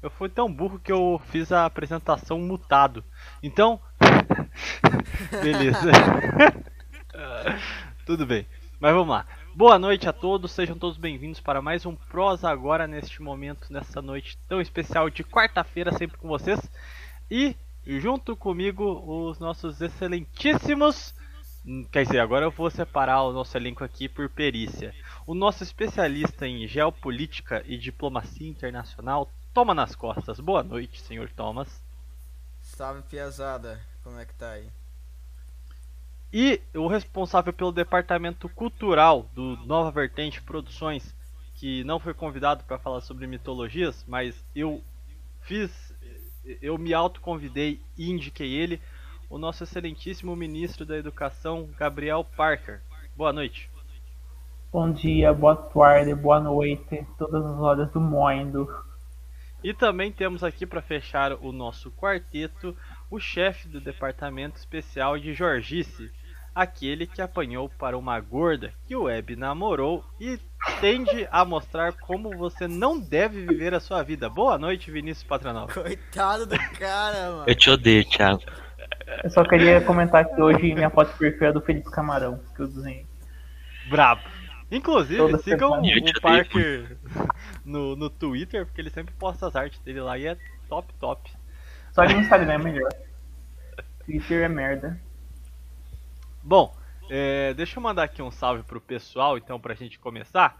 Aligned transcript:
Eu 0.00 0.10
fui 0.10 0.28
tão 0.28 0.52
burro 0.52 0.78
que 0.78 0.92
eu 0.92 1.20
fiz 1.26 1.50
a 1.50 1.66
apresentação 1.66 2.38
mutado. 2.38 3.04
Então. 3.42 3.80
Beleza. 5.42 5.90
Tudo 8.06 8.24
bem. 8.24 8.46
Mas 8.80 8.94
vamos 8.94 9.08
lá. 9.08 9.26
Boa 9.58 9.76
noite 9.76 10.08
a 10.08 10.12
todos, 10.12 10.52
sejam 10.52 10.78
todos 10.78 10.96
bem-vindos 10.96 11.40
para 11.40 11.60
mais 11.60 11.84
um 11.84 11.96
Prosa 11.96 12.48
Agora, 12.48 12.86
neste 12.86 13.20
momento, 13.20 13.72
nessa 13.72 14.00
noite 14.00 14.38
tão 14.46 14.60
especial 14.60 15.10
de 15.10 15.24
quarta-feira, 15.24 15.90
sempre 15.90 16.16
com 16.16 16.28
vocês. 16.28 16.60
E 17.28 17.56
junto 17.84 18.36
comigo, 18.36 18.84
os 19.04 19.40
nossos 19.40 19.80
excelentíssimos. 19.80 21.12
Quer 21.90 22.04
dizer, 22.04 22.20
agora 22.20 22.46
eu 22.46 22.52
vou 22.52 22.70
separar 22.70 23.24
o 23.24 23.32
nosso 23.32 23.56
elenco 23.56 23.82
aqui 23.82 24.08
por 24.08 24.28
perícia. 24.28 24.94
O 25.26 25.34
nosso 25.34 25.64
especialista 25.64 26.46
em 26.46 26.64
geopolítica 26.68 27.60
e 27.66 27.76
diplomacia 27.76 28.48
internacional, 28.48 29.28
Toma 29.52 29.74
nas 29.74 29.96
costas. 29.96 30.38
Boa 30.38 30.62
noite, 30.62 31.00
senhor 31.00 31.28
Thomas. 31.30 31.82
Salve, 32.62 33.02
piazada. 33.02 33.80
Como 34.04 34.20
é 34.20 34.24
que 34.24 34.34
tá 34.34 34.52
aí? 34.52 34.70
E 36.32 36.60
o 36.74 36.86
responsável 36.86 37.52
pelo 37.52 37.72
departamento 37.72 38.48
cultural 38.50 39.26
do 39.34 39.56
Nova 39.64 39.90
Vertente 39.90 40.42
Produções, 40.42 41.16
que 41.54 41.82
não 41.84 41.98
foi 41.98 42.12
convidado 42.12 42.64
para 42.64 42.78
falar 42.78 43.00
sobre 43.00 43.26
mitologias, 43.26 44.04
mas 44.06 44.44
eu 44.54 44.82
fiz, 45.40 45.94
eu 46.60 46.76
me 46.76 46.92
autoconvidei 46.92 47.80
e 47.96 48.10
indiquei 48.10 48.52
ele, 48.52 48.80
o 49.30 49.38
nosso 49.38 49.64
excelentíssimo 49.64 50.36
ministro 50.36 50.84
da 50.84 50.98
Educação, 50.98 51.68
Gabriel 51.78 52.24
Parker. 52.36 52.82
Boa 53.16 53.32
noite. 53.32 53.70
Bom 54.70 54.92
dia, 54.92 55.32
boa 55.32 55.56
tarde, 55.56 56.14
boa 56.14 56.40
noite, 56.40 57.06
todas 57.16 57.42
as 57.44 57.58
horas 57.58 57.90
do 57.90 58.00
mundo. 58.00 58.68
E 59.64 59.74
também 59.74 60.12
temos 60.12 60.44
aqui 60.44 60.66
para 60.66 60.82
fechar 60.82 61.32
o 61.32 61.52
nosso 61.52 61.90
quarteto 61.90 62.76
o 63.10 63.18
chefe 63.18 63.66
do 63.66 63.80
departamento 63.80 64.58
especial 64.58 65.18
de 65.18 65.32
Jorgice, 65.32 66.12
aquele 66.58 67.06
que 67.06 67.22
apanhou 67.22 67.68
para 67.68 67.96
uma 67.96 68.18
gorda 68.18 68.72
que 68.84 68.96
o 68.96 69.04
Web 69.04 69.36
namorou 69.36 70.04
e 70.18 70.40
tende 70.80 71.28
a 71.30 71.44
mostrar 71.44 71.92
como 71.92 72.36
você 72.36 72.66
não 72.66 72.98
deve 72.98 73.46
viver 73.46 73.74
a 73.74 73.80
sua 73.80 74.02
vida. 74.02 74.28
Boa 74.28 74.58
noite, 74.58 74.90
Vinícius 74.90 75.22
Patronal. 75.22 75.68
Coitado 75.68 76.46
do 76.46 76.58
cara, 76.76 77.30
mano. 77.30 77.44
Eu 77.46 77.54
te 77.54 77.70
odeio, 77.70 78.04
Thiago. 78.04 78.42
Eu 79.22 79.30
só 79.30 79.44
queria 79.44 79.80
comentar 79.82 80.24
que 80.24 80.42
hoje 80.42 80.74
minha 80.74 80.90
foto 80.90 81.16
perfil 81.16 81.46
é 81.46 81.52
do 81.52 81.60
Felipe 81.60 81.92
Camarão, 81.92 82.40
que 82.56 82.62
eu 82.62 82.66
desenhei. 82.66 83.06
Brabo. 83.88 84.22
Inclusive, 84.68 85.38
sigam 85.38 85.80
o 85.80 86.20
Parker 86.20 86.98
no, 87.64 87.94
no 87.94 88.10
Twitter, 88.10 88.66
porque 88.66 88.80
ele 88.80 88.90
sempre 88.90 89.14
posta 89.14 89.46
as 89.46 89.54
artes 89.54 89.78
dele 89.82 90.00
lá 90.00 90.18
e 90.18 90.26
é 90.26 90.36
top, 90.68 90.92
top. 90.98 91.30
Só 91.92 92.04
que 92.04 92.14
no 92.14 92.20
Instagram 92.20 92.54
é 92.54 92.58
melhor. 92.58 92.90
Twitter 94.04 94.42
é 94.42 94.48
merda. 94.48 95.07
Bom, 96.48 96.74
é, 97.10 97.52
deixa 97.52 97.78
eu 97.78 97.82
mandar 97.82 98.04
aqui 98.04 98.22
um 98.22 98.30
salve 98.30 98.62
pro 98.62 98.80
pessoal, 98.80 99.36
então, 99.36 99.60
pra 99.60 99.74
gente 99.74 99.98
começar. 99.98 100.58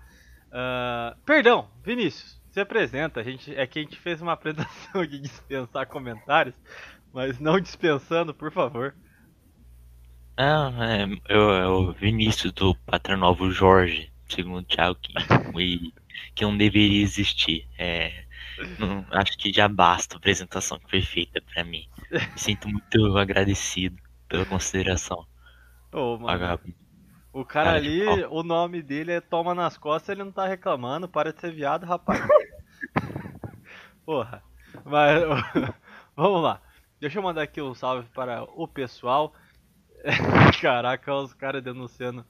Uh, 0.48 1.16
perdão, 1.24 1.70
Vinícius, 1.82 2.38
se 2.50 2.60
apresenta. 2.60 3.20
A 3.20 3.22
gente, 3.22 3.54
é 3.56 3.66
que 3.66 3.78
a 3.78 3.82
gente 3.82 3.98
fez 3.98 4.20
uma 4.20 4.34
apresentação 4.36 5.06
de 5.06 5.18
dispensar 5.18 5.86
comentários, 5.86 6.54
mas 7.10 7.40
não 7.40 7.58
dispensando, 7.58 8.34
por 8.34 8.52
favor. 8.52 8.94
Ah, 10.36 10.70
é, 10.78 11.34
eu, 11.34 11.54
é 11.54 11.66
o 11.66 11.90
Vinícius 11.90 12.52
do 12.52 12.74
Patronovo 12.74 13.50
Jorge, 13.50 14.12
segundo 14.28 14.58
o 14.58 14.62
Thiago, 14.64 14.98
que, 15.00 15.94
que 16.34 16.44
não 16.44 16.54
deveria 16.54 17.02
existir. 17.02 17.66
É, 17.78 18.26
não, 18.78 19.06
acho 19.10 19.38
que 19.38 19.50
já 19.50 19.66
basta 19.66 20.16
a 20.16 20.18
apresentação 20.18 20.78
que 20.78 20.90
foi 20.90 21.00
feita 21.00 21.40
pra 21.40 21.64
mim. 21.64 21.88
Me 22.12 22.38
sinto 22.38 22.68
muito 22.68 23.16
agradecido 23.16 23.96
pela 24.28 24.44
consideração. 24.44 25.26
Mano, 26.18 26.60
o 27.32 27.44
cara, 27.44 27.72
cara 27.72 27.76
ali, 27.76 28.04
o 28.30 28.42
nome 28.42 28.82
dele 28.82 29.12
é 29.12 29.20
Toma 29.20 29.54
nas 29.54 29.76
Costas, 29.76 30.10
ele 30.10 30.24
não 30.24 30.32
tá 30.32 30.46
reclamando, 30.46 31.08
para 31.08 31.32
de 31.32 31.40
ser 31.40 31.52
viado, 31.52 31.84
rapaz. 31.84 32.20
Porra. 34.04 34.42
Mas, 34.84 35.22
vamos 36.16 36.42
lá. 36.42 36.60
Deixa 37.00 37.18
eu 37.18 37.22
mandar 37.22 37.42
aqui 37.42 37.60
um 37.60 37.74
salve 37.74 38.08
para 38.14 38.42
o 38.42 38.66
pessoal. 38.66 39.32
Caraca, 40.60 41.14
os 41.14 41.34
caras 41.34 41.62
denunciando 41.62 42.24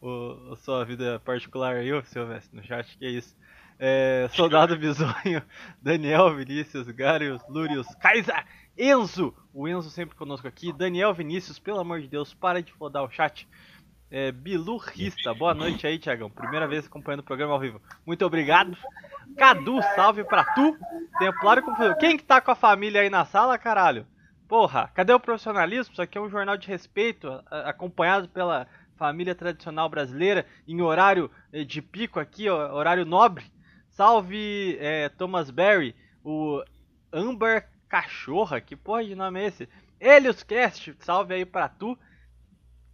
o, 0.00 0.52
a 0.52 0.56
sua 0.56 0.84
vida 0.84 1.20
particular 1.20 1.76
aí, 1.76 1.92
ô 1.92 2.02
Silvestre, 2.02 2.56
no 2.56 2.64
chat, 2.64 2.96
que 2.96 3.04
é 3.04 3.10
isso. 3.10 3.36
É, 3.78 4.28
Soldado 4.32 4.76
Bisonho, 4.76 5.42
Daniel 5.80 6.34
Vinícius, 6.34 6.88
Garius, 6.88 7.40
Lúrius, 7.48 7.86
Kaisa, 8.00 8.44
Enzo, 8.78 9.34
o 9.52 9.66
Enzo 9.66 9.90
sempre 9.90 10.14
conosco 10.14 10.46
aqui, 10.46 10.72
Daniel 10.72 11.12
Vinícius, 11.12 11.58
pelo 11.58 11.80
amor 11.80 12.00
de 12.00 12.06
Deus, 12.06 12.32
para 12.32 12.62
de 12.62 12.72
fodar 12.72 13.02
o 13.02 13.10
chat. 13.10 13.48
É, 14.08 14.30
Bilu 14.30 14.76
Rista, 14.76 15.34
boa 15.34 15.52
noite 15.52 15.84
aí, 15.84 15.98
Tiagão. 15.98 16.30
Primeira 16.30 16.68
vez 16.68 16.86
acompanhando 16.86 17.20
o 17.20 17.24
programa 17.24 17.54
ao 17.54 17.58
vivo. 17.58 17.82
Muito 18.06 18.24
obrigado. 18.24 18.78
Cadu, 19.36 19.82
salve 19.96 20.22
pra 20.22 20.44
tu. 20.44 20.78
Templário 21.18 21.64
Quem 21.98 22.16
que 22.16 22.22
tá 22.22 22.40
com 22.40 22.52
a 22.52 22.54
família 22.54 23.00
aí 23.00 23.10
na 23.10 23.24
sala, 23.24 23.58
caralho? 23.58 24.06
Porra, 24.46 24.88
cadê 24.94 25.12
o 25.12 25.18
profissionalismo? 25.18 25.92
Isso 25.92 26.00
aqui 26.00 26.16
é 26.16 26.20
um 26.20 26.30
jornal 26.30 26.56
de 26.56 26.68
respeito, 26.68 27.28
acompanhado 27.50 28.28
pela 28.28 28.68
família 28.96 29.34
tradicional 29.34 29.88
brasileira, 29.88 30.46
em 30.68 30.80
horário 30.80 31.28
eh, 31.52 31.64
de 31.64 31.82
pico 31.82 32.20
aqui, 32.20 32.48
horário 32.48 33.04
nobre. 33.04 33.44
Salve 33.88 34.78
é, 34.80 35.08
Thomas 35.08 35.50
Berry, 35.50 35.96
o 36.22 36.62
Amber 37.12 37.66
Cachorra, 37.88 38.60
que 38.60 38.76
porra 38.76 39.04
de 39.04 39.14
nome 39.14 39.40
é 39.40 39.46
esse? 39.46 39.68
Helios 40.00 40.42
Cast, 40.42 40.94
salve 41.00 41.34
aí 41.34 41.44
pra 41.44 41.68
tu. 41.68 41.98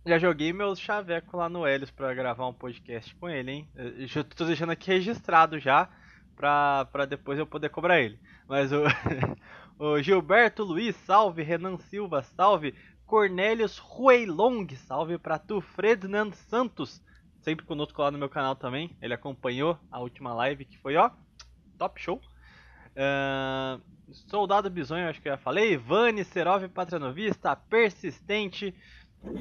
Já 0.07 0.19
joguei 0.19 0.53
meus 0.53 0.79
chaveco 0.79 1.37
lá 1.37 1.49
no 1.49 1.67
Helios 1.67 1.91
pra 1.91 2.15
gravar 2.15 2.47
um 2.47 2.53
podcast 2.53 3.15
com 3.17 3.29
ele, 3.29 3.51
hein? 3.51 3.69
Eu 3.75 4.07
já 4.07 4.23
tô 4.23 4.45
deixando 4.45 4.73
aqui 4.73 4.91
registrado 4.91 5.59
já, 5.59 5.89
pra, 6.37 6.85
pra 6.93 7.07
depois 7.07 7.39
eu 7.39 7.47
poder 7.47 7.71
cobrar 7.71 8.01
ele. 8.01 8.19
Mas 8.47 8.71
o. 8.73 8.83
O 9.77 10.01
Gilberto 10.01 10.63
Luiz, 10.63 10.95
salve. 11.05 11.43
Renan 11.43 11.79
Silva, 11.79 12.23
salve. 12.23 12.75
Cornélios 13.07 13.79
Rueilong, 13.79 14.69
salve 14.77 15.19
para 15.19 15.37
tu. 15.37 15.61
Ferdinand 15.61 16.31
Santos, 16.33 17.03
sempre 17.41 17.67
conosco 17.67 18.01
lá 18.01 18.11
no 18.11 18.19
meu 18.19 18.29
canal 18.29 18.55
também. 18.55 18.97
Ele 19.03 19.13
acompanhou 19.13 19.77
a 19.91 19.99
última 19.99 20.33
live 20.33 20.65
que 20.65 20.79
foi, 20.79 20.97
ó, 20.97 21.11
top 21.77 22.01
show. 22.01 22.21
Uh, 22.95 23.83
Soldado 24.13 24.71
Bisonho, 24.71 25.09
acho 25.09 25.21
que 25.21 25.29
eu 25.29 25.33
já 25.33 25.39
falei. 25.39 25.77
Vani 25.77 26.25
Serov 26.25 26.67
Patranovista, 26.69 27.57
persistente. 27.57 28.75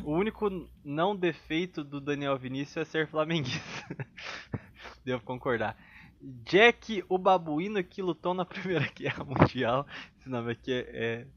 O 0.03 0.13
único 0.13 0.49
não 0.83 1.15
defeito 1.15 1.83
do 1.83 1.99
Daniel 1.99 2.37
Vinícius 2.37 2.77
é 2.77 2.85
ser 2.85 3.07
flamenguista. 3.07 4.07
Devo 5.03 5.23
concordar. 5.23 5.77
Jack, 6.45 7.03
o 7.09 7.17
babuíno 7.17 7.83
que 7.83 8.01
lutou 8.01 8.33
na 8.33 8.45
Primeira 8.45 8.89
Guerra 8.95 9.25
Mundial. 9.25 9.85
Esse 10.17 10.29
nome 10.29 10.53
aqui 10.53 10.71
é, 10.71 11.27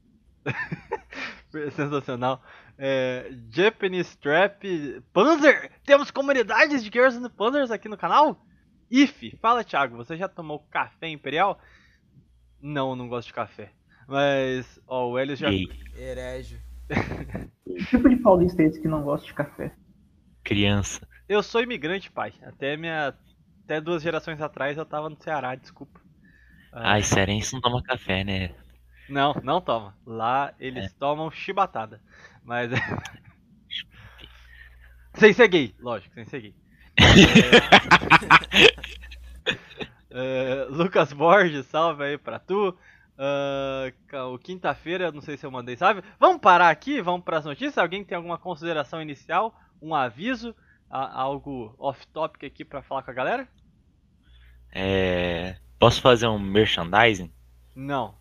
é... 0.45 1.69
sensacional. 1.71 2.41
É... 2.77 3.29
Japanese 3.49 4.17
Trap 4.17 4.63
Panzer! 5.11 5.71
Temos 5.85 6.09
comunidades 6.09 6.81
de 6.81 6.89
Girls 6.89 7.17
and 7.17 7.29
Panzers 7.31 7.69
aqui 7.69 7.89
no 7.89 7.97
canal? 7.97 8.41
If, 8.89 9.37
fala 9.41 9.65
Thiago, 9.65 9.97
você 9.97 10.15
já 10.15 10.29
tomou 10.29 10.65
café 10.71 11.09
imperial? 11.09 11.59
Não, 12.61 12.95
não 12.95 13.07
gosto 13.07 13.27
de 13.27 13.33
café. 13.33 13.71
Mas, 14.07 14.79
ó, 14.87 15.09
o 15.09 15.17
Hélio 15.17 15.35
já. 15.35 15.49
Herégio. 15.95 16.59
que 17.63 17.75
tipo 17.89 18.09
de 18.09 18.15
paulista 18.17 18.61
é 18.61 18.65
esse 18.65 18.81
que 18.81 18.87
não 18.87 19.03
gosta 19.03 19.27
de 19.27 19.33
café? 19.33 19.73
Criança. 20.43 21.07
Eu 21.27 21.43
sou 21.43 21.61
imigrante, 21.61 22.09
pai. 22.09 22.33
Até 22.41 22.77
minha 22.77 23.13
até 23.67 23.79
duas 23.81 24.01
gerações 24.01 24.41
atrás 24.41 24.77
eu 24.77 24.85
tava 24.85 25.09
no 25.09 25.21
Ceará, 25.21 25.53
desculpa. 25.53 25.99
Ai, 26.71 27.03
cearense 27.03 27.53
não 27.53 27.59
toma 27.59 27.83
café, 27.83 28.23
né? 28.23 28.55
Não, 29.09 29.33
não 29.43 29.59
toma. 29.59 29.93
Lá 30.05 30.53
eles 30.57 30.85
é. 30.85 30.89
tomam 30.97 31.29
chibatada. 31.29 32.01
Mas. 32.45 32.71
sem 35.15 35.33
ser 35.33 35.49
gay, 35.49 35.75
lógico, 35.79 36.15
sem 36.15 36.23
ser 36.23 36.39
gay. 36.39 36.55
é... 39.45 39.53
Lucas 40.69 41.13
Borges, 41.13 41.65
salve 41.67 42.03
aí 42.03 42.17
pra 42.17 42.39
tu. 42.39 42.77
Uh, 43.17 44.33
o 44.33 44.37
quinta-feira, 44.37 45.11
não 45.11 45.21
sei 45.21 45.37
se 45.37 45.45
eu 45.45 45.51
mandei, 45.51 45.75
sabe? 45.75 46.03
Vamos 46.19 46.39
parar 46.39 46.69
aqui, 46.69 47.01
vamos 47.01 47.23
para 47.23 47.37
as 47.37 47.45
notícias. 47.45 47.77
Alguém 47.77 48.03
tem 48.03 48.15
alguma 48.15 48.37
consideração 48.37 49.01
inicial, 49.01 49.55
um 49.81 49.95
aviso? 49.95 50.55
algo 50.89 51.75
off-topic 51.77 52.45
aqui 52.45 52.63
para 52.63 52.81
falar 52.81 53.03
com 53.03 53.11
a 53.11 53.13
galera? 53.13 53.47
É, 54.71 55.57
posso 55.79 56.01
fazer 56.01 56.27
um 56.27 56.39
merchandising? 56.39 57.31
Não. 57.75 58.15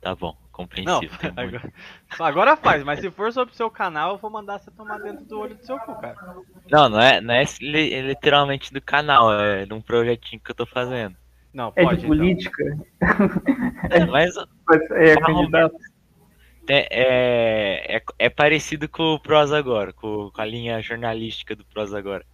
Tá 0.00 0.14
bom, 0.14 0.34
Não, 0.34 0.40
compreensível. 0.52 1.10
muito. 1.36 1.60
agora, 1.60 1.72
agora 2.20 2.56
faz, 2.56 2.82
mas 2.84 3.00
se 3.00 3.10
for 3.10 3.32
sobre 3.32 3.52
o 3.52 3.56
seu 3.56 3.70
canal, 3.70 4.12
eu 4.12 4.18
vou 4.18 4.30
mandar 4.30 4.58
você 4.58 4.70
tomar 4.70 4.98
dentro 4.98 5.24
do 5.26 5.38
olho 5.38 5.54
do 5.54 5.64
seu 5.64 5.78
cu, 5.80 5.94
cara. 6.00 6.16
Não, 6.70 6.88
não 6.88 7.00
é, 7.00 7.20
não 7.20 7.34
é 7.34 7.44
li- 7.60 8.00
literalmente 8.02 8.72
do 8.72 8.80
canal, 8.80 9.32
é 9.32 9.66
de 9.66 9.74
um 9.74 9.80
projetinho 9.80 10.40
que 10.40 10.50
eu 10.50 10.54
tô 10.54 10.66
fazendo. 10.66 11.16
Não, 11.52 11.72
É 11.76 11.82
pode. 11.82 12.00
de 12.00 12.06
então. 12.06 12.16
política? 12.16 12.64
É, 13.90 14.04
mas 14.06 14.30
Mas 14.66 14.90
É 14.92 15.16
candidato. 15.16 15.74
é, 16.68 16.86
é, 16.90 17.96
é, 17.96 18.02
é 18.18 18.30
parecido 18.30 18.88
com 18.88 19.02
o 19.14 19.20
Prosa 19.20 19.58
Agora, 19.58 19.92
com, 19.92 20.30
com 20.30 20.40
a 20.40 20.44
linha 20.44 20.80
jornalística 20.80 21.56
do 21.56 21.64
Prosa 21.64 21.98
Agora. 21.98 22.24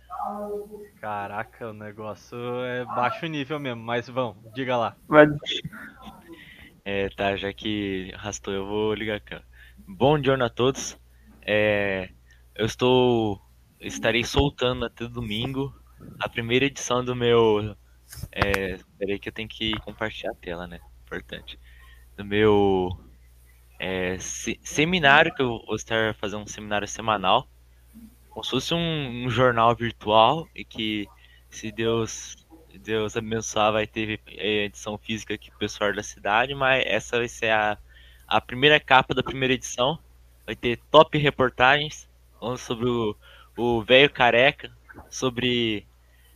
Caraca, 1.00 1.68
o 1.68 1.72
negócio 1.72 2.36
é 2.64 2.84
baixo 2.84 3.26
nível 3.26 3.58
mesmo, 3.58 3.82
mas 3.82 4.08
vão, 4.08 4.36
diga 4.54 4.76
lá. 4.76 4.96
Mas 5.08 5.28
É, 6.88 7.08
tá, 7.08 7.34
já 7.34 7.52
que 7.52 8.12
arrastou, 8.14 8.54
eu 8.54 8.64
vou 8.64 8.94
ligar 8.94 9.16
a 9.16 9.20
câmera. 9.20 9.44
Bom 9.88 10.16
dia 10.20 10.34
a 10.36 10.48
todos. 10.48 10.96
É, 11.42 12.10
eu 12.54 12.64
estou. 12.64 13.42
Estarei 13.80 14.22
soltando 14.22 14.84
até 14.84 15.08
domingo 15.08 15.74
a 16.20 16.28
primeira 16.28 16.64
edição 16.64 17.04
do 17.04 17.16
meu. 17.16 17.76
É, 18.30 18.78
peraí 18.96 19.18
que 19.18 19.28
eu 19.28 19.32
tenho 19.32 19.48
que 19.48 19.72
compartilhar 19.80 20.30
a 20.30 20.36
tela, 20.36 20.68
né? 20.68 20.78
Importante. 21.04 21.58
Do 22.16 22.24
meu 22.24 22.96
é, 23.80 24.16
se- 24.20 24.60
seminário, 24.62 25.34
que 25.34 25.42
eu 25.42 25.60
vou 25.66 25.74
estar 25.74 26.14
fazendo 26.14 26.44
um 26.44 26.46
seminário 26.46 26.86
semanal. 26.86 27.48
Como 28.30 28.44
se 28.44 28.50
fosse 28.50 28.74
um, 28.74 29.26
um 29.26 29.28
jornal 29.28 29.74
virtual 29.74 30.48
e 30.54 30.64
que, 30.64 31.08
se 31.50 31.72
Deus 31.72 32.45
Deus 32.78 33.16
abençoar, 33.16 33.72
vai 33.72 33.86
ter 33.86 34.20
é, 34.28 34.64
edição 34.64 34.98
física 34.98 35.34
aqui 35.34 35.50
pro 35.50 35.58
pessoal 35.58 35.94
da 35.94 36.02
cidade, 36.02 36.54
mas 36.54 36.84
essa 36.86 37.18
vai 37.18 37.28
ser 37.28 37.50
a, 37.50 37.78
a 38.26 38.40
primeira 38.40 38.78
capa 38.80 39.14
da 39.14 39.22
primeira 39.22 39.54
edição. 39.54 39.98
Vai 40.44 40.54
ter 40.54 40.78
top 40.90 41.18
reportagens 41.18 42.08
sobre 42.58 42.88
o 43.56 43.82
velho 43.82 44.10
careca, 44.10 44.70
sobre 45.10 45.86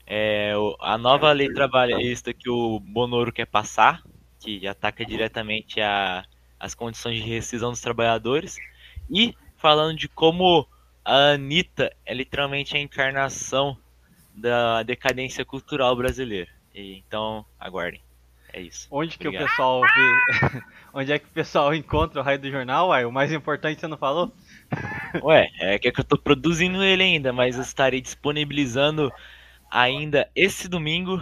é, 0.06 0.52
a 0.80 0.98
nova 0.98 1.30
lei 1.32 1.52
trabalhista 1.52 2.34
que 2.34 2.50
o 2.50 2.80
Bonoro 2.80 3.32
quer 3.32 3.46
passar, 3.46 4.02
que 4.40 4.66
ataca 4.66 5.04
diretamente 5.04 5.80
a, 5.80 6.24
as 6.58 6.74
condições 6.74 7.22
de 7.22 7.28
rescisão 7.28 7.70
dos 7.70 7.80
trabalhadores, 7.80 8.56
e 9.08 9.34
falando 9.56 9.96
de 9.96 10.08
como 10.08 10.66
a 11.04 11.32
Anitta 11.32 11.94
é 12.04 12.12
literalmente 12.12 12.76
a 12.76 12.80
encarnação 12.80 13.76
da 14.34 14.82
decadência 14.82 15.44
cultural 15.44 15.94
brasileira. 15.96 16.50
E, 16.74 16.98
então, 16.98 17.44
aguardem. 17.58 18.02
É 18.52 18.60
isso. 18.60 18.88
Onde 18.90 19.16
que 19.16 19.28
Obrigado. 19.28 19.46
o 19.46 19.48
pessoal 19.48 19.80
vê. 19.82 20.62
Onde 20.92 21.12
é 21.12 21.18
que 21.18 21.26
o 21.26 21.30
pessoal 21.30 21.74
encontra 21.74 22.20
o 22.20 22.22
raio 22.22 22.38
do 22.38 22.50
jornal? 22.50 22.88
Uai, 22.88 23.04
o 23.04 23.12
mais 23.12 23.32
importante 23.32 23.80
você 23.80 23.86
não 23.86 23.96
falou? 23.96 24.32
Ué, 25.22 25.48
é 25.60 25.78
que 25.78 25.88
eu 25.88 26.04
tô 26.04 26.18
produzindo 26.18 26.82
ele 26.82 27.02
ainda, 27.02 27.32
mas 27.32 27.56
eu 27.56 27.62
estarei 27.62 28.00
disponibilizando 28.00 29.12
ainda 29.70 30.28
esse 30.34 30.68
domingo, 30.68 31.20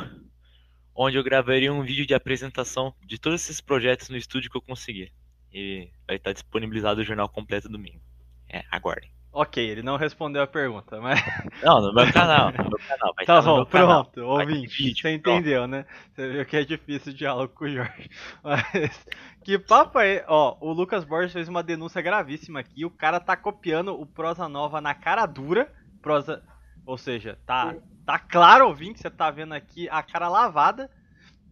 onde 0.95 1.19
eu 1.19 1.23
gravaria 1.23 1.73
um 1.73 1.83
vídeo 1.83 2.07
de 2.07 2.15
apresentação 2.15 2.95
de 3.05 3.19
todos 3.19 3.43
esses 3.43 3.61
projetos 3.61 4.09
no 4.09 4.17
estúdio 4.17 4.51
que 4.51 4.57
eu 4.57 4.63
conseguir. 4.63 5.13
E 5.53 5.91
vai 6.07 6.17
estar 6.17 6.33
disponibilizado 6.33 7.01
o 7.01 7.05
jornal 7.05 7.29
completo 7.29 7.69
domingo. 7.69 8.01
É, 8.49 8.65
aguardem. 8.71 9.11
Ok, 9.31 9.63
ele 9.63 9.83
não 9.83 9.97
respondeu 9.97 10.43
a 10.43 10.47
pergunta, 10.47 11.01
mas. 11.01 11.21
Não, 11.63 11.81
no 11.81 11.93
meu 11.93 12.11
canal, 12.13 12.51
no 12.51 12.65
meu 12.65 12.79
canal. 12.89 13.15
Vai 13.15 13.27
Tá 13.27 13.41
bom, 13.43 13.65
canal. 13.67 14.05
pronto, 14.05 14.11
ter 14.15 14.21
ouvinte. 14.23 14.83
vídeo, 14.83 14.97
Você 15.03 15.19
pronto. 15.19 15.37
entendeu, 15.39 15.67
né? 15.67 15.85
Você 16.13 16.29
viu 16.33 16.47
que 16.47 16.57
é 16.57 16.65
difícil 16.65 17.13
o 17.13 17.15
diálogo 17.15 17.53
com 17.55 17.67
o 17.67 17.69
Jorge. 17.71 18.11
Mas. 18.43 19.07
Que 19.45 19.59
papo 19.59 19.99
é. 20.01 20.25
Ó, 20.27 20.57
o 20.61 20.73
Lucas 20.73 21.05
Borges 21.05 21.33
fez 21.33 21.47
uma 21.47 21.63
denúncia 21.63 22.01
gravíssima 22.03 22.61
aqui. 22.61 22.85
O 22.85 22.91
cara 22.91 23.21
tá 23.21 23.37
copiando 23.37 23.93
o 24.01 24.07
Prosa 24.07 24.49
Nova 24.49 24.81
na 24.81 24.95
cara 24.95 25.27
dura. 25.27 25.71
Prosa. 26.03 26.43
Ou 26.87 26.97
seja, 26.97 27.39
tá, 27.47 27.77
tá 28.07 28.19
claro, 28.19 28.67
ouvinte, 28.67 28.99
você 29.01 29.11
tá 29.11 29.31
vendo 29.31 29.53
aqui 29.53 29.89
a 29.91 30.03
cara 30.03 30.29
lavada. 30.29 30.91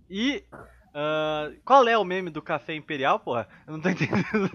E. 0.08 0.42
ah, 0.94 1.50
qual 1.64 1.86
é 1.86 1.96
o 1.96 2.04
meme 2.04 2.30
do 2.30 2.40
café 2.40 2.74
imperial, 2.74 3.20
porra? 3.20 3.46
Eu 3.66 3.74
não 3.74 3.80
tô 3.80 3.90
entendendo. 3.90 4.48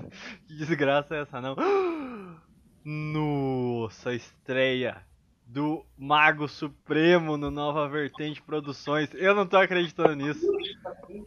que 0.48 0.56
desgraça 0.56 1.16
é 1.16 1.22
essa, 1.22 1.40
não? 1.40 1.56
Nossa, 2.84 4.14
estreia 4.14 4.98
do 5.46 5.86
Mago 5.98 6.48
Supremo 6.48 7.38
no 7.38 7.52
Nova 7.52 7.88
Vertente 7.88 8.42
Produções. 8.42 9.10
Eu 9.14 9.36
não 9.36 9.46
tô 9.46 9.58
acreditando 9.58 10.16
nisso. 10.16 10.50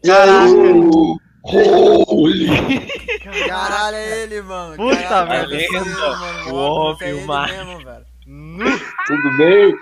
Aí? 0.05 1.19
Holy! 1.45 2.47
Caralho, 3.47 3.97
é 3.97 4.23
ele, 4.23 4.41
mano. 4.43 4.77
Puta 4.77 5.03
Caralho, 5.03 5.51
merda. 5.51 5.77
é 5.77 5.81
mano. 5.81 6.51
O 6.51 6.57
homem, 6.57 7.11
é 7.11 7.15
o 7.15 7.27
Tudo 9.07 9.37
bem? 9.37 9.75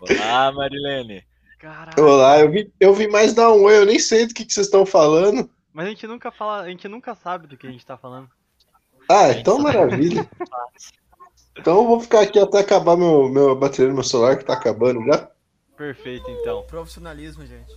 Olá, 0.00 0.52
Marilene. 0.52 1.24
caralho. 1.58 2.04
Olá, 2.04 2.40
eu 2.40 2.50
vi, 2.50 2.72
eu 2.80 2.92
vi 2.92 3.08
mais 3.08 3.32
dar 3.32 3.52
um 3.52 3.70
eu 3.70 3.86
nem 3.86 3.98
sei 3.98 4.26
do 4.26 4.34
que, 4.34 4.44
que 4.44 4.52
vocês 4.52 4.66
estão 4.66 4.84
falando. 4.84 5.48
Mas 5.72 5.86
a 5.86 5.88
gente 5.90 6.06
nunca 6.06 6.30
fala, 6.30 6.62
a 6.62 6.68
gente 6.68 6.88
nunca 6.88 7.14
sabe 7.14 7.46
do 7.46 7.56
que 7.56 7.66
a 7.66 7.70
gente 7.70 7.86
tá 7.86 7.96
falando. 7.96 8.28
Ah, 9.10 9.32
então 9.32 9.58
maravilha. 9.58 10.28
Então 11.58 11.78
eu 11.78 11.86
vou 11.86 12.00
ficar 12.00 12.20
aqui 12.20 12.38
até 12.38 12.60
acabar 12.60 12.96
meu, 12.96 13.28
meu 13.28 13.50
a 13.50 13.54
bateria 13.54 13.88
do 13.88 13.94
meu 13.94 14.04
celular, 14.04 14.38
que 14.38 14.44
tá 14.44 14.54
acabando 14.54 15.04
já. 15.04 15.28
Perfeito, 15.76 16.30
então. 16.30 16.62
Profissionalismo, 16.62 17.44
gente. 17.44 17.74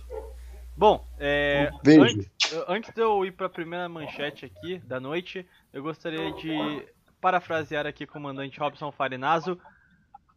Bom, 0.76 1.06
é, 1.18 1.70
Beijo. 1.82 2.02
antes, 2.02 2.30
antes 2.66 2.94
de 2.94 3.02
eu 3.02 3.26
ir 3.26 3.32
pra 3.32 3.48
primeira 3.48 3.86
manchete 3.88 4.46
aqui 4.46 4.78
da 4.78 4.98
noite, 4.98 5.46
eu 5.72 5.82
gostaria 5.82 6.32
de 6.32 6.86
parafrasear 7.20 7.86
aqui 7.86 8.04
o 8.04 8.08
comandante 8.08 8.58
Robson 8.58 8.90
Farinazo. 8.90 9.60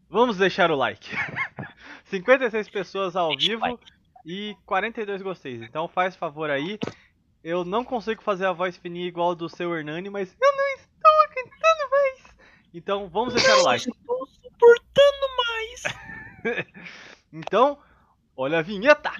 Vamos 0.09 0.37
deixar 0.37 0.69
o 0.69 0.75
like. 0.75 1.09
56 2.05 2.69
pessoas 2.69 3.15
ao 3.15 3.35
vivo 3.37 3.79
e 4.25 4.57
42 4.65 5.21
gosteis. 5.21 5.61
Então 5.61 5.87
faz 5.87 6.15
favor 6.15 6.49
aí. 6.49 6.77
Eu 7.47 7.63
não 7.63 7.81
consigo 7.81 8.21
fazer 8.21 8.45
a 8.45 8.51
voz 8.51 8.75
fininha 8.75 9.07
igual 9.07 9.31
a 9.31 9.33
do 9.33 9.47
seu 9.47 9.73
Hernani, 9.73 10.09
mas 10.09 10.35
eu 10.37 10.51
não 10.53 10.67
estou 10.67 11.11
aguentando 11.23 11.89
mais. 11.91 12.35
Então 12.73 13.07
vamos 13.07 13.35
deixar 13.35 13.55
o 13.59 13.63
like. 13.63 13.89
Estou 13.89 14.27
suportando 14.27 15.27
mais. 15.37 15.83
Então, 17.31 17.77
olha 18.37 18.59
a 18.59 18.61
vinheta! 18.61 19.11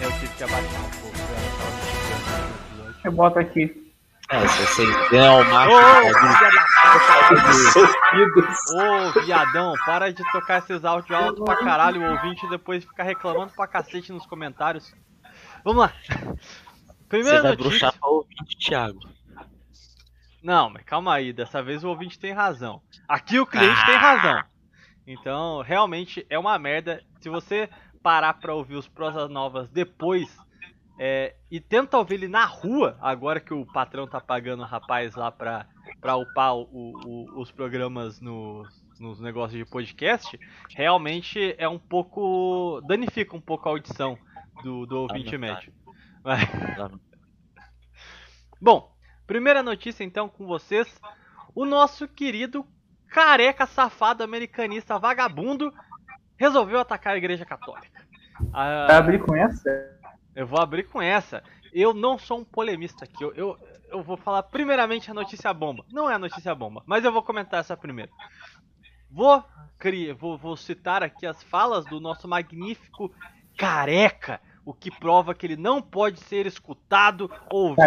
Eu 0.00 0.12
tive 0.18 0.36
que 0.36 0.44
abaixar 0.44 0.84
um 0.84 0.90
pouco, 0.90 1.16
episódio. 1.16 3.00
eu 3.04 3.12
boto 3.12 3.38
aqui. 3.38 3.85
É, 4.28 4.40
vocês 4.40 4.88
não, 5.12 5.44
macho, 5.44 5.72
Ô, 5.72 6.18
filha 6.18 6.50
da 6.50 7.52
Sofridos. 7.72 8.56
Ô, 8.74 9.20
viadão, 9.24 9.72
para 9.84 10.12
de 10.12 10.22
tocar 10.32 10.58
esses 10.58 10.84
áudios 10.84 11.16
altos 11.16 11.44
pra 11.44 11.56
caralho, 11.56 12.02
o 12.02 12.10
ouvinte 12.12 12.48
depois 12.48 12.84
fica 12.84 13.04
reclamando 13.04 13.52
pra 13.54 13.68
cacete 13.68 14.12
nos 14.12 14.26
comentários. 14.26 14.92
Vamos 15.64 15.82
lá. 15.82 15.92
Primeira 17.08 17.36
Você 17.38 17.42
vai 17.42 17.50
notícia. 17.52 17.56
bruxar 17.70 17.92
pra 17.98 18.08
ouvinte, 18.08 18.56
Thiago. 18.58 18.98
Não, 20.42 20.70
mas 20.70 20.82
calma 20.84 21.14
aí, 21.14 21.32
dessa 21.32 21.62
vez 21.62 21.84
o 21.84 21.88
ouvinte 21.88 22.18
tem 22.18 22.32
razão. 22.32 22.80
Aqui 23.08 23.38
o 23.38 23.46
cliente 23.46 23.84
tem 23.86 23.96
razão. 23.96 24.42
Então, 25.06 25.62
realmente 25.62 26.26
é 26.28 26.36
uma 26.38 26.58
merda. 26.58 27.00
Se 27.20 27.28
você 27.28 27.68
parar 28.02 28.34
pra 28.34 28.54
ouvir 28.54 28.74
os 28.74 28.88
prosas 28.88 29.30
novas 29.30 29.68
depois 29.70 30.28
é, 30.98 31.34
e 31.50 31.60
tenta 31.60 31.98
ouvir 31.98 32.14
ele 32.14 32.28
na 32.28 32.44
rua, 32.44 32.96
agora 33.00 33.38
que 33.40 33.52
o 33.52 33.66
patrão 33.66 34.06
tá 34.06 34.20
pagando 34.20 34.62
o 34.62 34.66
rapaz 34.66 35.14
lá 35.14 35.30
pra, 35.30 35.66
pra 36.00 36.16
upar 36.16 36.54
o- 36.56 36.68
o- 36.72 37.40
os 37.40 37.50
programas 37.52 38.20
no- 38.20 38.66
nos 38.98 39.20
negócios 39.20 39.58
de 39.62 39.70
podcast, 39.70 40.38
realmente 40.74 41.54
é 41.58 41.68
um 41.68 41.78
pouco. 41.78 42.80
danifica 42.86 43.36
um 43.36 43.40
pouco 43.40 43.68
a 43.68 43.72
audição 43.72 44.16
do, 44.62 44.86
do 44.86 45.00
ouvinte 45.00 45.36
médio. 45.36 45.72
Mas-. 46.24 46.40
Bom, 48.60 48.90
primeira 49.26 49.62
notícia 49.62 50.02
então 50.04 50.28
com 50.28 50.46
vocês. 50.46 51.00
O 51.54 51.64
nosso 51.64 52.08
querido 52.08 52.66
careca 53.08 53.66
safado 53.66 54.22
americanista 54.24 54.98
vagabundo 54.98 55.72
resolveu 56.38 56.80
atacar 56.80 57.14
a 57.14 57.18
igreja 57.18 57.44
católica. 57.44 58.04
Ah, 58.52 58.86
Vai 58.88 58.96
abrir 58.96 59.18
com 59.22 59.34
essa? 59.34 59.95
Eu 60.36 60.46
vou 60.46 60.60
abrir 60.60 60.84
com 60.84 61.02
essa. 61.02 61.42
Eu 61.72 61.92
não 61.92 62.16
sou 62.18 62.38
um 62.38 62.44
polemista 62.44 63.04
aqui. 63.04 63.22
Eu, 63.24 63.34
eu, 63.34 63.58
eu 63.90 64.02
vou 64.02 64.16
falar 64.16 64.42
primeiramente 64.44 65.10
a 65.10 65.14
notícia 65.14 65.52
bomba. 65.52 65.84
Não 65.92 66.08
é 66.08 66.14
a 66.14 66.18
notícia 66.18 66.54
bomba, 66.54 66.82
mas 66.86 67.04
eu 67.04 67.10
vou 67.12 67.22
comentar 67.22 67.58
essa 67.60 67.76
primeiro. 67.76 68.12
Vou, 69.10 69.42
cri- 69.78 70.12
vou, 70.12 70.36
vou 70.38 70.56
citar 70.56 71.02
aqui 71.02 71.26
as 71.26 71.42
falas 71.42 71.84
do 71.86 72.00
nosso 72.00 72.28
magnífico 72.28 73.12
careca. 73.56 74.40
O 74.64 74.74
que 74.74 74.90
prova 74.90 75.32
que 75.32 75.46
ele 75.46 75.56
não 75.56 75.80
pode 75.80 76.18
ser 76.20 76.44
escutado, 76.44 77.30
ouvido 77.48 77.80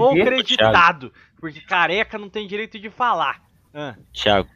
ou 0.00 0.12
acreditado. 0.32 1.12
Porque 1.38 1.60
careca 1.60 2.18
não 2.18 2.28
tem 2.28 2.44
direito 2.46 2.76
de 2.78 2.90
falar. 2.90 3.40
Ah, 3.72 3.94
Thiago, 4.12 4.48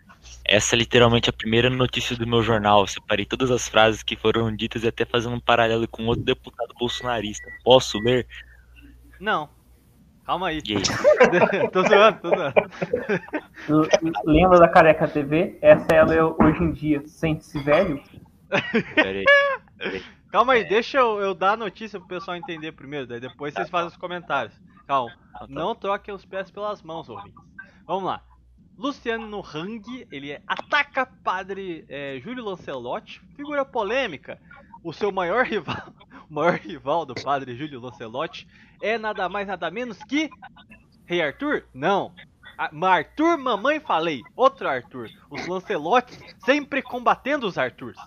Essa 0.45 0.75
é 0.75 0.79
literalmente 0.79 1.29
a 1.29 1.33
primeira 1.33 1.69
notícia 1.69 2.17
do 2.17 2.27
meu 2.27 2.43
jornal. 2.43 2.87
Separei 2.87 3.25
todas 3.27 3.51
as 3.51 3.69
frases 3.69 4.03
que 4.03 4.17
foram 4.17 4.55
ditas 4.55 4.83
e 4.83 4.89
até 4.89 5.05
fazendo 5.05 5.35
um 5.37 5.41
paralelo 5.41 5.87
com 5.89 6.07
outro 6.07 6.25
deputado 6.25 6.75
bolsonarista. 6.79 7.51
Posso 7.63 7.99
ler? 7.99 8.27
Não. 9.21 9.51
Calma 10.25 10.49
aí. 10.49 10.61
E 10.67 10.77
aí? 10.77 10.83
tô 11.73 11.83
zoando, 11.83 12.19
tô 12.21 12.29
zoando. 12.29 13.89
Lembra 14.25 14.59
da 14.59 14.69
Careca 14.69 15.09
TV? 15.09 15.59
Essa 15.61 15.87
é 15.93 15.97
ela 15.97 16.15
eu- 16.15 16.37
hoje 16.41 16.63
em 16.63 16.73
dia. 16.73 17.03
Sente-se 17.07 17.59
velho? 17.63 18.03
Pera 18.95 19.19
aí. 19.19 20.03
Calma 20.31 20.53
aí, 20.55 20.65
deixa 20.69 20.99
eu, 20.99 21.19
eu 21.21 21.35
dar 21.35 21.53
a 21.53 21.57
notícia 21.57 21.99
pro 21.99 22.09
pessoal 22.09 22.37
entender 22.37 22.73
primeiro, 22.73 23.07
daí 23.07 23.19
depois 23.21 23.55
vocês 23.55 23.71
fazem 23.71 23.89
os 23.89 23.97
comentários. 23.97 24.55
Calma. 24.87 25.11
Ah, 25.35 25.41
tá. 25.41 25.47
Não 25.49 25.75
troquem 25.75 26.13
os 26.15 26.25
pés 26.25 26.51
pelas 26.51 26.83
mãos, 26.83 27.09
ouvintes. 27.09 27.43
Vamos 27.87 28.05
lá. 28.05 28.23
Luciano 28.79 29.41
Hang, 29.41 30.07
ele 30.11 30.31
é, 30.31 30.41
ataca 30.47 31.05
padre 31.05 31.85
é, 31.89 32.21
Júlio 32.23 32.45
Lancelotti, 32.45 33.21
figura 33.37 33.65
polêmica. 33.65 34.41
O 34.85 34.93
seu 34.93 35.11
maior 35.11 35.45
rival, 35.45 35.93
o 36.31 36.35
maior 36.35 36.55
rival 36.55 37.05
do 37.05 37.15
padre 37.15 37.57
Júlio 37.57 37.81
Lancelotti 37.81 38.47
é 38.81 38.97
nada 38.97 39.29
mais 39.29 39.49
nada 39.49 39.69
menos 39.71 39.99
que 40.05 40.31
Rei 41.05 41.21
Arthur? 41.21 41.65
Não. 41.75 42.15
A- 42.57 42.71
Arthur, 42.89 43.37
mamãe 43.37 43.81
falei. 43.81 44.23
Outro 44.37 44.69
Arthur. 44.69 45.09
Os 45.29 45.47
Lancelotti 45.47 46.17
sempre 46.45 46.81
combatendo 46.81 47.47
os 47.47 47.59
Arthurs. 47.59 47.99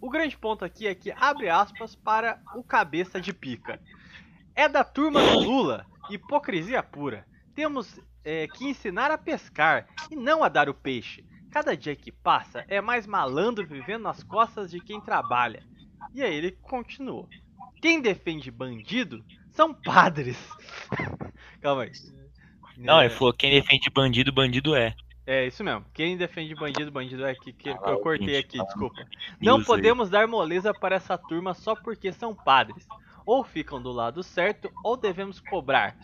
O 0.00 0.08
grande 0.08 0.36
ponto 0.36 0.64
aqui 0.64 0.86
é 0.86 0.94
que 0.94 1.10
abre 1.10 1.48
aspas 1.48 1.96
para 1.96 2.40
o 2.54 2.62
cabeça 2.62 3.20
de 3.20 3.32
pica. 3.32 3.80
É 4.54 4.68
da 4.68 4.84
turma 4.84 5.20
do 5.20 5.40
Lula, 5.40 5.84
hipocrisia 6.10 6.82
pura. 6.82 7.26
Temos 7.54 7.98
é, 8.26 8.48
que 8.48 8.64
ensinar 8.64 9.12
a 9.12 9.16
pescar 9.16 9.86
e 10.10 10.16
não 10.16 10.42
a 10.42 10.48
dar 10.48 10.68
o 10.68 10.74
peixe. 10.74 11.24
Cada 11.52 11.76
dia 11.76 11.94
que 11.94 12.10
passa 12.10 12.64
é 12.68 12.80
mais 12.80 13.06
malandro 13.06 13.64
vivendo 13.64 14.02
nas 14.02 14.24
costas 14.24 14.68
de 14.68 14.80
quem 14.80 15.00
trabalha. 15.00 15.62
E 16.12 16.22
aí 16.22 16.34
ele 16.34 16.50
continuou. 16.50 17.28
Quem 17.80 18.00
defende 18.00 18.50
bandido 18.50 19.24
são 19.52 19.72
padres. 19.72 20.36
Calma 21.62 21.84
aí. 21.84 21.92
Não, 22.76 23.00
É, 23.00 23.06
ele 23.06 23.14
falou: 23.14 23.32
quem 23.32 23.52
defende 23.52 23.88
bandido, 23.90 24.32
bandido 24.32 24.74
é. 24.74 24.94
é 25.24 25.46
isso 25.46 25.62
mesmo. 25.62 25.86
Quem 25.94 26.16
defende 26.16 26.54
bandido, 26.54 26.90
bandido 26.90 27.24
é 27.24 27.34
que, 27.34 27.52
que 27.52 27.70
Ah, 27.70 27.78
eu 27.90 28.00
cortei 28.00 28.34
gente, 28.34 28.44
aqui, 28.44 28.58
tá. 28.58 28.64
desculpa. 28.64 29.06
Não 29.40 29.62
podemos 29.62 30.10
dar 30.10 30.26
moleza 30.26 30.74
para 30.74 30.96
essa 30.96 31.16
turma 31.16 31.54
só 31.54 31.76
porque 31.76 32.12
são 32.12 32.34
padres. 32.34 32.86
Ou 33.24 33.44
ficam 33.44 33.80
do 33.80 33.92
lado 33.92 34.22
certo, 34.22 34.70
ou 34.84 34.96
devemos 34.96 35.40
cobrar. 35.40 35.96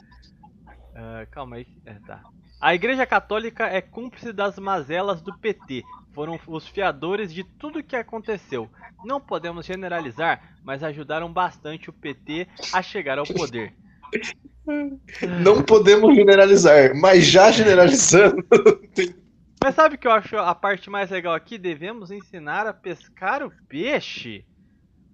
Ah, 0.95 1.27
calma 1.31 1.57
aí. 1.57 1.67
É, 1.85 1.95
tá. 2.07 2.23
A 2.61 2.75
Igreja 2.75 3.05
Católica 3.05 3.67
é 3.67 3.81
cúmplice 3.81 4.33
das 4.33 4.59
mazelas 4.59 5.21
do 5.21 5.37
PT. 5.37 5.83
Foram 6.13 6.39
os 6.47 6.69
fiadores 6.69 7.33
de 7.33 7.43
tudo 7.43 7.83
que 7.83 7.97
aconteceu. 7.97 8.71
Não 9.05 9.21
podemos 9.21 9.67
generalizar, 9.67 10.57
mas 10.63 10.83
ajudaram 10.85 11.33
bastante 11.33 11.91
o 11.91 11.93
PT 11.93 12.47
a 12.73 12.83
chegar 12.83 13.19
ao 13.19 13.27
poder. 13.27 13.75
Não 15.43 15.63
podemos 15.63 16.15
generalizar, 16.15 16.95
mas 16.95 17.27
já 17.27 17.51
generalizando. 17.51 18.37
Mas 19.65 19.77
sabe 19.77 19.95
o 19.95 19.99
que 19.99 20.09
eu 20.09 20.11
acho 20.11 20.37
a 20.37 20.57
parte 20.57 20.91
mais 20.91 21.09
legal 21.09 21.35
aqui? 21.35 21.57
Devemos 21.57 22.11
ensinar 22.11 22.67
a 22.67 22.73
pescar 22.75 23.45
o 23.45 23.53
peixe? 23.69 24.45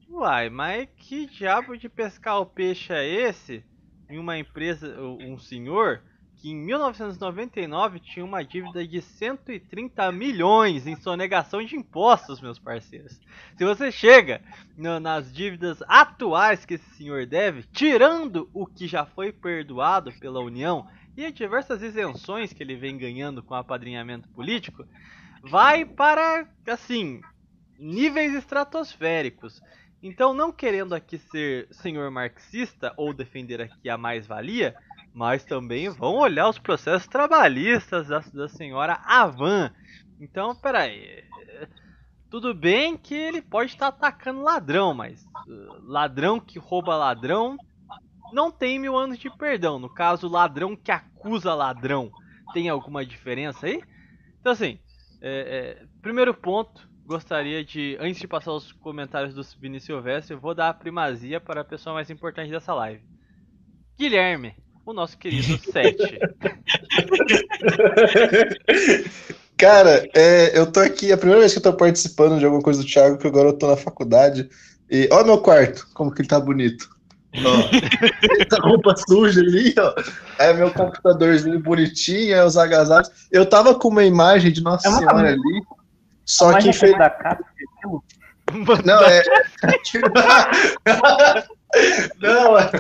Uai, 0.09 0.49
mas 0.49 0.89
que 0.97 1.27
diabo 1.27 1.77
de 1.77 1.87
pescar 1.87 2.41
o 2.41 2.47
peixe 2.47 2.91
é 2.91 3.07
esse? 3.07 3.63
Em 4.09 4.19
uma 4.19 4.39
empresa, 4.39 5.01
um 5.01 5.39
senhor 5.39 6.03
que 6.41 6.51
em 6.51 6.57
1999 6.57 7.99
tinha 7.99 8.25
uma 8.25 8.45
dívida 8.45 8.87
de 8.87 9.03
130 9.03 10.11
milhões 10.13 10.87
em 10.87 10.95
sonegação 10.95 11.65
de 11.65 11.75
impostos, 11.75 12.41
meus 12.41 12.59
parceiros. 12.61 13.19
Se 13.57 13.65
você 13.65 13.91
chega 13.91 14.41
no- 14.77 15.01
nas 15.01 15.33
dívidas 15.33 15.83
atuais 15.89 16.65
que 16.65 16.75
esse 16.75 16.89
senhor 16.95 17.27
deve, 17.27 17.65
tirando 17.73 18.49
o 18.55 18.67
que 18.67 18.87
já 18.87 19.05
foi 19.05 19.33
perdoado 19.33 20.13
pela 20.13 20.41
União 20.41 20.87
e 21.17 21.33
diversas 21.33 21.83
isenções 21.83 22.53
que 22.53 22.63
ele 22.63 22.77
vem 22.77 22.97
ganhando 22.97 23.43
com 23.43 23.55
apadrinhamento 23.55 24.29
político, 24.29 24.87
vai 25.43 25.85
para, 25.85 26.49
assim, 26.69 27.21
níveis 27.79 28.33
estratosféricos. 28.35 29.61
Então, 30.03 30.33
não 30.33 30.53
querendo 30.53 30.95
aqui 30.95 31.19
ser 31.19 31.67
senhor 31.73 32.11
marxista 32.11 32.93
ou 32.97 33.13
defender 33.13 33.61
aqui 33.61 33.89
a 33.91 33.99
mais-valia, 33.99 34.77
mas 35.13 35.45
também 35.45 35.89
vão 35.89 36.15
olhar 36.17 36.49
os 36.49 36.59
processos 36.59 37.09
trabalhistas 37.09 38.07
da, 38.07 38.21
da 38.21 38.49
senhora 38.49 39.01
Avan. 39.05 39.73
Então, 40.21 40.55
peraí. 40.55 41.25
Tudo 42.31 42.55
bem 42.55 42.97
que 42.97 43.15
ele 43.15 43.41
pode 43.41 43.73
estar 43.73 43.89
atacando 43.89 44.43
ladrão, 44.43 44.93
mas 44.93 45.25
uh, 45.25 45.83
ladrão 45.83 46.39
que 46.39 46.59
rouba 46.59 46.95
ladrão 46.95 47.57
não 48.33 48.51
tem 48.51 48.79
mil 48.79 48.97
anos 48.97 49.19
de 49.19 49.31
perdão. 49.31 49.79
No 49.79 49.89
caso, 49.89 50.29
ladrão 50.29 50.77
que 50.77 50.93
acusa 50.93 51.55
ladrão. 51.55 52.13
Tem 52.53 52.69
alguma 52.69 53.05
diferença 53.05 53.67
aí? 53.67 53.83
Então, 54.41 54.53
assim, 54.53 54.79
é, 55.21 55.81
é, 55.81 55.87
primeiro 56.03 56.35
ponto, 56.35 56.89
gostaria 57.09 57.65
de, 57.65 57.97
antes 57.99 58.21
de 58.21 58.29
passar 58.29 58.53
os 58.53 58.71
comentários 58.71 59.35
do 59.35 59.43
Vinícius 59.59 59.87
Silvestre, 59.87 60.35
eu 60.35 60.39
vou 60.41 60.55
dar 60.55 60.69
a 60.69 60.75
primazia 60.75 61.41
para 61.41 61.63
a 61.63 61.65
pessoa 61.65 61.95
mais 61.95 62.11
importante 62.11 62.51
dessa 62.51 62.75
live. 62.75 63.03
Guilherme, 63.99 64.55
o 64.85 64.93
nosso 64.93 65.17
querido 65.17 65.59
Sete. 65.73 66.19
Cara, 69.57 70.07
é, 70.15 70.57
eu 70.57 70.71
tô 70.71 70.81
aqui, 70.81 71.11
é 71.11 71.15
a 71.15 71.17
primeira 71.17 71.41
vez 71.41 71.53
que 71.53 71.59
eu 71.59 71.63
tô 71.63 71.73
participando 71.73 72.39
de 72.39 72.45
alguma 72.45 72.63
coisa 72.63 72.83
do 72.83 72.87
Thiago, 72.87 73.17
que 73.17 73.27
agora 73.27 73.49
eu 73.49 73.59
tô 73.59 73.67
na 73.67 73.77
faculdade. 73.77 74.47
E 74.91 75.09
ó 75.11 75.25
meu 75.25 75.39
quarto, 75.39 75.89
como 75.95 76.13
que 76.13 76.21
ele 76.21 76.29
tá 76.29 76.39
bonito. 76.39 76.91
Ó, 77.35 77.39
essa 78.39 78.61
roupa 78.61 78.95
suja 79.09 79.41
ali, 79.41 79.75
ó. 79.79 79.95
É 80.39 80.53
meu 80.53 80.71
computadorzinho 80.73 81.59
bonitinho, 81.59 82.35
é 82.35 82.45
os 82.45 82.59
agasalhos. 82.59 83.11
Eu 83.33 83.47
tava 83.47 83.75
com 83.75 83.89
uma 83.89 84.05
imagem 84.05 84.53
de 84.53 84.63
Nossa 84.63 84.87
É 84.87 84.91
uma 84.91 84.99
Senhora 84.99 85.29
ali, 85.31 85.63
só 86.29 86.53
que 86.53 86.69
a 86.69 86.73
fez. 86.73 86.99
da 86.99 87.39
Não, 88.85 89.03
é. 89.03 89.23
Não, 92.21 92.59
é, 92.59 92.71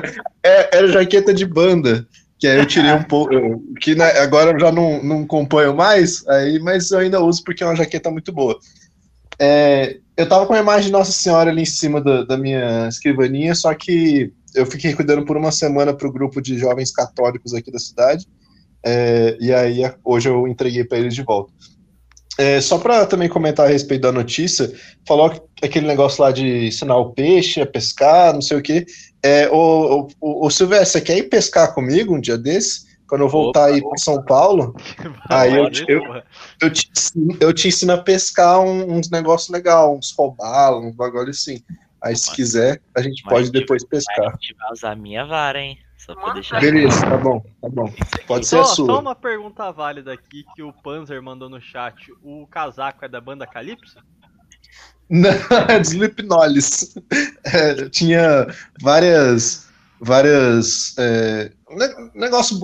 era 0.72 0.88
jaqueta 0.88 1.32
de 1.32 1.46
banda. 1.46 2.06
Que 2.38 2.46
aí 2.46 2.58
eu 2.58 2.66
tirei 2.66 2.92
um 2.92 3.02
pouco. 3.04 3.32
Que 3.80 3.94
né, 3.94 4.18
agora 4.18 4.52
eu 4.52 4.60
já 4.60 4.70
não, 4.70 5.02
não 5.02 5.22
acompanho 5.22 5.74
mais, 5.74 6.26
aí, 6.28 6.58
mas 6.60 6.90
eu 6.90 7.00
ainda 7.00 7.20
uso 7.20 7.42
porque 7.42 7.62
é 7.62 7.66
uma 7.66 7.76
jaqueta 7.76 8.10
muito 8.10 8.32
boa. 8.32 8.58
É, 9.38 9.98
eu 10.16 10.28
tava 10.28 10.46
com 10.46 10.52
a 10.52 10.60
imagem 10.60 10.86
de 10.86 10.92
Nossa 10.92 11.12
Senhora 11.12 11.50
ali 11.50 11.62
em 11.62 11.66
cima 11.66 12.02
da, 12.02 12.24
da 12.24 12.36
minha 12.36 12.88
escrivaninha, 12.88 13.54
só 13.54 13.72
que 13.74 14.32
eu 14.54 14.66
fiquei 14.66 14.94
cuidando 14.94 15.24
por 15.24 15.36
uma 15.36 15.52
semana 15.52 15.94
pro 15.94 16.12
grupo 16.12 16.40
de 16.40 16.58
jovens 16.58 16.92
católicos 16.92 17.54
aqui 17.54 17.70
da 17.70 17.78
cidade. 17.78 18.26
é, 18.84 19.36
e 19.40 19.52
aí 19.52 19.82
hoje 20.04 20.28
eu 20.28 20.46
entreguei 20.46 20.84
para 20.84 20.98
eles 20.98 21.14
de 21.14 21.22
volta. 21.22 21.52
É, 22.38 22.60
só 22.60 22.78
para 22.78 23.04
também 23.04 23.28
comentar 23.28 23.66
a 23.66 23.68
respeito 23.68 24.02
da 24.02 24.12
notícia, 24.12 24.72
falou 25.06 25.28
que 25.28 25.40
aquele 25.66 25.88
negócio 25.88 26.22
lá 26.22 26.30
de 26.30 26.68
ensinar 26.68 26.96
o 26.96 27.12
peixe 27.12 27.60
a 27.60 27.66
pescar, 27.66 28.32
não 28.32 28.40
sei 28.40 28.56
o 28.56 28.62
que. 28.62 28.86
É, 29.22 29.48
o, 29.50 30.06
o, 30.20 30.46
o 30.46 30.50
Silvestre, 30.50 31.00
você 31.00 31.00
quer 31.00 31.18
ir 31.18 31.24
pescar 31.24 31.74
comigo 31.74 32.14
um 32.14 32.20
dia 32.20 32.38
desse? 32.38 32.86
Quando 33.08 33.22
eu 33.22 33.28
voltar 33.28 33.66
Opa, 33.68 33.74
aí 33.74 33.82
para 33.82 33.98
São 33.98 34.22
Paulo, 34.22 34.74
Aí 35.28 35.52
eu- 35.56 35.68
eu- 35.88 36.04
Porra. 36.04 36.24
eu 36.62 36.70
te, 36.72 36.90
ensino- 36.96 37.36
eu 37.40 37.52
te 37.52 37.68
ensino 37.68 37.92
a 37.94 37.98
pescar 37.98 38.60
uns 38.60 39.10
negócios 39.10 39.48
legais, 39.50 39.88
uns 39.90 40.14
robalos, 40.16 40.84
uns 40.84 40.94
bagulho 40.94 41.30
assim. 41.30 41.60
Aí 42.02 42.14
se 42.14 42.30
quiser, 42.32 42.80
a 42.96 43.02
gente 43.02 43.22
mas- 43.24 43.34
pode 43.34 43.50
depois 43.50 43.84
pescar. 43.84 44.26
Vai 44.30 44.36
te 44.38 44.54
vazar 44.68 44.96
minha 44.96 45.24
vara, 45.26 45.60
hein? 45.60 45.76
Só 46.08 46.14
pra 46.14 46.32
deixar. 46.32 46.60
Beleza, 46.60 47.00
tá 47.02 47.18
bom, 47.18 47.44
tá 47.60 47.68
bom. 47.68 47.92
Pode 48.26 48.46
ser 48.46 48.56
Só, 48.56 48.62
a 48.62 48.64
só 48.64 48.74
sua. 48.76 48.98
uma 49.00 49.14
pergunta 49.14 49.70
válida 49.70 50.12
aqui 50.14 50.42
que 50.56 50.62
o 50.62 50.72
Panzer 50.72 51.22
mandou 51.22 51.50
no 51.50 51.60
chat. 51.60 52.10
O 52.22 52.46
casaco 52.46 53.04
é 53.04 53.08
da 53.08 53.20
banda 53.20 53.46
Calypso? 53.46 53.98
Não, 55.10 55.30
é 55.68 55.78
de 55.78 55.86
Slipknots. 55.88 56.94
É, 57.44 57.88
tinha 57.90 58.46
várias. 58.80 59.68
Várias. 60.00 60.94
É, 60.98 61.52
ne- 61.70 62.10
negócio, 62.14 62.58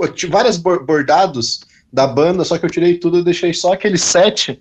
bor- 0.62 0.84
bordados 0.84 1.60
da 1.92 2.06
banda, 2.06 2.44
só 2.44 2.56
que 2.58 2.64
eu 2.64 2.70
tirei 2.70 2.98
tudo 2.98 3.18
e 3.18 3.24
deixei 3.24 3.52
só 3.52 3.72
aquele 3.74 3.98
set. 3.98 4.60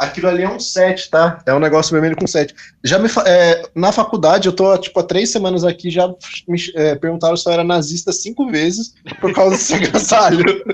Aquilo 0.00 0.28
ali 0.28 0.42
é 0.42 0.48
um 0.48 0.58
set, 0.58 1.10
tá? 1.10 1.42
É 1.44 1.52
um 1.52 1.58
negócio 1.58 1.92
vermelho 1.92 2.16
com 2.16 2.26
set. 2.26 2.54
Já 2.82 2.98
me 2.98 3.06
fa- 3.06 3.22
é, 3.26 3.68
na 3.74 3.92
faculdade, 3.92 4.48
eu 4.48 4.52
tô 4.54 4.76
tipo 4.78 4.98
há 4.98 5.02
três 5.02 5.28
semanas 5.30 5.62
aqui, 5.62 5.90
já 5.90 6.08
me 6.48 6.58
é, 6.74 6.94
perguntaram 6.94 7.36
se 7.36 7.46
eu 7.46 7.52
era 7.52 7.62
nazista 7.62 8.10
cinco 8.10 8.50
vezes 8.50 8.94
por 9.20 9.34
causa 9.34 9.56
desse 9.56 9.74
agasalho. 9.76 10.64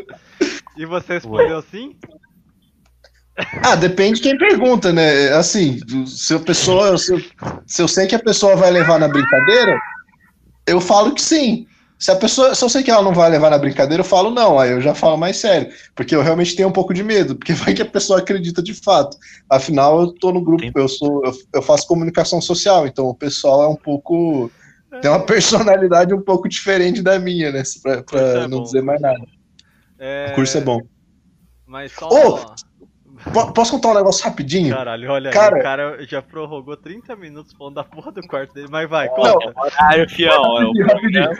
E 0.76 0.86
você 0.86 1.14
respondeu 1.14 1.60
sim? 1.60 1.96
Ah, 3.64 3.74
depende 3.74 4.20
de 4.20 4.28
quem 4.28 4.38
pergunta, 4.38 4.92
né? 4.92 5.32
Assim, 5.32 5.80
se 6.06 6.34
a 6.34 6.38
pessoa, 6.38 6.96
se 6.96 7.12
eu, 7.12 7.20
se 7.66 7.82
eu 7.82 7.88
sei 7.88 8.06
que 8.06 8.14
a 8.14 8.22
pessoa 8.22 8.54
vai 8.54 8.70
levar 8.70 9.00
na 9.00 9.08
brincadeira, 9.08 9.76
eu 10.66 10.80
falo 10.80 11.12
que 11.12 11.20
sim. 11.20 11.66
Se 11.98 12.10
a 12.10 12.16
pessoa, 12.16 12.54
se 12.54 12.62
eu 12.62 12.68
sei 12.68 12.82
que 12.82 12.90
ela 12.90 13.02
não 13.02 13.14
vai 13.14 13.30
levar 13.30 13.48
na 13.50 13.56
brincadeira, 13.58 14.00
eu 14.02 14.04
falo 14.06 14.30
não, 14.30 14.58
aí 14.58 14.70
eu 14.70 14.80
já 14.82 14.94
falo 14.94 15.16
mais 15.16 15.38
sério, 15.38 15.72
porque 15.94 16.14
eu 16.14 16.22
realmente 16.22 16.54
tenho 16.54 16.68
um 16.68 16.72
pouco 16.72 16.92
de 16.92 17.02
medo, 17.02 17.34
porque 17.36 17.52
vai 17.54 17.72
que 17.74 17.80
a 17.82 17.86
pessoa 17.86 18.18
acredita 18.18 18.62
de 18.62 18.74
fato. 18.74 19.16
Afinal, 19.48 20.00
eu 20.00 20.12
tô 20.12 20.30
no 20.32 20.42
grupo, 20.42 20.70
eu 20.78 20.88
sou, 20.88 21.22
eu, 21.24 21.32
eu 21.54 21.62
faço 21.62 21.86
comunicação 21.86 22.40
social, 22.40 22.86
então 22.86 23.06
o 23.06 23.14
pessoal 23.14 23.62
é 23.64 23.68
um 23.68 23.76
pouco 23.76 24.50
tem 25.00 25.10
uma 25.10 25.20
personalidade 25.26 26.14
um 26.14 26.20
pouco 26.22 26.48
diferente 26.48 27.02
da 27.02 27.18
minha, 27.18 27.50
né? 27.52 27.62
Pra, 27.82 28.02
pra 28.02 28.20
é 28.20 28.48
não 28.48 28.58
bom. 28.58 28.62
dizer 28.64 28.82
mais 28.82 29.00
nada. 29.00 29.18
É, 29.98 30.28
O 30.32 30.34
curso 30.34 30.56
é 30.58 30.60
bom. 30.60 30.80
Mas 31.66 31.92
só. 31.92 32.08
Ô! 32.08 32.38
Po- 33.32 33.52
Posso 33.52 33.72
contar 33.72 33.88
um 33.88 33.94
negócio 33.94 34.22
rapidinho? 34.24 34.74
Caralho, 34.74 35.10
olha 35.10 35.30
Cara- 35.30 35.54
aí, 35.56 35.60
o 35.60 35.62
cara 35.62 36.06
já 36.06 36.20
prorrogou 36.22 36.76
30 36.76 37.16
minutos 37.16 37.52
falando 37.54 37.74
da 37.74 37.84
porra 37.84 38.12
do 38.12 38.20
quarto 38.26 38.52
dele, 38.54 38.68
mas 38.70 38.88
vai, 38.88 39.06
Não, 39.08 39.14
conta. 39.14 39.52
Horário, 39.58 40.08
fião. 40.10 40.32
é 40.32 40.64
o 40.64 40.66
Rapidinho, 40.66 40.86
rapidinho. 40.86 41.30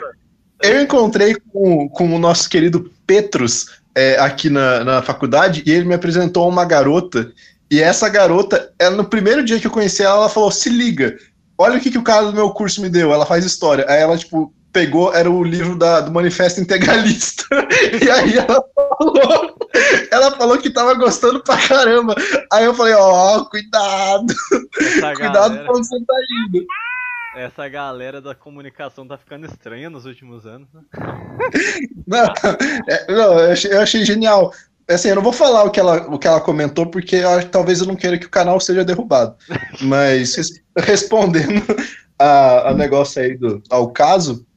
Eu 0.61 0.81
encontrei 0.81 1.35
com, 1.35 1.87
com 1.89 2.15
o 2.15 2.19
nosso 2.19 2.49
querido 2.49 2.91
Petrus 3.05 3.67
é, 3.95 4.19
aqui 4.19 4.49
na, 4.49 4.83
na 4.83 5.01
faculdade 5.01 5.63
e 5.65 5.71
ele 5.71 5.85
me 5.85 5.93
apresentou 5.93 6.47
uma 6.47 6.65
garota. 6.65 7.31
E 7.69 7.81
essa 7.81 8.07
garota, 8.09 8.71
ela, 8.79 8.95
no 8.95 9.05
primeiro 9.05 9.43
dia 9.43 9.59
que 9.59 9.67
eu 9.67 9.71
conheci 9.71 10.03
ela, 10.03 10.17
ela 10.17 10.29
falou: 10.29 10.51
se 10.51 10.69
liga, 10.69 11.17
olha 11.57 11.77
o 11.77 11.81
que, 11.81 11.91
que 11.91 11.97
o 11.97 12.03
cara 12.03 12.27
do 12.27 12.33
meu 12.33 12.51
curso 12.51 12.81
me 12.81 12.89
deu. 12.89 13.11
Ela 13.11 13.25
faz 13.25 13.45
história. 13.45 13.85
Aí 13.87 13.99
ela, 13.99 14.17
tipo, 14.17 14.53
pegou, 14.71 15.13
era 15.13 15.29
o 15.29 15.43
livro 15.43 15.75
da, 15.75 16.01
do 16.01 16.11
Manifesto 16.11 16.61
Integralista. 16.61 17.45
e 18.01 18.09
aí 18.09 18.37
ela 18.37 18.63
falou. 18.75 19.57
Ela 20.11 20.31
falou 20.31 20.57
que 20.57 20.69
tava 20.69 20.93
gostando 20.93 21.43
pra 21.43 21.57
caramba. 21.57 22.15
Aí 22.51 22.65
eu 22.65 22.73
falei, 22.73 22.93
ó, 22.93 23.43
cuidado, 23.45 24.33
Essa 24.79 25.13
cuidado 25.13 25.33
galera, 25.33 25.63
pra 25.65 25.77
onde 25.77 25.87
você 25.87 25.99
tá 26.05 26.13
indo. 26.47 26.65
Essa 27.35 27.67
galera 27.67 28.21
da 28.21 28.33
comunicação 28.33 29.07
tá 29.07 29.17
ficando 29.17 29.45
estranha 29.45 29.89
nos 29.89 30.05
últimos 30.05 30.45
anos. 30.45 30.67
né? 30.73 30.81
Não, 32.07 32.23
é, 32.87 33.07
não, 33.11 33.37
eu, 33.39 33.51
achei, 33.51 33.73
eu 33.73 33.81
achei 33.81 34.05
genial. 34.05 34.53
Assim, 34.89 35.09
eu 35.09 35.15
não 35.15 35.21
vou 35.21 35.33
falar 35.33 35.65
o 35.65 35.69
que 35.69 35.79
ela, 35.79 36.07
o 36.09 36.17
que 36.17 36.25
ela 36.25 36.39
comentou, 36.39 36.89
porque 36.89 37.17
eu 37.17 37.49
talvez 37.49 37.81
eu 37.81 37.85
não 37.85 37.95
queira 37.97 38.17
que 38.17 38.25
o 38.25 38.29
canal 38.29 38.57
seja 38.61 38.85
derrubado. 38.85 39.35
Mas 39.83 40.35
res- 40.35 40.63
respondendo 40.77 41.61
a, 42.17 42.69
a 42.69 42.73
negócio 42.73 43.21
aí 43.21 43.35
do, 43.37 43.61
ao 43.69 43.91
caso, 43.91 44.47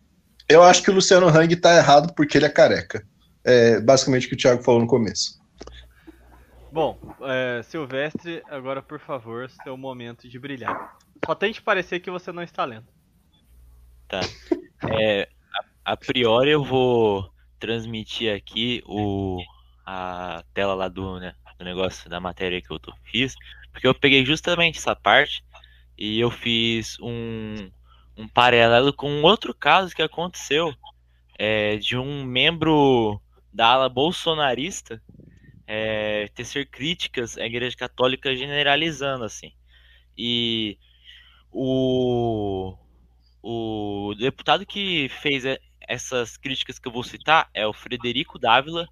eu 0.49 0.63
acho 0.63 0.83
que 0.83 0.91
o 0.91 0.95
Luciano 0.95 1.27
Hang 1.29 1.55
tá 1.57 1.77
errado 1.77 2.15
porque 2.15 2.39
ele 2.39 2.47
é 2.47 2.51
careca. 2.51 3.05
É 3.45 3.81
basicamente 3.81 4.27
o 4.27 4.29
que 4.29 4.35
o 4.37 4.39
Thiago 4.39 4.63
falou 4.63 4.81
no 4.81 4.87
começo. 4.87 5.41
Bom, 6.71 6.97
é, 7.23 7.63
Silvestre, 7.65 8.43
agora 8.49 8.81
por 8.81 9.01
favor, 9.01 9.51
seu 9.65 9.77
momento 9.77 10.29
de 10.29 10.39
brilhar. 10.39 10.97
Só 11.25 11.35
tente 11.35 11.63
parecer 11.63 12.01
que 12.01 12.11
você 12.11 12.33
não 12.33 12.43
está 12.43 12.65
lendo. 12.65 12.87
É, 14.91 15.29
a, 15.85 15.93
a 15.93 15.97
priori 15.97 16.51
eu 16.51 16.65
vou 16.65 17.33
transmitir 17.59 18.35
aqui 18.35 18.83
o, 18.87 19.39
a 19.87 20.43
tela 20.55 20.75
lá 20.75 20.89
do, 20.89 21.21
né, 21.21 21.35
do 21.59 21.65
negócio 21.65 22.09
da 22.09 22.19
matéria 22.19 22.61
que 22.61 22.71
eu 22.71 22.79
tô, 22.79 22.93
fiz, 23.05 23.35
porque 23.71 23.87
eu 23.87 23.95
peguei 23.95 24.25
justamente 24.25 24.79
essa 24.79 24.97
parte 24.97 25.45
e 25.97 26.19
eu 26.19 26.31
fiz 26.31 26.99
um, 27.01 27.71
um 28.17 28.27
paralelo 28.27 28.93
com 28.93 29.23
outro 29.23 29.55
caso 29.55 29.95
que 29.95 30.03
aconteceu 30.03 30.75
é, 31.39 31.77
de 31.77 31.97
um 31.97 32.25
membro 32.25 33.21
da 33.53 33.69
ala 33.69 33.89
bolsonarista 33.89 35.03
é, 35.67 36.29
tecer 36.35 36.67
críticas 36.69 37.37
à 37.39 37.45
Igreja 37.45 37.77
Católica 37.77 38.35
generalizando 38.35 39.25
assim. 39.25 39.53
E 40.17 40.79
o, 41.53 42.77
o 43.43 44.15
deputado 44.19 44.65
que 44.67 45.09
fez 45.09 45.45
essas 45.89 46.37
críticas 46.37 46.79
que 46.79 46.87
eu 46.87 46.93
vou 46.93 47.03
citar 47.03 47.49
é 47.53 47.67
o 47.67 47.73
Frederico 47.73 48.39
Dávila, 48.39 48.87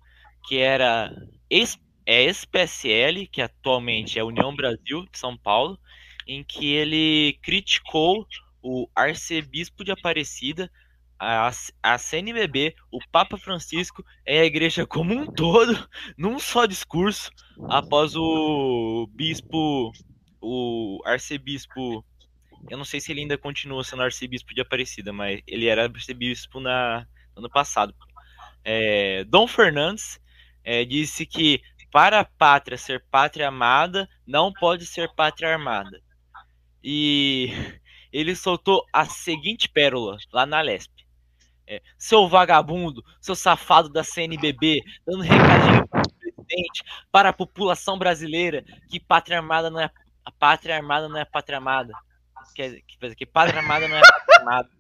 que 0.47 0.59
era 0.59 1.15
ex, 1.49 1.79
é 2.05 2.25
ex-PSL, 2.25 3.27
que 3.29 3.43
atualmente 3.43 4.19
é 4.19 4.25
União 4.25 4.55
Brasil 4.55 5.07
de 5.11 5.19
São 5.19 5.37
Paulo, 5.37 5.79
em 6.27 6.43
que 6.43 6.73
ele 6.73 7.39
criticou 7.43 8.27
o 8.63 8.89
arcebispo 8.95 9.85
de 9.85 9.93
Aparecida, 9.93 10.71
a, 11.19 11.51
a 11.83 11.99
CNBB, 11.99 12.75
o 12.93 12.99
Papa 13.11 13.37
Francisco 13.37 14.05
e 14.27 14.39
a 14.39 14.45
igreja 14.45 14.87
como 14.87 15.15
um 15.15 15.27
todo, 15.27 15.89
num 16.17 16.39
só 16.39 16.67
discurso, 16.67 17.31
após 17.69 18.15
o 18.17 19.09
bispo, 19.15 19.93
o 20.41 21.01
arcebispo 21.05 22.05
eu 22.71 22.77
não 22.77 22.85
sei 22.85 23.01
se 23.01 23.13
ele 23.13 23.21
ainda 23.21 23.39
continua 23.39 23.83
sendo 23.83 24.03
arcebispo 24.03 24.55
de 24.55 24.61
Aparecida, 24.61 25.13
mas 25.13 25.41
ele 25.47 25.67
era 25.67 25.85
arcebispo 25.85 26.61
na, 26.61 27.07
no 27.35 27.41
ano 27.41 27.51
passado. 27.51 27.95
É, 28.65 29.25
Dom 29.25 29.47
Fernandes 29.47 30.21
é, 30.63 30.85
disse 30.85 31.25
que 31.25 31.63
para 31.91 32.21
a 32.21 32.25
pátria 32.25 32.77
ser 32.77 33.03
pátria 33.11 33.49
amada, 33.49 34.09
não 34.27 34.53
pode 34.53 34.85
ser 34.85 35.09
pátria 35.15 35.53
armada. 35.53 36.03
E 36.85 37.51
ele 38.13 38.37
soltou 38.37 38.85
a 38.93 39.07
seguinte 39.07 39.69
pérola 39.69 40.19
lá 40.33 40.45
na 40.45 40.61
Lesp. 40.61 40.93
É, 41.67 41.83
seu 41.99 42.29
vagabundo, 42.29 43.05
seu 43.21 43.35
safado 43.35 43.89
da 43.91 44.03
CNBB, 44.03 44.83
dando 45.07 45.23
recadinho 45.23 45.87
para 45.89 46.01
o 46.01 46.15
presidente, 46.15 46.85
para 47.13 47.29
a 47.29 47.33
população 47.33 47.99
brasileira, 47.99 48.65
que 48.89 48.99
pátria 48.99 49.39
armada 49.39 49.71
não 49.71 49.81
é 49.81 49.91
a 50.25 50.31
pátria 50.31 50.77
armada 50.77 51.09
não 51.09 51.19
é 51.19 51.25
pátria 51.25 51.57
amada 51.57 51.93
que, 52.55 52.83
que, 52.83 53.15
que 53.15 53.27
pátria 53.27 53.61
amada 53.61 53.89
não 53.89 53.97
é 53.97 54.01
pátria 54.01 54.41
amada. 54.41 54.71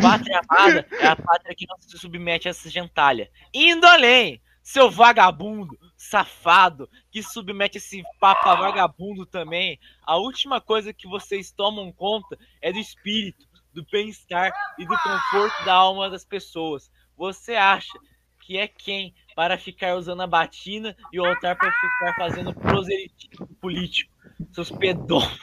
Pátria 0.00 0.40
amada 0.48 0.86
é 1.00 1.06
a 1.06 1.16
pátria 1.16 1.54
que 1.54 1.66
não 1.66 1.80
se 1.80 1.98
submete 1.98 2.48
a 2.48 2.50
essa 2.50 2.68
gentalha. 2.68 3.30
Indo 3.54 3.86
além, 3.86 4.40
seu 4.62 4.90
vagabundo, 4.90 5.76
safado, 5.96 6.88
que 7.10 7.22
submete 7.22 7.78
esse 7.78 8.02
papa 8.20 8.54
vagabundo 8.54 9.26
também. 9.26 9.78
A 10.02 10.16
última 10.16 10.60
coisa 10.60 10.92
que 10.92 11.08
vocês 11.08 11.50
tomam 11.50 11.90
conta 11.92 12.38
é 12.60 12.72
do 12.72 12.78
espírito, 12.78 13.46
do 13.72 13.84
bem-estar 13.90 14.52
e 14.78 14.84
do 14.84 14.96
conforto 14.98 15.64
da 15.64 15.74
alma 15.74 16.08
das 16.08 16.24
pessoas. 16.24 16.90
Você 17.16 17.54
acha 17.54 17.98
que 18.40 18.58
é 18.58 18.68
quem 18.68 19.14
para 19.34 19.56
ficar 19.56 19.96
usando 19.96 20.20
a 20.20 20.26
batina 20.26 20.96
e 21.12 21.18
o 21.18 21.24
altar 21.24 21.56
para 21.56 21.72
ficar 21.72 22.14
fazendo 22.16 22.54
proselitismo 22.54 23.46
político? 23.60 24.14
Seus 24.52 24.70
pedófilos 24.70 25.40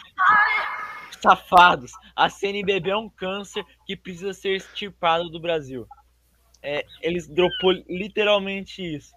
safados. 1.21 1.91
A 2.15 2.29
CNBB 2.29 2.89
é 2.91 2.97
um 2.97 3.09
câncer 3.09 3.63
que 3.85 3.95
precisa 3.95 4.33
ser 4.33 4.55
extirpado 4.55 5.29
do 5.29 5.39
Brasil. 5.39 5.87
É, 6.61 6.85
eles 7.01 7.27
dropou 7.27 7.71
literalmente 7.87 8.81
isso. 8.81 9.15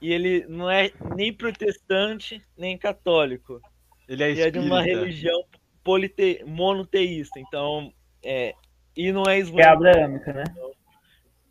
E 0.00 0.12
ele 0.12 0.44
não 0.48 0.70
é 0.70 0.92
nem 1.16 1.32
protestante, 1.32 2.42
nem 2.56 2.76
católico. 2.76 3.60
Ele 4.08 4.22
é 4.22 4.30
Ele 4.30 4.40
é 4.42 4.50
de 4.50 4.58
uma 4.58 4.82
religião 4.82 5.44
polite... 5.82 6.44
monoteísta. 6.46 7.40
Então, 7.40 7.92
é. 8.22 8.54
E 8.94 9.10
não 9.12 9.24
é 9.26 9.36
É 9.36 9.38
islâmico, 9.40 9.68
abrâmica, 9.72 10.32
né? 10.32 10.44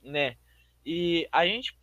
né? 0.04 0.36
E 0.86 1.28
a 1.32 1.46
gente 1.46 1.76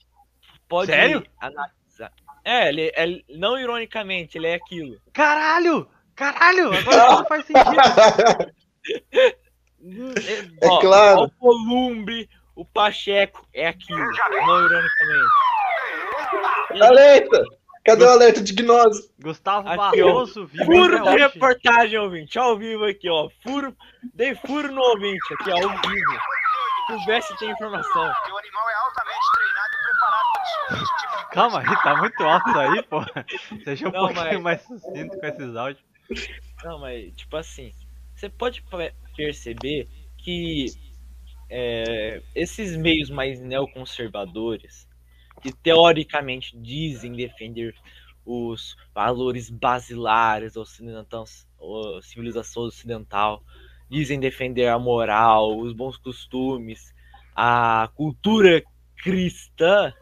pode 0.69 0.93
Sério? 0.93 1.27
analisar. 1.41 2.12
É, 2.45 2.69
ele, 2.69 2.93
é- 2.95 3.23
não 3.37 3.59
ironicamente, 3.59 4.38
ele 4.38 4.47
é 4.47 4.55
aquilo. 4.55 5.01
Caralho! 5.12 5.88
Caralho! 6.16 6.72
Agora 6.75 7.07
tudo 7.16 7.29
faz 7.29 7.46
sentido. 7.46 7.81
É 10.62 10.66
Ó, 10.68 10.79
claro. 10.81 11.22
O 11.25 11.31
Columbre, 11.33 12.29
o 12.55 12.64
Pacheco 12.64 13.46
é 13.53 13.66
aquilo, 13.68 13.98
não 13.98 14.66
ironicamente. 14.66 15.33
Alerta! 16.83 17.44
Cadê 17.85 18.05
o 18.05 18.11
alerta 18.11 18.40
de 18.40 18.53
gnose? 18.53 19.11
Gustavo 19.20 19.68
Aqui, 19.68 20.01
ó. 20.03 20.07
Barroso 20.07 20.46
vive 20.46 20.64
Furo 20.64 21.03
de 21.03 21.16
reportagem, 21.16 21.98
ouvinte, 21.98 22.38
ao 22.38 22.57
vivo 22.57 22.85
aqui, 22.85 23.11
ó. 23.11 23.29
Furo, 23.42 23.77
dei 24.14 24.37
furo 24.37 24.70
no 24.70 24.81
ouvinte 24.81 25.35
aqui, 25.40 25.51
ao 25.51 25.59
vivo. 25.68 26.20
Silvestre 26.87 27.37
tem 27.38 27.51
informação. 27.51 28.03
O 28.03 28.38
animal 28.38 28.70
é 28.70 28.75
altamente 28.85 29.27
treinado 29.35 29.72
e 29.72 29.83
preparado 29.83 30.27
para 30.33 30.42
destruir 30.42 30.83
esse 30.83 30.96
tipo 31.01 31.16
de 31.18 31.25
Calma 31.35 31.59
aí, 31.61 31.83
tá 31.83 31.96
muito 31.96 32.22
alto 32.22 32.48
isso 32.51 32.59
aí, 32.59 32.83
pô. 32.85 33.03
Seja 33.64 33.88
um 33.88 33.92
Não, 33.92 34.01
pouquinho 34.07 34.42
mas- 34.42 34.42
mais 34.42 34.62
sucinto 34.62 35.18
com 35.18 35.27
esses 35.27 35.57
áudios. 35.57 35.91
Não, 36.64 36.79
mas, 36.79 37.12
tipo 37.14 37.37
assim, 37.37 37.72
você 38.14 38.29
pode 38.29 38.62
pe- 38.62 38.94
perceber 39.16 39.88
que 40.16 40.66
é, 41.51 42.22
esses 42.35 42.77
meios 42.77 43.11
mais 43.11 43.40
neoconservadores, 43.40 44.88
que 45.42 45.53
teoricamente 45.53 46.57
dizem 46.57 47.12
defender 47.12 47.75
os 48.25 48.77
valores 48.94 49.51
basilares 49.51 50.57
ocidental, 50.57 51.25
civilização 52.03 52.62
ocidental, 52.62 53.42
dizem 53.90 54.20
defender 54.20 54.68
a 54.68 54.79
moral, 54.79 55.59
os 55.59 55.72
bons 55.72 55.96
costumes, 55.96 56.94
a 57.35 57.90
cultura 57.94 58.62
cristã, 58.96 59.92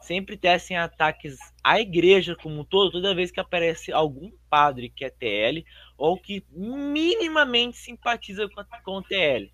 sempre 0.00 0.36
tecem 0.36 0.76
ataques 0.76 1.36
à 1.62 1.80
igreja 1.80 2.36
como 2.36 2.60
um 2.60 2.64
todo, 2.64 2.92
toda 2.92 3.14
vez 3.14 3.30
que 3.30 3.40
aparece 3.40 3.92
algum 3.92 4.30
padre 4.48 4.90
que 4.90 5.04
é 5.04 5.10
TL 5.10 5.64
ou 5.96 6.18
que 6.18 6.44
minimamente 6.52 7.76
simpatiza 7.76 8.48
com, 8.48 8.60
a- 8.60 8.64
com 8.82 8.92
o 8.98 9.02
TL. 9.02 9.50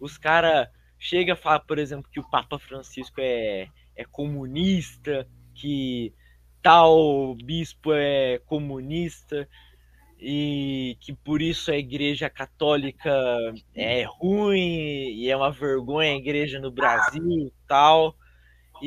Os 0.00 0.16
caras 0.18 0.68
chega 0.98 1.34
a 1.34 1.36
falar, 1.36 1.60
por 1.60 1.78
exemplo, 1.78 2.10
que 2.10 2.20
o 2.20 2.30
Papa 2.30 2.58
Francisco 2.58 3.20
é, 3.20 3.68
é 3.96 4.04
comunista, 4.04 5.28
que 5.54 6.12
tal 6.62 7.34
bispo 7.34 7.92
é 7.92 8.38
comunista 8.46 9.48
e 10.18 10.96
que 11.00 11.12
por 11.12 11.42
isso 11.42 11.70
a 11.70 11.76
igreja 11.76 12.30
católica 12.30 13.10
é 13.74 14.04
ruim 14.04 15.12
e 15.14 15.28
é 15.30 15.36
uma 15.36 15.50
vergonha 15.50 16.12
a 16.12 16.16
igreja 16.16 16.58
no 16.60 16.70
Brasil 16.70 17.22
e 17.48 17.52
tal. 17.66 18.16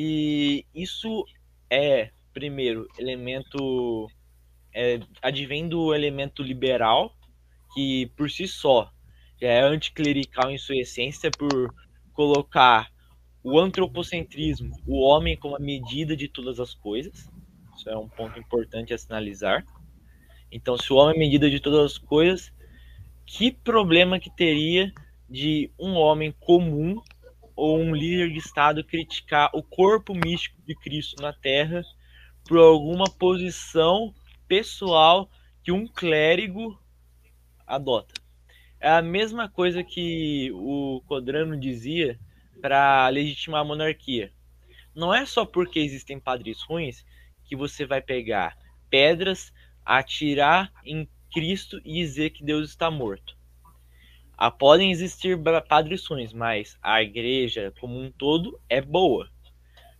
E 0.00 0.64
isso 0.72 1.24
é, 1.68 2.10
primeiro, 2.32 2.86
elemento. 2.96 4.08
É, 4.72 5.00
advém 5.20 5.68
do 5.68 5.92
elemento 5.92 6.40
liberal, 6.40 7.12
que 7.74 8.06
por 8.16 8.30
si 8.30 8.46
só 8.46 8.92
já 9.40 9.48
é 9.48 9.60
anticlerical 9.60 10.52
em 10.52 10.58
sua 10.58 10.76
essência, 10.76 11.32
por 11.32 11.74
colocar 12.12 12.88
o 13.42 13.58
antropocentrismo, 13.58 14.70
o 14.86 15.00
homem 15.00 15.36
como 15.36 15.56
a 15.56 15.58
medida 15.58 16.16
de 16.16 16.28
todas 16.28 16.60
as 16.60 16.74
coisas. 16.74 17.28
Isso 17.76 17.90
é 17.90 17.98
um 17.98 18.08
ponto 18.08 18.38
importante 18.38 18.94
a 18.94 18.98
sinalizar. 18.98 19.66
Então, 20.52 20.78
se 20.78 20.92
o 20.92 20.96
homem 20.96 21.16
é 21.16 21.18
medida 21.18 21.50
de 21.50 21.58
todas 21.58 21.92
as 21.92 21.98
coisas, 21.98 22.52
que 23.26 23.50
problema 23.50 24.20
que 24.20 24.30
teria 24.30 24.92
de 25.28 25.72
um 25.76 25.94
homem 25.94 26.32
comum 26.38 27.02
ou 27.58 27.80
um 27.80 27.92
líder 27.92 28.30
de 28.30 28.38
Estado 28.38 28.84
criticar 28.84 29.50
o 29.52 29.64
corpo 29.64 30.14
místico 30.14 30.62
de 30.64 30.76
Cristo 30.76 31.20
na 31.20 31.32
Terra 31.32 31.82
por 32.46 32.56
alguma 32.56 33.06
posição 33.10 34.14
pessoal 34.46 35.28
que 35.64 35.72
um 35.72 35.84
clérigo 35.84 36.80
adota? 37.66 38.14
É 38.78 38.88
a 38.88 39.02
mesma 39.02 39.48
coisa 39.48 39.82
que 39.82 40.52
o 40.52 41.02
Codrano 41.06 41.58
dizia 41.58 42.16
para 42.62 43.08
legitimar 43.08 43.62
a 43.62 43.64
monarquia. 43.64 44.32
Não 44.94 45.12
é 45.12 45.26
só 45.26 45.44
porque 45.44 45.80
existem 45.80 46.20
padres 46.20 46.62
ruins 46.62 47.04
que 47.44 47.56
você 47.56 47.84
vai 47.84 48.00
pegar 48.00 48.56
pedras, 48.88 49.52
atirar 49.84 50.72
em 50.84 51.08
Cristo 51.32 51.80
e 51.84 51.94
dizer 51.94 52.30
que 52.30 52.44
Deus 52.44 52.68
está 52.70 52.88
morto. 52.90 53.37
Ah, 54.38 54.52
podem 54.52 54.92
existir 54.92 55.36
ruins, 56.08 56.32
mas 56.32 56.78
a 56.80 57.02
igreja 57.02 57.74
como 57.80 58.00
um 58.00 58.08
todo 58.12 58.60
é 58.68 58.80
boa. 58.80 59.28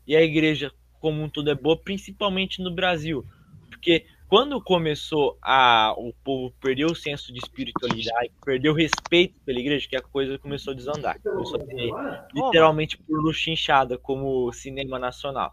E 0.07 0.15
a 0.15 0.23
igreja 0.23 0.73
como 1.01 1.21
um 1.21 1.29
todo 1.29 1.51
é 1.51 1.57
boa, 1.57 1.77
principalmente 1.77 2.63
no 2.63 2.73
Brasil. 2.73 3.27
Porque 3.69 4.07
quando 4.29 4.63
começou 4.63 5.37
a 5.43 5.93
o 5.97 6.13
povo 6.23 6.55
perder 6.61 6.85
o 6.85 6.95
senso 6.95 7.33
de 7.33 7.41
espiritualidade, 7.41 8.31
perdeu 8.45 8.73
o 8.73 8.77
respeito 8.77 9.41
pela 9.45 9.59
igreja, 9.59 9.89
que 9.89 9.97
a 9.97 10.03
coisa 10.03 10.39
começou 10.39 10.73
a 10.73 10.77
desandar. 10.77 11.21
Começou 11.21 11.61
a 11.61 11.65
ter 11.65 11.91
literalmente 12.33 12.97
por 12.97 13.21
luchinchada 13.21 13.99
como 13.99 14.53
cinema 14.53 15.01
nacional. 15.01 15.53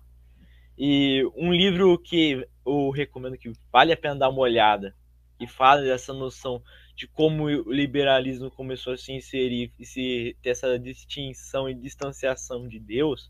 E 0.78 1.24
um 1.36 1.52
livro 1.52 1.98
que 1.98 2.48
eu 2.64 2.92
recomendo 2.92 3.38
que 3.38 3.52
vale 3.72 3.94
a 3.94 3.98
pena 3.98 4.16
dar 4.16 4.30
uma 4.30 4.42
olhada, 4.42 4.94
que 5.40 5.48
fala 5.48 5.82
dessa 5.82 6.14
noção 6.14 6.62
de 6.96 7.08
como 7.08 7.46
o 7.46 7.72
liberalismo 7.72 8.50
começou 8.50 8.94
a 8.94 8.98
se 8.98 9.12
inserir 9.12 9.72
e 9.78 9.86
se 9.86 10.38
ter 10.42 10.52
essa 10.52 10.80
distinção 10.80 11.70
e 11.70 11.74
distanciação 11.74 12.68
de 12.68 12.80
Deus, 12.80 13.30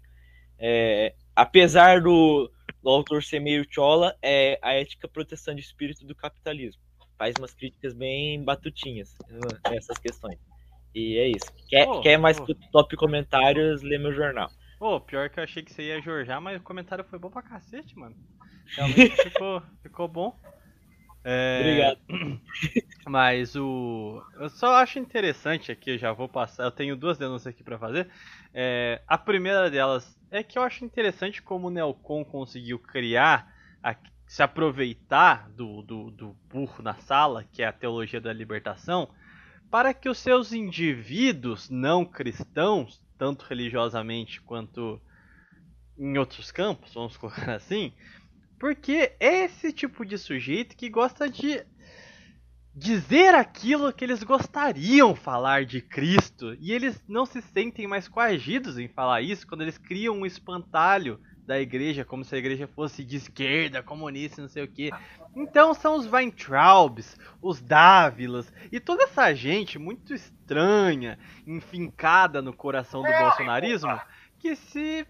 é, 0.59 1.15
apesar 1.35 2.01
do, 2.01 2.51
do 2.83 2.89
autor 2.89 3.23
ser 3.23 3.39
meio 3.39 3.65
chola, 3.69 4.15
é 4.21 4.59
a 4.61 4.73
ética 4.73 5.07
protestante 5.07 5.61
de 5.61 5.67
espírito 5.67 6.05
do 6.05 6.15
capitalismo. 6.15 6.81
Faz 7.17 7.33
umas 7.39 7.53
críticas 7.53 7.93
bem 7.93 8.43
batutinhas 8.43 9.15
nessas 9.69 9.97
questões. 9.97 10.37
E 10.93 11.17
é 11.17 11.27
isso. 11.27 11.51
Quer, 11.67 11.87
Oh, 11.87 12.01
quer 12.01 12.17
mais 12.17 12.39
oh. 12.39 12.55
top 12.71 12.95
comentários, 12.95 13.81
lê 13.81 13.97
meu 13.97 14.13
jornal. 14.13 14.49
Pô, 14.77 14.99
pior 15.01 15.29
que 15.29 15.39
eu 15.39 15.43
achei 15.43 15.63
que 15.63 15.73
você 15.73 15.83
ia 15.83 16.01
jorjar, 16.01 16.39
mas 16.39 16.59
o 16.59 16.63
comentário 16.63 17.03
foi 17.03 17.17
bom 17.17 17.29
pra 17.29 17.41
cacete, 17.41 17.97
mano. 17.97 18.15
Realmente 18.75 19.15
ficou, 19.23 19.61
ficou 19.81 20.07
bom. 20.07 20.39
É, 21.25 21.59
Obrigado. 21.59 21.99
Mas 23.07 23.55
o. 23.55 24.21
Eu 24.39 24.49
só 24.49 24.75
acho 24.75 24.99
interessante 24.99 25.71
aqui, 25.71 25.97
já 25.97 26.11
vou 26.11 26.27
passar. 26.27 26.63
Eu 26.63 26.71
tenho 26.71 26.95
duas 26.95 27.17
denúncias 27.17 27.53
aqui 27.53 27.63
pra 27.63 27.77
fazer. 27.79 28.09
É, 28.53 29.01
a 29.07 29.17
primeira 29.17 29.69
delas 29.69 30.17
é 30.31 30.43
que 30.43 30.57
eu 30.57 30.63
acho 30.63 30.83
interessante 30.85 31.41
como 31.41 31.67
o 31.67 31.71
Nelcon 31.71 32.25
conseguiu 32.25 32.79
criar, 32.79 33.47
a- 33.83 33.95
se 34.27 34.41
aproveitar 34.41 35.49
do, 35.51 35.83
do, 35.83 36.11
do 36.11 36.33
burro 36.49 36.81
na 36.83 36.95
sala, 36.95 37.43
que 37.43 37.61
é 37.61 37.67
a 37.67 37.73
teologia 37.73 38.19
da 38.19 38.33
libertação, 38.33 39.07
para 39.71 39.93
que 39.93 40.09
os 40.09 40.19
seus 40.19 40.53
indivíduos 40.53 41.69
não 41.69 42.05
cristãos, 42.05 43.01
tanto 43.17 43.45
religiosamente 43.45 44.41
quanto 44.41 45.01
em 45.97 46.17
outros 46.17 46.51
campos, 46.51 46.93
vamos 46.93 47.17
colocar 47.17 47.55
assim, 47.55 47.93
porque 48.59 49.13
é 49.19 49.45
esse 49.45 49.71
tipo 49.71 50.05
de 50.05 50.17
sujeito 50.17 50.75
que 50.75 50.89
gosta 50.89 51.29
de 51.29 51.65
dizer 52.75 53.33
aquilo 53.33 53.93
que 53.93 54.03
eles 54.03 54.21
gostariam 54.21 55.15
falar 55.15 55.63
de 55.63 55.81
Cristo 55.81 56.55
e 56.59 56.73
eles 56.73 57.01
não 57.07 57.25
se 57.25 57.41
sentem 57.41 57.87
mais 57.87 58.07
coagidos 58.07 58.77
em 58.77 58.89
falar 58.89 59.21
isso 59.21 59.47
quando 59.47 59.61
eles 59.61 59.77
criam 59.77 60.17
um 60.17 60.25
espantalho 60.25 61.19
da 61.45 61.59
igreja 61.59 62.03
como 62.03 62.25
se 62.25 62.35
a 62.35 62.37
igreja 62.37 62.67
fosse 62.67 63.03
de 63.03 63.15
esquerda, 63.15 63.83
comunista, 63.83 64.41
não 64.41 64.49
sei 64.49 64.63
o 64.63 64.67
que. 64.67 64.89
Então 65.35 65.73
são 65.73 65.95
os 65.95 66.11
Weintraubs, 66.11 67.17
os 67.41 67.61
Dávilas 67.61 68.51
e 68.71 68.79
toda 68.79 69.03
essa 69.03 69.33
gente 69.33 69.79
muito 69.79 70.13
estranha, 70.13 71.17
enfincada 71.45 72.41
no 72.41 72.51
coração 72.51 73.03
do 73.03 73.11
bolsonarismo, 73.11 73.97
que 74.39 74.55
se 74.55 75.07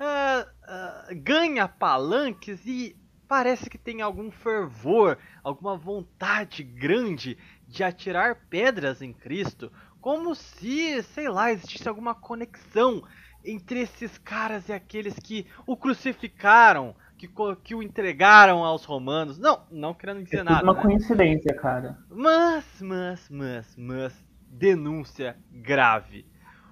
ah, 0.00 1.06
ganha 1.12 1.66
palanques 1.68 2.64
e 2.66 2.96
parece 3.26 3.68
que 3.68 3.78
tem 3.78 4.00
algum 4.00 4.30
fervor, 4.30 5.18
alguma 5.44 5.76
vontade 5.76 6.62
grande 6.62 7.36
de 7.66 7.84
atirar 7.84 8.46
pedras 8.48 9.02
em 9.02 9.12
Cristo, 9.12 9.70
como 10.00 10.34
se, 10.34 11.02
sei 11.02 11.28
lá, 11.28 11.52
existisse 11.52 11.88
alguma 11.88 12.14
conexão 12.14 13.02
entre 13.44 13.80
esses 13.80 14.16
caras 14.18 14.68
e 14.68 14.72
aqueles 14.72 15.18
que 15.18 15.46
o 15.66 15.76
crucificaram, 15.76 16.94
que, 17.16 17.28
que 17.62 17.74
o 17.74 17.82
entregaram 17.82 18.64
aos 18.64 18.84
romanos. 18.84 19.38
Não, 19.38 19.66
não 19.70 19.94
querendo 19.94 20.20
É 20.20 20.22
dizer 20.22 20.44
tudo 20.44 20.50
nada. 20.50 20.62
uma 20.62 20.74
né? 20.74 20.82
coincidência, 20.82 21.54
cara. 21.54 21.98
Mas, 22.08 22.64
mas, 22.80 23.28
mas, 23.30 23.76
mas, 23.76 24.24
denúncia 24.48 25.36
grave. 25.50 26.26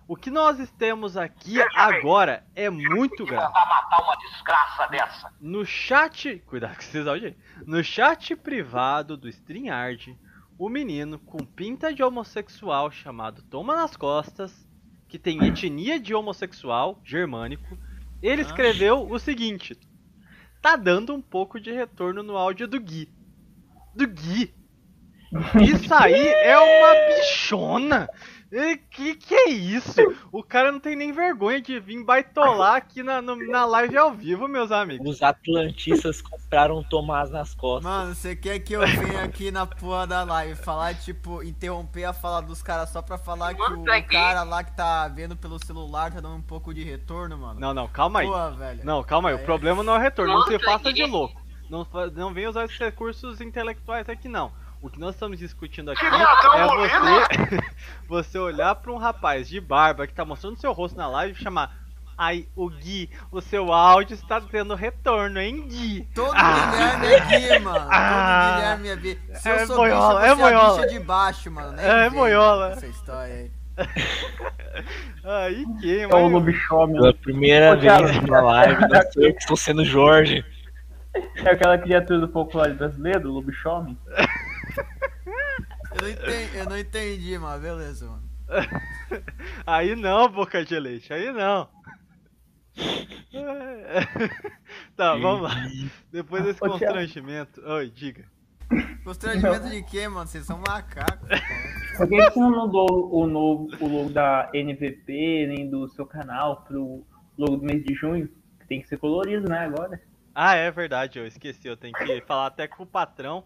O 0.09 0.15
que 0.15 0.31
nós 0.31 0.71
temos 0.79 1.17
aqui 1.17 1.57
agora 1.75 2.47
é 2.55 2.71
muito 2.71 3.25
grave. 3.27 3.53
Vai 3.53 3.69
matar 3.69 4.03
uma 4.03 4.17
desgraça 4.17 4.87
dessa. 4.87 5.33
No 5.41 5.67
chat. 5.67 6.43
Cuidado 6.47 6.75
com 6.75 6.81
esses 6.81 7.07
áudios 7.07 7.33
aí. 7.33 7.65
No 7.67 7.83
chat 7.83 8.37
privado 8.37 9.17
do 9.17 9.29
StreamYard, 9.29 10.17
o 10.57 10.69
menino 10.69 11.19
com 11.19 11.39
pinta 11.39 11.93
de 11.93 12.05
homossexual 12.05 12.91
chamado 12.91 13.43
Toma 13.43 13.75
nas 13.75 13.97
Costas, 13.97 14.67
que 15.09 15.19
tem 15.19 15.45
etnia 15.45 15.99
de 15.99 16.15
homossexual 16.15 17.01
germânico, 17.05 17.77
ele 18.23 18.43
escreveu 18.43 19.11
o 19.11 19.19
seguinte: 19.19 19.77
Tá 20.63 20.77
dando 20.77 21.15
um 21.15 21.21
pouco 21.21 21.61
de 21.61 21.73
retorno 21.73 22.23
no 22.23 22.37
áudio 22.37 22.69
do 22.69 22.81
Gui. 22.81 23.09
Do 23.95 24.07
Gui. 24.07 24.55
Isso 25.63 25.93
aí 25.93 26.29
é 26.29 26.57
uma 26.57 27.17
bichona. 27.17 28.09
E 28.53 28.77
Que 28.77 29.15
que 29.17 29.35
é 29.35 29.49
isso? 29.51 29.95
O 30.31 30.43
cara 30.43 30.71
não 30.71 30.79
tem 30.79 30.95
nem 30.95 31.13
vergonha 31.13 31.61
de 31.61 31.81
vir 31.81 32.05
baitolar 32.05 32.77
aqui 32.77 33.03
na, 33.03 33.21
no- 33.21 33.37
na 33.51 33.65
live 33.65 33.97
ao 33.99 34.13
vivo, 34.13 34.47
meus 34.47 34.71
amigos. 34.71 35.07
Os 35.09 35.23
atlantistas 35.23 36.23
compraram 36.23 36.83
Tomás 36.83 37.31
nas 37.31 37.55
costas. 37.55 37.85
Mano, 37.91 38.15
você 38.15 38.37
quer 38.37 38.59
que 38.61 38.75
eu 38.75 38.81
venha 38.87 39.25
aqui 39.25 39.51
na 39.51 39.67
porra 39.67 40.07
da 40.07 40.23
live 40.23 40.55
falar, 40.55 40.95
tipo, 40.95 41.43
interromper 41.43 42.05
a 42.05 42.13
fala 42.13 42.41
dos 42.41 42.63
caras 42.63 42.91
só 42.91 43.03
pra 43.03 43.19
falar 43.19 43.55
que 43.55 43.63
o, 43.63 43.91
aqui. 43.91 44.09
cara 44.09 44.43
lá 44.45 44.63
que 44.63 44.77
tá 44.77 45.09
vendo 45.09 45.37
pelo 45.37 45.59
celular 45.65 46.13
tá 46.13 46.21
dando 46.21 46.37
um 46.37 46.43
pouco 46.43 46.73
de 46.73 46.83
retorno, 46.85 47.37
mano? 47.37 47.59
Não, 47.59 47.75
não, 47.75 47.89
calma 47.89 48.21
aí. 48.21 48.27
Porra, 48.27 48.51
velho. 48.53 48.81
Não, 48.85 49.03
calma 49.03 49.31
aí. 49.31 49.35
O 49.35 49.39
Aí- 49.39 49.45
problema 49.45 49.83
não 49.83 49.95
é 49.95 49.99
o 49.99 50.01
retorno. 50.01 50.33
Não 50.35 50.43
se 50.47 50.59
faça 50.61 50.93
de 50.93 51.05
louco. 51.05 51.41
Não, 51.69 51.85
não 52.15 52.33
venha 52.33 52.49
usar 52.49 52.65
esses 52.65 52.79
recursos 52.79 53.41
intelectuais 53.41 54.09
aqui, 54.09 54.29
não. 54.29 54.53
O 54.83 54.91
que 54.91 55.01
nós 55.01 55.15
estamos 55.15 55.39
discutindo 55.39 55.91
aqui 55.91 56.05
é 56.05 56.11
você, 56.77 57.59
você 58.09 58.39
olhar 58.39 58.75
pra 58.77 58.93
um 58.93 58.99
rapaz 58.99 59.49
de 59.49 59.61
barba 59.61 60.07
que 60.07 60.15
tá 60.15 60.25
mostrando 60.25 60.61
seu 60.61 60.73
rosto 60.73 60.97
na 60.97 61.09
live 61.09 61.33
e 61.39 61.43
chamar. 61.43 61.75
Ai, 62.19 62.47
o 62.57 62.71
Gui, 62.71 63.11
o 63.31 63.43
seu 63.43 63.71
áudio 63.73 64.15
está 64.15 64.41
tendo 64.41 64.75
retorno, 64.75 65.39
hein, 65.39 65.67
Gui? 65.69 66.09
Todo 66.15 66.33
Ah. 66.35 66.97
Guilherme 67.01 67.07
é 67.07 67.21
Gui, 67.21 67.59
mano. 67.59 67.87
Ah. 67.91 68.47
Todo 68.49 68.55
Guilherme 68.57 68.89
é 68.89 68.97
Gui. 68.97 69.21
Se 69.35 69.49
É 69.51 69.63
eu 69.63 69.67
sou 69.67 69.77
boiola, 69.77 70.21
bicha, 70.21 70.33
é 70.33 70.35
você 70.35 70.43
é, 70.43 70.47
a 70.47 70.51
boiola. 70.51 70.77
bicha 70.77 70.89
de 70.89 70.99
baixo, 71.05 71.51
mano. 71.51 71.73
Nem 71.73 71.85
É 71.87 72.11
boiola. 72.11 72.71
Essa 72.71 72.87
história 72.87 73.35
aí. 73.35 73.51
Aí 75.25 75.67
que, 75.81 76.01
É 76.01 76.07
o 76.07 76.11
mano. 76.11 76.29
lobisomem. 76.29 76.97
Pela 76.97 77.13
primeira 77.13 77.75
Ô, 77.75 77.79
vez 77.79 78.23
na 78.23 78.41
live, 78.41 78.81
não 78.89 79.23
eu 79.23 79.33
que 79.35 79.39
estou 79.41 79.57
sendo 79.57 79.85
Jorge. 79.85 80.43
É 81.37 81.51
aquela 81.51 81.77
criatura 81.77 82.21
do 82.21 82.29
folclore 82.29 82.73
brasileiro, 82.75 83.29
o 83.29 83.33
lobisomem. 83.35 83.99
Eu 85.97 86.03
não 86.03 86.11
entendi, 86.11 86.57
eu 86.57 86.65
não 86.69 86.79
entendi 86.79 87.39
mano. 87.39 87.63
Beleza, 87.63 88.07
mano. 88.07 88.29
Aí 89.67 89.97
não, 89.97 90.29
boca 90.29 90.65
de 90.65 90.79
leite, 90.79 91.13
aí 91.13 91.33
não. 91.33 91.69
Tá, 94.95 95.15
vamos 95.15 95.43
lá. 95.43 95.55
Depois 96.13 96.45
desse 96.45 96.59
Ô, 96.59 96.69
Thiago. 96.69 96.79
constrangimento. 96.79 97.61
Oi, 97.67 97.91
diga. 97.91 98.25
Constrangimento 99.05 99.71
de 99.71 99.83
quê, 99.83 100.09
mano? 100.09 100.27
Vocês 100.27 100.45
são 100.45 100.59
macacos. 100.59 101.29
Por 101.97 102.09
que 102.09 102.17
que 102.17 102.31
você 102.31 102.41
não 102.41 102.51
mudou 102.51 103.15
o, 103.15 103.27
novo, 103.27 103.69
o 103.81 103.89
logo 103.89 104.11
da 104.11 104.51
NVP, 104.53 105.47
nem 105.49 105.71
do 105.71 105.89
seu 105.89 106.05
canal, 106.05 106.63
pro 106.63 107.07
logo 107.39 107.57
do 107.57 107.65
mês 107.65 107.83
de 107.85 107.95
junho? 107.95 108.29
Que 108.61 108.67
tem 108.67 108.83
que 108.83 108.89
ser 108.89 108.99
colorido, 108.99 109.49
né, 109.49 109.61
agora? 109.61 110.01
Ah, 110.35 110.55
é 110.55 110.71
verdade, 110.71 111.19
eu 111.19 111.27
esqueci. 111.27 111.67
Eu 111.67 111.77
tenho 111.77 111.95
que 111.95 112.21
falar 112.23 112.47
até 112.47 112.69
com 112.69 112.83
o 112.83 112.87
patrão 112.87 113.45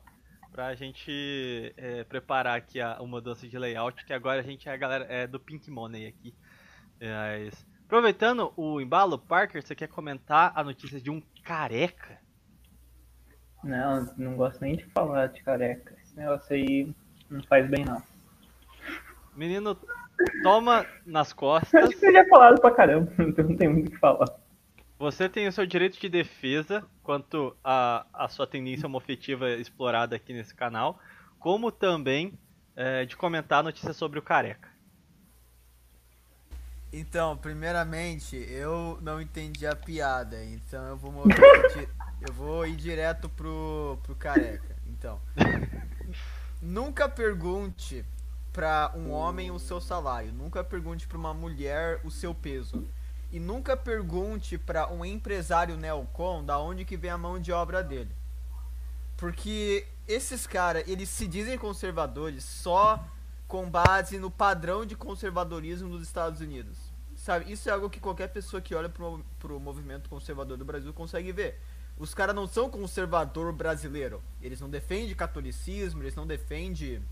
pra 0.52 0.74
gente 0.74 1.72
é, 1.76 2.04
preparar 2.04 2.56
aqui 2.56 2.80
a, 2.80 2.96
uma 3.00 3.08
mudança 3.08 3.46
de 3.48 3.58
layout, 3.58 4.04
que 4.04 4.12
agora 4.12 4.40
a 4.40 4.42
gente 4.42 4.68
é 4.68 4.72
a 4.72 4.76
galera 4.76 5.06
é 5.08 5.26
do 5.26 5.38
Pink 5.40 5.70
Money 5.70 6.06
aqui. 6.06 6.34
Mas, 7.00 7.66
aproveitando 7.86 8.52
o 8.56 8.80
embalo, 8.80 9.18
Parker, 9.18 9.62
você 9.62 9.74
quer 9.74 9.88
comentar 9.88 10.52
a 10.54 10.62
notícia 10.62 11.00
de 11.00 11.10
um 11.10 11.22
careca? 11.42 12.18
Não, 13.62 14.12
não 14.16 14.36
gosto 14.36 14.60
nem 14.60 14.76
de 14.76 14.84
falar 14.86 15.28
de 15.28 15.42
careca. 15.42 15.96
Esse 16.02 16.16
negócio 16.16 16.54
aí 16.54 16.94
não 17.28 17.42
faz 17.44 17.68
bem, 17.68 17.84
não. 17.84 18.02
Menino 19.34 19.78
toma 20.42 20.84
nas 21.06 21.28
Acho 21.28 21.36
costas. 21.36 21.88
que 21.88 21.96
você 22.00 22.12
já 22.12 22.26
falado 22.26 22.60
pra 22.60 22.70
caramba, 22.70 23.12
então 23.20 23.44
não 23.44 23.56
tem 23.56 23.68
muito 23.68 23.88
o 23.88 23.90
que 23.92 23.98
falar. 23.98 24.39
Você 25.00 25.30
tem 25.30 25.48
o 25.48 25.52
seu 25.52 25.64
direito 25.64 25.98
de 25.98 26.10
defesa 26.10 26.86
quanto 27.02 27.56
à 27.64 28.04
a, 28.12 28.28
sua 28.28 28.46
tendência 28.46 28.86
homofetiva 28.86 29.48
explorada 29.52 30.14
aqui 30.14 30.34
nesse 30.34 30.54
canal, 30.54 31.00
como 31.38 31.72
também 31.72 32.38
é, 32.76 33.06
de 33.06 33.16
comentar 33.16 33.64
notícias 33.64 33.96
sobre 33.96 34.18
o 34.18 34.22
careca. 34.22 34.68
Então, 36.92 37.34
primeiramente, 37.34 38.36
eu 38.36 38.98
não 39.00 39.22
entendi 39.22 39.66
a 39.66 39.74
piada, 39.74 40.44
então 40.44 40.84
eu 40.88 40.98
vou 40.98 41.10
mover, 41.10 41.88
eu 42.20 42.34
vou 42.34 42.66
ir 42.66 42.76
direto 42.76 43.26
pro, 43.26 43.98
pro 44.02 44.14
careca. 44.14 44.76
Então, 44.86 45.18
nunca 46.60 47.08
pergunte 47.08 48.04
pra 48.52 48.92
um 48.94 49.10
homem 49.12 49.50
o 49.50 49.58
seu 49.58 49.80
salário, 49.80 50.30
nunca 50.30 50.62
pergunte 50.62 51.08
pra 51.08 51.16
uma 51.16 51.32
mulher 51.32 52.02
o 52.04 52.10
seu 52.10 52.34
peso. 52.34 52.86
E 53.32 53.38
nunca 53.38 53.76
pergunte 53.76 54.58
pra 54.58 54.90
um 54.90 55.04
empresário 55.04 55.76
neocon 55.76 56.44
da 56.44 56.58
onde 56.58 56.84
que 56.84 56.96
vem 56.96 57.10
a 57.10 57.18
mão 57.18 57.38
de 57.38 57.52
obra 57.52 57.82
dele. 57.82 58.10
Porque 59.16 59.86
esses 60.08 60.46
caras, 60.46 60.82
eles 60.88 61.08
se 61.08 61.28
dizem 61.28 61.56
conservadores 61.56 62.42
só 62.42 63.04
com 63.46 63.68
base 63.68 64.18
no 64.18 64.30
padrão 64.30 64.86
de 64.86 64.96
conservadorismo 64.96 65.88
dos 65.88 66.02
Estados 66.02 66.40
Unidos. 66.40 66.78
Sabe, 67.16 67.52
isso 67.52 67.68
é 67.68 67.72
algo 67.72 67.90
que 67.90 68.00
qualquer 68.00 68.28
pessoa 68.28 68.62
que 68.62 68.74
olha 68.74 68.88
pro, 68.88 69.22
pro 69.38 69.60
movimento 69.60 70.08
conservador 70.08 70.56
do 70.56 70.64
Brasil 70.64 70.92
consegue 70.94 71.32
ver. 71.32 71.60
Os 71.98 72.14
caras 72.14 72.34
não 72.34 72.46
são 72.46 72.70
conservador 72.70 73.52
brasileiro. 73.52 74.22
Eles 74.40 74.58
não 74.58 74.70
defendem 74.70 75.14
catolicismo, 75.14 76.02
eles 76.02 76.14
não 76.14 76.26
defendem, 76.26 77.04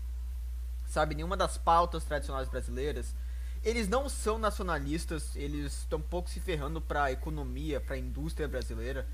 sabe, 0.87 1.13
nenhuma 1.13 1.37
das 1.37 1.59
pautas 1.59 2.03
tradicionais 2.03 2.49
brasileiras. 2.49 3.13
Eles 3.63 3.87
não 3.87 4.07
são 4.07 4.37
nacionalistas, 4.37 5.35
eles 5.35 5.79
estão 5.79 5.99
pouco 5.99 6.29
se 6.29 6.39
ferrando 6.39 6.79
pra 6.79 7.11
economia, 7.11 7.81
pra 7.81 7.97
indústria 7.97 8.47
brasileira. 8.47 9.05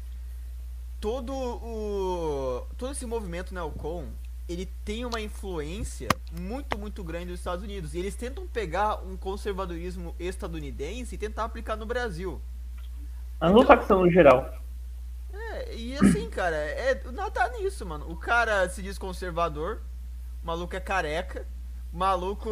Todo 0.99 1.33
o 1.33 2.67
todo 2.77 2.91
esse 2.91 3.05
movimento 3.05 3.53
neocon, 3.53 4.07
ele 4.47 4.67
tem 4.83 5.05
uma 5.05 5.19
influência 5.19 6.07
muito, 6.31 6.77
muito 6.77 7.03
grande 7.03 7.31
nos 7.31 7.39
Estados 7.39 7.63
Unidos. 7.63 7.93
E 7.93 7.99
eles 7.99 8.15
tentam 8.15 8.47
pegar 8.47 9.03
um 9.03 9.17
conservadorismo 9.17 10.15
estadunidense 10.19 11.15
e 11.15 11.17
tentar 11.17 11.43
aplicar 11.43 11.75
no 11.75 11.85
Brasil. 11.85 12.39
Anglo-saxão 13.41 14.01
no 14.05 14.11
geral. 14.11 14.53
É, 15.33 15.75
e 15.75 15.95
assim, 15.95 16.29
cara, 16.29 16.55
é 16.55 17.01
nada 17.11 17.49
nisso, 17.49 17.85
mano. 17.85 18.09
O 18.09 18.15
cara 18.15 18.69
se 18.69 18.81
diz 18.81 18.97
conservador, 18.97 19.81
o 20.43 20.47
maluco 20.47 20.75
é 20.75 20.79
careca, 20.79 21.45
maluco 21.97 22.49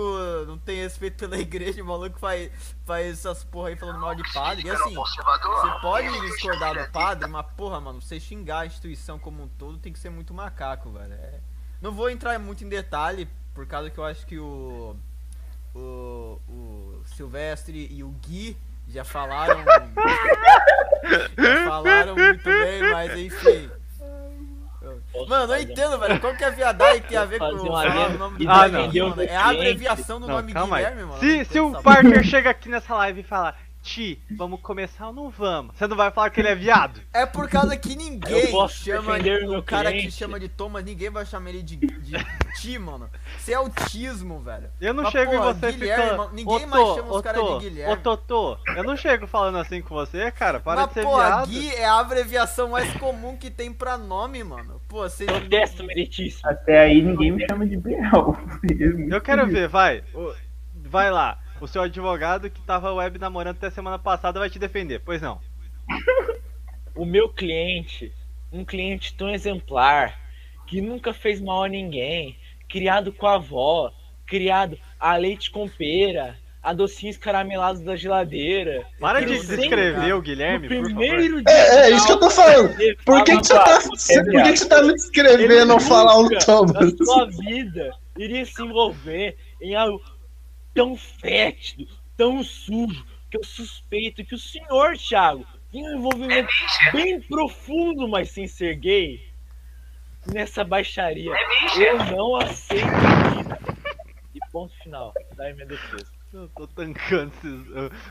não 0.48 0.58
tem 0.58 0.82
respeito 0.82 1.18
pela 1.18 1.38
igreja, 1.40 1.82
o 1.84 1.86
maluco 1.86 2.18
faz, 2.20 2.52
faz 2.86 3.08
essas 3.08 3.44
porra 3.44 3.70
aí 3.70 3.76
falando 3.76 4.00
mal 4.00 4.16
de 4.16 4.24
padre. 4.34 4.66
E 4.68 4.70
assim, 4.70 4.94
você 4.94 5.80
pode 5.82 6.22
discordar 6.22 6.74
do 6.84 6.92
padre, 6.92 7.30
mas 7.30 7.46
porra, 7.58 7.80
mano, 7.80 8.02
você 8.02 8.20
xingar 8.20 8.60
a 8.60 8.66
instituição 8.66 9.20
como 9.20 9.44
um 9.44 9.48
todo 9.48 9.78
tem 9.78 9.92
que 9.94 10.00
ser 10.00 10.10
muito 10.10 10.34
macaco, 10.34 10.92
velho. 10.92 11.14
É- 11.14 11.40
Não 11.82 11.92
vou 11.92 12.10
entrar 12.10 12.38
muito 12.40 12.64
em 12.64 12.70
detalhe, 12.70 13.28
por 13.54 13.66
causa 13.68 13.90
que 13.90 13.98
eu 13.98 14.06
acho 14.06 14.26
que 14.26 14.38
o. 14.40 14.96
O, 15.76 16.40
o 16.48 17.02
Silvestre 17.16 17.88
e 17.92 18.04
o 18.04 18.10
Gui 18.10 18.56
já 18.88 19.04
falaram. 19.04 19.64
já 21.36 21.66
falaram 21.68 22.16
muito 22.16 22.44
bem, 22.44 22.92
mas 22.92 23.18
enfim. 23.18 23.72
Mano, 25.28 25.44
eu 25.44 25.48
não 25.48 25.58
entendo, 25.60 26.00
velho. 26.00 26.20
Qual 26.20 26.36
que 26.36 26.44
é 26.44 26.48
a 26.48 26.50
viadagem 26.50 27.02
que 27.02 27.08
tem 27.10 27.18
a 27.18 27.26
ver 27.26 27.40
com 27.40 27.46
falar 27.46 28.10
o 28.10 28.18
nome 28.18 28.38
do 28.46 28.50
Ah, 28.52 28.68
Guilherme, 28.68 29.00
não. 29.00 29.10
mano? 29.10 29.22
É 29.22 29.36
a 29.36 29.46
abreviação 29.50 30.20
do 30.20 30.28
Não, 30.28 30.36
nome 30.36 30.52
calma 30.54 30.78
aí. 30.78 30.84
Guilherme, 30.86 31.06
mano. 31.06 31.20
Se, 31.20 31.46
se 31.46 31.60
o 31.60 31.72
Parker 31.82 32.24
chega 32.24 32.50
aqui 32.50 32.68
nessa 32.68 32.96
live 32.96 33.22
e 33.22 33.24
fala, 33.24 33.56
Ti, 33.84 34.18
vamos 34.38 34.62
começar 34.62 35.08
ou 35.08 35.14
não 35.14 35.30
vamos? 35.30 35.76
Você 35.76 35.86
não 35.88 35.98
vai 35.98 36.10
falar 36.10 36.30
que 36.30 36.40
ele 36.40 36.48
é 36.48 36.56
viado? 36.56 37.02
É 37.14 37.26
por 37.26 37.50
causa 37.50 37.76
que 37.76 37.98
ninguém 37.98 38.46
Eu 38.46 38.52
posso 38.52 38.76
chama 38.86 39.20
defender 39.20 39.50
o 39.50 39.62
cara 39.62 39.92
que 39.92 39.98
cliente. 39.98 40.16
chama 40.16 40.40
de 40.40 40.48
Thomas, 40.48 40.86
ninguém 40.86 41.10
vai 41.10 41.26
chamar 41.26 41.50
ele 41.50 41.62
de, 41.62 41.76
de 41.76 42.14
Ti, 42.62 42.80
mano. 42.80 43.10
Isso 43.38 43.52
é 43.52 43.56
autismo, 43.56 44.40
velho. 44.40 44.70
Eu 44.80 44.94
não 44.94 45.04
Mas, 45.04 45.12
chego 45.12 45.32
porra, 45.34 45.50
em 45.52 45.54
você 45.54 45.72
Guilherme, 45.74 46.10
ficando. 46.12 46.30
ninguém 46.34 46.66
mais 46.66 46.96
chama 46.96 47.14
os 47.14 47.22
caras 47.22 47.44
de 47.44 47.60
Guilherme. 47.70 47.94
Ô, 47.94 47.98
Totô, 47.98 48.58
eu 48.74 48.84
não 48.86 48.96
chego 48.96 49.28
falando 49.28 49.58
assim 49.58 49.82
com 49.82 49.94
você, 49.94 50.32
cara. 50.32 50.62
Para 50.62 50.82
Mas, 50.82 50.88
de 50.88 50.94
ser 50.94 51.04
porra, 51.04 51.28
viado. 51.28 51.48
Gui 51.50 51.76
é 51.76 51.86
a 51.86 52.00
abreviação 52.00 52.70
mais 52.70 52.90
comum 52.94 53.36
que 53.36 53.52
tem 53.52 53.74
pra 53.74 53.98
nome, 53.98 54.46
mano. 54.46 54.80
Pô, 54.88 55.00
vocês. 55.00 55.30
Protesto 55.30 55.84
meritíssimo. 55.84 56.50
Até 56.50 56.80
aí 56.80 57.02
ninguém 57.02 57.32
me 57.32 57.46
chama 57.46 57.68
de 57.68 57.76
Biel. 57.76 58.38
Eu 59.10 59.20
quero 59.20 59.46
ver, 59.52 59.68
vai. 59.68 60.06
Vai 60.74 61.12
lá. 61.12 61.38
O 61.64 61.68
seu 61.68 61.82
advogado 61.84 62.50
que 62.50 62.60
tava 62.62 62.94
web 62.94 63.18
namorando 63.18 63.56
até 63.56 63.70
semana 63.70 63.98
passada 63.98 64.38
vai 64.38 64.50
te 64.50 64.60
defender, 64.60 65.00
pois 65.00 65.22
não. 65.22 65.40
O 66.94 67.06
meu 67.06 67.28
cliente, 67.30 68.14
um 68.52 68.64
cliente 68.64 69.16
tão 69.16 69.28
exemplar, 69.28 70.20
que 70.68 70.80
nunca 70.80 71.12
fez 71.12 71.42
mal 71.42 71.64
a 71.64 71.68
ninguém, 71.68 72.38
criado 72.70 73.12
com 73.12 73.26
a 73.26 73.36
avó, 73.36 73.92
criado 74.28 74.78
a 75.00 75.16
leite 75.16 75.50
com 75.50 75.68
pera, 75.68 76.38
a 76.62 76.72
docinhos 76.72 77.18
caramelados 77.18 77.82
da 77.82 77.96
geladeira. 77.96 78.86
Para 79.00 79.26
de 79.26 79.40
descrever 79.40 80.14
o 80.14 80.22
Guilherme, 80.22 80.68
no 80.70 80.84
primeiro 80.84 81.42
dia. 81.44 81.52
É, 81.52 81.86
é 81.86 81.90
isso 81.92 82.06
que 82.06 82.12
eu 82.12 82.20
tô 82.20 82.30
falando. 82.30 82.80
ele 82.80 82.96
Por 83.04 83.24
que, 83.24 83.38
que 83.38 83.48
você 83.48 83.54
tá, 83.54 83.64
pra- 83.64 83.80
por 83.82 84.44
que, 84.44 84.52
que 84.52 84.58
você 84.58 84.70
tá 84.70 84.84
me 84.84 84.94
descrevendo 84.94 85.80
falar 85.80 86.20
o 86.20 86.30
Thomas? 86.46 86.94
Na 86.94 87.06
sua 87.06 87.26
vida 87.26 87.92
iria 88.18 88.46
se 88.46 88.62
envolver 88.62 89.36
em 89.60 89.74
algo 89.76 90.00
tão 90.74 90.96
fétido, 90.98 91.88
tão 92.18 92.44
sujo, 92.44 93.06
que 93.30 93.38
eu 93.38 93.44
suspeito 93.44 94.24
que 94.24 94.36
o 94.36 94.40
senhor, 94.40 94.98
Thiago, 94.98 95.46
tem 95.72 95.84
um 95.84 95.98
envolvimento 95.98 96.50
bem 96.92 97.20
profundo, 97.22 98.08
mas 98.08 98.30
sem 98.30 98.48
ser 98.48 98.76
gay, 98.76 99.28
nessa 100.32 100.64
baixaria. 100.64 101.32
Eu 101.76 101.98
não 102.16 102.36
aceito. 102.36 102.86
E 104.36 104.40
ponto 104.52 104.74
final. 104.84 105.14
Daí 105.36 105.54
minha 105.54 105.66
defesa. 105.66 106.13
Eu 106.34 106.50
tô 106.50 106.66
tancando 106.68 107.32
esses. 107.38 107.68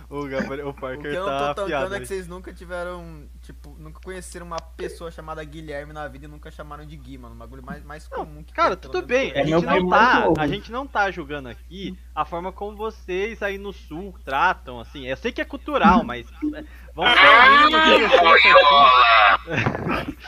O, 0.08 0.16
o, 0.20 0.28
Gabriel, 0.28 0.68
o 0.68 0.70
O 0.70 0.74
que 0.74 0.80
Parker 0.80 1.12
eu 1.12 1.26
não 1.26 1.28
tá 1.28 1.38
tô 1.54 1.62
tancando 1.62 1.74
afiado. 1.74 1.94
é 1.96 2.00
que 2.00 2.06
vocês 2.06 2.28
nunca 2.28 2.52
tiveram, 2.54 3.28
tipo, 3.42 3.74
nunca 3.80 4.00
conheceram 4.00 4.46
uma 4.46 4.60
pessoa 4.60 5.10
chamada 5.10 5.42
Guilherme 5.42 5.92
na 5.92 6.06
vida 6.06 6.26
e 6.26 6.28
nunca 6.28 6.48
chamaram 6.48 6.86
de 6.86 6.96
Gui, 6.96 7.18
mano. 7.18 7.34
O 7.34 7.38
bagulho 7.38 7.64
mais, 7.64 7.82
mais 7.84 8.06
comum 8.06 8.44
que 8.44 8.52
Cara, 8.52 8.76
tem, 8.76 8.88
tudo 8.90 9.04
bem, 9.04 9.32
a 9.32 9.38
É 9.38 9.44
gente 9.44 9.66
não 9.66 9.88
tá, 9.88 10.28
a 10.38 10.46
gente 10.46 10.70
não 10.70 10.86
tá 10.86 11.10
julgando 11.10 11.48
aqui 11.48 11.98
a 12.14 12.24
forma 12.24 12.52
como 12.52 12.76
vocês 12.76 13.42
aí 13.42 13.58
no 13.58 13.72
sul 13.72 14.14
tratam, 14.24 14.78
assim, 14.78 15.04
eu 15.06 15.16
sei 15.16 15.32
que 15.32 15.40
é 15.40 15.44
cultural, 15.44 16.04
mas 16.04 16.26
é, 16.54 16.64
vamos 16.94 17.14
ter 17.14 17.28
um 17.28 17.56
mínimo 17.56 17.82
de 17.82 18.06
respeito 18.06 18.58
aqui. 18.58 20.18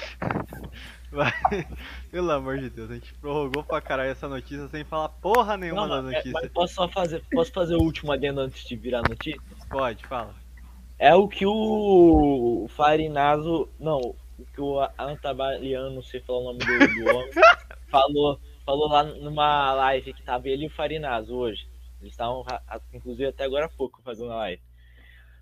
Pelo 2.11 2.31
amor 2.31 2.59
de 2.59 2.71
Deus, 2.71 2.91
a 2.91 2.95
gente 2.95 3.15
prorrogou 3.15 3.63
pra 3.63 3.81
caralho 3.81 4.11
essa 4.11 4.29
notícia 4.29 4.69
sem 4.69 4.85
falar 4.85 5.09
porra 5.09 5.57
nenhuma 5.57 5.89
da 5.89 6.03
Não, 6.03 6.11
é, 6.11 6.15
notícia. 6.15 6.33
mas 6.33 6.51
posso 6.51 6.75
só 6.75 6.89
fazer, 6.89 7.23
posso 7.31 7.53
fazer 7.53 7.75
o 7.77 7.83
último 7.83 8.13
adendo 8.13 8.41
antes 8.41 8.67
de 8.67 8.77
virar 8.77 9.03
notícia? 9.03 9.41
Pode, 9.69 10.05
fala. 10.07 10.35
É 10.99 11.15
o 11.15 11.29
que 11.29 11.45
o 11.47 12.67
Farinazo. 12.71 13.69
Não, 13.79 13.99
o 13.99 14.47
que 14.53 14.61
o 14.61 14.81
Antabaliano, 14.99 15.95
não 15.95 16.03
sei 16.03 16.21
falar 16.21 16.39
o 16.41 16.45
nome 16.45 16.59
do, 16.59 16.67
do 16.67 17.17
homem, 17.17 17.31
falou, 17.89 18.41
falou 18.65 18.89
lá 18.89 19.03
numa 19.05 19.73
live 19.75 20.13
que 20.13 20.23
tava 20.23 20.49
ele 20.49 20.65
e 20.65 20.67
o 20.69 20.71
Farinazo 20.71 21.35
hoje. 21.35 21.67
Eles 22.01 22.13
estavam, 22.13 22.45
inclusive, 22.93 23.27
até 23.27 23.45
agora 23.45 23.67
há 23.67 23.69
pouco 23.69 24.03
fazendo 24.03 24.33
a 24.33 24.37
live. 24.37 24.63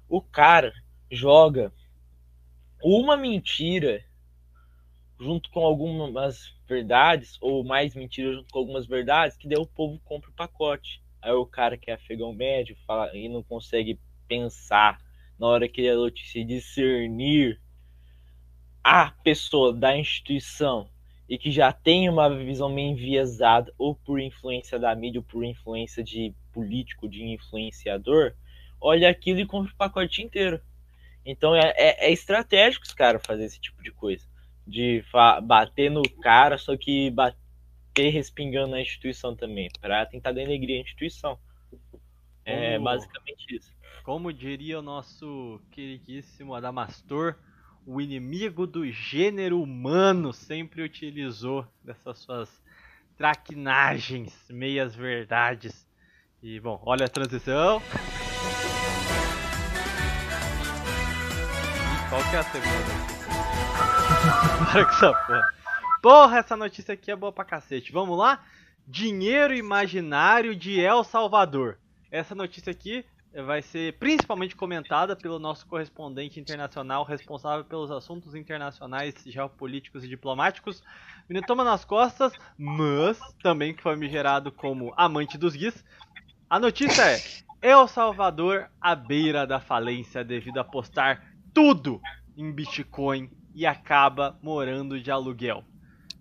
O 0.09 0.21
cara 0.23 0.73
joga 1.11 1.73
uma 2.83 3.17
mentira 3.17 4.05
junto 5.23 5.51
com 5.51 5.61
algumas 5.61 6.53
verdades, 6.67 7.39
ou 7.41 7.63
mais 7.63 7.95
mentiras 7.95 8.35
junto 8.35 8.51
com 8.51 8.59
algumas 8.59 8.87
verdades, 8.87 9.37
que 9.37 9.49
daí 9.49 9.59
o 9.59 9.67
povo 9.67 10.01
compra 10.05 10.31
o 10.31 10.35
pacote. 10.35 11.01
Aí 11.21 11.33
o 11.33 11.47
cara 11.47 11.77
que 11.77 11.91
é 11.91 11.95
afegão 11.95 12.33
médio 12.33 12.77
fala 12.87 13.17
e 13.17 13.29
não 13.29 13.43
consegue 13.43 13.99
pensar 14.27 14.99
na 15.39 15.47
hora 15.47 15.69
que 15.69 15.89
a 15.89 15.95
notícia 15.95 16.45
discernir 16.45 17.61
a 18.83 19.13
pessoa 19.23 19.73
da 19.73 19.97
instituição 19.97 20.91
e 21.29 21.39
que 21.39 21.53
já 21.53 21.73
tem 21.73 22.09
uma 22.09 22.29
visão 22.29 22.69
meio 22.69 22.91
enviesada 22.91 23.73
ou 23.79 23.95
por 23.95 24.19
influência 24.19 24.79
da 24.79 24.95
mídia 24.95 25.21
ou 25.21 25.25
por 25.25 25.45
influência 25.45 26.03
de 26.03 26.35
político, 26.53 27.09
de 27.09 27.23
influenciador, 27.23 28.35
olha 28.81 29.09
aquilo 29.09 29.39
e 29.39 29.47
compra 29.47 29.73
o 29.73 29.77
pacote 29.77 30.21
inteiro. 30.21 30.61
Então 31.25 31.55
é, 31.55 31.73
é, 31.77 32.09
é 32.09 32.13
estratégico 32.13 32.85
os 32.85 32.93
caras 32.93 33.23
fazer 33.25 33.45
esse 33.45 33.61
tipo 33.61 33.81
de 33.83 33.93
coisa. 33.93 34.32
De 34.67 35.05
bater 35.45 35.91
no 35.91 36.03
cara, 36.21 36.57
só 36.57 36.77
que 36.77 37.11
bater 37.11 38.11
respingando 38.11 38.69
na 38.73 38.81
instituição 38.81 39.35
também, 39.35 39.69
para 39.81 40.07
tentar 40.07 40.33
denegrir 40.33 40.79
a 40.79 40.83
instituição. 40.83 41.39
É 42.45 42.75
Como- 42.75 42.85
basicamente 42.85 43.57
isso. 43.57 43.73
Como 44.05 44.33
diria 44.33 44.79
o 44.79 44.83
nosso 44.83 45.61
queridíssimo 45.71 46.55
Adamastor, 46.55 47.37
o 47.87 48.01
inimigo 48.01 48.67
do 48.67 48.91
gênero 48.91 49.61
humano 49.63 50.33
sempre 50.33 50.83
utilizou 50.83 51.67
dessas 51.85 52.19
suas 52.19 52.63
traquinagens, 53.17 54.35
meias 54.51 54.95
verdades. 54.95 55.87
E 56.43 56.59
bom, 56.59 56.81
olha 56.85 57.07
a 57.07 57.09
transição. 57.09 57.81
Qual 62.09 62.23
que 62.31 62.37
é 62.37 62.39
a 62.39 62.43
segunda? 62.43 63.12
Para 64.23 64.85
com 64.85 64.91
essa 64.91 65.13
porra. 65.13 65.55
Porra, 66.01 66.39
essa 66.39 66.57
notícia 66.57 66.95
aqui 66.95 67.11
é 67.11 67.17
boa 67.17 67.33
pra 67.33 67.45
cacete. 67.45 67.93
Vamos 67.93 68.17
lá? 68.17 68.45
Dinheiro 68.87 69.55
imaginário 69.55 70.55
de 70.55 70.81
El 70.81 71.03
Salvador. 71.03 71.79
Essa 72.11 72.35
notícia 72.35 72.71
aqui 72.71 73.05
vai 73.45 73.63
ser 73.63 73.99
principalmente 73.99 74.55
comentada 74.55 75.17
pelo 75.17 75.39
nosso 75.39 75.67
correspondente 75.67 76.39
internacional 76.39 77.03
responsável 77.03 77.65
pelos 77.65 77.91
assuntos 77.91 78.35
internacionais, 78.35 79.15
geopolíticos 79.27 80.05
e 80.05 80.09
diplomáticos, 80.09 80.83
Menino 81.29 81.47
Toma 81.47 81.65
nas 81.65 81.85
Costas, 81.85 82.33
mas 82.57 83.19
também 83.43 83.75
famigerado 83.75 84.53
como 84.53 84.93
amante 84.97 85.39
dos 85.39 85.57
guis. 85.57 85.85
A 86.49 86.61
notícia 86.61 87.03
é: 87.03 87.21
El 87.61 87.89
Salvador 87.89 88.69
à 88.81 88.95
beira 88.95 89.47
da 89.47 89.59
falência 89.59 90.23
devido 90.23 90.59
a 90.59 90.63
apostar 90.63 91.25
tudo 91.55 92.01
em 92.37 92.53
Bitcoin 92.53 93.31
e 93.55 93.67
acaba 93.67 94.39
morando 94.43 95.01
de 95.01 95.11
aluguel. 95.11 95.65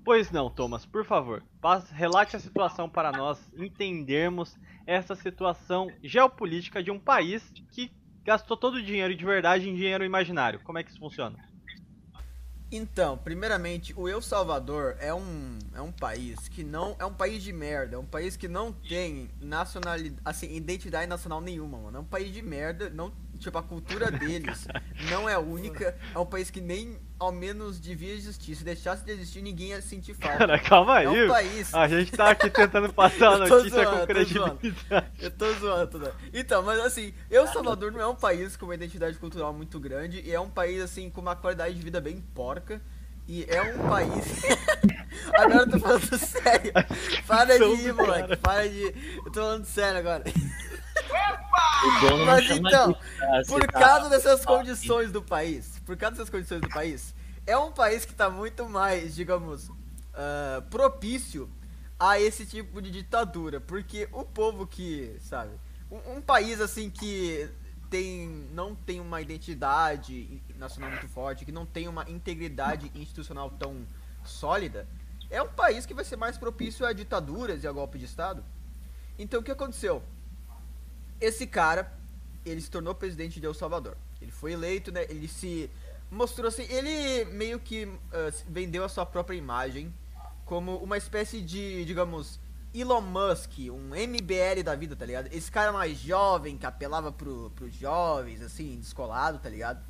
Pois 0.03 0.31
não, 0.31 0.49
Thomas, 0.49 0.85
por 0.85 1.05
favor, 1.05 1.43
relate 1.91 2.35
a 2.35 2.39
situação 2.39 2.89
para 2.89 3.11
nós 3.11 3.39
entendermos 3.55 4.57
essa 4.85 5.15
situação 5.15 5.91
geopolítica 6.03 6.81
de 6.81 6.89
um 6.89 6.99
país 6.99 7.43
que 7.71 7.91
gastou 8.23 8.57
todo 8.57 8.75
o 8.75 8.83
dinheiro 8.83 9.15
de 9.15 9.23
verdade 9.23 9.69
em 9.69 9.75
dinheiro 9.75 10.03
imaginário. 10.03 10.59
Como 10.63 10.77
é 10.77 10.83
que 10.83 10.89
isso 10.89 10.99
funciona? 10.99 11.37
Então, 12.71 13.17
primeiramente, 13.17 13.93
o 13.97 14.07
El 14.07 14.21
Salvador 14.21 14.95
é 14.97 15.13
um, 15.13 15.59
é 15.75 15.81
um 15.81 15.91
país 15.91 16.47
que 16.47 16.63
não. 16.63 16.95
É 16.97 17.05
um 17.05 17.13
país 17.13 17.43
de 17.43 17.51
merda. 17.51 17.97
É 17.97 17.99
um 17.99 18.05
país 18.05 18.37
que 18.37 18.47
não 18.47 18.71
tem 18.71 19.29
nacionalidade. 19.41 20.21
Assim, 20.23 20.55
identidade 20.55 21.05
nacional 21.05 21.41
nenhuma, 21.41 21.77
mano. 21.77 21.97
É 21.97 21.99
um 21.99 22.05
país 22.05 22.33
de 22.33 22.41
merda. 22.41 22.89
Não, 22.89 23.11
tipo, 23.41 23.57
a 23.57 23.63
cultura 23.63 24.11
deles 24.11 24.67
não 25.09 25.27
é 25.27 25.37
única. 25.37 25.95
É 26.13 26.19
um 26.19 26.25
país 26.25 26.49
que 26.49 26.61
nem 26.61 26.97
ao 27.19 27.31
menos 27.31 27.79
devia 27.79 28.13
existir. 28.13 28.55
Se 28.55 28.63
deixasse 28.63 29.03
de 29.03 29.11
existir, 29.11 29.41
ninguém 29.41 29.69
ia 29.69 29.81
sentir 29.81 30.13
falta. 30.13 30.37
Cara, 30.37 30.59
calma 30.59 30.97
aí. 30.97 31.05
É 31.05 31.25
um 31.25 31.27
país. 31.27 31.73
A 31.73 31.87
gente 31.87 32.11
tá 32.11 32.31
aqui 32.31 32.49
tentando 32.49 32.91
passar 32.93 33.33
a 33.33 33.37
notícia 33.39 33.83
zoando, 33.83 34.07
com 34.07 34.11
eu 34.11 34.15
tô 34.15 34.23
zoando. 34.23 34.57
credibilidade. 34.57 35.11
Eu 35.19 35.31
tô 35.31 35.53
zoando. 35.53 36.13
Então, 36.33 36.63
mas 36.63 36.79
assim, 36.79 37.13
El 37.29 37.47
Salvador 37.47 37.91
não 37.91 38.01
é 38.01 38.07
um 38.07 38.15
país 38.15 38.55
com 38.55 38.65
uma 38.65 38.75
identidade 38.75 39.17
cultural 39.17 39.53
muito 39.53 39.79
grande 39.79 40.21
e 40.21 40.31
é 40.31 40.39
um 40.39 40.49
país, 40.49 40.81
assim, 40.81 41.09
com 41.09 41.21
uma 41.21 41.35
qualidade 41.35 41.75
de 41.75 41.81
vida 41.81 41.99
bem 41.99 42.17
porca. 42.33 42.81
E 43.27 43.45
é 43.47 43.61
um 43.61 43.87
país. 43.87 44.41
agora 45.33 45.63
eu 45.63 45.69
tô 45.69 45.79
falando 45.79 46.17
sério. 46.17 46.73
Para 47.27 47.57
de 47.57 47.63
ir, 47.63 47.93
moleque. 47.93 48.35
Para 48.37 48.67
de. 48.67 48.83
Eu 49.17 49.31
tô 49.31 49.41
falando 49.41 49.65
sério 49.65 49.99
agora. 49.99 50.23
O 51.83 51.99
dono 52.01 52.17
não 52.17 52.25
Mas 52.25 52.49
então? 52.49 52.95
Por 53.47 53.65
tá- 53.67 53.79
causa 53.79 54.09
dessas 54.09 54.45
condições 54.45 55.11
do 55.11 55.21
país, 55.21 55.79
por 55.85 55.97
causa 55.97 56.15
dessas 56.15 56.29
condições 56.29 56.61
do 56.61 56.69
país, 56.69 57.13
é 57.45 57.57
um 57.57 57.71
país 57.71 58.05
que 58.05 58.13
tá 58.13 58.29
muito 58.29 58.69
mais, 58.69 59.15
digamos, 59.15 59.69
ah, 60.13 60.61
propício 60.69 61.49
a 61.99 62.19
esse 62.19 62.45
tipo 62.45 62.81
de 62.81 62.91
ditadura, 62.91 63.59
porque 63.59 64.07
o 64.11 64.23
povo 64.23 64.67
que, 64.67 65.15
sabe, 65.21 65.51
um, 65.89 66.17
um 66.17 66.21
país 66.21 66.59
assim 66.61 66.89
que 66.89 67.49
tem 67.89 68.27
não 68.53 68.73
tem 68.73 68.99
uma 68.99 69.21
identidade 69.21 70.41
nacional 70.55 70.89
muito 70.91 71.07
forte, 71.07 71.45
que 71.45 71.51
não 71.51 71.65
tem 71.65 71.87
uma 71.87 72.09
integridade 72.09 72.91
institucional 72.95 73.49
tão 73.51 73.85
sólida, 74.23 74.87
é 75.29 75.41
um 75.41 75.49
país 75.49 75.85
que 75.85 75.93
vai 75.93 76.03
ser 76.03 76.15
mais 76.15 76.37
propício 76.37 76.85
a 76.85 76.93
ditaduras 76.93 77.63
e 77.63 77.67
a 77.67 77.71
golpe 77.71 77.97
de 77.97 78.05
estado. 78.05 78.43
Então 79.17 79.39
o 79.39 79.43
que 79.43 79.51
aconteceu? 79.51 80.01
Esse 81.21 81.45
cara, 81.47 81.93
ele 82.43 82.59
se 82.59 82.69
tornou 82.69 82.93
presidente 82.95 83.39
de 83.39 83.45
El 83.45 83.53
Salvador. 83.53 83.95
Ele 84.21 84.31
foi 84.31 84.53
eleito, 84.53 84.91
né? 84.91 85.05
Ele 85.09 85.27
se 85.27 85.69
mostrou 86.09 86.47
assim, 86.47 86.63
ele 86.63 87.25
meio 87.31 87.59
que 87.59 87.87
se- 88.33 88.43
vendeu 88.49 88.83
a 88.83 88.89
sua 88.89 89.05
própria 89.05 89.37
imagem 89.37 89.93
como 90.45 90.75
uma 90.77 90.97
espécie 90.97 91.41
de, 91.41 91.85
digamos, 91.85 92.39
Elon 92.73 93.01
Musk, 93.01 93.51
um 93.71 93.95
MBL 93.95 94.63
da 94.63 94.75
vida, 94.75 94.95
tá 94.95 95.05
ligado? 95.05 95.27
Esse 95.31 95.49
cara 95.51 95.71
mais 95.71 95.97
jovem, 95.97 96.57
que 96.57 96.65
apelava 96.65 97.11
pro, 97.11 97.51
pros 97.55 97.73
jovens, 97.73 98.41
assim, 98.41 98.77
descolado, 98.79 99.39
tá 99.39 99.49
ligado? 99.49 99.81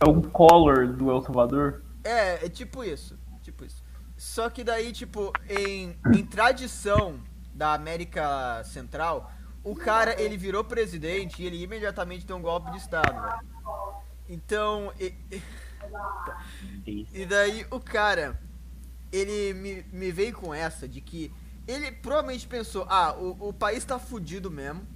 É 0.00 0.08
o 0.08 0.22
Collor 0.30 0.88
do 0.88 1.10
El 1.10 1.22
Salvador. 1.22 1.82
É, 2.02 2.46
é 2.46 2.48
tipo 2.48 2.82
isso. 2.82 3.18
Tipo 3.42 3.64
isso. 3.64 3.82
Só 4.16 4.50
que 4.50 4.62
daí, 4.64 4.92
tipo, 4.92 5.32
em, 5.48 5.96
em 6.14 6.24
tradição 6.24 7.20
da 7.54 7.72
América 7.74 8.62
Central, 8.64 9.30
o 9.62 9.74
cara, 9.76 10.20
ele 10.20 10.36
virou 10.36 10.64
presidente 10.64 11.42
e 11.42 11.46
ele 11.46 11.62
imediatamente 11.62 12.26
deu 12.26 12.36
um 12.36 12.42
golpe 12.42 12.70
de 12.72 12.78
Estado. 12.78 13.40
Então, 14.28 14.92
e, 14.98 15.14
e- 15.30 15.42
e 17.12 17.26
daí 17.26 17.66
o 17.70 17.80
cara, 17.80 18.40
ele 19.12 19.54
me, 19.54 19.82
me 19.92 20.12
veio 20.12 20.34
com 20.34 20.54
essa 20.54 20.88
de 20.88 21.00
que 21.00 21.32
ele 21.66 21.90
provavelmente 21.92 22.46
pensou, 22.46 22.86
ah, 22.88 23.14
o, 23.14 23.48
o 23.48 23.52
país 23.52 23.84
tá 23.84 23.98
fudido 23.98 24.50
mesmo, 24.50 24.86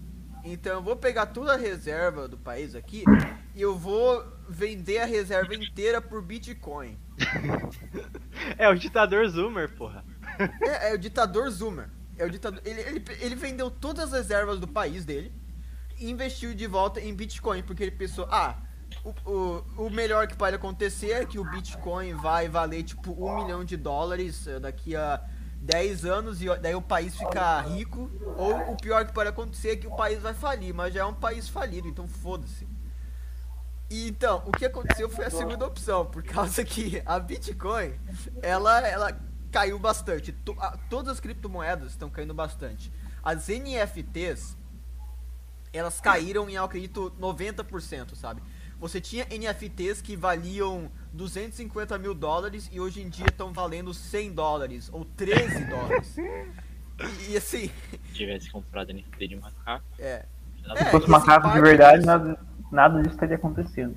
então 0.45 0.75
eu 0.75 0.83
vou 0.83 0.97
pegar 0.97 1.27
toda 1.27 1.55
a 1.55 1.57
reserva 1.57 2.29
do 2.29 2.37
país 2.39 2.75
aqui 2.75 3.05
e 3.55 3.61
eu 3.63 3.77
vou 3.77 4.25
vender 4.49 4.99
a 4.99 5.05
reserva 5.07 5.55
inteira 5.55 6.01
por 6.01 6.23
Bitcoin. 6.23 6.99
É 8.59 8.69
o 8.69 8.75
ditador 8.75 9.27
Zoomer, 9.29 9.71
porra. 9.75 10.05
É, 10.61 10.91
é 10.91 10.95
o 10.95 10.99
ditador 10.99 11.49
Zoomer. 11.51 11.89
É 12.17 12.25
o 12.25 12.31
ditador. 12.31 12.61
Ele, 12.65 12.81
ele, 12.81 13.05
ele 13.21 13.35
vendeu 13.35 13.71
todas 13.71 14.13
as 14.13 14.13
reservas 14.13 14.59
do 14.61 14.69
país 14.69 15.05
dele 15.05 15.33
e 15.99 16.11
investiu 16.11 16.55
de 16.55 16.67
volta 16.67 17.01
em 17.01 17.15
Bitcoin, 17.15 17.63
porque 17.63 17.83
ele 17.83 17.91
pensou, 17.91 18.27
ah, 18.31 18.57
o, 19.05 19.31
o, 19.31 19.87
o 19.87 19.91
melhor 19.91 20.27
que 20.27 20.37
pode 20.37 20.57
acontecer 20.57 21.11
é 21.11 21.25
que 21.25 21.39
o 21.39 21.45
Bitcoin 21.45 22.15
vai 22.15 22.49
valer 22.49 22.83
tipo 22.83 23.13
um 23.13 23.37
milhão 23.37 23.65
de 23.65 23.77
dólares 23.77 24.47
eh, 24.47 24.61
daqui 24.61 24.95
a 24.95 25.23
10 25.61 26.05
anos 26.05 26.43
e 26.43 26.47
daí 26.59 26.75
o 26.75 26.83
país 26.83 27.17
fica 27.17 27.61
rico. 27.63 28.11
Ou 28.37 28.73
o 28.73 28.77
pior 28.77 29.07
que 29.07 29.13
pode 29.13 29.31
acontecer 29.31 29.71
é 29.71 29.77
que 29.77 29.87
o 29.87 29.97
país 29.97 30.21
vai 30.21 30.35
falir, 30.35 30.75
mas 30.75 30.93
já 30.93 31.01
é 31.01 31.05
um 31.05 31.15
país 31.15 31.49
falido, 31.49 31.89
então 31.89 32.07
foda-se. 32.07 32.69
Então, 33.91 34.43
o 34.47 34.53
que 34.53 34.65
aconteceu 34.65 35.09
foi 35.09 35.27
a 35.27 35.31
segunda 35.31 35.67
opção, 35.67 36.07
por 36.07 36.23
causa 36.23 36.65
que 36.65 37.03
a 37.05 37.19
Bitcoin, 37.19 37.93
ela, 38.43 38.87
ela 38.87 39.21
caiu 39.55 39.79
bastante. 39.79 40.33
To- 40.33 40.57
a- 40.59 40.77
todas 40.91 41.13
as 41.13 41.21
criptomoedas 41.21 41.91
estão 41.93 42.11
caindo 42.11 42.35
bastante. 42.35 42.91
As 43.23 43.49
NFTs, 43.49 44.57
elas 45.73 46.01
caíram 46.01 46.51
em, 46.51 46.55
eu 46.55 46.65
acredito, 46.65 47.13
90%, 47.21 48.17
sabe? 48.17 48.43
Você 48.81 49.01
tinha 49.01 49.25
NFTs 49.31 50.03
que 50.03 50.17
valiam 50.17 50.91
250 51.13 51.97
mil 51.99 52.15
dólares 52.15 52.69
e 52.73 52.81
hoje 52.81 53.01
em 53.01 53.09
dia 53.09 53.27
estão 53.29 53.53
valendo 53.53 53.95
100 53.95 54.33
dólares 54.33 54.91
ou 54.93 55.05
13 55.05 55.65
dólares. 55.71 56.17
E, 56.19 57.31
e 57.33 57.37
assim, 57.37 57.71
Se 58.09 58.13
tivesse 58.15 58.51
comprado 58.51 58.93
NFT 58.93 59.29
de 59.29 59.37
macaco, 59.37 59.85
é. 60.01 60.27
É, 60.67 60.85
Se 60.85 60.91
fosse 60.91 61.09
macaco 61.09 61.49
de 61.53 61.61
verdade, 61.61 62.05
nada, 62.05 62.39
nada 62.71 63.01
disso 63.03 63.15
estaria 63.15 63.37
acontecendo. 63.37 63.97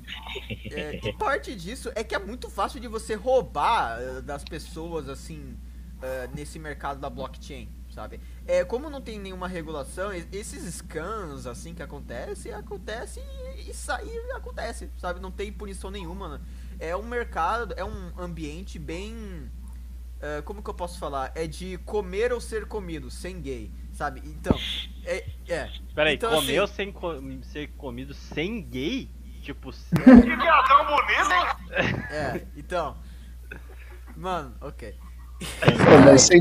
É, 0.70 1.00
e 1.02 1.12
parte 1.12 1.54
disso 1.54 1.90
é 1.94 2.04
que 2.04 2.14
é 2.14 2.18
muito 2.18 2.48
fácil 2.50 2.80
de 2.80 2.88
você 2.88 3.14
roubar 3.14 3.98
eh, 4.00 4.20
das 4.20 4.44
pessoas 4.44 5.08
assim 5.08 5.56
eh, 6.02 6.28
nesse 6.34 6.58
mercado 6.58 7.00
da 7.00 7.10
blockchain, 7.10 7.68
sabe? 7.90 8.20
É, 8.46 8.64
como 8.64 8.88
não 8.88 9.00
tem 9.00 9.18
nenhuma 9.18 9.48
regulação, 9.48 10.12
e- 10.14 10.26
esses 10.32 10.62
scans 10.74 11.46
assim 11.46 11.74
que 11.74 11.82
acontecem, 11.82 12.52
acontece 12.52 13.20
e, 13.56 13.70
e 13.70 13.74
sai 13.74 14.06
acontece, 14.34 14.90
sabe? 14.96 15.20
Não 15.20 15.30
tem 15.30 15.52
punição 15.52 15.90
nenhuma. 15.90 16.38
né? 16.38 16.40
É 16.78 16.96
um 16.96 17.02
mercado, 17.02 17.74
é 17.76 17.84
um 17.84 18.12
ambiente 18.18 18.78
bem 18.78 19.50
eh, 20.20 20.42
como 20.42 20.62
que 20.62 20.70
eu 20.70 20.74
posso 20.74 20.98
falar? 20.98 21.32
É 21.34 21.46
de 21.46 21.78
comer 21.78 22.32
ou 22.32 22.40
ser 22.40 22.66
comido, 22.66 23.10
sem 23.10 23.40
gay. 23.40 23.70
Sabe? 23.98 24.22
Então, 24.24 24.56
é. 25.04 25.24
é. 25.48 25.70
Peraí, 25.92 26.14
Então, 26.14 26.30
comeu 26.32 26.62
assim- 26.64 26.74
sem 26.74 26.92
co- 26.92 27.20
ser 27.42 27.66
comido 27.76 28.14
sem 28.14 28.62
gay? 28.62 29.10
Tipo, 29.42 29.72
Que 29.92 30.36
viadão 30.36 30.86
bonito, 30.86 31.32
hein? 31.32 32.04
É, 32.10 32.46
então. 32.56 32.96
Mano, 34.16 34.54
ok. 34.60 34.94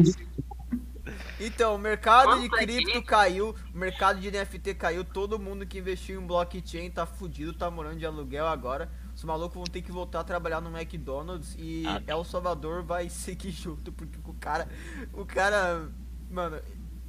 Então, 1.40 1.76
o 1.76 1.78
mercado 1.78 2.42
de 2.42 2.50
Quanto 2.50 2.62
é 2.62 2.66
cripto 2.66 3.02
caiu, 3.04 3.56
o 3.74 3.78
mercado 3.78 4.20
de 4.20 4.30
NFT 4.32 4.74
caiu, 4.74 5.04
todo 5.06 5.40
mundo 5.40 5.66
que 5.66 5.78
investiu 5.78 6.20
em 6.22 6.26
blockchain 6.26 6.90
tá 6.90 7.06
fudido, 7.06 7.54
tá 7.54 7.70
morando 7.72 7.98
de 7.98 8.06
aluguel 8.06 8.48
agora. 8.48 8.90
Os 9.16 9.24
malucos 9.24 9.54
vão 9.56 9.64
ter 9.64 9.82
que 9.84 9.92
voltar 9.92 10.20
a 10.22 10.24
trabalhar 10.24 10.60
no 10.62 10.76
McDonald's 10.76 11.56
e 11.58 11.84
Ah. 11.88 12.02
El 12.08 12.24
Salvador 12.26 12.84
vai 12.84 13.08
seguir 13.10 13.52
junto, 13.52 13.92
porque 13.92 14.18
o 14.24 14.34
cara. 14.34 14.68
O 15.14 15.26
cara. 15.26 15.90
Mano, 16.30 16.60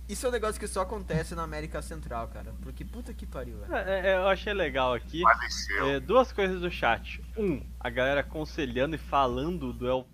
isso 0.08 0.24
é 0.26 0.28
um 0.28 0.32
negócio 0.32 0.58
que 0.60 0.66
só 0.66 0.80
acontece 0.82 1.34
na 1.34 1.42
América 1.42 1.82
Central, 1.82 2.28
cara. 2.28 2.54
Porque 2.62 2.84
puta 2.84 3.12
que 3.12 3.26
pariu, 3.26 3.58
velho. 3.58 3.74
É, 3.74 4.10
é, 4.10 4.16
eu 4.16 4.28
achei 4.28 4.52
legal 4.52 4.94
aqui. 4.94 5.22
É, 5.86 6.00
duas 6.00 6.32
coisas 6.32 6.60
do 6.60 6.70
chat. 6.70 7.22
Um, 7.36 7.60
a 7.78 7.90
galera 7.90 8.20
aconselhando 8.20 8.94
e 8.94 8.98
falando 8.98 9.72
do 9.72 9.88
El- 9.88 10.08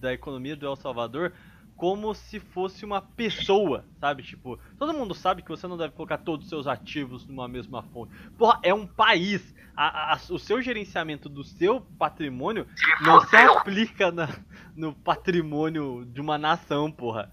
da 0.00 0.12
economia 0.12 0.56
do 0.56 0.66
El 0.66 0.76
Salvador 0.76 1.32
como 1.76 2.14
se 2.14 2.38
fosse 2.38 2.84
uma 2.84 3.00
pessoa, 3.02 3.84
sabe? 3.98 4.22
Tipo, 4.22 4.56
todo 4.78 4.92
mundo 4.94 5.14
sabe 5.14 5.42
que 5.42 5.48
você 5.48 5.66
não 5.66 5.76
deve 5.76 5.94
colocar 5.94 6.18
todos 6.18 6.44
os 6.44 6.48
seus 6.50 6.66
ativos 6.68 7.26
numa 7.26 7.48
mesma 7.48 7.82
fonte. 7.82 8.14
Porra, 8.38 8.60
é 8.62 8.72
um 8.72 8.86
país. 8.86 9.52
A- 9.74 10.12
a- 10.14 10.20
o 10.30 10.38
seu 10.38 10.60
gerenciamento 10.62 11.28
do 11.28 11.42
seu 11.42 11.80
patrimônio 11.98 12.66
não 13.00 13.20
se 13.26 13.34
aplica 13.36 14.12
na- 14.12 14.28
no 14.76 14.92
patrimônio 14.94 16.04
de 16.04 16.20
uma 16.20 16.36
nação, 16.38 16.90
porra. 16.92 17.32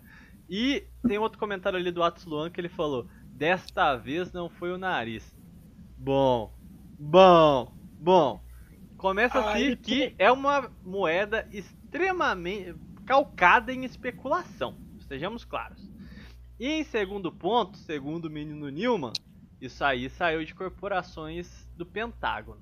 E 0.50 0.88
tem 1.08 1.20
outro 1.20 1.38
comentário 1.38 1.78
ali 1.78 1.92
do 1.92 2.02
Atos 2.02 2.26
Luan 2.26 2.50
que 2.50 2.60
ele 2.60 2.70
falou: 2.70 3.08
Desta 3.26 3.96
vez 3.96 4.32
não 4.34 4.50
foi 4.50 4.72
o 4.72 4.78
nariz. 4.78 5.38
Bom, 5.96 6.54
bom, 6.98 7.72
bom. 8.00 8.42
Começa 8.98 9.40
assim 9.40 9.76
que 9.76 10.14
é 10.18 10.32
uma 10.32 10.70
moeda 10.84 11.48
extremamente 11.52 12.76
calcada 13.06 13.72
em 13.72 13.86
especulação, 13.86 14.78
sejamos 15.08 15.46
claros. 15.46 15.90
E 16.60 16.68
em 16.68 16.84
segundo 16.84 17.32
ponto, 17.32 17.78
segundo 17.78 18.26
o 18.26 18.30
menino 18.30 18.70
Newman, 18.70 19.14
isso 19.62 19.84
aí 19.84 20.10
saiu 20.10 20.44
de 20.44 20.54
corporações 20.54 21.66
do 21.78 21.86
Pentágono. 21.86 22.62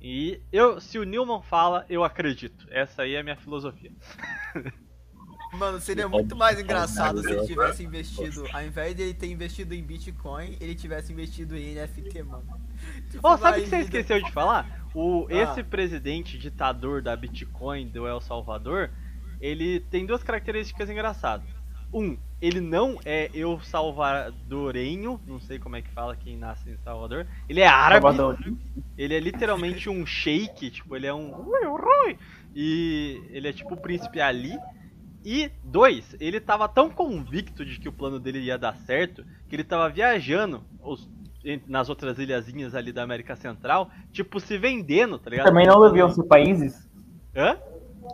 E 0.00 0.40
eu, 0.50 0.80
se 0.80 0.98
o 0.98 1.04
Newman 1.04 1.42
fala, 1.42 1.86
eu 1.88 2.02
acredito. 2.02 2.66
Essa 2.70 3.02
aí 3.02 3.14
é 3.14 3.20
a 3.20 3.22
minha 3.22 3.36
filosofia. 3.36 3.92
Mano, 5.52 5.80
seria 5.80 6.08
muito 6.08 6.36
mais 6.36 6.56
que 6.56 6.62
engraçado 6.62 7.22
se 7.22 7.30
ele 7.30 7.46
tivesse 7.46 7.82
investido, 7.84 8.44
ao 8.52 8.62
invés 8.62 8.94
de 8.94 9.02
ele 9.02 9.14
ter 9.14 9.30
investido 9.30 9.74
em 9.74 9.82
Bitcoin, 9.82 10.56
ele 10.60 10.74
tivesse 10.74 11.12
investido 11.12 11.56
em 11.56 11.74
NFT, 11.74 12.22
mano. 12.24 12.44
Tipo, 13.10 13.20
Ó, 13.26 13.36
sabe 13.38 13.60
o 13.60 13.64
que 13.64 13.70
você 13.70 13.78
esqueceu 13.78 14.22
de 14.22 14.30
falar? 14.32 14.86
O, 14.94 15.26
Ah. 15.30 15.34
esse 15.34 15.62
presidente 15.62 16.36
ditador 16.38 17.00
da 17.00 17.16
Bitcoin 17.16 17.88
do 17.88 18.06
El 18.06 18.20
Salvador, 18.20 18.90
ele 19.40 19.80
tem 19.80 20.04
duas 20.04 20.22
características 20.22 20.90
engraçadas. 20.90 21.46
Um, 21.92 22.18
ele 22.42 22.60
não 22.60 22.98
é 23.04 23.30
eu 23.32 23.58
salvadorenho, 23.60 25.20
não 25.26 25.40
sei 25.40 25.58
como 25.58 25.76
é 25.76 25.82
que 25.82 25.90
fala 25.90 26.16
quem 26.16 26.36
nasce 26.36 26.68
em 26.68 26.76
Salvador. 26.78 27.26
Ele 27.48 27.60
é 27.60 27.66
árabe, 27.66 28.02
Salvador. 28.02 28.38
ele 28.98 29.14
é 29.14 29.20
literalmente 29.20 29.88
um 29.88 30.04
sheik, 30.04 30.70
tipo, 30.70 30.94
ele 30.96 31.06
é 31.06 31.14
um. 31.14 31.32
E 32.54 33.22
ele 33.30 33.48
é 33.48 33.52
tipo 33.52 33.74
o 33.74 33.76
príncipe 33.76 34.20
Ali. 34.20 34.52
E 35.28 35.50
dois, 35.60 36.14
ele 36.20 36.38
tava 36.38 36.68
tão 36.68 36.88
convicto 36.88 37.64
de 37.64 37.80
que 37.80 37.88
o 37.88 37.92
plano 37.92 38.20
dele 38.20 38.38
ia 38.38 38.56
dar 38.56 38.76
certo 38.76 39.24
que 39.48 39.56
ele 39.56 39.64
tava 39.64 39.88
viajando 39.88 40.62
os- 40.80 41.10
em- 41.44 41.60
nas 41.66 41.88
outras 41.88 42.16
ilhazinhas 42.20 42.76
ali 42.76 42.92
da 42.92 43.02
América 43.02 43.34
Central, 43.34 43.90
tipo, 44.12 44.38
se 44.38 44.56
vendendo, 44.56 45.18
tá 45.18 45.28
ligado? 45.28 45.46
Também 45.46 45.66
não 45.66 45.80
deviam 45.80 46.08
ser 46.10 46.22
países? 46.28 46.88
Hã? 47.34 47.58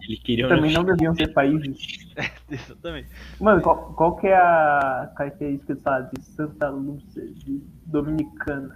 Ele 0.08 0.16
queria 0.16 0.48
Também 0.48 0.72
não 0.72 0.84
deviam 0.84 1.14
ser 1.14 1.28
países. 1.34 1.86
Exatamente. 2.50 3.10
Mano, 3.38 3.60
qual, 3.60 3.92
qual 3.92 4.16
que 4.16 4.28
é 4.28 4.34
a 4.34 5.12
característica, 5.14 5.76
sabe, 5.76 6.12
de 6.16 6.24
Santa 6.24 6.70
Lúcia, 6.70 7.22
de 7.34 7.62
Dominicana, 7.84 8.74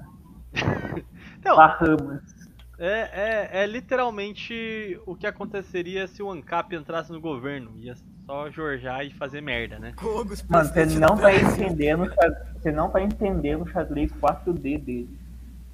Então, 1.40 1.56
Bahamas? 1.56 2.35
É, 2.78 3.50
é, 3.52 3.62
é 3.62 3.66
literalmente 3.66 4.98
o 5.06 5.14
que 5.16 5.26
aconteceria 5.26 6.06
se 6.06 6.22
o 6.22 6.30
ANCAP 6.30 6.74
entrasse 6.74 7.10
no 7.12 7.20
governo. 7.20 7.72
Ia 7.78 7.94
só 8.26 8.50
jorjar 8.50 9.04
e 9.04 9.10
fazer 9.10 9.40
merda, 9.40 9.78
né? 9.78 9.92
Cogos, 9.96 10.42
Mano, 10.42 10.68
você 10.68 10.84
não 10.86 11.14
do 11.14 11.22
tá 11.22 11.28
Brasil. 11.30 11.48
entendendo, 11.64 12.02
o 12.04 12.08
xa- 12.10 12.46
você 12.60 12.72
não 12.72 12.90
tá 12.90 13.00
entendendo 13.00 13.62
o 13.62 13.68
xadrez 13.68 14.12
4D 14.12 14.78
dele. 14.78 15.18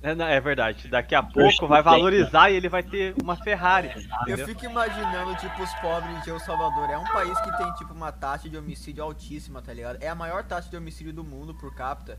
É, 0.05 0.16
não, 0.16 0.26
é 0.26 0.40
verdade. 0.40 0.88
Daqui 0.88 1.14
a 1.14 1.22
pouco 1.22 1.66
vai 1.68 1.80
valorizar 1.80 2.50
e 2.50 2.57
ele 2.57 2.68
vai 2.68 2.82
ter 2.82 3.14
uma 3.22 3.36
Ferrari. 3.36 3.88
Eu 3.94 4.34
entendeu? 4.34 4.46
fico 4.48 4.64
imaginando, 4.64 5.36
tipo, 5.36 5.62
os 5.62 5.72
pobres 5.74 6.20
de 6.24 6.30
El 6.30 6.40
Salvador. 6.40 6.90
É 6.90 6.98
um 6.98 7.05
país 7.05 7.38
que 7.40 7.57
tem, 7.57 7.72
tipo, 7.74 7.94
uma 7.94 8.11
taxa 8.11 8.48
de 8.48 8.57
homicídio 8.57 9.05
altíssima, 9.05 9.62
tá 9.62 9.72
ligado? 9.72 9.98
É 10.03 10.09
a 10.09 10.14
maior 10.14 10.42
taxa 10.42 10.68
de 10.68 10.76
homicídio 10.76 11.12
do 11.12 11.22
mundo 11.22 11.55
por 11.55 11.72
capita. 11.74 12.14
É 12.14 12.18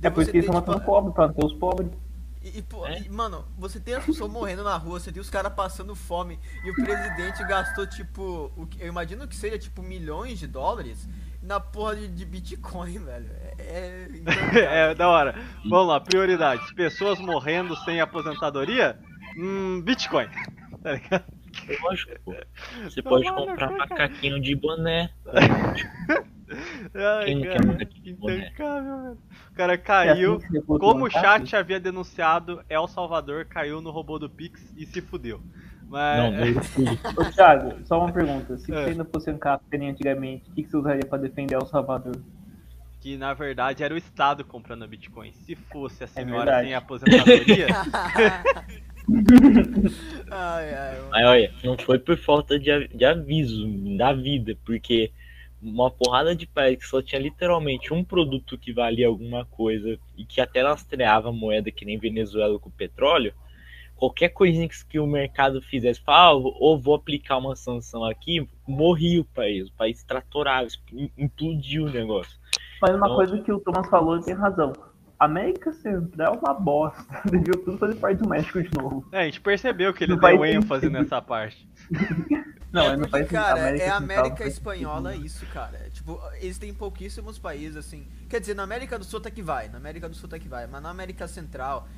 Daí 0.00 0.10
por 0.10 0.22
isso 0.22 0.30
que 0.32 0.38
eles 0.38 0.46
estão 0.46 0.60
matando 0.60 0.78
tipo, 0.80 0.90
pobre, 0.90 1.12
pra 1.12 1.28
ter 1.28 1.44
os 1.44 1.52
pobres. 1.54 1.90
E, 2.42 2.58
e, 2.58 2.62
pô, 2.62 2.86
É? 2.86 3.00
e, 3.00 3.08
mano, 3.10 3.44
você 3.58 3.78
tem 3.78 3.94
as 3.94 4.04
pessoas 4.04 4.30
morrendo 4.30 4.64
na 4.64 4.76
rua, 4.76 4.98
você 4.98 5.12
tem 5.12 5.20
os 5.20 5.28
caras 5.28 5.52
passando 5.52 5.94
fome 5.94 6.38
e 6.64 6.70
o 6.70 6.74
presidente 6.74 7.44
gastou, 7.44 7.86
tipo, 7.86 8.50
o 8.56 8.66
que- 8.66 8.80
eu 8.82 8.88
imagino 8.88 9.28
que 9.28 9.36
seja, 9.36 9.58
tipo, 9.58 9.82
milhões 9.82 10.38
de 10.38 10.46
dólares 10.46 11.06
na 11.42 11.60
porra 11.60 11.96
de, 11.96 12.08
de 12.08 12.24
Bitcoin, 12.24 12.98
velho. 12.98 13.30
É. 13.58 14.08
é, 14.08 14.10
é, 14.90 14.94
da 14.94 15.08
hora. 15.08 15.34
Vamos 15.68 15.88
lá, 15.88 16.00
prioridades. 16.00 16.72
Pessoas 16.72 17.18
morrendo 17.18 17.76
sem 17.84 18.00
aposentadoria? 18.00 18.98
Hum, 19.36 19.80
Bitcoin. 19.82 20.28
Tá 20.82 20.92
ligado? 20.92 21.24
Lógico, 21.82 22.12
pô. 22.24 22.34
Você 22.84 23.02
Tá 23.02 23.10
pode 23.10 23.28
comprar 23.30 23.68
cara. 23.68 23.76
macaquinho 23.76 24.40
de 24.40 24.54
boné. 24.56 25.10
Ai, 26.94 27.24
Quem 27.26 27.34
não 27.36 27.42
quer 27.42 27.52
cara, 27.54 27.66
mandar 27.66 27.82
aqui, 27.82 28.12
boné? 28.14 28.36
velho. 28.56 29.18
O 29.52 29.54
cara 29.54 29.74
É 29.74 29.76
caiu. 29.76 30.34
assim 30.36 30.46
você 30.48 30.60
pode 30.62 30.80
Como 30.80 31.04
o 31.06 31.10
chat 31.10 31.54
havia 31.56 31.80
denunciado, 31.80 32.62
El 32.68 32.86
Salvador 32.88 33.44
caiu 33.46 33.80
no 33.80 33.90
robô 33.90 34.18
do 34.18 34.28
Pix 34.30 34.72
e 34.76 34.86
se 34.86 35.00
fudeu. 35.00 35.40
Mas. 35.88 36.18
Não, 36.18 36.30
no 36.40 36.46
YouTube. 36.46 37.00
Ô, 37.16 37.24
Thiago, 37.32 37.74
só 37.84 37.98
uma 38.02 38.12
pergunta. 38.12 38.56
Se 38.58 38.72
É. 38.72 38.74
você 38.84 38.90
ainda 38.90 39.04
fosse 39.04 39.30
um 39.30 39.38
nem 39.72 39.90
antigamente, 39.90 40.48
o 40.50 40.54
que, 40.54 40.64
você 40.64 40.76
usaria 40.76 41.04
pra 41.04 41.18
defender 41.18 41.54
El 41.56 41.66
Salvador? 41.66 42.16
que 43.00 43.16
na 43.16 43.32
verdade 43.32 43.82
era 43.82 43.94
o 43.94 43.96
Estado 43.96 44.44
comprando 44.44 44.86
Bitcoin. 44.86 45.32
Se 45.32 45.54
fosse 45.56 46.04
a 46.04 46.06
senhora 46.06 46.44
verdade. 46.44 46.66
sem 46.66 46.74
aposentadoria, 46.74 47.66
ai, 50.30 50.74
ai. 50.74 50.98
Mas 51.10 51.26
olha, 51.26 51.52
não 51.64 51.78
foi 51.78 51.98
por 51.98 52.16
falta 52.18 52.58
de, 52.58 52.88
de 52.88 53.04
aviso 53.04 53.66
da 53.96 54.12
vida, 54.12 54.56
porque 54.66 55.10
uma 55.62 55.90
porrada 55.90 56.34
de 56.34 56.46
país 56.46 56.78
que 56.78 56.86
só 56.86 57.02
tinha 57.02 57.20
literalmente 57.20 57.92
um 57.92 58.02
produto 58.02 58.56
que 58.58 58.72
valia 58.72 59.08
alguma 59.08 59.44
coisa 59.44 59.98
e 60.16 60.24
que 60.24 60.40
até 60.40 60.62
lastreava 60.62 61.32
moeda 61.32 61.70
que 61.70 61.84
nem 61.84 61.98
Venezuela 61.98 62.58
com 62.58 62.70
petróleo, 62.70 63.34
qualquer 63.94 64.30
coisinha 64.30 64.66
que, 64.88 64.98
o 64.98 65.06
mercado 65.06 65.60
fizesse, 65.60 66.00
fala, 66.00 66.30
ah, 66.30 66.32
ou 66.32 66.78
vou 66.80 66.94
aplicar 66.94 67.36
uma 67.36 67.54
sanção 67.54 68.04
aqui, 68.04 68.48
morria 68.66 69.20
o 69.20 69.24
país, 69.24 69.68
o 69.68 69.72
país 69.74 70.02
tratorava, 70.02 70.66
im- 70.90 71.10
implodiu 71.18 71.84
o 71.84 71.90
negócio. 71.90 72.38
Mas 72.80 72.96
uma 72.96 73.08
Não. 73.08 73.16
coisa 73.16 73.38
que 73.38 73.52
o 73.52 73.60
Thomas 73.60 73.88
falou 73.90 74.16
ele 74.16 74.24
tem 74.24 74.34
razão. 74.34 74.72
América 75.20 75.72
Central 75.72 76.34
é 76.34 76.38
uma 76.38 76.54
bosta. 76.54 77.04
Devia 77.30 77.52
tudo 77.64 77.76
fazer 77.78 77.94
parte 77.96 78.18
do 78.18 78.28
México 78.28 78.62
de 78.62 78.70
novo. 78.76 79.06
é, 79.12 79.20
a 79.20 79.24
gente 79.26 79.40
percebeu 79.40 79.92
que 79.92 80.04
ele 80.04 80.14
Não 80.16 80.20
deu 80.20 80.44
ênfase 80.44 80.86
sentido. 80.86 80.98
nessa 81.02 81.20
parte. 81.22 81.68
Não, 82.72 82.82
é 82.82 82.86
é, 82.86 82.90
não 82.92 82.98
porque, 83.00 83.10
faz 83.10 83.28
cara, 83.30 83.60
América 83.62 83.84
é 83.84 83.88
a 83.88 83.98
não 83.98 84.04
América 84.04 84.46
Espanhola 84.46 85.10
sentido. 85.10 85.26
isso, 85.26 85.46
cara. 85.46 85.76
É, 85.76 85.90
Tipo, 85.90 86.20
eles 86.40 86.56
têm 86.56 86.72
pouquíssimos 86.72 87.36
países, 87.36 87.76
assim. 87.76 88.06
Quer 88.28 88.38
dizer, 88.38 88.54
na 88.54 88.62
América 88.62 88.96
do 88.96 89.04
Sul 89.04 89.18
até 89.18 89.28
que 89.28 89.42
vai, 89.42 89.68
na 89.68 89.76
América 89.78 90.08
do 90.08 90.14
Sul 90.14 90.28
até 90.28 90.38
que 90.38 90.46
vai, 90.48 90.68
mas 90.68 90.80
na 90.80 90.88
América 90.88 91.26
Central, 91.26 91.88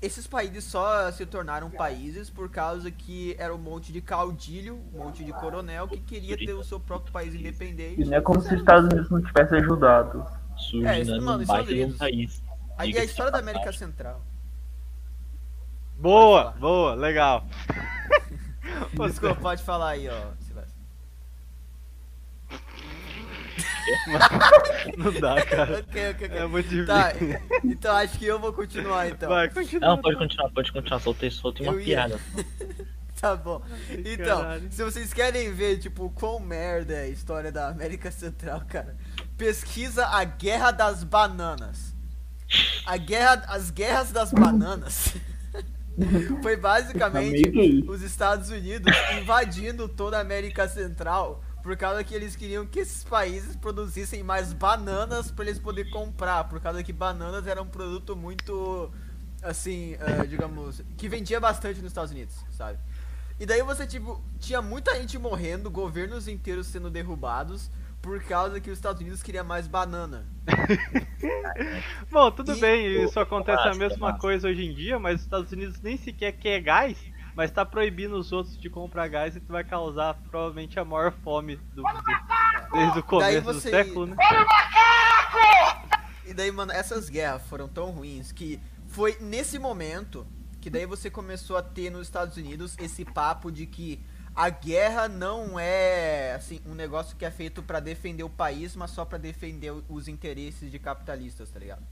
esses 0.00 0.28
países 0.28 0.62
só 0.62 1.10
se 1.10 1.26
tornaram 1.26 1.68
países 1.68 2.30
por 2.30 2.48
causa 2.48 2.92
que 2.92 3.34
era 3.40 3.52
um 3.52 3.58
monte 3.58 3.92
de 3.92 4.00
caudilho, 4.00 4.78
um 4.94 4.98
monte 4.98 5.24
de 5.24 5.32
coronel 5.32 5.88
que 5.88 5.98
queria 5.98 6.36
ter 6.36 6.52
o 6.54 6.62
seu 6.62 6.78
próprio 6.78 7.12
país 7.12 7.34
independente. 7.34 8.00
E 8.00 8.04
não 8.04 8.16
é 8.16 8.20
como 8.20 8.40
se 8.40 8.54
os 8.54 8.60
Estados 8.60 8.84
Unidos 8.84 9.10
não 9.10 9.20
tivessem 9.20 9.58
ajudado. 9.58 10.24
Surge 10.56 10.86
É, 10.86 11.00
isso- 11.00 11.10
né, 11.10 11.18
mano, 11.18 11.42
Estados 11.42 11.66
baita 11.66 11.74
de 11.74 11.92
um 11.92 11.98
país. 11.98 12.40
Aí 12.80 12.88
a 12.88 12.92
Diga-se 12.92 13.06
história 13.06 13.32
da 13.32 13.38
América 13.38 13.64
passagem. 13.66 13.86
Central. 13.88 14.20
Boa, 15.98 16.52
boa, 16.58 16.94
legal. 16.94 17.46
Desculpa, 19.06 19.34
pode 19.40 19.62
falar 19.62 19.90
aí, 19.90 20.08
ó. 20.08 20.32
Silvestre. 20.40 20.80
Não 24.96 25.12
dá, 25.20 25.44
cara. 25.44 25.80
ok, 25.80 26.10
ok, 26.10 26.26
ok. 26.28 26.38
É 26.38 26.46
muito 26.46 26.68
difícil. 26.68 26.86
Tá, 26.86 27.12
então 27.64 27.96
acho 27.96 28.18
que 28.18 28.26
eu 28.26 28.38
vou 28.38 28.52
continuar 28.52 29.08
então. 29.08 29.28
Vai, 29.28 29.48
continua. 29.50 29.88
Não, 29.88 29.98
pode 30.00 30.16
continuar, 30.16 30.50
pode 30.50 30.72
continuar, 30.72 31.00
soltei, 31.00 31.30
soltei 31.30 31.66
uma 31.68 31.76
ia- 31.80 31.84
piada. 31.84 32.20
Tá 33.20 33.36
bom. 33.36 33.60
Então, 33.90 34.40
caralho. 34.40 34.72
se 34.72 34.82
vocês 34.82 35.12
querem 35.12 35.52
ver, 35.52 35.78
tipo, 35.78 36.08
quão 36.10 36.40
merda 36.40 36.94
é 36.94 37.02
a 37.02 37.08
história 37.08 37.52
da 37.52 37.68
América 37.68 38.10
Central, 38.10 38.62
cara, 38.66 38.96
pesquisa 39.36 40.06
a 40.06 40.24
Guerra 40.24 40.70
das 40.70 41.04
Bananas. 41.04 41.89
A 42.84 42.96
guerra, 42.96 43.44
as 43.48 43.70
guerras 43.70 44.10
das 44.10 44.32
bananas 44.32 45.14
foi 46.42 46.56
basicamente 46.56 47.84
os 47.88 48.02
Estados 48.02 48.50
Unidos 48.50 48.92
invadindo 49.20 49.88
toda 49.88 50.18
a 50.18 50.20
América 50.20 50.68
Central 50.68 51.44
por 51.62 51.76
causa 51.76 52.02
que 52.02 52.14
eles 52.14 52.34
queriam 52.34 52.66
que 52.66 52.80
esses 52.80 53.04
países 53.04 53.54
produzissem 53.54 54.22
mais 54.22 54.52
bananas 54.52 55.30
para 55.30 55.44
eles 55.44 55.58
poderem 55.58 55.90
comprar, 55.90 56.44
por 56.44 56.60
causa 56.60 56.82
que 56.82 56.92
bananas 56.92 57.46
era 57.46 57.60
um 57.60 57.66
produto 57.66 58.16
muito 58.16 58.90
assim, 59.42 59.94
eh, 59.94 60.26
digamos, 60.26 60.82
que 60.96 61.08
vendia 61.08 61.40
bastante 61.40 61.80
nos 61.80 61.88
Estados 61.88 62.10
Unidos, 62.10 62.34
sabe? 62.56 62.78
E 63.38 63.46
daí 63.46 63.62
você 63.62 63.86
tipo 63.86 64.22
tinha 64.38 64.60
muita 64.60 64.94
gente 64.96 65.18
morrendo, 65.18 65.70
governos 65.70 66.28
inteiros 66.28 66.66
sendo 66.66 66.90
derrubados 66.90 67.70
por 68.02 68.22
causa 68.24 68.60
que 68.60 68.70
os 68.70 68.78
Estados 68.78 69.00
Unidos 69.00 69.22
queria 69.22 69.44
mais 69.44 69.66
banana. 69.66 70.26
Bom, 72.10 72.30
tudo 72.30 72.52
E- 72.56 72.60
bem, 72.60 73.04
isso 73.04 73.18
acontece 73.20 73.66
a 73.68 73.74
mesma 73.74 74.08
massa. 74.08 74.18
coisa 74.18 74.48
hoje 74.48 74.64
em 74.64 74.74
dia, 74.74 74.98
mas 74.98 75.16
os 75.16 75.22
Estados 75.22 75.52
Unidos 75.52 75.80
nem 75.80 75.96
sequer 75.96 76.32
quer 76.32 76.60
gás, 76.60 76.98
mas 77.34 77.50
tá 77.50 77.64
proibindo 77.64 78.16
os 78.16 78.32
outros 78.32 78.58
de 78.58 78.68
comprar 78.70 79.08
gás 79.08 79.36
e 79.36 79.40
tu 79.40 79.52
vai 79.52 79.64
causar 79.64 80.14
provavelmente 80.30 80.78
a 80.80 80.84
maior 80.84 81.12
fome 81.22 81.56
do, 81.56 81.82
do- 81.82 82.70
desde 82.72 82.98
o 82.98 83.02
começo 83.02 83.40
do 83.42 83.52
você- 83.54 83.70
século, 83.70 84.06
né? 84.06 84.16
E 86.26 86.32
daí, 86.34 86.50
mano, 86.52 86.72
essas 86.72 87.08
guerras 87.08 87.42
foram 87.48 87.68
tão 87.68 87.90
ruins 87.90 88.30
que 88.32 88.60
foi 88.86 89.16
nesse 89.20 89.58
momento 89.58 90.26
que 90.60 90.70
daí 90.70 90.86
você 90.86 91.10
começou 91.10 91.56
a 91.56 91.62
ter 91.62 91.90
nos 91.90 92.02
Estados 92.06 92.36
Unidos 92.36 92.76
esse 92.78 93.04
papo 93.04 93.50
de 93.50 93.66
que 93.66 94.00
a 94.34 94.48
guerra 94.48 95.08
não 95.08 95.58
é 95.58 96.32
assim 96.34 96.60
um 96.66 96.74
negócio 96.74 97.16
que 97.16 97.24
é 97.24 97.30
feito 97.30 97.62
pra 97.62 97.80
defender 97.80 98.22
o 98.22 98.30
país, 98.30 98.74
mas 98.76 98.90
só 98.90 99.04
pra 99.04 99.18
defender 99.18 99.72
os 99.88 100.08
interesses 100.08 100.70
de 100.70 100.78
capitalistas, 100.78 101.50
tá 101.50 101.58
ligado? 101.58 101.82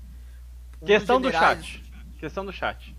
Um 0.80 0.86
Questão 0.86 1.20
do 1.20 1.30
generais- 1.30 1.64
chat. 1.64 1.92
Questão 2.18 2.44
do 2.44 2.52
chat. 2.52 2.96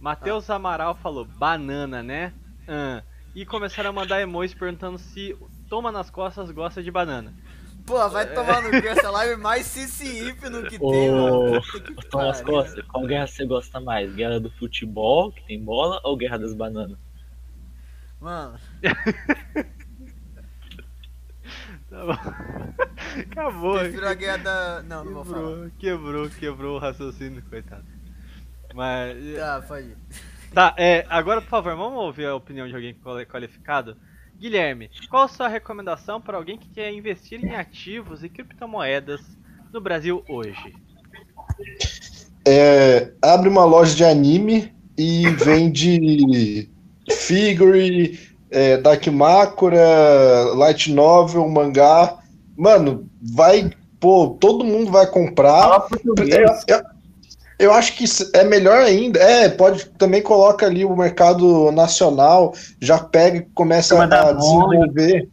Matheus 0.00 0.50
Amaral 0.50 0.94
falou 0.96 1.24
banana, 1.24 2.02
né? 2.02 2.32
Ah. 2.66 3.02
E 3.34 3.46
começaram 3.46 3.90
a 3.90 3.92
mandar 3.92 4.20
emojis 4.20 4.54
perguntando 4.54 4.98
se 4.98 5.36
toma 5.68 5.90
nas 5.90 6.10
costas 6.10 6.50
gosta 6.50 6.82
de 6.82 6.90
banana. 6.90 7.32
Pô, 7.86 8.08
vai 8.10 8.32
tomar 8.32 8.62
no 8.62 8.70
cu 8.70 8.86
essa 8.86 9.10
live 9.10 9.40
mais 9.40 9.66
no 10.50 10.62
que 10.68 10.78
tem, 10.78 11.10
mano. 11.10 11.56
Ô, 11.56 11.62
Puta 11.62 11.94
que 11.94 12.08
Thomas 12.08 12.40
pariu. 12.40 12.54
Costa, 12.54 12.82
qual 12.84 13.06
guerra 13.06 13.26
você 13.26 13.44
gosta 13.44 13.80
mais? 13.80 14.14
Guerra 14.14 14.38
do 14.38 14.50
futebol, 14.50 15.32
que 15.32 15.42
tem 15.46 15.62
bola, 15.62 16.00
ou 16.04 16.16
guerra 16.16 16.38
das 16.38 16.54
bananas? 16.54 16.98
Mano, 18.20 18.56
Tá 21.90 22.06
bom. 22.06 22.12
Acabou. 23.20 23.78
prefiro 23.78 24.08
a 24.08 24.14
guerra 24.14 24.36
da. 24.38 24.82
Não, 24.82 25.04
não 25.04 25.12
vou 25.12 25.24
falar. 25.24 25.40
Quebrou, 25.42 25.70
quebrou, 25.78 26.30
quebrou 26.30 26.76
o 26.76 26.78
raciocínio, 26.78 27.42
coitado. 27.50 27.84
Mas. 28.74 29.36
Tá, 29.36 29.62
pode. 29.66 29.94
Tá, 30.54 30.74
é, 30.78 31.04
agora 31.08 31.40
por 31.40 31.48
favor, 31.48 31.76
vamos 31.76 31.98
ouvir 31.98 32.26
a 32.26 32.34
opinião 32.34 32.66
de 32.66 32.74
alguém 32.74 32.94
quali- 32.94 33.26
qualificado. 33.26 33.96
Guilherme, 34.38 34.90
qual 35.08 35.24
a 35.24 35.28
sua 35.28 35.48
recomendação 35.48 36.20
para 36.20 36.36
alguém 36.36 36.58
que 36.58 36.68
quer 36.68 36.92
investir 36.92 37.44
em 37.44 37.54
ativos 37.54 38.24
e 38.24 38.28
criptomoedas 38.28 39.20
no 39.72 39.80
Brasil 39.80 40.24
hoje? 40.28 40.74
É, 42.46 43.12
abre 43.22 43.48
uma 43.48 43.64
loja 43.64 43.94
de 43.94 44.04
anime 44.04 44.74
e 44.98 45.28
vende 45.28 46.68
figure, 47.10 48.18
é, 48.52 48.76
Dakimakura, 48.76 49.80
light 50.54 50.92
novel, 50.92 51.48
mangá. 51.48 52.16
Mano, 52.56 53.08
vai, 53.20 53.70
pô, 53.98 54.36
todo 54.38 54.64
mundo 54.64 54.90
vai 54.90 55.06
comprar. 55.06 55.86
Eu, 56.68 56.76
eu- 56.76 56.82
eu 57.58 57.72
acho 57.72 57.96
que 57.96 58.04
é 58.34 58.42
melhor 58.44 58.78
ainda. 58.82 59.20
É, 59.20 59.48
pode 59.48 59.84
também 59.90 60.20
coloca 60.20 60.66
ali 60.66 60.84
o 60.84 60.96
mercado 60.96 61.70
nacional, 61.70 62.52
já 62.80 62.98
pega 62.98 63.38
e 63.38 63.46
começa 63.54 63.94
da 64.06 64.30
a 64.30 64.32
desenvolver. 64.32 65.28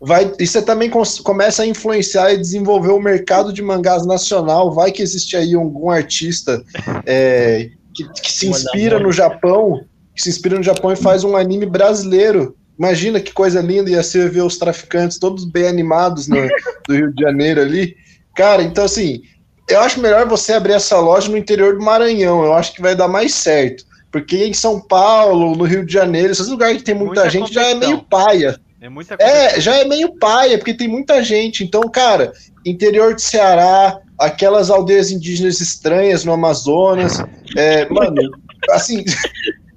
Vai, 0.00 0.30
e 0.38 0.46
você 0.46 0.60
também 0.60 0.90
começa 1.22 1.62
a 1.62 1.66
influenciar 1.66 2.32
e 2.32 2.36
desenvolver 2.38 2.90
o 2.90 3.00
mercado 3.00 3.52
de 3.52 3.62
mangás 3.62 4.04
nacional. 4.04 4.72
Vai 4.72 4.90
que 4.92 5.00
existe 5.02 5.36
aí 5.36 5.54
algum 5.54 5.88
artista 5.88 6.62
é, 7.06 7.70
que, 7.94 8.04
que 8.20 8.32
se 8.32 8.46
inspira 8.48 8.98
no 8.98 9.12
Japão, 9.12 9.80
que 10.18 10.22
se 10.24 10.30
inspira 10.30 10.56
no 10.56 10.64
Japão 10.64 10.92
e 10.92 10.96
faz 10.96 11.22
um 11.22 11.36
anime 11.36 11.64
brasileiro. 11.64 12.56
Imagina 12.76 13.20
que 13.20 13.32
coisa 13.32 13.60
linda 13.60 13.88
ia 13.88 14.02
ser 14.02 14.28
ver 14.28 14.42
os 14.42 14.58
traficantes 14.58 15.18
todos 15.18 15.44
bem 15.44 15.68
animados 15.68 16.26
no, 16.26 16.36
do 16.88 16.94
Rio 16.94 17.14
de 17.14 17.22
Janeiro 17.22 17.60
ali. 17.60 17.96
Cara, 18.34 18.62
então 18.62 18.84
assim, 18.84 19.22
eu 19.68 19.80
acho 19.80 20.00
melhor 20.00 20.26
você 20.26 20.52
abrir 20.54 20.72
essa 20.72 20.98
loja 20.98 21.28
no 21.28 21.36
interior 21.36 21.76
do 21.76 21.84
Maranhão. 21.84 22.44
Eu 22.44 22.52
acho 22.52 22.74
que 22.74 22.82
vai 22.82 22.96
dar 22.96 23.06
mais 23.06 23.32
certo. 23.32 23.84
Porque 24.10 24.44
em 24.44 24.52
São 24.54 24.80
Paulo, 24.80 25.54
no 25.54 25.64
Rio 25.64 25.86
de 25.86 25.92
Janeiro, 25.92 26.32
esses 26.32 26.48
lugares 26.48 26.78
que 26.78 26.84
tem 26.84 26.94
muita, 26.94 27.22
Muita 27.22 27.30
gente 27.30 27.52
já 27.52 27.62
é 27.62 27.74
competição. 27.74 27.90
meio 27.90 28.04
paia. 28.04 28.60
É 28.80 28.88
muita. 28.88 29.16
É, 29.20 29.60
já 29.60 29.76
é 29.76 29.84
meio 29.84 30.16
paia, 30.18 30.58
porque 30.58 30.74
tem 30.74 30.88
muita 30.88 31.22
gente. 31.22 31.62
Então, 31.62 31.82
cara, 31.82 32.32
interior 32.64 33.14
de 33.14 33.22
Ceará, 33.22 34.00
aquelas 34.18 34.70
aldeias 34.70 35.10
indígenas 35.12 35.60
estranhas 35.60 36.24
no 36.24 36.32
Amazonas, 36.32 37.22
é, 37.56 37.88
mano, 37.88 38.16
assim. 38.70 39.04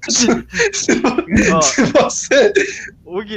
Se, 0.09 0.27
se- 0.73 1.01
se 1.61 1.83
você, 1.91 2.53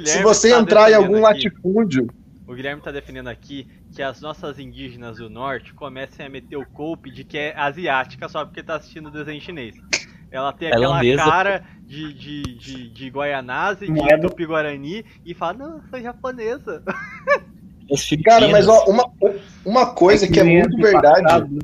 se 0.07 0.23
você 0.23 0.51
tá 0.51 0.59
entrar 0.61 0.91
em 0.91 0.95
algum 0.95 1.25
aqui- 1.27 1.45
latifúndio, 1.49 2.09
O 2.47 2.55
Guilherme 2.55 2.83
tá 2.83 2.91
defendendo 2.91 3.29
aqui 3.29 3.67
que 3.95 4.03
as 4.03 4.21
nossas 4.21 4.59
indígenas 4.59 5.17
do 5.17 5.31
norte 5.31 5.73
comecem 5.75 6.25
a 6.27 6.29
meter 6.29 6.57
o 6.57 6.67
golpe 6.73 7.11
de 7.11 7.25
que 7.25 7.39
é 7.39 7.55
asiática 7.57 8.29
só 8.29 8.45
porque 8.45 8.63
tá 8.63 8.77
assistindo 8.77 9.11
desenho 9.11 9.41
chinês. 9.41 9.75
Ela 10.31 10.53
tem 10.53 10.69
aquela 10.69 10.99
Tailandesa. 10.99 11.25
cara 11.25 11.65
de, 11.87 12.13
de, 12.13 12.43
de, 12.59 12.89
de 12.91 13.09
Guaianazes, 13.09 13.87
de 13.87 13.93
Moeda. 13.93 14.29
Tupi-Guarani 14.29 15.05
e 15.25 15.33
fala, 15.33 15.53
não, 15.55 15.81
sou 15.89 16.01
japonesa. 16.03 16.83
Cara, 18.25 18.49
mas 18.49 18.67
ó, 18.67 18.85
uma, 18.87 19.11
uma 19.65 19.95
coisa 19.95 20.27
que 20.27 20.41
é 20.41 20.45
muito 20.45 20.77
verdade. 20.77 21.23
passado. 21.23 21.59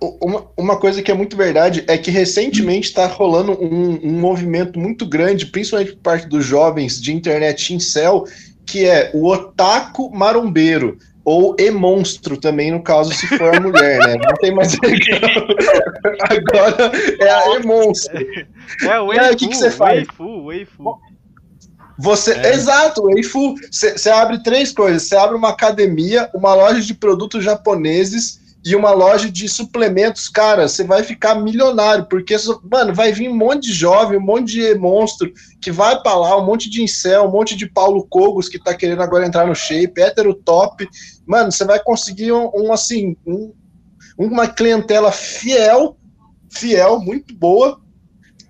Uma, 0.00 0.46
uma 0.56 0.76
coisa 0.78 1.02
que 1.02 1.10
é 1.10 1.14
muito 1.14 1.36
verdade 1.36 1.84
é 1.88 1.98
que 1.98 2.10
recentemente 2.10 2.88
está 2.88 3.06
rolando 3.06 3.52
um, 3.52 3.98
um 4.04 4.12
movimento 4.12 4.78
muito 4.78 5.04
grande, 5.04 5.46
principalmente 5.46 5.92
por 5.94 6.02
parte 6.02 6.28
dos 6.28 6.44
jovens 6.44 7.00
de 7.00 7.12
internet 7.12 7.74
incel, 7.74 8.24
que 8.64 8.84
é 8.84 9.10
o 9.12 9.26
otaku 9.26 10.08
marombeiro, 10.14 10.98
ou 11.24 11.56
e-monstro 11.58 12.38
também, 12.38 12.70
no 12.70 12.82
caso, 12.82 13.12
se 13.12 13.26
for 13.26 13.54
a 13.54 13.60
mulher, 13.60 13.98
né? 13.98 14.14
Não 14.14 14.34
tem 14.36 14.54
mais 14.54 14.74
Agora 16.22 16.92
é 17.20 17.30
a 17.30 17.56
e-monstro. 17.56 18.16
É 18.82 19.00
o 19.00 19.08
Weifu, 19.08 19.32
o 19.32 19.36
que 19.36 19.48
que 19.48 19.56
você 19.56 19.70
faz? 19.70 19.98
Weifu, 19.98 20.44
Weifu. 20.46 20.98
Você, 21.98 22.32
É. 22.32 22.54
exato, 22.54 23.02
você 23.70 24.08
abre 24.08 24.42
três 24.42 24.72
coisas. 24.72 25.02
Você 25.02 25.16
abre 25.16 25.36
uma 25.36 25.50
academia, 25.50 26.30
uma 26.32 26.54
loja 26.54 26.80
de 26.80 26.94
produtos 26.94 27.44
japoneses 27.44 28.38
e 28.64 28.74
uma 28.74 28.90
loja 28.90 29.30
de 29.30 29.48
suplementos. 29.48 30.28
Cara, 30.28 30.68
você 30.68 30.84
vai 30.84 31.02
ficar 31.02 31.34
milionário, 31.36 32.06
porque, 32.06 32.36
mano, 32.70 32.94
vai 32.94 33.12
vir 33.12 33.28
um 33.28 33.36
monte 33.36 33.64
de 33.68 33.72
jovem, 33.72 34.18
um 34.18 34.24
monte 34.24 34.52
de 34.52 34.74
monstro 34.74 35.32
que 35.60 35.70
vai 35.70 36.00
pra 36.02 36.14
lá, 36.14 36.36
um 36.36 36.44
monte 36.44 36.68
de 36.68 36.82
incel, 36.82 37.24
um 37.24 37.30
monte 37.30 37.56
de 37.56 37.66
Paulo 37.66 38.06
Cogos 38.08 38.48
que 38.48 38.58
tá 38.62 38.74
querendo 38.74 39.02
agora 39.02 39.26
entrar 39.26 39.46
no 39.46 39.54
shape, 39.54 40.00
hétero 40.00 40.34
top. 40.34 40.88
Mano, 41.26 41.52
você 41.52 41.64
vai 41.64 41.80
conseguir 41.80 42.32
um, 42.32 42.50
um, 42.54 42.72
assim, 42.72 43.16
um- 43.26 43.52
uma 44.16 44.48
clientela 44.48 45.12
fiel, 45.12 45.96
fiel, 46.50 46.98
muito 47.00 47.34
boa, 47.34 47.80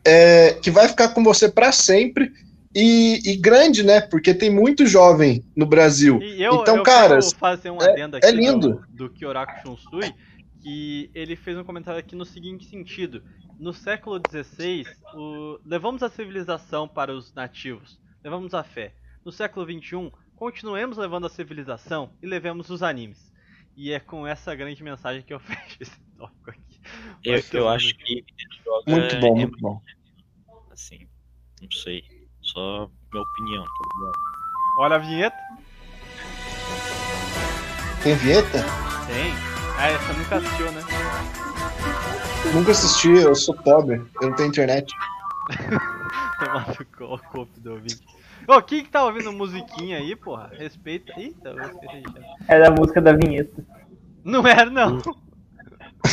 é, 0.04 0.54
que 0.62 0.70
vai 0.70 0.88
ficar 0.88 1.08
com 1.08 1.22
você 1.22 1.48
pra 1.48 1.70
sempre 1.72 2.32
e, 2.78 3.32
e 3.32 3.36
grande, 3.36 3.82
né? 3.82 4.00
Porque 4.00 4.32
tem 4.32 4.50
muito 4.50 4.86
jovem 4.86 5.44
no 5.56 5.66
Brasil. 5.66 6.20
E 6.22 6.42
eu, 6.42 6.54
então, 6.62 6.76
eu 6.76 6.82
cara, 6.82 7.18
quero 7.18 7.34
fazer 7.36 7.70
um 7.70 7.82
é- 7.82 7.90
adendo 7.90 8.16
aqui 8.16 8.26
é 8.26 8.30
lindo. 8.30 8.80
do, 8.90 9.08
do 9.08 9.10
Kyoraku 9.10 9.60
Shunsui, 9.62 10.14
que 10.62 11.10
ele 11.14 11.34
fez 11.34 11.58
um 11.58 11.64
comentário 11.64 11.98
aqui 11.98 12.14
no 12.14 12.24
seguinte 12.24 12.66
sentido. 12.66 13.22
No 13.58 13.72
século 13.72 14.20
XVI, 14.20 14.84
o- 15.14 15.58
levamos 15.64 16.02
a 16.02 16.08
civilização 16.08 16.86
para 16.86 17.12
os 17.12 17.34
nativos, 17.34 17.98
levamos 18.22 18.54
a 18.54 18.62
fé. 18.62 18.94
No 19.24 19.32
século 19.32 19.66
XXI, 19.66 20.12
continuemos 20.36 20.96
levando 20.96 21.26
a 21.26 21.30
civilização 21.30 22.10
e 22.22 22.26
levemos 22.26 22.70
os 22.70 22.82
animes. 22.82 23.32
E 23.76 23.92
é 23.92 24.00
com 24.00 24.26
essa 24.26 24.54
grande 24.54 24.82
mensagem 24.82 25.22
que 25.22 25.34
eu 25.34 25.40
fecho 25.40 25.76
esse 25.80 26.00
tópico 26.16 26.50
aqui. 26.50 26.80
Eu, 27.24 27.42
eu 27.52 27.68
acho 27.68 27.94
que 27.96 28.24
joga 28.64 28.90
muito 28.90 29.20
bom, 29.20 29.26
é 29.26 29.40
muito 29.40 29.58
bom. 29.58 29.82
assim, 30.70 31.08
não 31.60 31.70
sei, 31.70 32.04
só 32.52 32.88
minha 33.12 33.22
opinião, 33.22 33.64
tá 33.64 33.84
ligado? 33.94 34.18
Olha 34.78 34.96
a 34.96 34.98
vinheta. 34.98 35.36
Tem 38.02 38.14
vinheta? 38.16 38.64
Tem. 39.06 39.32
Ah, 39.76 39.90
essa 39.90 40.12
nunca 40.12 40.36
assistiu, 40.36 40.72
né? 40.72 40.82
Nunca 42.54 42.70
assisti, 42.72 43.10
eu 43.10 43.34
sou 43.34 43.54
pobre, 43.54 44.02
eu 44.20 44.30
não 44.30 44.36
tenho 44.36 44.48
internet. 44.48 44.92
Tomando 46.38 47.14
o 47.14 47.18
copo 47.18 47.60
do 47.60 47.72
ouvinte. 47.72 48.00
Ô, 48.46 48.62
quem 48.62 48.84
que 48.84 48.90
tá 48.90 49.04
ouvindo 49.04 49.32
musiquinha 49.32 49.98
aí, 49.98 50.14
porra? 50.16 50.50
Respeita. 50.52 51.12
Eita, 51.16 51.50
eu 51.50 51.62
esqueci 51.62 52.02
de. 52.02 52.24
Era 52.48 52.68
a 52.68 52.70
música 52.70 53.00
da 53.00 53.12
vinheta. 53.12 53.64
Não 54.24 54.46
era, 54.46 54.70
não. 54.70 55.02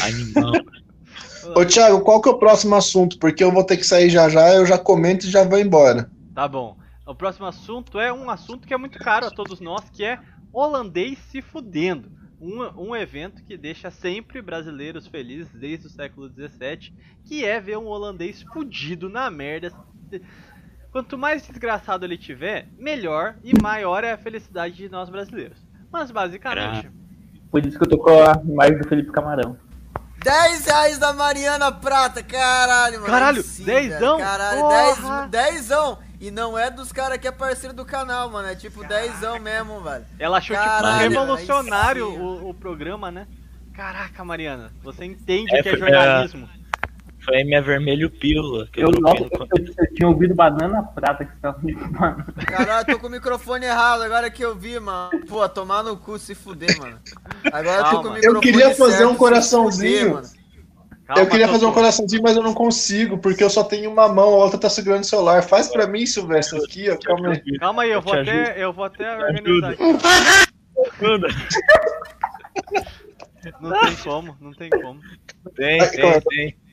Animal. 0.03 0.51
Ô, 1.55 1.63
Thiago, 1.63 2.01
qual 2.01 2.19
que 2.21 2.27
é 2.27 2.31
o 2.31 2.39
próximo 2.39 2.75
assunto? 2.75 3.19
Porque 3.19 3.43
eu 3.43 3.51
vou 3.51 3.63
ter 3.63 3.77
que 3.77 3.85
sair 3.85 4.09
já 4.09 4.27
já, 4.27 4.51
eu 4.53 4.65
já 4.65 4.79
comento 4.79 5.27
e 5.27 5.29
já 5.29 5.43
vou 5.43 5.59
embora. 5.59 6.09
Tá 6.35 6.47
bom. 6.49 6.77
O 7.07 7.15
próximo 7.15 7.45
assunto 7.45 7.97
é 7.97 8.11
um 8.11 8.29
assunto 8.29 8.67
que 8.67 8.73
é 8.73 8.77
muito 8.77 8.99
caro 8.99 9.25
a 9.27 9.31
todos 9.31 9.61
nós, 9.61 9.89
que 9.89 10.03
é 10.03 10.19
holandês 10.51 11.17
se 11.31 11.41
fudendo. 11.41 12.11
Um, 12.41 12.89
um 12.89 12.95
evento 12.95 13.41
que 13.45 13.55
deixa 13.57 13.89
sempre 13.89 14.41
brasileiros 14.41 15.07
felizes 15.07 15.53
desde 15.53 15.87
o 15.87 15.89
século 15.89 16.27
XVII, 16.27 16.93
que 17.23 17.45
é 17.45 17.59
ver 17.61 17.77
um 17.77 17.87
holandês 17.87 18.41
fudido 18.41 19.07
na 19.07 19.31
merda. 19.31 19.71
Quanto 20.91 21.17
mais 21.17 21.47
desgraçado 21.47 22.05
ele 22.05 22.17
tiver, 22.17 22.67
melhor 22.77 23.35
e 23.43 23.53
maior 23.61 24.03
é 24.03 24.11
a 24.11 24.17
felicidade 24.17 24.75
de 24.75 24.89
nós 24.89 25.09
brasileiros. 25.09 25.57
Mas 25.91 26.11
basicamente, 26.11 26.91
Por 27.49 27.65
isso 27.65 27.77
que 27.77 27.85
eu 27.85 27.89
tô 27.89 27.97
com 27.97 28.11
a 28.11 28.33
imagem 28.43 28.77
do 28.79 28.87
Felipe 28.87 29.11
Camarão. 29.11 29.57
10 30.17 30.65
reais 30.65 30.97
da 30.97 31.13
Mariana 31.13 31.71
Prata, 31.71 32.23
caralho, 32.23 32.95
mano. 32.95 33.05
Caralho, 33.05 33.37
Aí 33.37 33.43
sim, 33.43 33.63
dezão? 33.63 34.17
velho, 34.17 34.27
Caralho, 34.29 34.61
Porra. 34.61 35.27
10, 35.27 35.53
dezão. 35.53 36.04
E 36.25 36.31
não 36.31 36.57
é 36.57 36.71
dos 36.71 36.91
caras 36.91 37.19
que 37.19 37.27
é 37.27 37.31
parceiro 37.31 37.75
do 37.75 37.85
canal, 37.85 38.31
mano. 38.31 38.47
É 38.47 38.55
tipo 38.55 38.83
dezão 38.83 39.39
mesmo, 39.39 39.79
velho. 39.79 40.03
ela 40.17 40.39
achou 40.39 40.55
Caralho, 40.55 41.07
tipo 41.07 41.21
revolucionário 41.21 42.07
sim, 42.07 42.17
o, 42.17 42.49
o 42.49 42.53
programa, 42.55 43.11
né? 43.11 43.27
Caraca, 43.71 44.25
Mariana, 44.25 44.71
você 44.81 45.05
entende 45.05 45.55
É, 45.55 45.59
o 45.59 45.63
que 45.63 45.69
é 45.69 45.77
jornalismo. 45.77 46.49
Foi 47.23 47.43
minha 47.43 47.61
vermelho 47.61 48.09
pílula. 48.09 48.67
Que 48.73 48.81
Eu, 48.81 48.89
eu, 48.91 49.01
nossa, 49.01 49.21
eu, 49.21 49.29
eu 49.77 49.93
tinha 49.93 50.09
ouvido 50.09 50.33
banana 50.33 50.81
prata 50.81 51.25
que 51.25 51.31
você 51.31 51.37
tava 51.39 51.59
me 51.61 51.75
falando. 51.75 52.33
Caralho, 52.43 52.85
tô 52.87 52.97
com 52.97 53.05
o 53.05 53.11
microfone 53.11 53.65
errado 53.67 54.01
agora 54.01 54.31
que 54.31 54.43
eu 54.43 54.55
vi, 54.55 54.79
mano. 54.79 55.11
Pô, 55.27 55.47
tomar 55.47 55.83
no 55.83 55.95
cu 55.95 56.17
se 56.17 56.33
fuder, 56.33 56.75
mano. 56.79 56.99
Agora 57.53 57.81
eu 57.81 57.83
tô 57.83 58.01
com 58.01 58.07
o 58.07 58.13
microfone 58.13 58.35
Eu 58.35 58.41
queria 58.41 58.73
fazer 58.73 58.97
certo, 58.97 59.11
um 59.11 59.15
coraçãozinho. 59.15 59.99
fuder, 59.99 60.13
mano. 60.15 60.44
Calma, 61.05 61.21
eu 61.21 61.29
queria 61.29 61.47
fazer 61.47 61.65
um 61.65 61.71
coraçãozinho, 61.71 62.23
mas 62.23 62.35
eu 62.35 62.41
não 62.41 62.53
consigo, 62.53 63.19
porque 63.19 63.43
eu 63.43 63.49
só 63.49 63.63
tenho 63.63 63.91
uma 63.91 64.07
mão, 64.07 64.33
a 64.33 64.43
outra 64.43 64.59
tá 64.59 64.69
segurando 64.69 65.03
o 65.03 65.05
celular. 65.05 65.43
Faz 65.43 65.67
pra 65.69 65.85
mim, 65.85 66.05
Silvestre, 66.05 66.57
aqui, 66.63 66.89
ó. 66.89 66.97
Calma 66.97 67.29
aí. 67.29 67.59
Calma 67.59 67.83
aí, 67.83 67.89
eu 67.89 67.95
Eu 67.95 68.01
vou 68.01 68.13
até, 68.13 68.63
eu 68.63 68.73
vou 68.73 68.85
até 68.85 69.15
organizar 69.15 69.71
aqui. 69.71 69.83
Não 73.61 73.79
tem 73.79 73.95
como, 73.97 74.35
não 74.39 74.51
tem 74.53 74.69
como. 74.71 74.99
Tem, 75.55 75.79
tem, 75.91 76.21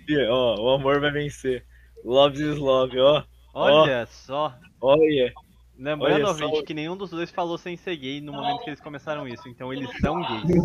tem. 0.07 0.29
Ó, 0.29 0.59
o 0.59 0.71
amor 0.71 1.01
vai 1.01 1.11
vencer. 1.11 1.67
Love 2.03 2.43
is 2.43 2.57
love, 2.57 2.99
ó. 2.99 3.23
Olha 3.55 4.07
só. 4.07 4.55
Olha. 4.81 5.33
Lembrando, 5.83 6.15
Olha 6.15 6.27
só. 6.27 6.33
ouvinte, 6.47 6.63
que 6.63 6.73
nenhum 6.75 6.97
dos 6.97 7.11
dois 7.11 7.31
falou 7.31 7.59
sem 7.59 7.77
ser 7.77 7.97
gay 7.97 8.21
no 8.21 8.33
momento 8.33 8.63
que 8.63 8.71
eles 8.71 8.81
começaram 8.81 9.27
isso. 9.27 9.49
Então 9.49 9.73
eles 9.73 9.91
são 10.01 10.23
gays. 10.23 10.63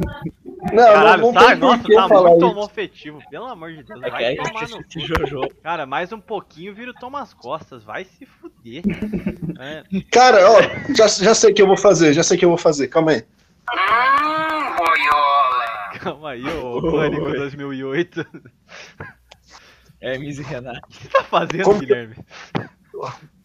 Não, 0.74 0.84
Caralho, 0.84 1.22
não, 1.24 1.32
não 1.32 1.34
tá, 1.34 1.48
por 1.50 1.58
nossa, 1.60 1.84
tá 1.94 2.08
muito 2.22 2.38
isso. 2.38 2.46
homofetivo. 2.46 3.20
Pelo 3.30 3.46
amor 3.46 3.72
de 3.74 3.84
Deus, 3.84 4.02
É 4.02 4.06
que 4.06 4.12
vai 4.12 4.26
aí 4.26 4.36
tomar 4.38 4.62
no 4.62 4.68
gente 4.68 5.00
cu. 5.00 5.06
Jojo. 5.08 5.42
Cara, 5.64 5.86
mais 5.88 6.12
um 6.14 6.20
pouquinho 6.20 6.74
vira 6.76 6.92
o 6.92 6.94
Thomas 6.94 7.34
Costas. 7.34 7.84
Vai 7.84 8.04
se 8.06 8.26
fuder. 8.26 8.84
É, 9.60 9.84
Cara, 10.12 10.38
ó, 10.52 10.62
já, 10.96 11.08
já 11.08 11.34
sei 11.34 11.52
o 11.52 11.56
que 11.56 11.62
eu 11.64 11.68
vou 11.68 11.78
fazer, 11.78 12.14
já 12.14 12.22
sei 12.22 12.38
o 12.38 12.40
que 12.40 12.46
eu 12.46 12.50
vou 12.50 12.60
fazer. 12.60 12.88
Calma 12.90 13.10
aí. 13.12 13.24
Hum, 13.24 13.26
calma 16.00 16.30
aí, 16.32 16.44
ô 16.48 16.80
Pânico 16.92 17.26
2008. 17.32 18.22
O 18.22 18.26
Hermes 20.00 20.38
e 20.38 20.44
Renato. 20.44 20.88
que 20.90 21.02
você 21.04 21.10
tá 21.10 21.24
fazendo, 21.24 21.64
Como 21.64 21.80
que- 21.80 21.88
Guilherme? 21.88 22.16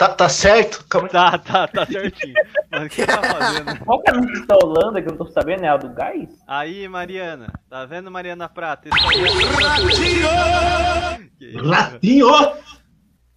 Tá, 0.00 0.08
tá 0.08 0.28
certo? 0.30 0.82
Tá, 1.10 1.36
tá, 1.36 1.68
tá 1.68 1.84
certinho. 1.84 2.32
Mas 2.70 2.86
o 2.86 2.88
que 2.88 3.04
tá 3.04 3.22
fazendo? 3.22 3.84
Qual 3.84 4.00
que 4.00 4.10
é 4.10 4.14
a 4.14 4.46
da 4.46 4.56
Holanda 4.56 5.02
que 5.02 5.08
eu 5.08 5.12
não 5.12 5.18
tô 5.18 5.26
sabendo? 5.30 5.62
É 5.62 5.68
a 5.68 5.76
do 5.76 5.90
gás? 5.90 6.26
Aí, 6.48 6.88
Mariana. 6.88 7.52
Tá 7.68 7.84
vendo, 7.84 8.10
Mariana 8.10 8.48
Prata? 8.48 8.88
É... 8.88 8.92
Que 11.36 11.44
isso? 11.50 11.68
Ratinho! 11.68 12.28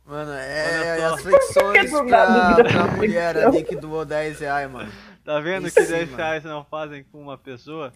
Mano, 0.06 0.32
é, 0.32 1.00
é 1.00 1.04
as 1.04 1.22
flexões 1.22 1.92
pra, 1.92 2.56
pra 2.64 2.88
mulher 2.96 3.46
ali 3.46 3.62
que 3.64 3.76
doou 3.76 4.06
10 4.06 4.40
reais, 4.40 4.72
mano. 4.72 4.90
Tá 5.26 5.42
vendo 5.42 5.68
Isso 5.68 5.76
que 5.76 5.84
sim, 5.84 5.92
10 5.92 6.12
mano. 6.12 6.24
reais 6.24 6.46
não 6.46 6.64
fazem 6.64 7.04
com 7.04 7.22
uma 7.22 7.38
pessoa? 7.38 7.92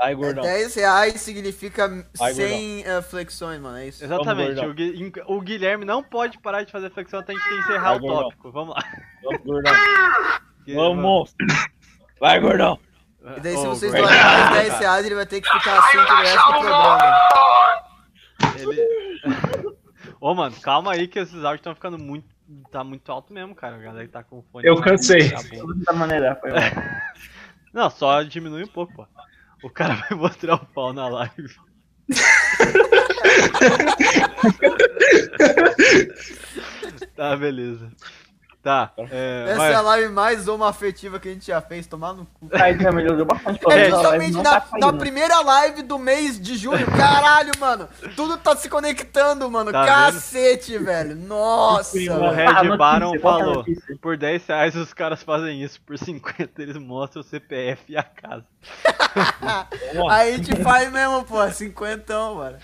Vai, 0.00 0.12
É, 0.12 0.14
gordão. 0.14 0.42
10 0.42 0.74
reais 0.76 1.20
significa 1.20 2.06
Vai, 2.16 2.32
100 2.32 2.84
eh, 2.86 3.02
flexões, 3.02 3.60
mano. 3.60 3.76
É 3.76 3.86
isso. 3.88 4.02
Exatamente. 4.02 4.54
gordão. 4.54 4.70
O, 4.70 4.74
Gui- 4.74 5.12
o 5.26 5.40
Guilherme 5.42 5.84
não 5.84 6.02
pode 6.02 6.38
parar 6.38 6.62
de 6.64 6.72
fazer 6.72 6.90
flexão 6.90 7.20
até 7.20 7.32
a 7.34 7.36
gente 7.36 7.54
encerrar 7.60 7.90
Vai, 7.90 7.96
o 7.96 8.00
gordão. 8.00 8.22
tópico. 8.22 8.50
Vamos 8.50 8.74
lá. 8.74 8.82
Vamos, 9.22 9.42
gordão. 9.44 9.72
Vamos. 10.74 11.34
Vai, 12.18 12.40
gordão. 12.40 12.78
E 13.36 13.40
daí, 13.40 13.52
se 13.56 13.66
Ô, 13.66 13.74
vocês 13.74 13.92
doarem 13.92 14.08
mais 14.08 14.22
cara, 14.22 14.54
10 14.62 14.78
reais, 14.78 15.06
ele 15.06 15.14
vai 15.14 15.26
ter 15.26 15.40
que 15.42 15.50
ficar 15.50 15.78
assim 15.78 15.98
pro 16.06 16.16
resto 16.16 16.46
do 16.46 16.58
programa. 16.60 16.98
Ele... 18.58 19.76
Ô, 20.18 20.34
mano, 20.34 20.56
calma 20.62 20.92
aí 20.92 21.06
que 21.08 21.18
esses 21.18 21.34
áudios 21.44 21.60
estão 21.60 21.74
ficando 21.74 21.98
muito. 21.98 22.26
Tá 22.72 22.82
muito 22.82 23.12
alto 23.12 23.32
mesmo, 23.32 23.54
cara. 23.54 23.76
A 23.76 23.78
galera 23.78 24.06
que 24.06 24.12
tá 24.12 24.24
com 24.24 24.38
o 24.38 24.44
fone. 24.50 24.66
Eu 24.66 24.80
cansei. 24.80 25.30
Tá. 25.30 25.40
Da 25.86 25.92
maneira. 25.92 26.34
Foi. 26.36 26.50
Não, 27.72 27.88
só 27.90 28.22
diminui 28.22 28.64
um 28.64 28.68
pouco, 28.68 28.92
pô. 28.94 29.06
O 29.62 29.70
cara 29.70 29.94
vai 29.94 30.18
mostrar 30.18 30.54
o 30.54 30.66
pau 30.66 30.92
na 30.92 31.08
live. 31.08 31.54
tá, 37.14 37.36
beleza. 37.36 37.92
Tá, 38.62 38.92
é, 39.10 39.46
Essa 39.48 39.56
vai. 39.56 39.72
é 39.72 39.74
a 39.74 39.80
live 39.80 40.12
mais 40.12 40.46
homoafetiva 40.46 41.18
que 41.18 41.30
a 41.30 41.32
gente 41.32 41.46
já 41.46 41.62
fez, 41.62 41.86
tomar 41.86 42.12
no 42.12 42.26
cu. 42.26 42.46
Aí 42.52 42.78
já 42.78 42.92
melhorou 42.92 43.24
bastante. 43.24 43.58
É 43.70 43.72
a 43.72 43.74
live 43.74 43.90
justamente 43.90 44.36
na, 44.36 44.60
tá 44.60 44.78
na 44.78 44.92
primeira 44.92 45.40
live 45.40 45.82
do 45.82 45.98
mês 45.98 46.38
de 46.38 46.56
julho. 46.58 46.84
Caralho, 46.94 47.52
mano. 47.58 47.88
Tudo 48.14 48.36
tá 48.36 48.54
se 48.54 48.68
conectando, 48.68 49.50
mano. 49.50 49.72
Tá 49.72 49.86
Cacete, 49.86 50.76
velho. 50.76 51.16
Nossa. 51.16 51.96
O. 51.96 52.30
Red 52.30 52.46
Ah, 52.48 52.76
Baron 52.76 53.14
é 53.14 53.18
falou: 53.18 53.64
por 54.02 54.18
10 54.18 54.46
reais 54.46 54.76
os 54.76 54.92
caras 54.92 55.22
fazem 55.22 55.62
isso, 55.62 55.80
por 55.80 55.96
50 55.96 56.60
eles 56.62 56.76
mostram 56.76 57.22
o 57.22 57.24
CPF 57.24 57.82
e 57.88 57.96
a 57.96 58.02
casa. 58.02 58.44
Aí 60.10 60.34
a 60.34 60.36
gente 60.36 60.54
faz 60.56 60.92
mesmo, 60.92 61.24
pô. 61.24 61.50
Cinquentão, 61.50 62.34
mano. 62.34 62.58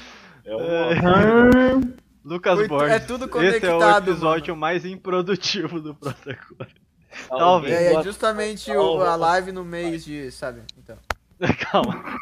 Hum, 0.47 1.95
Lucas 2.27 2.57
Muito- 2.59 2.69
Borges, 2.71 2.91
é 2.97 2.99
tudo 2.99 3.25
esse 3.25 3.65
é 3.65 3.69
o 3.73 3.79
conectado, 3.79 4.11
episódio 4.11 4.57
mais 4.57 4.85
improdutivo 4.85 5.81
do 5.81 5.95
Protocolo. 5.95 6.69
Talvez. 7.31 7.73
É, 7.73 7.95
é 7.95 8.03
justamente 8.03 8.69
o- 8.73 9.01
a 9.01 9.15
live 9.15 9.53
no 9.53 9.65
mês 9.65 10.05
de, 10.05 10.29
sabe? 10.33 10.63
Então. 10.77 10.99
Calma. 11.71 12.19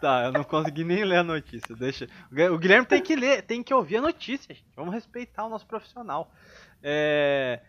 Tá, 0.00 0.24
eu 0.24 0.32
não 0.32 0.42
consegui 0.42 0.84
nem 0.84 1.04
ler 1.04 1.18
a 1.18 1.22
notícia. 1.22 1.76
Deixa. 1.76 2.08
O 2.50 2.56
Guilherme 2.58 2.86
tem 2.86 3.02
que 3.02 3.14
ler, 3.14 3.42
tem 3.42 3.62
que 3.62 3.74
ouvir 3.74 3.98
a 3.98 4.00
notícia, 4.00 4.54
gente. 4.54 4.66
Vamos 4.74 4.94
respeitar 4.94 5.44
o 5.44 5.50
nosso 5.50 5.66
profissional. 5.66 6.32
É, 6.82 7.60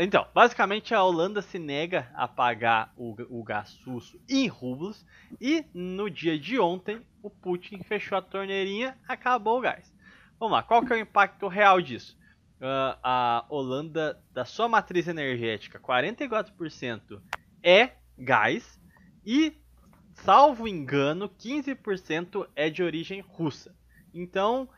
Então, 0.00 0.26
basicamente 0.34 0.92
a 0.92 1.02
Holanda 1.04 1.40
se 1.40 1.56
nega 1.58 2.08
a 2.14 2.26
pagar 2.26 2.92
o, 2.96 3.14
o 3.30 3.44
gás 3.44 3.78
russo 3.86 4.20
em 4.28 4.48
rublos 4.48 5.06
e 5.40 5.64
no 5.72 6.10
dia 6.10 6.36
de 6.36 6.58
ontem 6.58 7.00
o 7.22 7.30
Putin 7.30 7.80
fechou 7.84 8.18
a 8.18 8.22
torneirinha, 8.22 8.98
acabou 9.06 9.58
o 9.58 9.60
gás. 9.60 9.93
Vamos 10.38 10.52
lá, 10.52 10.62
qual 10.62 10.84
que 10.84 10.92
é 10.92 10.96
o 10.96 11.00
impacto 11.00 11.48
real 11.48 11.80
disso? 11.80 12.16
Ah, 12.60 12.98
a 13.02 13.46
Holanda, 13.48 14.20
da 14.32 14.44
sua 14.44 14.68
matriz 14.68 15.06
energética, 15.06 15.78
44% 15.78 17.20
é 17.62 17.92
gás 18.16 18.80
e 19.24 19.56
salvo 20.14 20.68
engano, 20.68 21.28
15% 21.28 22.48
é 22.54 22.70
de 22.70 22.82
origem 22.82 23.20
russa. 23.20 23.74
Então, 24.12 24.68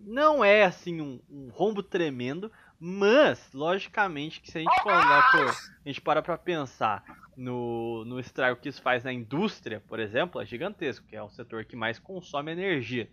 não 0.00 0.44
é 0.44 0.64
assim 0.64 1.00
um, 1.00 1.20
um 1.30 1.48
rombo 1.50 1.82
tremendo, 1.82 2.50
mas 2.78 3.52
logicamente 3.52 4.40
que 4.40 4.50
se 4.50 4.58
a 4.58 4.60
gente 4.60 4.82
coloca, 4.82 5.50
a 5.84 5.88
gente 5.88 6.00
para 6.00 6.22
para 6.22 6.38
pensar 6.38 7.04
no, 7.36 8.04
no 8.04 8.18
estrago 8.18 8.60
que 8.60 8.68
isso 8.68 8.82
faz 8.82 9.04
na 9.04 9.12
indústria, 9.12 9.82
por 9.86 10.00
exemplo, 10.00 10.40
é 10.40 10.46
gigantesco, 10.46 11.06
que 11.06 11.16
é 11.16 11.22
o 11.22 11.28
setor 11.28 11.64
que 11.64 11.76
mais 11.76 11.98
consome 11.98 12.52
energia. 12.52 13.10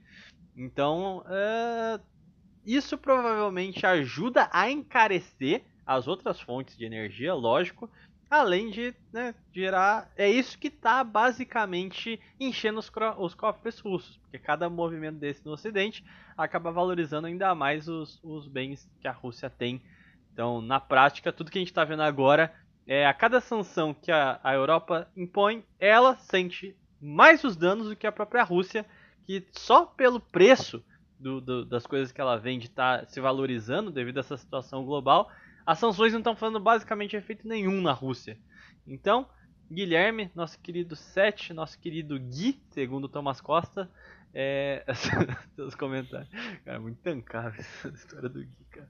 Então, 0.57 1.23
é, 1.29 1.99
isso 2.65 2.97
provavelmente 2.97 3.85
ajuda 3.85 4.49
a 4.51 4.69
encarecer 4.71 5.63
as 5.85 6.07
outras 6.07 6.41
fontes 6.41 6.75
de 6.75 6.83
energia, 6.83 7.33
lógico, 7.35 7.89
além 8.29 8.71
de 8.71 8.93
né, 9.13 9.35
gerar. 9.53 10.11
É 10.17 10.29
isso 10.29 10.57
que 10.57 10.67
está 10.67 11.03
basicamente 11.03 12.19
enchendo 12.39 12.79
os, 12.79 12.91
os 13.17 13.35
cofres 13.35 13.79
russos, 13.79 14.17
porque 14.17 14.39
cada 14.39 14.67
movimento 14.69 15.19
desse 15.19 15.45
no 15.45 15.51
Ocidente 15.51 16.03
acaba 16.35 16.71
valorizando 16.71 17.27
ainda 17.27 17.53
mais 17.53 17.87
os, 17.87 18.19
os 18.23 18.47
bens 18.47 18.89
que 18.99 19.07
a 19.07 19.11
Rússia 19.11 19.49
tem. 19.49 19.81
Então, 20.33 20.59
na 20.59 20.79
prática, 20.79 21.31
tudo 21.31 21.51
que 21.51 21.57
a 21.57 21.61
gente 21.61 21.71
está 21.71 21.85
vendo 21.85 22.01
agora 22.01 22.53
é 22.85 23.05
a 23.05 23.13
cada 23.13 23.39
sanção 23.39 23.93
que 23.93 24.11
a, 24.11 24.39
a 24.43 24.53
Europa 24.53 25.07
impõe, 25.15 25.63
ela 25.79 26.15
sente 26.17 26.75
mais 26.99 27.43
os 27.43 27.55
danos 27.55 27.89
do 27.89 27.95
que 27.95 28.07
a 28.07 28.11
própria 28.11 28.43
Rússia, 28.43 28.85
que 29.27 29.45
só 29.51 29.85
pelo 29.85 30.21
preço 30.21 30.81
do- 31.19 31.41
do- 31.41 31.65
das 31.65 31.85
coisas 31.85 32.13
que 32.13 32.21
ela 32.21 32.37
vende 32.37 32.67
está 32.67 33.05
se 33.05 33.19
valorizando 33.19 33.91
devido 33.91 34.17
a 34.17 34.19
essa 34.21 34.37
situação 34.37 34.85
global, 34.85 35.29
as 35.65 35.77
sanções 35.79 36.13
não 36.13 36.21
estão 36.21 36.35
fazendo 36.35 36.61
basicamente 36.61 37.17
efeito 37.17 37.45
nenhum 37.45 37.81
na 37.81 37.91
Rússia. 37.91 38.39
Então, 38.87 39.29
Guilherme, 39.69 40.31
nosso 40.33 40.57
querido 40.59 40.95
Sete, 40.95 41.53
nosso 41.53 41.77
querido 41.77 42.17
Gui, 42.17 42.63
segundo 42.71 43.09
Thomas 43.09 43.41
Costa, 43.41 43.91
é, 44.33 44.85
seus 45.55 45.75
comentários. 45.75 46.29
Cara, 46.63 46.79
muito 46.79 47.01
tancável 47.01 47.59
essa 47.59 47.89
história 47.89 48.29
do 48.29 48.39
Gui, 48.39 48.65
cara. 48.71 48.89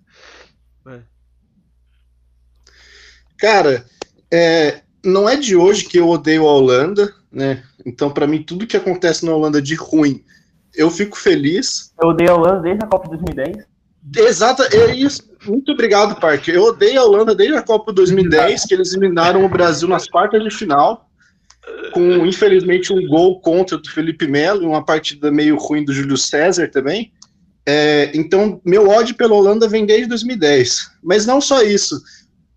Cara, 3.40 3.86
é, 4.32 4.84
não 5.08 5.28
é 5.28 5.36
de 5.36 5.56
hoje 5.56 5.86
que 5.86 5.98
eu 5.98 6.10
odeio 6.10 6.48
a 6.48 6.52
Holanda, 6.52 7.14
né? 7.32 7.64
Então, 7.86 8.10
pra 8.12 8.28
mim, 8.28 8.44
tudo 8.44 8.68
que 8.68 8.78
acontece 8.78 9.26
na 9.26 9.34
Holanda 9.34 9.62
de 9.62 9.76
ruim, 9.76 10.24
eu 10.76 10.92
fico 10.92 11.18
feliz. 11.18 11.94
Eu 12.02 12.10
odeio 12.10 12.32
a 12.32 12.36
Holanda 12.36 12.62
desde 12.62 12.84
a 12.84 12.88
Copa 12.88 13.10
de 13.10 13.24
2010. 13.24 13.66
Exato, 14.18 14.64
é 14.64 14.96
isso. 14.96 15.24
Muito 15.46 15.72
obrigado, 15.72 16.20
Parker. 16.20 16.54
Eu 16.54 16.64
odeio 16.66 17.00
a 17.00 17.04
Holanda 17.04 17.34
desde 17.34 17.56
a 17.56 17.62
Copa 17.62 17.92
2010, 17.94 18.66
que 18.66 18.74
eles 18.74 18.94
eliminaram 18.94 19.44
o 19.46 19.50
Brasil 19.50 19.88
nas 19.88 20.08
quartas 20.08 20.44
de 20.44 20.52
final, 20.52 21.10
com 21.94 22.26
infelizmente 22.26 22.94
um 22.94 23.06
gol 23.08 23.40
contra 23.42 23.78
do 23.78 23.90
Felipe 23.90 24.28
Melo, 24.28 24.64
e 24.64 24.66
uma 24.66 24.84
partida 24.84 25.32
meio 25.32 25.58
ruim 25.58 25.84
do 25.84 25.94
Júlio 25.94 26.18
César 26.18 26.70
também. 26.70 27.12
É, 27.66 28.12
então, 28.14 28.62
meu 28.64 28.90
ódio 28.90 29.16
pela 29.16 29.36
Holanda 29.36 29.68
vem 29.68 29.86
desde 29.86 30.08
2010. 30.08 30.90
Mas 31.04 31.26
não 31.26 31.42
só 31.42 31.62
isso. 31.62 32.02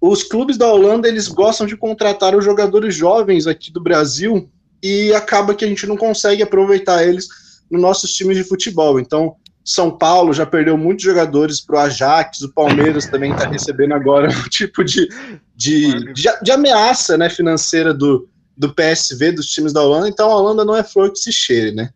Os 0.01 0.23
clubes 0.23 0.57
da 0.57 0.67
Holanda 0.67 1.07
eles 1.07 1.29
gostam 1.29 1.67
de 1.67 1.77
contratar 1.77 2.35
os 2.35 2.45
jogadores 2.45 2.95
jovens 2.95 3.47
aqui 3.47 3.71
do 3.71 3.83
Brasil 3.83 4.51
e 4.83 5.13
acaba 5.13 5.55
que 5.55 5.65
a 5.65 5.69
gente 5.69 5.87
não 5.87 5.97
consegue 5.97 6.43
aproveitar 6.43 7.05
eles 7.05 7.29
nos 7.71 7.81
nossos 7.81 8.13
times 8.13 8.37
de 8.37 8.45
futebol. 8.45 8.99
Então, 8.99 9.37
São 9.63 9.91
Paulo 9.91 10.33
já 10.33 10.47
perdeu 10.47 10.77
muitos 10.79 11.05
jogadores 11.05 11.61
para 11.61 11.77
o 11.77 11.79
Ajax, 11.81 12.41
o 12.41 12.53
Palmeiras 12.53 13.07
também 13.07 13.33
está 13.33 13.47
recebendo 13.47 13.93
agora 13.93 14.29
um 14.33 14.49
tipo 14.49 14.83
de, 14.83 15.07
de, 15.55 16.13
de, 16.15 16.29
de 16.43 16.51
ameaça 16.51 17.19
né, 17.19 17.29
financeira 17.29 17.93
do, 17.93 18.27
do 18.57 18.75
PSV, 18.75 19.33
dos 19.33 19.51
times 19.51 19.73
da 19.73 19.83
Holanda. 19.83 20.09
Então, 20.09 20.31
a 20.31 20.37
Holanda 20.37 20.65
não 20.65 20.75
é 20.75 20.83
flor 20.83 21.13
que 21.13 21.19
se 21.19 21.31
cheire, 21.31 21.73
né? 21.73 21.91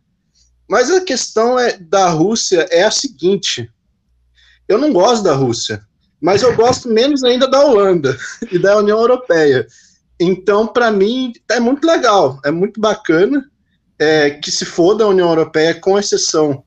Mas 0.69 0.91
a 0.91 1.01
questão 1.01 1.59
é, 1.59 1.79
da 1.79 2.11
Rússia 2.11 2.67
é 2.71 2.85
a 2.85 2.91
seguinte: 2.91 3.71
eu 4.69 4.79
não 4.79 4.93
gosto 4.93 5.23
da 5.23 5.35
Rússia, 5.35 5.83
mas 6.25 6.43
eu 6.43 6.57
gosto 6.57 6.89
menos 6.89 7.23
ainda 7.23 7.47
da 7.47 7.61
Holanda 7.63 8.17
e 8.51 8.59
da 8.59 8.79
União 8.79 8.99
Europeia. 8.99 9.67
Então, 10.19 10.67
para 10.67 10.91
mim, 10.91 11.35
é 11.51 11.61
muito 11.61 11.87
legal, 11.87 12.41
é 12.43 12.51
muito 12.51 12.81
bacana 12.81 13.45
é, 13.99 14.31
que 14.31 14.51
se 14.51 14.65
for 14.65 14.95
da 14.95 15.07
União 15.07 15.29
Europeia, 15.29 15.75
com 15.75 15.99
exceção 15.99 16.65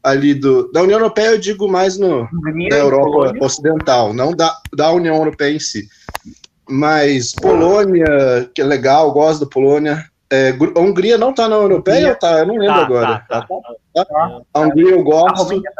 ali 0.00 0.32
do. 0.32 0.70
Da 0.70 0.82
União 0.82 0.98
Europeia, 1.00 1.30
eu 1.30 1.38
digo 1.38 1.66
mais 1.66 1.98
no, 1.98 2.28
da 2.70 2.76
Europa 2.76 3.44
Ocidental, 3.44 4.14
não 4.14 4.32
da, 4.32 4.56
da 4.76 4.92
União 4.92 5.16
Europeia 5.16 5.56
em 5.56 5.60
si. 5.60 5.88
Mas 6.68 7.32
Polônia, 7.32 8.48
que 8.54 8.62
é 8.62 8.64
legal, 8.64 9.10
gosto 9.12 9.40
da 9.44 9.50
Polônia. 9.50 10.04
É, 10.32 10.50
a 10.76 10.78
Hungria 10.78 11.18
não 11.18 11.34
tá 11.34 11.48
na 11.48 11.56
União 11.56 11.72
Europeia 11.72 12.14
tá? 12.14 12.38
Eu 12.38 12.46
não 12.46 12.54
lembro 12.54 12.76
Tá, 12.76 12.82
agora. 12.84 13.24
tá, 13.28 13.46
Tá, 13.92 14.04
tá? 14.04 14.40
A 14.54 14.60
Hungria 14.60 14.90
eu 14.90 15.00
A 15.00 15.02
gosto. 15.02 15.42
Romênia 15.42 15.72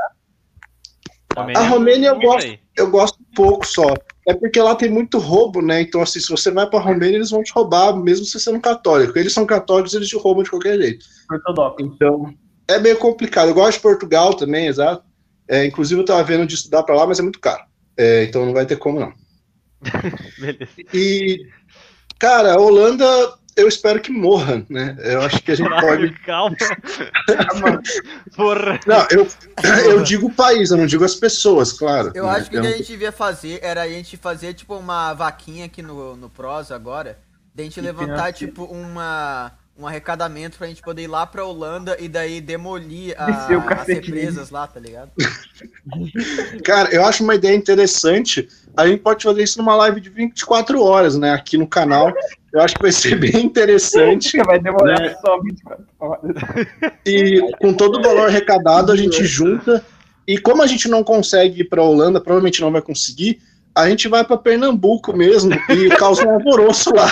Romênia, 1.37 1.61
A 1.61 1.69
Romênia 1.69 2.09
eu 2.09 2.15
não 2.15 2.21
gosto, 2.21 2.59
eu 2.77 2.91
gosto 2.91 3.19
pouco 3.35 3.67
só. 3.67 3.97
É 4.27 4.35
porque 4.35 4.61
lá 4.61 4.75
tem 4.75 4.91
muito 4.91 5.19
roubo, 5.19 5.63
né? 5.63 5.81
Então, 5.81 6.03
assim, 6.03 6.21
se 6.21 6.29
você 6.29 6.51
vai 6.51 6.69
pra 6.69 6.79
Romênia, 6.79 7.17
eles 7.17 7.31
vão 7.31 7.43
te 7.43 7.53
roubar, 7.53 7.97
mesmo 7.97 8.25
você 8.25 8.39
sendo 8.39 8.61
católico. 8.61 9.19
Eles 9.19 9.33
são 9.33 9.47
católicos, 9.47 9.95
eles 9.95 10.09
te 10.09 10.17
roubam 10.17 10.43
de 10.43 10.51
qualquer 10.51 10.79
jeito. 10.79 11.05
ortodoxa. 11.31 11.77
Então, 11.81 12.35
é 12.69 12.79
meio 12.79 12.97
complicado. 12.99 13.49
Eu 13.49 13.55
gosto 13.55 13.79
de 13.79 13.83
Portugal 13.83 14.35
também, 14.35 14.67
exato. 14.67 15.05
É, 15.49 15.65
inclusive, 15.65 16.01
eu 16.01 16.05
tava 16.05 16.23
vendo 16.23 16.47
de 16.47 16.55
estudar 16.55 16.83
pra 16.83 16.95
lá, 16.95 17.07
mas 17.07 17.19
é 17.19 17.23
muito 17.23 17.41
caro. 17.41 17.65
É, 17.97 18.25
então, 18.25 18.45
não 18.47 18.53
vai 18.53 18.67
ter 18.67 18.77
como, 18.77 19.01
não. 19.01 19.13
Beleza. 20.39 20.71
E, 20.93 21.47
cara, 22.19 22.55
a 22.55 22.61
Holanda, 22.61 23.07
eu 23.57 23.69
espero 23.69 24.01
que 24.01 24.11
morra, 24.13 24.65
né? 24.69 24.97
Eu 25.01 25.23
acho 25.23 25.43
que 25.43 25.53
a 25.53 25.55
gente 25.55 25.69
pode. 25.81 26.11
Calma. 26.21 26.57
Porra. 28.37 28.81
Não, 28.87 29.07
eu, 29.11 29.29
eu 29.85 30.03
digo 30.03 30.29
o 30.29 30.33
país, 30.33 30.71
eu 30.71 30.77
não 30.77 30.87
digo 30.87 31.05
as 31.05 31.15
pessoas, 31.15 31.73
claro. 31.73 32.13
Eu 32.15 32.25
né? 32.27 32.31
acho 32.33 32.51
que 32.51 32.59
o 32.59 32.61
que 32.61 32.67
não- 32.69 32.75
a 32.75 32.77
gente 32.79 32.89
devia 32.89 33.13
fazer 33.13 33.59
era 33.63 33.83
a 33.83 33.89
gente 33.89 34.17
fazer, 34.17 34.55
tipo, 34.55 34.75
uma 34.77 35.13
vaquinha 35.15 35.67
aqui 35.67 35.83
no, 35.83 36.17
no 36.17 36.29
Pros 36.31 36.71
agora. 36.71 37.19
Da 37.55 37.63
gente 37.63 37.79
E 37.79 37.83
levantar, 37.83 38.33
tipo, 38.33 38.65
uma, 38.65 39.53
um 39.81 39.87
arrecadamento 39.87 40.59
pra 40.59 40.67
gente 40.67 40.83
poder 40.83 41.03
ir 41.03 41.07
lá 41.07 41.27
pra 41.27 41.45
Holanda 41.45 41.97
e 41.99 42.09
daí 42.09 42.41
demolir 42.41 43.15
a, 43.19 43.25
as 43.49 43.65
cacete 43.65 44.11
represas 44.11 44.51
lá, 44.51 44.67
tá 44.67 44.79
ligado? 44.79 45.11
Cara, 46.65 46.91
eu 46.95 47.05
acho 47.05 47.25
uma 47.25 47.35
ideia 47.35 47.57
interessante. 47.57 48.49
A 48.77 48.87
gente 48.87 49.01
pode 49.01 49.25
fazer 49.25 49.43
isso 49.43 49.59
numa 49.59 49.75
live 49.77 50.01
de 50.01 50.11
24 50.11 50.83
horas, 50.83 51.17
né? 51.17 51.33
Aqui 51.33 51.57
no 51.57 51.67
canal. 51.67 52.13
Eu 52.53 52.61
acho 52.61 52.75
que 52.75 52.83
vai 52.83 52.93
ser 52.93 53.17
bem 53.19 53.45
interessante. 53.45 54.37
Vai 54.39 54.59
demorar 54.59 55.01
Né? 55.01 55.17
só 55.21 55.41
24 55.41 55.85
horas. 55.99 56.37
E 57.07 57.41
com 57.61 57.73
todo 57.73 57.99
o 57.99 58.03
valor 58.03 58.29
arrecadado, 58.29 58.93
a 58.93 58.97
gente 58.97 59.25
junta. 59.25 59.85
E 60.27 60.39
como 60.39 60.63
a 60.63 60.67
gente 60.67 60.89
não 60.89 61.03
consegue 61.03 61.63
ir 61.63 61.65
para 61.65 61.83
Holanda, 61.83 62.21
provavelmente 62.21 62.61
não 62.61 62.71
vai 62.71 62.83
conseguir, 62.83 63.41
a 63.75 63.89
gente 63.89 64.07
vai 64.07 64.23
para 64.25 64.37
Pernambuco 64.37 65.17
mesmo 65.17 65.53
e 65.69 65.89
causa 65.97 66.25
um 66.25 66.35
alvoroço 66.35 66.95
lá. 66.95 67.11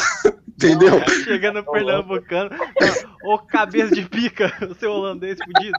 Entendeu? 0.58 1.00
Chegando 1.24 1.56
no 1.62 1.64
Pernambucano. 1.70 2.50
Ô, 3.24 3.38
cabeça 3.38 3.94
de 3.94 4.02
pica, 4.02 4.52
o 4.68 4.74
seu 4.78 4.90
holandês 4.90 5.38
fudido. 5.38 5.78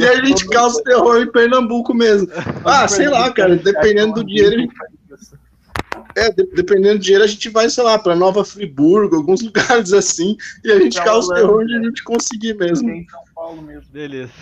E 0.00 0.04
a 0.04 0.24
gente 0.24 0.48
causa 0.48 0.82
terror 0.82 1.22
em 1.22 1.30
Pernambuco 1.30 1.94
mesmo. 1.94 2.28
Ah, 2.64 2.88
sei 2.88 3.08
lá, 3.08 3.30
cara, 3.30 3.54
dependendo 3.56 4.14
do 4.14 4.24
dinheiro, 4.24 4.56
a 4.56 4.58
gente- 4.58 4.74
é, 6.16 6.30
de- 6.32 6.48
dependendo 6.52 6.98
do 6.98 7.04
dinheiro, 7.04 7.22
a 7.22 7.28
gente 7.28 7.48
vai, 7.48 7.70
sei 7.70 7.84
lá, 7.84 7.96
para 7.98 8.16
Nova 8.16 8.44
Friburgo, 8.44 9.14
alguns 9.14 9.40
lugares 9.44 9.92
assim, 9.92 10.36
e 10.64 10.72
a 10.72 10.80
gente 10.80 10.96
Pra 10.96 11.04
causa 11.04 11.32
terror 11.34 11.60
onde 11.62 11.76
a 11.76 11.80
gente 11.82 12.02
conseguir 12.02 12.54
mesmo. 12.54 12.90
Em 12.90 13.06
São 13.08 13.20
Paulo 13.34 13.62
mesmo. 13.62 13.84
Beleza. 13.92 14.32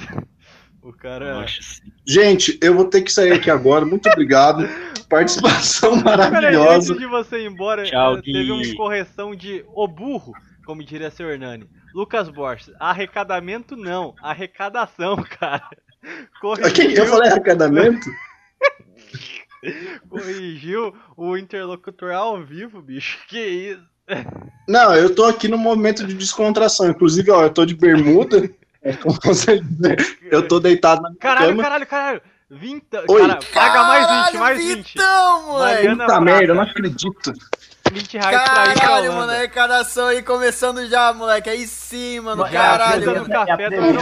O 0.82 0.92
cara. 0.92 1.40
acho 1.40 1.60
assim. 1.60 1.92
Gente, 2.06 2.58
eu 2.62 2.74
vou 2.74 2.84
ter 2.86 3.02
que 3.02 3.12
sair 3.12 3.32
aqui 3.32 3.50
agora. 3.50 3.84
Muito 3.84 4.08
obrigado. 4.08 4.66
Participação 5.10 6.02
Peraí, 6.02 6.24
antes 6.24 6.32
maravilhosa. 6.32 6.94
de 6.94 7.06
você 7.06 7.40
ir 7.42 7.46
embora, 7.50 7.82
Tchau, 7.84 8.18
eh, 8.18 8.22
teve 8.22 8.44
Gui. 8.44 8.50
uma 8.52 8.76
correção 8.76 9.34
de 9.34 9.64
o 9.74 9.88
burro, 9.88 10.32
como 10.64 10.84
diria 10.84 11.10
seu 11.10 11.28
Hernani. 11.28 11.68
Lucas 11.94 12.28
Borges, 12.28 12.70
arrecadamento 12.78 13.76
não, 13.76 14.14
arrecadação, 14.22 15.16
cara. 15.38 15.68
Quem- 16.00 16.26
Corrigiu, 16.40 16.94
Eu 16.94 17.06
falei 17.06 17.28
arrecadamento? 17.30 18.08
corrigiu 20.08 20.94
o 21.16 21.36
interlocutor 21.36 22.12
ao 22.12 22.42
vivo, 22.42 22.80
bicho. 22.80 23.18
Que 23.28 23.38
isso? 23.38 23.82
Não, 24.68 24.94
eu 24.94 25.14
tô 25.14 25.24
aqui 25.24 25.46
no 25.48 25.58
momento 25.58 26.06
de 26.06 26.14
descontração. 26.14 26.88
Inclusive, 26.88 27.30
ó, 27.30 27.42
eu 27.44 27.50
tô 27.50 27.64
de 27.66 27.74
bermuda. 27.74 28.48
É, 28.82 28.94
como 28.94 29.18
você 29.22 29.60
dizer, 29.60 30.18
Eu 30.30 30.48
tô 30.48 30.58
deitado 30.58 31.02
na 31.02 31.10
minha 31.10 31.20
Caralho, 31.20 31.48
cama. 31.50 31.62
caralho, 31.62 31.86
caralho. 31.86 32.22
Vinta, 32.52 33.04
Oi. 33.08 33.20
cara, 33.28 33.38
paga 33.54 33.82
mais 33.84 34.06
20, 34.06 34.08
Caralho, 34.16 34.38
mais 34.40 34.58
20. 34.58 34.92
Vitão, 34.94 35.42
moleque! 35.46 35.88
Puta 35.88 35.96
Prata, 36.04 36.20
merda, 36.20 36.44
eu 36.44 36.54
não 36.56 36.62
acredito. 36.62 37.32
20 37.92 38.18
reais 38.18 38.42
pra 38.42 38.66
ir 38.66 38.72
pra 38.72 38.80
Caralho, 38.80 39.12
mano, 39.12 39.30
a 39.30 39.34
arrecadação 39.36 40.06
aí 40.08 40.20
começando 40.22 40.84
já, 40.88 41.12
moleque. 41.12 41.48
Aí 41.50 41.64
sim, 41.66 42.18
mano, 42.20 42.42
Já, 42.46 42.50
caralho. 42.50 43.24
Já, 43.26 43.46
café 43.46 43.70
do 43.70 43.82
meu 43.82 44.00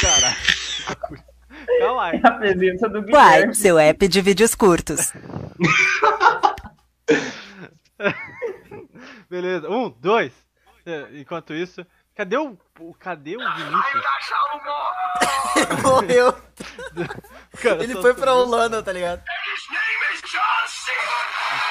Caralho. 0.00 0.36
Calma 1.80 2.04
aí. 2.06 2.20
A 2.24 2.30
presença 2.32 2.88
do 2.88 2.98
Uai, 3.12 3.32
Guilherme. 3.34 3.54
seu 3.54 3.78
app 3.78 4.08
de 4.08 4.20
vídeos 4.20 4.54
curtos. 4.56 5.12
Beleza, 9.30 9.68
um, 9.70 9.88
dois. 10.00 10.32
É, 10.86 11.06
Enquanto 11.20 11.52
isso, 11.54 11.84
cadê 12.18 12.36
o. 12.36 12.58
o- 12.80 12.94
Cadê 12.94 13.36
o 13.36 13.54
Vinícius? 13.54 14.04
Morreu. 15.82 16.32
Cara, 17.62 17.82
Ele 17.82 17.94
foi 17.94 18.12
pra. 18.14 18.34
Holanda, 18.34 18.82
tá 18.82 18.92
ligado? 18.92 19.22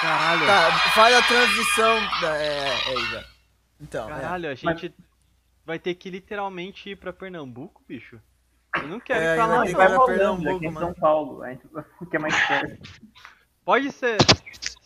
Caralho. 0.02 0.46
Tá, 0.46 0.72
faz 0.96 1.16
a 1.16 1.22
transição. 1.24 2.00
da- 2.22 2.38
É, 2.38 2.94
é 2.94 2.96
já. 3.12 3.24
Então, 3.82 4.10
é. 4.10 4.14
Caralho, 4.22 4.50
a 4.50 4.56
gente 4.56 4.94
vai 5.66 5.78
ter 5.80 5.94
que 5.96 6.10
literalmente 6.10 6.90
ir 6.92 6.96
pra 6.96 7.12
Pernambuco, 7.14 7.84
bicho. 7.88 8.20
Eu 8.76 8.88
não 8.88 9.00
quero 9.00 9.20
É, 9.20 9.34
ir 9.34 9.36
pra 9.36 9.46
lá, 9.48 9.58
vai 9.58 9.74
pra 9.74 9.86
Holanda, 9.90 10.06
Pernambuco, 10.06 10.56
aqui 10.58 10.66
em. 10.68 10.74
São 10.74 10.94
Paulo. 10.94 11.44
A 11.44 11.50
gente 11.50 11.68
que 12.10 12.16
é 12.16 12.20
mais 12.20 12.48
perto. 12.48 12.90
Pode 13.66 13.92
ser. 13.92 14.18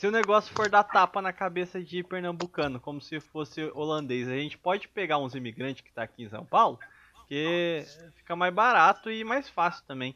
Se 0.02 0.08
o 0.08 0.12
negócio 0.12 0.52
for 0.56 0.68
dar 0.68 0.84
tapa 0.84 1.22
na 1.22 1.32
cabeça 1.32 1.80
de 1.80 2.02
pernambucano, 2.04 2.80
como 2.80 3.00
se 3.00 3.20
fosse 3.20 3.66
holandês, 3.76 4.28
a 4.28 4.36
gente 4.36 4.58
pode 4.58 4.88
pegar 4.88 5.20
uns 5.20 5.36
imigrantes 5.36 5.84
que 5.84 5.94
tá 5.94 6.02
aqui 6.02 6.24
em 6.24 6.28
São 6.28 6.44
Paulo, 6.44 6.80
que 7.28 7.86
fica 8.16 8.36
mais 8.36 8.52
barato 8.52 9.12
e 9.12 9.24
mais 9.24 9.48
fácil 9.48 9.84
também. 9.86 10.16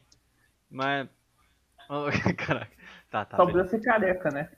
Mas. 0.68 1.06
Oh, 1.88 2.06
Caraca. 2.36 2.72
Tá, 3.08 3.24
tá. 3.24 3.36
Precisa 3.36 3.68
ser 3.68 3.80
careca, 3.80 4.28
né? 4.32 4.50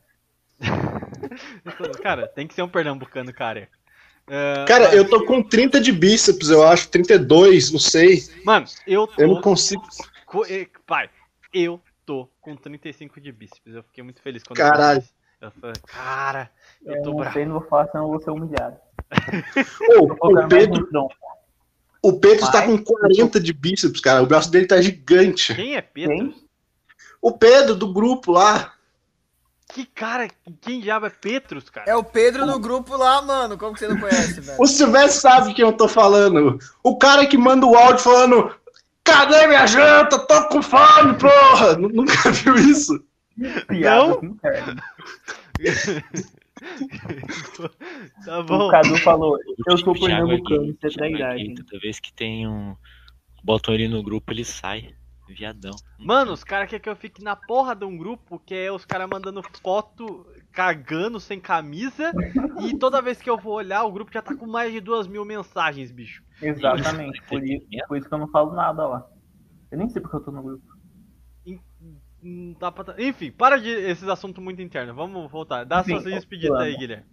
Cara, 2.02 2.26
tem 2.26 2.46
que 2.46 2.54
ser 2.54 2.62
um 2.62 2.68
pernambucano 2.70 3.30
careca. 3.30 3.76
É, 4.28 4.64
Cara, 4.66 4.84
mas- 4.84 4.94
eu 4.94 5.10
tô 5.10 5.26
com 5.26 5.42
30 5.42 5.78
de 5.78 5.92
bíceps, 5.92 6.48
eu 6.48 6.66
acho, 6.66 6.88
32, 6.88 7.70
não 7.70 7.78
sei. 7.78 8.22
Mano, 8.46 8.66
eu 8.86 9.06
tô. 9.06 9.20
Eu 9.20 9.28
não 9.28 9.42
consigo. 9.42 9.86
co- 10.24 10.46
eh, 10.46 10.66
Pai, 10.86 11.10
eu 11.52 11.78
tô 12.06 12.26
com 12.40 12.56
35 12.56 13.20
de 13.20 13.30
bíceps. 13.30 13.74
Eu 13.74 13.82
fiquei 13.82 14.02
muito 14.02 14.22
feliz 14.22 14.42
quando 14.42 14.56
Caralho. 14.56 15.00
eu. 15.00 15.17
Eu 15.40 15.50
falei, 15.60 15.76
cara, 15.86 16.50
eu 16.84 16.96
Eu 16.96 17.02
tô 17.02 17.10
não 17.10 17.16
bravo. 17.18 17.32
sei, 17.32 17.44
não 17.46 17.58
vou 17.60 17.68
falar, 17.68 17.88
senão 17.88 18.04
eu 18.04 18.10
vou 18.10 18.20
ser 18.20 18.30
humilhado. 18.30 18.76
Ô, 19.98 20.04
o 20.28 20.48
Pedro, 20.48 20.88
o 22.02 22.12
Pedro 22.18 22.44
está 22.44 22.62
com 22.66 22.76
40 22.76 23.38
de 23.40 23.52
bíceps, 23.52 24.00
cara. 24.00 24.22
O 24.22 24.26
braço 24.26 24.50
dele 24.50 24.66
tá 24.66 24.80
gigante. 24.80 25.54
Quem 25.54 25.76
é 25.76 25.80
Pedro? 25.82 26.14
Quem? 26.16 26.34
O 27.22 27.32
Pedro 27.32 27.74
do 27.76 27.92
grupo 27.92 28.32
lá. 28.32 28.74
Que 29.70 29.84
cara, 29.84 30.28
quem 30.62 30.80
diabo 30.80 31.06
é 31.06 31.10
Petrus, 31.10 31.68
cara? 31.68 31.88
É 31.90 31.94
o 31.94 32.02
Pedro 32.02 32.46
no 32.46 32.58
grupo 32.58 32.96
lá, 32.96 33.20
mano. 33.20 33.58
Como 33.58 33.74
que 33.74 33.80
você 33.80 33.88
não 33.88 33.98
conhece, 33.98 34.40
velho? 34.40 34.56
O 34.60 34.66
Silvestre 34.66 35.20
sabe 35.20 35.54
quem 35.54 35.64
eu 35.64 35.72
tô 35.72 35.86
falando. 35.86 36.58
O 36.82 36.96
cara 36.96 37.26
que 37.26 37.36
manda 37.36 37.66
o 37.66 37.76
áudio 37.76 38.02
falando: 38.02 38.54
Cadê 39.04 39.46
minha 39.46 39.66
janta? 39.66 40.18
Tô 40.18 40.48
com 40.48 40.62
fome, 40.62 41.14
porra! 41.18 41.76
Nu- 41.76 41.88
Nunca 41.90 42.30
viu 42.32 42.54
isso? 42.56 42.98
Interna. 44.22 44.82
tá 48.24 48.40
O 48.40 48.44
bom. 48.44 48.70
Cadu 48.70 48.96
falou, 48.98 49.38
eu 49.66 49.78
sou 49.78 49.92
O 49.92 50.00
pernambucano, 50.00 50.76
isso 50.82 51.02
é 51.02 51.10
o 51.10 51.26
aqui, 51.26 51.54
Toda 51.54 51.80
vez 51.80 52.00
que 52.00 52.12
tem 52.12 52.48
um. 52.48 52.74
Botam 53.42 53.74
ele 53.74 53.88
no 53.88 54.02
grupo, 54.02 54.32
ele 54.32 54.44
sai. 54.44 54.94
Viadão. 55.28 55.72
Mano, 55.98 56.32
os 56.32 56.42
caras 56.42 56.70
querem 56.70 56.82
que 56.82 56.88
eu 56.88 56.96
fique 56.96 57.22
na 57.22 57.36
porra 57.36 57.76
de 57.76 57.84
um 57.84 57.98
grupo 57.98 58.38
que 58.38 58.54
é 58.54 58.72
os 58.72 58.86
caras 58.86 59.10
mandando 59.10 59.42
foto 59.62 60.26
cagando 60.50 61.20
sem 61.20 61.38
camisa 61.38 62.12
e 62.62 62.78
toda 62.78 63.02
vez 63.02 63.20
que 63.20 63.28
eu 63.28 63.36
vou 63.36 63.52
olhar 63.54 63.84
o 63.84 63.92
grupo 63.92 64.10
já 64.12 64.22
tá 64.22 64.34
com 64.34 64.46
mais 64.46 64.72
de 64.72 64.80
duas 64.80 65.06
mil 65.06 65.26
mensagens, 65.26 65.92
bicho. 65.92 66.24
Exatamente, 66.40 67.22
por 67.24 67.44
isso, 67.44 67.66
por 67.86 67.98
isso 67.98 68.08
que 68.08 68.14
eu 68.14 68.18
não 68.18 68.28
falo 68.28 68.54
nada 68.54 68.86
lá. 68.86 69.06
Eu 69.70 69.76
nem 69.76 69.90
sei 69.90 70.00
porque 70.00 70.16
eu 70.16 70.20
tô 70.20 70.30
no 70.30 70.42
grupo. 70.42 70.77
Não 72.22 72.56
dá 72.58 72.72
pra... 72.72 72.94
Enfim, 72.98 73.30
para 73.30 73.58
de 73.58 73.68
esses 73.68 74.08
assuntos 74.08 74.42
muito 74.42 74.60
internos. 74.60 74.94
Vamos 74.94 75.30
voltar. 75.30 75.64
Dá 75.64 75.82
Sim, 75.84 76.00
suas 76.00 76.04
despedidas 76.04 76.58
aí, 76.58 76.76
Guilherme. 76.76 77.04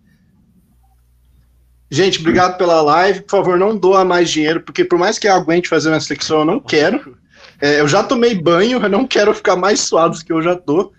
Gente, 1.89 2.19
obrigado 2.19 2.57
pela 2.57 2.81
live. 2.81 3.21
Por 3.21 3.31
favor, 3.31 3.57
não 3.57 3.77
doa 3.77 4.03
mais 4.03 4.29
dinheiro, 4.29 4.61
porque 4.61 4.83
por 4.83 4.97
mais 4.97 5.19
que 5.19 5.27
eu 5.27 5.33
aguente 5.33 5.69
fazer 5.69 5.89
uma 5.89 6.01
flexão, 6.01 6.39
eu 6.39 6.45
não 6.45 6.59
quero. 6.59 7.17
É, 7.61 7.79
eu 7.79 7.87
já 7.87 8.03
tomei 8.03 8.33
banho, 8.35 8.81
eu 8.81 8.89
não 8.89 9.05
quero 9.05 9.33
ficar 9.33 9.55
mais 9.55 9.81
suado 9.81 10.17
do 10.17 10.25
que 10.25 10.33
eu 10.33 10.41
já 10.41 10.55
tô. 10.55 10.91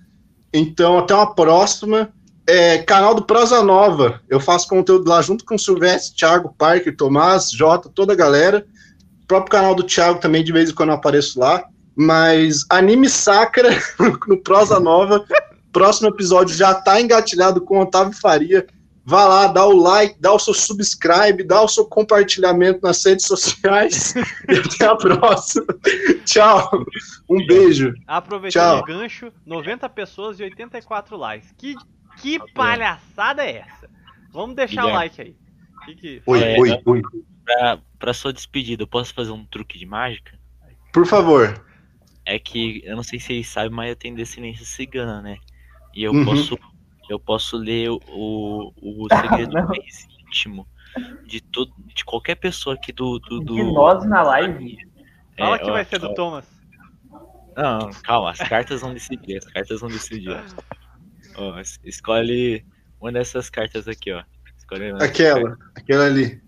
Então, 0.53 0.99
até 0.99 1.15
uma 1.15 1.35
próxima. 1.35 2.11
É, 2.49 2.79
canal 2.79 3.13
do 3.13 3.25
Prosa 3.25 3.63
Nova. 3.63 4.23
Eu 4.29 4.39
faço 4.39 4.69
conteúdo 4.69 5.09
lá 5.09 5.21
junto 5.21 5.45
com 5.45 5.57
o 5.57 5.59
Silvestre, 5.59 6.17
Thiago, 6.17 6.55
Parker, 6.57 6.97
Tomás, 6.97 7.51
Jota, 7.51 7.89
toda 7.89 8.13
a 8.13 8.17
galera. 8.17 8.65
O 9.25 9.27
próprio 9.27 9.51
canal 9.51 9.75
do 9.75 9.83
Thiago 9.83 10.21
também, 10.21 10.45
de 10.45 10.53
vez 10.53 10.71
em 10.71 10.75
quando 10.75 10.91
eu 10.91 10.95
apareço 10.95 11.41
lá. 11.41 11.65
Mas 11.97 12.65
anime 12.69 13.09
sacra 13.09 13.71
no 14.29 14.37
Prosa 14.43 14.79
Nova. 14.79 15.25
Próximo 15.73 16.09
episódio 16.09 16.55
já 16.55 16.75
tá 16.75 17.01
engatilhado 17.01 17.61
com 17.61 17.79
o 17.79 17.83
Otávio 17.83 18.13
Faria. 18.19 18.67
Vá 19.09 19.25
lá, 19.25 19.47
dá 19.47 19.65
o 19.65 19.77
like, 19.77 20.21
dá 20.21 20.33
o 20.33 20.39
seu 20.39 20.53
subscribe, 20.53 21.45
dá 21.45 21.63
o 21.63 21.69
seu 21.69 21.87
compartilhamento 21.87 22.81
nas 22.83 23.05
redes 23.05 23.25
sociais. 23.25 24.15
e 24.51 24.57
até 24.59 24.85
a 24.85 24.97
próxima. 24.97 25.67
Tchau. 26.27 26.85
Um 27.31 27.47
beijo. 27.47 27.95
Aproveitando 28.05 28.63
Tchau. 28.63 28.81
o 28.81 28.85
gancho, 28.85 29.33
90 29.47 29.89
pessoas 29.91 30.41
e 30.41 30.43
84 30.43 31.17
likes. 31.17 31.55
Que, 31.57 31.77
que 32.17 32.41
palhaçada 32.53 33.45
é 33.45 33.59
essa? 33.59 33.89
Vamos 34.33 34.57
deixar 34.57 34.87
o 34.87 34.91
like 34.93 35.21
aí. 35.21 35.37
Que 35.85 35.95
que... 35.95 36.23
Oi, 36.27 36.43
É, 36.43 36.59
oi, 36.59 36.83
oi. 36.85 37.03
Pra, 37.45 37.79
pra 38.01 38.13
sua 38.13 38.33
despedida, 38.33 38.83
eu 38.83 38.89
posso 38.89 39.15
fazer 39.15 39.31
um 39.31 39.45
truque 39.45 39.79
de 39.79 39.87
mágica? 39.87 40.37
Por 40.93 41.07
favor. 41.07 41.65
É 42.27 42.39
que 42.39 42.83
eu 42.85 42.97
não 42.97 43.03
sei 43.05 43.19
se 43.21 43.27
vocês 43.29 43.49
sabem, 43.49 43.71
mas 43.71 43.89
eu 43.91 43.97
tenho 43.97 44.17
descendência 44.17 44.65
cigana, 44.67 45.23
né? 45.23 45.39
E 45.95 46.03
eu 46.03 46.13
Uhum. 46.13 46.25
posso 46.25 46.59
eu 47.09 47.21
posso 47.21 47.57
ler 47.57 47.89
o, 47.91 48.01
o 48.83 49.07
segredo 49.15 49.53
Não. 49.55 49.67
mais 49.69 50.07
íntimo 50.27 50.67
de 51.27 51.41
todo 51.41 51.73
de 51.95 52.05
qualquer 52.05 52.35
pessoa 52.35 52.75
aqui 52.75 52.93
do 52.93 53.19
do, 53.21 53.39
do... 53.41 53.55
De 53.55 53.63
nós 53.73 54.05
na 54.05 54.23
live. 54.23 54.77
Fala 55.39 55.57
É, 55.57 55.59
que 55.61 55.71
ó, 55.71 55.73
vai 55.73 55.85
ser 55.85 55.99
do 56.01 56.09
ó, 56.09 56.15
Thomas. 56.15 56.45
Não, 57.57 57.91
calma, 58.03 58.31
as 58.33 58.39
cartas 58.39 58.81
vão 58.83 58.93
decidir, 58.93 59.39
as 59.39 59.45
cartas 59.47 59.81
vão 59.81 59.89
decidir. 59.89 60.37
Ó, 61.37 61.59
es- 61.61 61.79
escolhe 61.85 62.65
uma 63.01 63.13
dessas 63.13 63.49
cartas 63.49 63.87
aqui, 63.89 64.13
ó. 64.13 64.23
Escolhe 64.59 64.91
Aquela, 65.01 65.57
aquela 65.75 66.07
ali. 66.07 66.43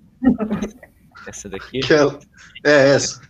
Essa 1.27 1.49
daqui. 1.49 1.81
Aquela. 1.85 2.19
É 2.65 2.91
essa. 2.95 3.23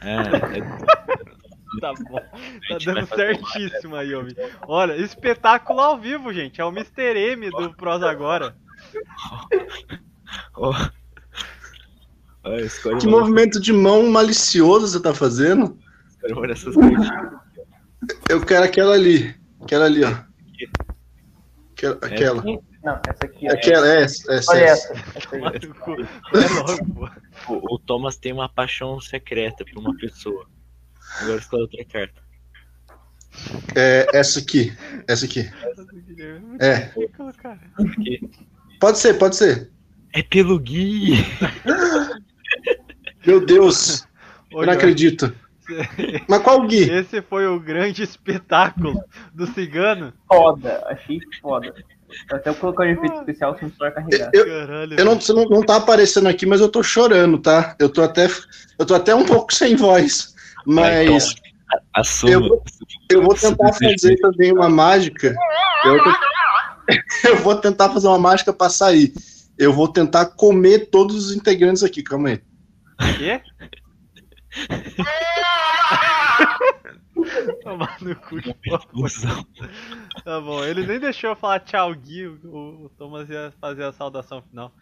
É, 0.00 0.58
é- 0.58 1.28
Tá 1.80 1.92
bom. 1.94 2.18
Tá 2.18 2.78
dando 2.84 3.06
certíssimo 3.06 3.96
aí, 3.96 4.14
homem. 4.14 4.34
Olha, 4.66 4.96
espetáculo 4.96 5.80
ao 5.80 5.98
vivo, 5.98 6.32
gente. 6.32 6.60
É 6.60 6.64
o 6.64 6.70
Mr. 6.70 7.16
M 7.32 7.50
do 7.50 7.74
Prosa 7.74 8.10
Agora. 8.10 8.56
Que 13.00 13.06
movimento 13.06 13.60
de 13.60 13.72
mão 13.72 14.08
malicioso 14.10 14.86
você 14.88 15.00
tá 15.00 15.14
fazendo? 15.14 15.78
Eu 18.28 18.40
quero 18.44 18.64
aquela 18.64 18.94
ali. 18.94 19.34
Aquela 19.60 19.84
ali, 19.84 20.04
ó. 20.04 20.14
Aquela. 21.72 21.94
aquela. 21.96 22.42
Não, 22.82 23.00
essa 23.06 23.24
aqui, 23.24 23.46
ó. 23.48 23.52
Aquela, 23.52 23.88
é 23.88 24.02
essa, 24.02 24.32
essa, 24.32 24.52
Olha 24.52 24.60
essa. 24.60 24.92
essa. 24.92 25.18
essa. 25.18 25.38
Vai 25.38 26.48
logo. 26.48 27.10
O, 27.48 27.74
o 27.74 27.78
Thomas 27.78 28.16
tem 28.16 28.32
uma 28.32 28.48
paixão 28.48 29.00
secreta 29.00 29.64
por 29.64 29.80
uma 29.80 29.94
pessoa. 29.96 30.46
Agora 31.20 31.38
escolhe 31.38 31.62
outra 31.62 31.84
carta. 31.84 32.22
É, 33.74 34.06
essa 34.12 34.40
aqui. 34.40 34.72
Essa 35.06 35.24
aqui. 35.26 35.50
É. 36.60 36.90
Pode 38.80 38.98
ser, 38.98 39.14
pode 39.14 39.36
ser. 39.36 39.70
É 40.12 40.22
pelo 40.22 40.58
Gui! 40.58 41.14
Meu 43.26 43.44
Deus. 43.44 44.06
Eu 44.50 44.58
não 44.58 44.64
Jorge, 44.64 44.78
acredito. 44.78 45.34
Mas 46.26 46.42
qual 46.42 46.66
Gui? 46.66 46.90
Esse 46.90 47.20
foi 47.20 47.46
o 47.46 47.60
grande 47.60 48.02
espetáculo 48.02 48.94
do 49.34 49.46
cigano. 49.48 50.12
Foda, 50.26 50.82
achei 50.86 51.20
foda. 51.40 51.74
Eu 52.30 52.36
até 52.36 52.54
colocar 52.54 52.84
um 52.84 52.90
efeito 52.90 53.16
especial 53.18 53.58
se 53.58 53.66
o 53.66 53.70
celular 53.70 53.92
carregar. 53.92 54.30
Eu, 54.32 54.46
Caralho. 54.46 54.98
eu 54.98 55.04
não, 55.04 55.20
você 55.20 55.32
não, 55.32 55.44
não 55.44 55.62
tá 55.62 55.76
aparecendo 55.76 56.26
aqui, 56.26 56.46
mas 56.46 56.60
eu 56.60 56.68
tô 56.70 56.82
chorando, 56.82 57.38
tá? 57.38 57.76
Eu 57.78 57.90
tô 57.90 58.02
até, 58.02 58.26
eu 58.78 58.86
tô 58.86 58.94
até 58.94 59.14
um 59.14 59.26
pouco 59.26 59.52
sem 59.52 59.76
voz. 59.76 60.34
Mas 60.68 61.34
Assuma. 61.94 62.32
Eu- 62.32 62.62
eu 63.10 63.22
vou 63.22 63.34
tentar 63.34 63.72
fazer 63.72 64.16
também 64.20 64.52
uma 64.52 64.68
mágica. 64.68 65.34
Eu, 65.84 65.96
eu 67.30 67.36
vou 67.42 67.56
tentar 67.56 67.88
fazer 67.90 68.06
uma 68.08 68.18
mágica 68.18 68.52
pra 68.52 68.68
sair. 68.68 69.12
Eu 69.58 69.72
vou 69.72 69.88
tentar 69.88 70.26
comer 70.26 70.90
todos 70.90 71.16
os 71.16 71.34
integrantes 71.36 71.82
aqui, 71.82 72.02
calma 72.02 72.28
aí. 72.28 72.40
Quê? 73.16 73.40
Tomar 77.62 77.96
no 78.00 78.14
cu 78.16 78.40
de. 78.40 78.54
Tá 80.24 80.40
bom, 80.40 80.64
ele 80.64 80.86
nem 80.86 80.98
deixou 81.00 81.30
eu 81.30 81.36
falar 81.36 81.60
tchau, 81.60 81.92
Gui. 81.94 82.26
O, 82.26 82.84
o 82.84 82.90
Thomas 82.96 83.28
ia 83.28 83.52
fazer 83.60 83.84
a 83.84 83.92
saudação 83.92 84.42
final. 84.42 84.72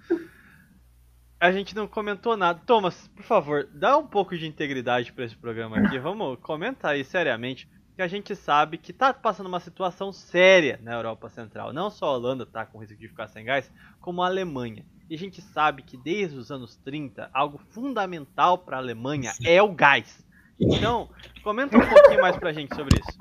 A 1.38 1.52
gente 1.52 1.74
não 1.74 1.86
comentou 1.86 2.36
nada. 2.36 2.60
Thomas, 2.66 3.08
por 3.08 3.22
favor, 3.22 3.68
dá 3.72 3.98
um 3.98 4.06
pouco 4.06 4.36
de 4.36 4.46
integridade 4.46 5.12
pra 5.12 5.24
esse 5.24 5.36
programa 5.36 5.78
aqui. 5.78 5.98
Vamos 6.00 6.38
comentar 6.40 6.92
aí 6.92 7.04
seriamente. 7.04 7.68
Que 7.94 8.02
a 8.02 8.08
gente 8.08 8.36
sabe 8.36 8.76
que 8.76 8.92
tá 8.92 9.12
passando 9.14 9.46
uma 9.46 9.60
situação 9.60 10.12
séria 10.12 10.78
na 10.82 10.92
Europa 10.92 11.30
Central. 11.30 11.72
Não 11.72 11.88
só 11.88 12.06
a 12.06 12.12
Holanda 12.12 12.44
tá 12.44 12.66
com 12.66 12.78
risco 12.78 12.96
de 12.96 13.08
ficar 13.08 13.26
sem 13.28 13.44
gás, 13.44 13.70
como 14.00 14.22
a 14.22 14.26
Alemanha. 14.26 14.84
E 15.08 15.14
a 15.14 15.18
gente 15.18 15.40
sabe 15.40 15.82
que 15.82 15.96
desde 15.96 16.36
os 16.36 16.50
anos 16.50 16.76
30, 16.76 17.30
algo 17.32 17.58
fundamental 17.70 18.58
pra 18.58 18.76
Alemanha 18.78 19.32
é 19.44 19.62
o 19.62 19.72
gás. 19.72 20.26
Então, 20.58 21.08
comenta 21.42 21.76
um 21.76 21.88
pouquinho 21.88 22.20
mais 22.20 22.36
pra 22.36 22.52
gente 22.52 22.74
sobre 22.74 22.98
isso. 22.98 23.18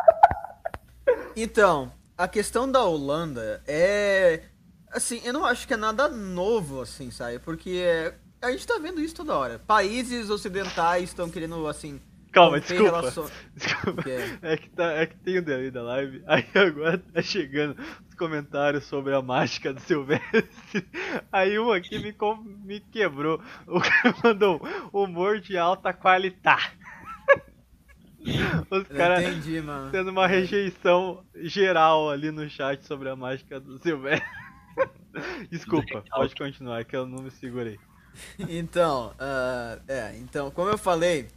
Então, 1.36 1.92
a 2.18 2.28
questão 2.28 2.70
da 2.70 2.84
Holanda 2.84 3.62
é. 3.68 4.44
Assim, 4.92 5.22
eu 5.26 5.34
não 5.34 5.46
acho 5.46 5.68
que 5.68 5.74
é 5.74 5.78
nada 5.78 6.08
novo, 6.08 6.82
assim, 6.82 7.12
sabe? 7.12 7.40
Porque 7.40 7.82
é, 7.84 8.16
a 8.42 8.52
gente 8.52 8.66
tá 8.66 8.78
vendo 8.82 9.02
isso 9.02 9.16
toda 9.16 9.36
hora. 9.38 9.60
Países 9.60 10.30
ocidentais 10.30 11.04
estão 11.10 11.30
querendo, 11.30 11.68
assim. 11.68 12.00
Calma, 12.32 12.60
desculpa. 12.60 12.84
relações- 12.84 13.32
Desculpa. 13.56 14.04
É- 14.42 14.58
que, 14.58 14.70
tá, 14.72 14.92
é 14.92 15.06
que 15.06 15.16
tem 15.18 15.38
o 15.38 15.42
delay 15.42 15.72
da 15.72 15.82
live, 15.84 16.22
aí 16.28 16.46
agora 16.54 16.98
tá 16.98 17.22
chegando 17.22 17.78
os 18.10 18.16
comentários 18.16 18.84
sobre 18.86 19.14
a 19.16 19.22
mágica 19.22 19.74
do 19.74 19.80
Silvestre. 19.80 20.46
Aí 21.32 21.58
um 21.58 21.72
aqui 21.72 21.98
me, 22.00 22.12
com- 22.12 22.36
me 22.36 22.80
quebrou. 22.82 23.42
O 23.68 23.80
cara 23.80 24.14
mandou 24.24 24.62
humor 24.92 25.40
de 25.40 25.58
alta 25.58 25.94
qualidade. 25.94 26.72
Os 28.72 28.88
caras 28.88 29.24
tendo 29.92 30.10
uma 30.10 30.26
rejeição 30.28 31.24
geral 31.36 32.10
ali 32.10 32.32
no 32.32 32.50
chat 32.50 32.84
sobre 32.86 33.08
a 33.10 33.16
mágica 33.16 33.60
do 33.60 33.78
Silvestre. 33.80 34.28
Desculpa, 35.50 36.04
pode 36.10 36.36
continuar, 36.36 36.84
que 36.86 36.96
eu 36.96 37.06
não 37.06 37.24
me 37.24 37.32
segurei. 37.32 37.80
Então, 38.40 39.14
ah, 39.20 39.78
é, 39.90 40.16
então, 40.18 40.50
como 40.50 40.70
eu 40.70 40.78
falei, 40.78 41.28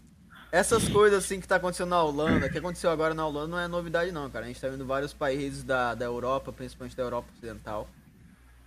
Essas 0.50 0.88
coisas 0.88 1.24
assim 1.24 1.40
que 1.40 1.48
tá 1.48 1.56
acontecendo 1.56 1.90
na 1.90 2.02
Holanda, 2.02 2.48
que 2.48 2.56
aconteceu 2.58 2.90
agora 2.90 3.14
na 3.14 3.26
Holanda 3.26 3.48
não 3.48 3.58
é 3.58 3.68
novidade 3.68 4.12
não, 4.12 4.30
cara. 4.30 4.46
A 4.46 4.48
gente 4.48 4.60
tá 4.60 4.68
vendo 4.68 4.86
vários 4.86 5.12
países 5.12 5.62
da, 5.62 5.94
da 5.94 6.06
Europa, 6.06 6.52
principalmente 6.52 6.96
da 6.96 7.02
Europa 7.02 7.28
Ocidental, 7.32 7.88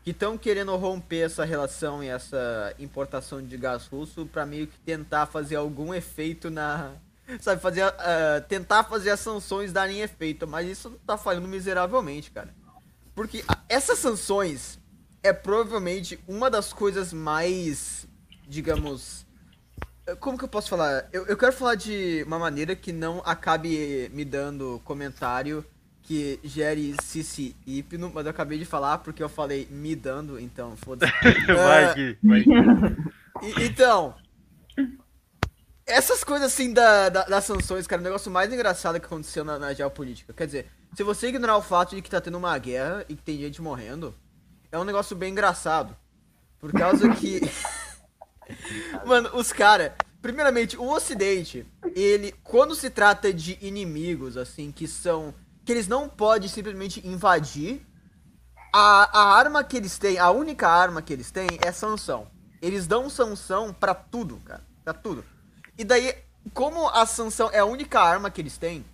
que 0.04 0.12
estão 0.12 0.38
querendo 0.38 0.76
romper 0.78 1.22
essa 1.22 1.46
relação 1.46 2.04
e 2.04 2.08
essa 2.08 2.74
importação 2.80 3.44
de 3.46 3.58
gás 3.58 3.88
russo 3.88 4.26
pra 4.28 4.46
meio 4.46 4.68
que 4.68 4.80
tentar 4.80 5.26
fazer 5.28 5.56
algum 5.56 5.94
efeito 5.94 6.50
na. 6.50 6.96
Sabe, 7.40 7.62
fazer. 7.62 7.84
ah, 7.84 8.42
tentar 8.48 8.84
fazer 8.84 9.12
as 9.12 9.20
sanções 9.20 9.72
darem 9.74 10.02
efeito, 10.02 10.48
mas 10.48 10.68
isso 10.70 10.92
tá 11.06 11.18
falhando 11.18 11.48
miseravelmente, 11.48 12.32
cara. 12.32 12.54
Porque 13.22 13.44
essas 13.70 14.00
sanções 14.00 14.80
é 15.22 15.32
provavelmente 15.32 16.20
uma 16.28 16.50
das 16.50 16.74
coisas 16.74 17.14
mais, 17.14 18.08
digamos. 18.48 19.28
eh, 20.08 20.16
Como 20.16 20.40
que 20.40 20.44
eu 20.44 20.48
posso 20.48 20.68
falar? 20.70 21.08
Eu, 21.14 21.28
eu 21.28 21.38
quero 21.38 21.54
falar 21.54 21.76
de 21.76 22.24
uma 22.26 22.40
maneira 22.40 22.76
que 22.76 22.92
não 22.92 23.22
acabe 23.24 24.10
me 24.12 24.26
dando 24.26 24.82
comentário 24.84 25.64
que 26.02 26.40
gere 26.44 26.96
cici 27.04 27.56
hipno, 27.68 28.12
mas 28.12 28.26
eu 28.26 28.32
acabei 28.32 28.58
de 28.58 28.66
falar 28.66 28.98
porque 28.98 29.22
eu 29.22 29.30
falei 29.30 29.68
me 29.70 29.96
dando, 29.96 30.40
então 30.40 30.76
foda-se. 30.76 31.14
vai 31.54 31.84
aqui, 31.92 32.18
vai 32.24 32.42
e- 33.44 33.66
então, 33.68 34.16
essas 35.86 36.24
coisas 36.24 36.52
assim 36.52 36.74
da, 36.74 37.10
da- 37.10 37.26
das 37.26 37.44
sanções, 37.44 37.86
cara, 37.86 38.02
o 38.02 38.04
negócio 38.04 38.32
mais 38.32 38.52
engraçado 38.52 39.00
que 39.00 39.06
aconteceu 39.06 39.44
na, 39.44 39.60
na 39.60 39.74
geopolítica. 39.74 40.34
Quer 40.34 40.48
dizer, 40.48 40.72
se 40.96 41.04
você 41.04 41.28
ignorar 41.28 41.58
o 41.58 41.62
fato 41.62 41.96
de 41.96 42.02
que 42.02 42.10
tá 42.10 42.20
tendo 42.20 42.38
uma 42.38 42.58
guerra 42.58 43.06
e 43.08 43.16
que 43.16 43.24
tem 43.24 43.38
gente 43.38 43.62
morrendo, 43.62 44.14
é 44.72 44.78
um 44.78 44.84
negócio 44.84 45.16
bem 45.16 45.32
engraçado. 45.32 45.96
Por 46.60 46.72
causa 46.72 47.10
que. 47.16 47.42
Mano, 49.06 49.30
os 49.34 49.52
caras. 49.52 49.92
Primeiramente, 50.22 50.78
o 50.78 50.88
Ocidente, 50.88 51.66
ele, 51.96 52.32
quando 52.44 52.76
se 52.76 52.92
trata 52.92 53.34
de 53.34 53.58
inimigos, 53.60 54.38
assim, 54.38 54.72
que 54.72 54.88
são. 54.88 55.34
que 55.66 55.72
eles 55.72 55.88
não 55.88 56.08
podem 56.08 56.48
simplesmente 56.48 57.06
invadir, 57.08 57.84
a, 58.72 59.20
a 59.20 59.36
arma 59.36 59.64
que 59.64 59.76
eles 59.76 59.98
têm, 59.98 60.20
a 60.20 60.30
única 60.30 60.70
arma 60.70 61.02
que 61.02 61.12
eles 61.12 61.32
têm 61.32 61.48
é 61.66 61.72
sanção. 61.72 62.28
Eles 62.62 62.86
dão 62.86 63.10
sanção 63.10 63.74
pra 63.74 63.96
tudo, 63.96 64.38
cara. 64.46 64.64
Pra 64.84 64.94
tudo. 64.94 65.26
E 65.78 65.84
daí, 65.84 66.16
como 66.54 66.88
a 66.90 67.06
sanção 67.06 67.50
é 67.52 67.60
a 67.60 67.66
única 67.66 68.00
arma 68.00 68.30
que 68.30 68.40
eles 68.40 68.58
têm, 68.58 68.86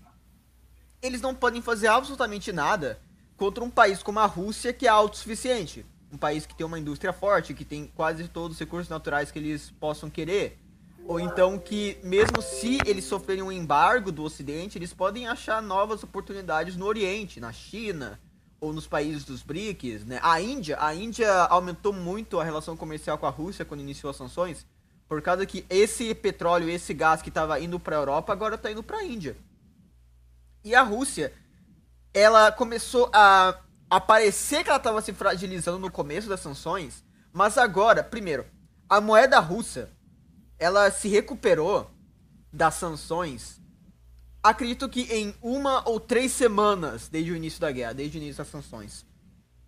eles 1.08 1.22
não 1.22 1.34
podem 1.34 1.62
fazer 1.62 1.88
absolutamente 1.88 2.52
nada 2.52 3.00
contra 3.36 3.64
um 3.64 3.70
país 3.70 4.04
como 4.04 4.20
a 4.20 4.26
Rússia, 4.26 4.74
que 4.74 4.86
é 4.86 4.90
autossuficiente. 4.90 5.86
Um 6.12 6.18
país 6.18 6.46
que 6.46 6.56
tem 6.56 6.66
uma 6.66 6.80
indústria 6.80 7.12
forte, 7.12 7.54
que 7.54 7.66
tem 7.66 7.92
quase 7.96 8.28
todos 8.28 8.56
os 8.56 8.60
recursos 8.60 8.90
naturais 8.90 9.32
que 9.32 9.40
eles 9.40 9.72
possam 9.80 10.10
querer. 10.10 10.58
Ou 11.06 11.20
então 11.20 11.58
que, 11.58 11.98
mesmo 12.04 12.42
se 12.42 12.80
eles 12.86 13.06
sofrerem 13.06 13.42
um 13.42 13.52
embargo 13.52 14.12
do 14.12 14.24
Ocidente, 14.24 14.78
eles 14.78 14.94
podem 14.94 15.28
achar 15.28 15.62
novas 15.62 16.04
oportunidades 16.04 16.76
no 16.76 16.86
Oriente, 16.86 17.40
na 17.40 17.54
China, 17.54 18.20
ou 18.60 18.74
nos 18.74 18.88
países 18.88 19.24
dos 19.24 19.42
BRICS, 19.42 20.04
né? 20.06 20.20
A 20.22 20.42
Índia, 20.42 20.78
a 20.82 20.94
Índia 20.94 21.32
aumentou 21.46 21.94
muito 21.94 22.40
a 22.40 22.44
relação 22.44 22.76
comercial 22.76 23.18
com 23.18 23.26
a 23.26 23.30
Rússia 23.30 23.64
quando 23.64 23.82
iniciou 23.82 24.10
as 24.10 24.18
sanções, 24.18 24.66
por 25.08 25.22
causa 25.22 25.46
que 25.46 25.66
esse 25.70 26.14
petróleo, 26.14 26.70
esse 26.70 26.94
gás 26.94 27.22
que 27.22 27.30
estava 27.30 27.60
indo 27.60 27.80
para 27.80 27.96
a 27.96 28.00
Europa, 28.00 28.34
agora 28.34 28.56
está 28.56 28.70
indo 28.70 28.84
para 28.84 28.98
a 28.98 29.06
Índia. 29.06 29.38
E 30.68 30.76
a 30.76 30.84
Rússia, 30.84 31.34
ela 32.14 32.52
começou 32.52 33.10
a 33.14 33.58
a 33.90 34.02
parecer 34.02 34.66
que 34.66 34.70
ela 34.70 34.78
estava 34.78 35.02
se 35.02 35.14
fragilizando 35.14 35.80
no 35.80 35.90
começo 35.90 36.28
das 36.28 36.42
sanções, 36.42 37.06
mas 37.32 37.58
agora, 37.58 38.04
primeiro, 38.04 38.46
a 38.90 39.00
moeda 39.00 39.40
russa, 39.40 39.90
ela 40.60 40.92
se 40.92 41.08
recuperou 41.08 41.90
das 42.52 42.74
sanções. 42.74 43.62
Acredito 44.44 44.90
que 44.90 45.04
em 45.04 45.34
uma 45.42 45.88
ou 45.88 46.02
três 46.02 46.34
semanas 46.34 47.08
desde 47.08 47.32
o 47.32 47.36
início 47.38 47.62
da 47.62 47.72
guerra, 47.72 47.94
desde 47.94 48.18
o 48.18 48.20
início 48.22 48.44
das 48.44 48.52
sanções. 48.52 49.06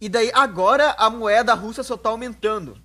E 0.02 0.10
daí 0.10 0.30
agora 0.34 0.92
a 0.98 1.10
moeda 1.10 1.54
russa 1.54 1.82
só 1.82 1.96
tá 1.96 2.10
aumentando. 2.10 2.78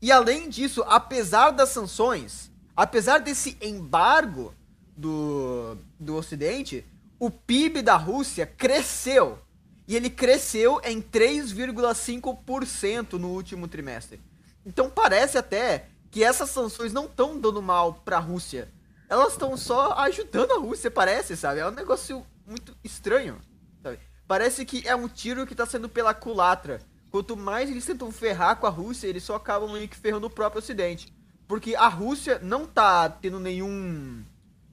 E 0.00 0.12
além 0.12 0.48
disso, 0.48 0.84
apesar 0.86 1.50
das 1.50 1.70
sanções, 1.70 2.52
apesar 2.76 3.18
desse 3.18 3.58
embargo 3.60 4.54
do, 4.96 5.76
do 5.98 6.14
Ocidente, 6.14 6.86
o 7.18 7.30
PIB 7.30 7.80
da 7.82 7.96
Rússia 7.96 8.46
cresceu. 8.46 9.38
E 9.86 9.96
ele 9.96 10.10
cresceu 10.10 10.80
em 10.84 11.00
3,5% 11.00 13.14
no 13.14 13.28
último 13.28 13.66
trimestre. 13.66 14.20
Então 14.64 14.88
parece 14.90 15.38
até 15.38 15.86
que 16.10 16.22
essas 16.22 16.50
sanções 16.50 16.92
não 16.92 17.06
estão 17.06 17.40
dando 17.40 17.62
mal 17.62 17.94
pra 17.94 18.18
Rússia. 18.18 18.68
Elas 19.08 19.32
estão 19.32 19.56
só 19.56 19.92
ajudando 20.00 20.52
a 20.52 20.58
Rússia, 20.58 20.90
parece, 20.90 21.36
sabe? 21.36 21.60
É 21.60 21.66
um 21.66 21.70
negócio 21.70 22.26
muito 22.46 22.76
estranho, 22.84 23.38
sabe? 23.82 23.98
Parece 24.26 24.66
que 24.66 24.86
é 24.86 24.94
um 24.94 25.08
tiro 25.08 25.46
que 25.46 25.54
tá 25.54 25.64
sendo 25.64 25.88
pela 25.88 26.12
culatra. 26.12 26.80
Quanto 27.10 27.34
mais 27.34 27.70
eles 27.70 27.86
tentam 27.86 28.12
ferrar 28.12 28.56
com 28.56 28.66
a 28.66 28.70
Rússia, 28.70 29.06
eles 29.06 29.22
só 29.22 29.36
acabam 29.36 29.72
meio 29.72 29.88
que 29.88 29.96
ferrando 29.96 30.26
o 30.26 30.30
próprio 30.30 30.58
Ocidente. 30.58 31.10
Porque 31.46 31.74
a 31.74 31.88
Rússia 31.88 32.38
não 32.42 32.66
tá 32.66 33.08
tendo 33.08 33.40
nenhum. 33.40 34.22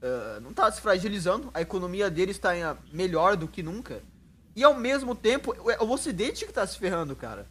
Ah, 0.02 0.40
não 0.40 0.52
tá 0.52 0.70
se 0.70 0.80
fragilizando, 0.80 1.50
a 1.54 1.60
economia 1.60 2.10
deles 2.10 2.38
tá 2.38 2.56
em- 2.56 2.76
melhor 2.92 3.36
do 3.36 3.48
que 3.48 3.62
nunca. 3.62 4.02
E 4.54 4.64
ao 4.64 4.74
mesmo 4.74 5.14
tempo, 5.14 5.54
é 5.70 5.82
o 5.82 5.90
Ocidente 5.90 6.46
que 6.46 6.52
tá 6.52 6.66
se 6.66 6.78
ferrando, 6.78 7.14
cara. 7.14 7.46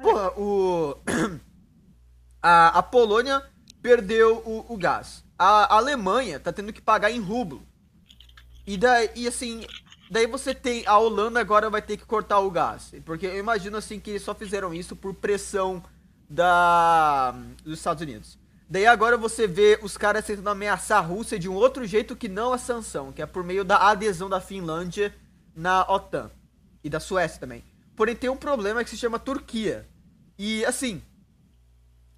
Porra, 0.00 0.30
o. 0.38 0.96
A, 2.42 2.78
a 2.78 2.82
Polônia 2.82 3.42
perdeu 3.82 4.36
o, 4.46 4.72
o 4.72 4.76
gás. 4.76 5.24
A 5.36 5.74
Alemanha 5.74 6.38
tá 6.38 6.52
tendo 6.52 6.72
que 6.72 6.80
pagar 6.80 7.10
em 7.10 7.18
rublo. 7.18 7.60
E 8.64 8.76
daí, 8.76 9.10
e 9.16 9.26
assim, 9.26 9.66
daí 10.08 10.28
você 10.28 10.54
tem. 10.54 10.86
A 10.86 10.96
Holanda 10.96 11.40
agora 11.40 11.68
vai 11.68 11.82
ter 11.82 11.96
que 11.96 12.04
cortar 12.04 12.38
o 12.38 12.50
gás. 12.50 12.94
Porque 13.04 13.26
eu 13.26 13.36
imagino 13.38 13.76
assim 13.76 13.98
que 13.98 14.10
eles 14.10 14.22
só 14.22 14.32
fizeram 14.32 14.72
isso 14.72 14.94
por 14.94 15.12
pressão 15.14 15.82
da 16.30 17.32
dos 17.64 17.78
Estados 17.78 18.02
Unidos. 18.02 18.38
Daí 18.68 18.86
agora 18.86 19.16
você 19.16 19.46
vê 19.46 19.78
os 19.80 19.96
caras 19.96 20.26
tentando 20.26 20.50
ameaçar 20.50 20.98
a 20.98 21.06
Rússia 21.06 21.38
de 21.38 21.48
um 21.48 21.54
outro 21.54 21.86
jeito 21.86 22.16
que 22.16 22.28
não 22.28 22.52
a 22.52 22.58
sanção, 22.58 23.12
que 23.12 23.22
é 23.22 23.26
por 23.26 23.44
meio 23.44 23.64
da 23.64 23.88
adesão 23.88 24.28
da 24.28 24.40
Finlândia 24.40 25.14
na 25.54 25.82
OTAN. 25.88 26.30
E 26.82 26.90
da 26.90 27.00
Suécia 27.00 27.40
também. 27.40 27.64
Porém, 27.94 28.14
tem 28.14 28.28
um 28.28 28.36
problema 28.36 28.82
que 28.82 28.90
se 28.90 28.96
chama 28.96 29.18
Turquia. 29.18 29.88
E 30.38 30.64
assim, 30.64 31.00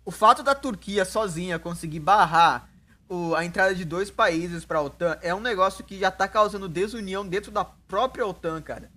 o 0.04 0.10
fato 0.10 0.42
da 0.42 0.54
Turquia 0.54 1.04
sozinha 1.04 1.58
conseguir 1.58 2.00
barrar 2.00 2.68
o- 3.08 3.34
a 3.34 3.44
entrada 3.44 3.74
de 3.74 3.84
dois 3.84 4.10
países 4.10 4.64
pra 4.64 4.82
OTAN 4.82 5.18
é 5.22 5.34
um 5.34 5.40
negócio 5.40 5.84
que 5.84 5.98
já 5.98 6.10
tá 6.10 6.26
causando 6.26 6.68
desunião 6.68 7.26
dentro 7.26 7.50
da 7.50 7.64
própria 7.64 8.26
OTAN, 8.26 8.60
cara. 8.60 8.90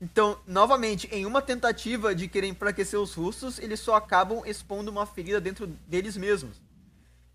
Então, 0.00 0.38
novamente, 0.46 1.08
em 1.10 1.24
uma 1.24 1.40
tentativa 1.40 2.14
de 2.14 2.28
querer 2.28 2.48
enfraquecer 2.48 3.00
os 3.00 3.14
russos, 3.14 3.58
eles 3.58 3.80
só 3.80 3.94
acabam 3.94 4.42
expondo 4.44 4.90
uma 4.90 5.06
ferida 5.06 5.40
dentro 5.40 5.66
deles 5.88 6.16
mesmos. 6.16 6.60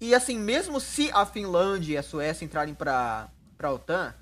E 0.01 0.15
assim, 0.15 0.39
mesmo 0.39 0.79
se 0.79 1.11
a 1.11 1.27
Finlândia 1.27 1.93
e 1.93 1.97
a 1.97 2.01
Suécia 2.01 2.43
entrarem 2.43 2.73
pra, 2.73 3.29
pra 3.55 3.71
OTAN, 3.71 4.15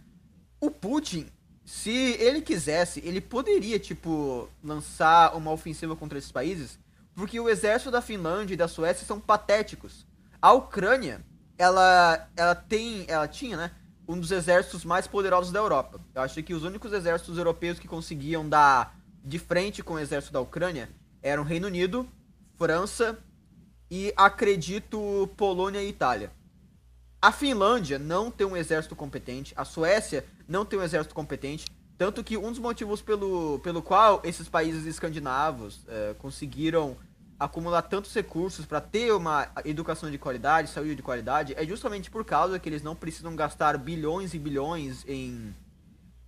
o 0.59 0.69
Putin, 0.69 1.27
se 1.63 2.17
ele 2.19 2.41
quisesse, 2.41 2.99
ele 3.05 3.21
poderia, 3.21 3.79
tipo, 3.79 4.49
lançar 4.61 5.33
uma 5.37 5.51
ofensiva 5.51 5.95
contra 5.95 6.17
esses 6.17 6.33
países, 6.33 6.77
porque 7.15 7.39
o 7.39 7.47
exército 7.47 7.91
da 7.91 8.01
Finlândia 8.01 8.55
e 8.55 8.57
da 8.57 8.67
Suécia 8.67 9.07
são 9.07 9.21
patéticos. 9.21 10.05
A 10.41 10.51
Ucrânia, 10.51 11.25
ela, 11.57 12.27
ela 12.35 12.55
tem, 12.55 13.05
ela 13.07 13.27
tinha, 13.27 13.55
né, 13.55 13.71
um 14.05 14.19
dos 14.19 14.31
exércitos 14.31 14.83
mais 14.83 15.07
poderosos 15.07 15.49
da 15.49 15.59
Europa. 15.59 16.01
Eu 16.13 16.23
acho 16.23 16.43
que 16.43 16.53
os 16.53 16.63
únicos 16.63 16.91
exércitos 16.91 17.37
europeus 17.37 17.79
que 17.79 17.87
conseguiam 17.87 18.49
dar 18.49 18.99
de 19.23 19.39
frente 19.39 19.81
com 19.81 19.93
o 19.93 19.99
exército 19.99 20.33
da 20.33 20.41
Ucrânia 20.41 20.89
eram 21.21 21.43
Reino 21.43 21.67
Unido, 21.67 22.05
França 22.57 23.17
e 23.89 24.13
acredito 24.15 25.29
Polônia 25.35 25.81
e 25.81 25.89
Itália. 25.89 26.31
A 27.21 27.31
Finlândia 27.31 27.99
não 27.99 28.31
tem 28.31 28.47
um 28.47 28.55
exército 28.55 28.95
competente, 28.95 29.53
a 29.57 29.65
Suécia 29.65 30.25
não 30.47 30.63
tem 30.65 30.79
um 30.79 30.83
exército 30.83 31.13
competente, 31.13 31.65
tanto 31.97 32.23
que 32.23 32.37
um 32.37 32.49
dos 32.49 32.59
motivos 32.59 33.01
pelo, 33.01 33.59
pelo 33.59 33.81
qual 33.81 34.21
esses 34.23 34.47
países 34.47 34.85
escandinavos 34.85 35.85
eh, 35.89 36.15
conseguiram 36.17 36.95
acumular 37.37 37.81
tantos 37.81 38.13
recursos 38.13 38.65
para 38.65 38.79
ter 38.79 39.11
uma 39.13 39.49
educação 39.65 40.09
de 40.09 40.17
qualidade, 40.17 40.69
saúde 40.69 40.95
de 40.95 41.01
qualidade, 41.01 41.53
é 41.57 41.65
justamente 41.65 42.09
por 42.09 42.23
causa 42.23 42.57
que 42.57 42.69
eles 42.69 42.81
não 42.81 42.95
precisam 42.95 43.35
gastar 43.35 43.77
bilhões 43.77 44.33
e 44.33 44.39
bilhões 44.39 45.03
em, 45.05 45.53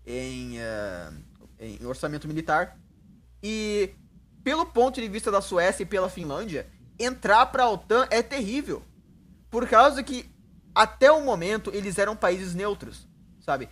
em, 0.05 0.57
eh, 0.57 1.12
em 1.59 1.86
orçamento 1.86 2.28
militar. 2.28 2.78
E 3.41 3.93
pelo 4.43 4.66
ponto 4.66 4.99
de 4.99 5.07
vista 5.07 5.32
da 5.32 5.39
Suécia 5.39 5.84
e 5.84 5.86
pela 5.86 6.09
Finlândia, 6.09 6.68
entrar 7.04 7.45
para 7.47 7.64
a 7.64 7.70
OTAN 7.70 8.08
é 8.10 8.22
terrível. 8.22 8.84
Por 9.49 9.68
causa 9.68 10.04
que 10.04 10.30
até 10.74 11.12
o 11.12 11.24
momento 11.24 11.72
eles 11.74 11.97
eram 11.97 12.16
países 12.16 12.54
neutros, 12.56 13.08
sabe? 13.41 13.70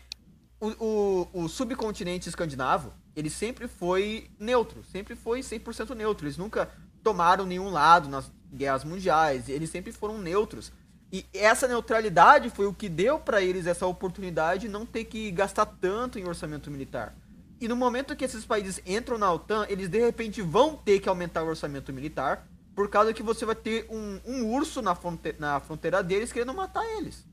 O, 0.60 0.68
o, 0.68 1.44
o 1.44 1.48
subcontinente 1.48 2.28
escandinavo, 2.28 2.94
ele 3.16 3.30
sempre 3.30 3.68
foi 3.68 4.30
neutro, 4.38 4.84
sempre 4.84 5.16
foi 5.16 5.40
100% 5.40 5.96
neutro. 5.96 6.26
Eles 6.26 6.38
nunca 6.38 6.70
tomaram 7.02 7.46
nenhum 7.46 7.70
lado 7.70 8.10
nas 8.10 8.30
guerras 8.52 8.84
mundiais, 8.84 9.48
eles 9.48 9.70
sempre 9.70 9.92
foram 9.92 10.18
neutros. 10.18 10.72
E 11.12 11.26
essa 11.34 11.68
neutralidade 11.68 12.50
foi 12.50 12.68
o 12.68 12.74
que 12.74 12.88
deu 12.88 13.18
pra 13.20 13.42
eles 13.42 13.66
essa 13.66 13.86
oportunidade 13.88 14.62
de 14.62 14.70
não 14.70 14.86
ter 14.86 15.06
que 15.06 15.32
gastar 15.32 15.66
tanto 15.66 16.20
em 16.20 16.28
orçamento 16.28 16.70
militar. 16.70 17.16
E 17.60 17.68
no 17.68 17.76
momento 17.76 18.16
que 18.16 18.24
esses 18.24 18.46
países 18.46 18.82
entram 18.86 19.18
na 19.18 19.32
OTAN, 19.32 19.66
eles 19.70 19.90
de 19.90 20.00
repente 20.00 20.42
vão 20.42 20.76
ter 20.76 21.00
que 21.00 21.10
aumentar 21.10 21.44
o 21.44 21.48
orçamento 21.48 21.92
militar, 21.92 22.48
por 22.80 22.90
causa 22.90 23.14
que 23.14 23.22
você 23.22 23.44
vai 23.44 23.56
ter 23.56 23.86
um, 23.90 24.22
um 24.26 24.54
urso 24.54 24.82
na, 24.82 24.96
fronte 24.96 25.36
na 25.38 25.60
fronteira 25.60 26.02
deles 26.02 26.32
querendo 26.32 26.54
matar 26.54 26.86
eles. 26.96 27.28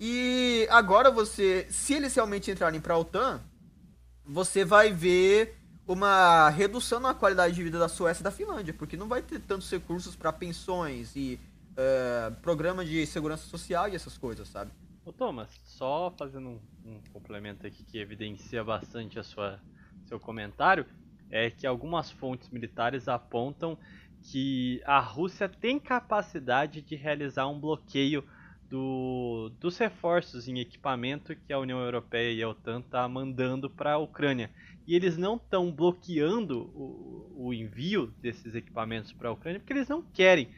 E 0.00 0.66
agora 0.70 1.10
você, 1.10 1.66
se 1.68 1.92
eles 1.92 2.14
realmente 2.14 2.50
entrarem 2.50 2.80
pra 2.80 2.96
OTAN, 2.96 3.42
você 4.24 4.64
vai 4.64 4.94
ver 4.94 5.58
uma 5.86 6.48
redução 6.48 6.98
na 7.00 7.12
qualidade 7.12 7.54
de 7.54 7.62
vida 7.62 7.78
da 7.78 7.86
Suécia 7.86 8.22
e 8.22 8.24
da 8.24 8.30
Finlândia, 8.30 8.72
porque 8.72 8.96
não 8.96 9.08
vai 9.08 9.20
ter 9.20 9.40
tantos 9.40 9.70
recursos 9.70 10.16
para 10.16 10.32
pensões 10.32 11.14
e 11.14 11.38
uh, 11.72 12.34
programa 12.36 12.82
de 12.82 13.04
segurança 13.04 13.46
social 13.46 13.90
e 13.90 13.94
essas 13.94 14.16
coisas, 14.16 14.48
sabe? 14.48 14.70
Ô 15.04 15.12
Thomas, 15.12 15.50
só 15.66 16.14
fazendo 16.16 16.48
um, 16.48 16.60
um, 16.86 17.00
complemento 17.12 17.66
aqui 17.66 17.84
que 17.84 17.98
evidencia 17.98 18.64
bastante 18.64 19.18
a 19.18 19.22
sua 19.22 19.60
seu 20.06 20.18
comentário, 20.18 20.86
é 21.30 21.50
que 21.50 21.66
algumas 21.66 22.10
fontes 22.10 22.48
militares 22.48 23.06
apontam 23.06 23.78
que 24.22 24.82
a 24.84 25.00
Rússia 25.00 25.48
tem 25.48 25.78
capacidade 25.78 26.82
de 26.82 26.94
realizar 26.94 27.46
um 27.48 27.58
bloqueio 27.58 28.24
do, 28.68 29.50
dos 29.58 29.76
reforços 29.78 30.46
em 30.46 30.60
equipamento 30.60 31.34
que 31.34 31.52
a 31.52 31.58
União 31.58 31.80
Europeia 31.80 32.32
e 32.32 32.42
a 32.42 32.48
OTAN 32.48 32.82
tá 32.82 33.08
mandando 33.08 33.68
para 33.68 33.94
a 33.94 33.98
Ucrânia. 33.98 34.50
E 34.86 34.94
eles 34.94 35.16
não 35.16 35.36
estão 35.36 35.72
bloqueando 35.72 36.70
o, 36.74 37.46
o 37.48 37.54
envio 37.54 38.08
desses 38.20 38.54
equipamentos 38.54 39.12
para 39.12 39.28
a 39.28 39.32
Ucrânia 39.32 39.58
porque 39.58 39.72
eles 39.72 39.88
não 39.88 40.02
querem. 40.02 40.48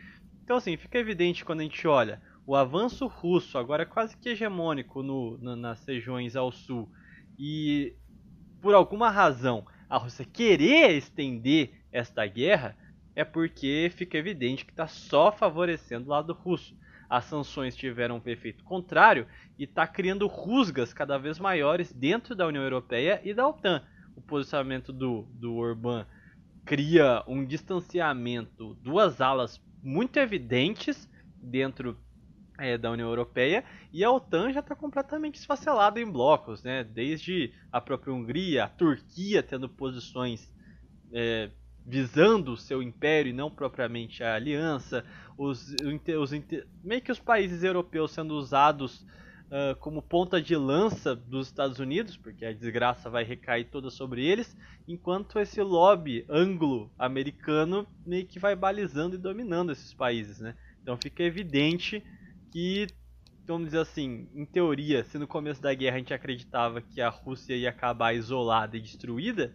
Então 0.44 0.56
assim, 0.56 0.76
fica 0.76 0.98
evidente 0.98 1.44
quando 1.44 1.60
a 1.60 1.64
gente 1.64 1.86
olha 1.86 2.20
o 2.46 2.56
avanço 2.56 3.06
russo, 3.06 3.56
agora 3.56 3.86
quase 3.86 4.16
que 4.16 4.30
hegemônico 4.30 5.02
no, 5.02 5.38
nas 5.38 5.84
regiões 5.86 6.34
ao 6.34 6.50
sul, 6.50 6.90
e 7.38 7.94
por 8.60 8.74
alguma 8.74 9.10
razão 9.10 9.64
a 9.88 9.96
Rússia 9.96 10.24
querer 10.24 10.96
estender 10.96 11.82
esta 11.92 12.26
guerra, 12.26 12.76
é 13.14 13.24
porque 13.24 13.90
fica 13.94 14.16
evidente 14.16 14.64
que 14.64 14.72
está 14.72 14.86
só 14.86 15.30
favorecendo 15.30 16.06
o 16.06 16.10
lado 16.10 16.32
russo. 16.32 16.76
As 17.08 17.24
sanções 17.26 17.76
tiveram 17.76 18.16
um 18.24 18.30
efeito 18.30 18.64
contrário 18.64 19.26
e 19.58 19.64
está 19.64 19.86
criando 19.86 20.26
rusgas 20.26 20.94
cada 20.94 21.18
vez 21.18 21.38
maiores 21.38 21.92
dentro 21.92 22.34
da 22.34 22.46
União 22.46 22.62
Europeia 22.62 23.20
e 23.22 23.34
da 23.34 23.46
OTAN. 23.46 23.82
O 24.16 24.22
posicionamento 24.22 24.92
do, 24.92 25.28
do 25.34 25.54
Orbán 25.56 26.06
cria 26.64 27.22
um 27.26 27.44
distanciamento, 27.44 28.74
duas 28.82 29.20
alas 29.20 29.60
muito 29.82 30.16
evidentes 30.18 31.08
dentro 31.36 31.98
é, 32.58 32.78
da 32.78 32.90
União 32.90 33.08
Europeia 33.08 33.64
e 33.92 34.04
a 34.04 34.10
OTAN 34.10 34.52
já 34.52 34.60
está 34.60 34.74
completamente 34.74 35.34
esfacelada 35.34 36.00
em 36.00 36.10
blocos, 36.10 36.62
né? 36.62 36.84
desde 36.84 37.52
a 37.70 37.80
própria 37.80 38.14
Hungria, 38.14 38.64
a 38.64 38.68
Turquia 38.68 39.42
tendo 39.42 39.68
posições 39.68 40.50
é, 41.12 41.50
visando 41.84 42.52
o 42.52 42.56
seu 42.56 42.82
império 42.82 43.30
e 43.30 43.32
não 43.32 43.50
propriamente 43.50 44.22
a 44.22 44.34
aliança, 44.34 45.04
os, 45.36 45.74
os, 46.16 46.30
meio 46.82 47.02
que 47.02 47.12
os 47.12 47.18
países 47.18 47.62
europeus 47.62 48.12
sendo 48.12 48.34
usados 48.34 49.04
uh, 49.52 49.76
como 49.80 50.00
ponta 50.00 50.40
de 50.40 50.56
lança 50.56 51.14
dos 51.14 51.48
Estados 51.48 51.78
Unidos, 51.78 52.16
porque 52.16 52.44
a 52.44 52.52
desgraça 52.52 53.10
vai 53.10 53.24
recair 53.24 53.68
toda 53.70 53.90
sobre 53.90 54.24
eles, 54.24 54.56
enquanto 54.88 55.38
esse 55.38 55.60
lobby 55.62 56.24
anglo-americano 56.28 57.86
meio 58.06 58.26
que 58.26 58.38
vai 58.38 58.56
balizando 58.56 59.16
e 59.16 59.18
dominando 59.18 59.72
esses 59.72 59.92
países, 59.92 60.40
né? 60.40 60.54
Então 60.82 60.96
fica 60.96 61.22
evidente 61.22 62.02
que, 62.50 62.86
vamos 63.46 63.66
dizer 63.66 63.80
assim, 63.80 64.28
em 64.34 64.44
teoria, 64.44 65.04
se 65.04 65.18
no 65.18 65.26
começo 65.26 65.62
da 65.62 65.72
guerra 65.74 65.96
a 65.96 65.98
gente 65.98 66.14
acreditava 66.14 66.80
que 66.80 67.00
a 67.00 67.08
Rússia 67.08 67.54
ia 67.54 67.70
acabar 67.70 68.14
isolada 68.14 68.76
e 68.76 68.80
destruída, 68.80 69.54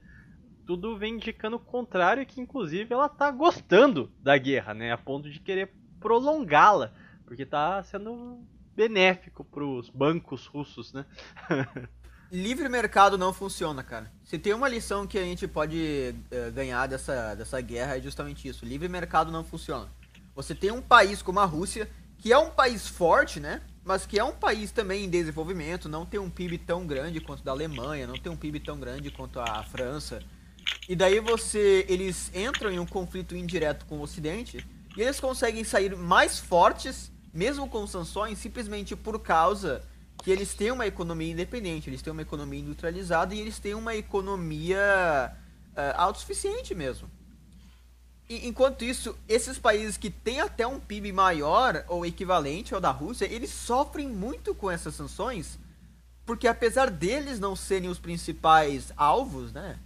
tudo 0.67 0.97
vem 0.97 1.15
indicando 1.15 1.55
o 1.55 1.59
contrário, 1.59 2.25
que 2.25 2.41
inclusive 2.41 2.93
ela 2.93 3.07
tá 3.07 3.31
gostando 3.31 4.11
da 4.21 4.37
guerra, 4.37 4.73
né? 4.73 4.91
A 4.91 4.97
ponto 4.97 5.29
de 5.29 5.39
querer 5.39 5.73
prolongá-la, 5.97 6.91
porque 7.25 7.45
tá 7.45 7.81
sendo 7.83 8.43
benéfico 8.75 9.45
para 9.45 9.63
os 9.63 9.89
bancos 9.89 10.45
russos, 10.45 10.91
né? 10.91 11.05
Livre 12.29 12.67
mercado 12.67 13.17
não 13.17 13.31
funciona, 13.31 13.81
cara. 13.81 14.11
Se 14.25 14.37
tem 14.37 14.53
uma 14.53 14.67
lição 14.67 15.07
que 15.07 15.17
a 15.17 15.23
gente 15.23 15.47
pode 15.47 16.13
uh, 16.29 16.51
ganhar 16.51 16.85
dessa, 16.85 17.33
dessa 17.35 17.61
guerra 17.61 17.97
é 17.97 18.01
justamente 18.01 18.45
isso. 18.45 18.65
Livre 18.65 18.89
mercado 18.89 19.31
não 19.31 19.45
funciona. 19.45 19.87
Você 20.35 20.53
tem 20.53 20.69
um 20.69 20.81
país 20.81 21.21
como 21.21 21.39
a 21.39 21.45
Rússia, 21.45 21.89
que 22.17 22.33
é 22.33 22.37
um 22.37 22.51
país 22.51 22.85
forte, 22.85 23.39
né? 23.39 23.61
Mas 23.85 24.05
que 24.05 24.19
é 24.19 24.23
um 24.23 24.33
país 24.33 24.71
também 24.71 25.05
em 25.05 25.09
desenvolvimento, 25.09 25.87
não 25.87 26.05
tem 26.05 26.19
um 26.19 26.29
PIB 26.29 26.57
tão 26.57 26.85
grande 26.85 27.21
quanto 27.21 27.41
da 27.41 27.51
Alemanha, 27.51 28.05
não 28.05 28.17
tem 28.17 28.29
um 28.29 28.35
PIB 28.35 28.59
tão 28.59 28.77
grande 28.77 29.09
quanto 29.09 29.39
a 29.39 29.63
França. 29.63 30.19
E 30.87 30.95
daí 30.95 31.19
você. 31.19 31.85
Eles 31.89 32.31
entram 32.33 32.71
em 32.71 32.79
um 32.79 32.85
conflito 32.85 33.35
indireto 33.35 33.85
com 33.85 33.97
o 33.97 34.01
Ocidente 34.01 34.65
e 34.95 35.01
eles 35.01 35.19
conseguem 35.19 35.63
sair 35.63 35.95
mais 35.95 36.39
fortes, 36.39 37.11
mesmo 37.33 37.67
com 37.69 37.85
sanções, 37.85 38.39
simplesmente 38.39 38.95
por 38.95 39.19
causa 39.19 39.83
que 40.23 40.31
eles 40.31 40.53
têm 40.53 40.71
uma 40.71 40.87
economia 40.87 41.31
independente, 41.31 41.89
eles 41.89 42.01
têm 42.01 42.11
uma 42.11 42.21
economia 42.21 42.59
industrializada 42.59 43.35
e 43.35 43.39
eles 43.39 43.59
têm 43.59 43.75
uma 43.75 43.95
economia 43.95 45.31
uh, 45.71 46.01
autossuficiente 46.01 46.73
mesmo. 46.73 47.09
E, 48.29 48.47
enquanto 48.47 48.83
isso, 48.83 49.17
esses 49.27 49.57
países 49.57 49.95
que 49.95 50.09
têm 50.09 50.41
até 50.41 50.67
um 50.67 50.79
PIB 50.79 51.13
maior 51.13 51.85
ou 51.87 52.05
equivalente 52.05 52.73
ao 52.73 52.81
da 52.81 52.91
Rússia, 52.91 53.25
eles 53.25 53.51
sofrem 53.51 54.09
muito 54.09 54.53
com 54.53 54.69
essas 54.69 54.95
sanções, 54.95 55.57
porque 56.25 56.47
apesar 56.47 56.89
deles 56.89 57.39
não 57.39 57.55
serem 57.55 57.89
os 57.89 57.99
principais 57.99 58.91
alvos, 58.97 59.53
né? 59.53 59.79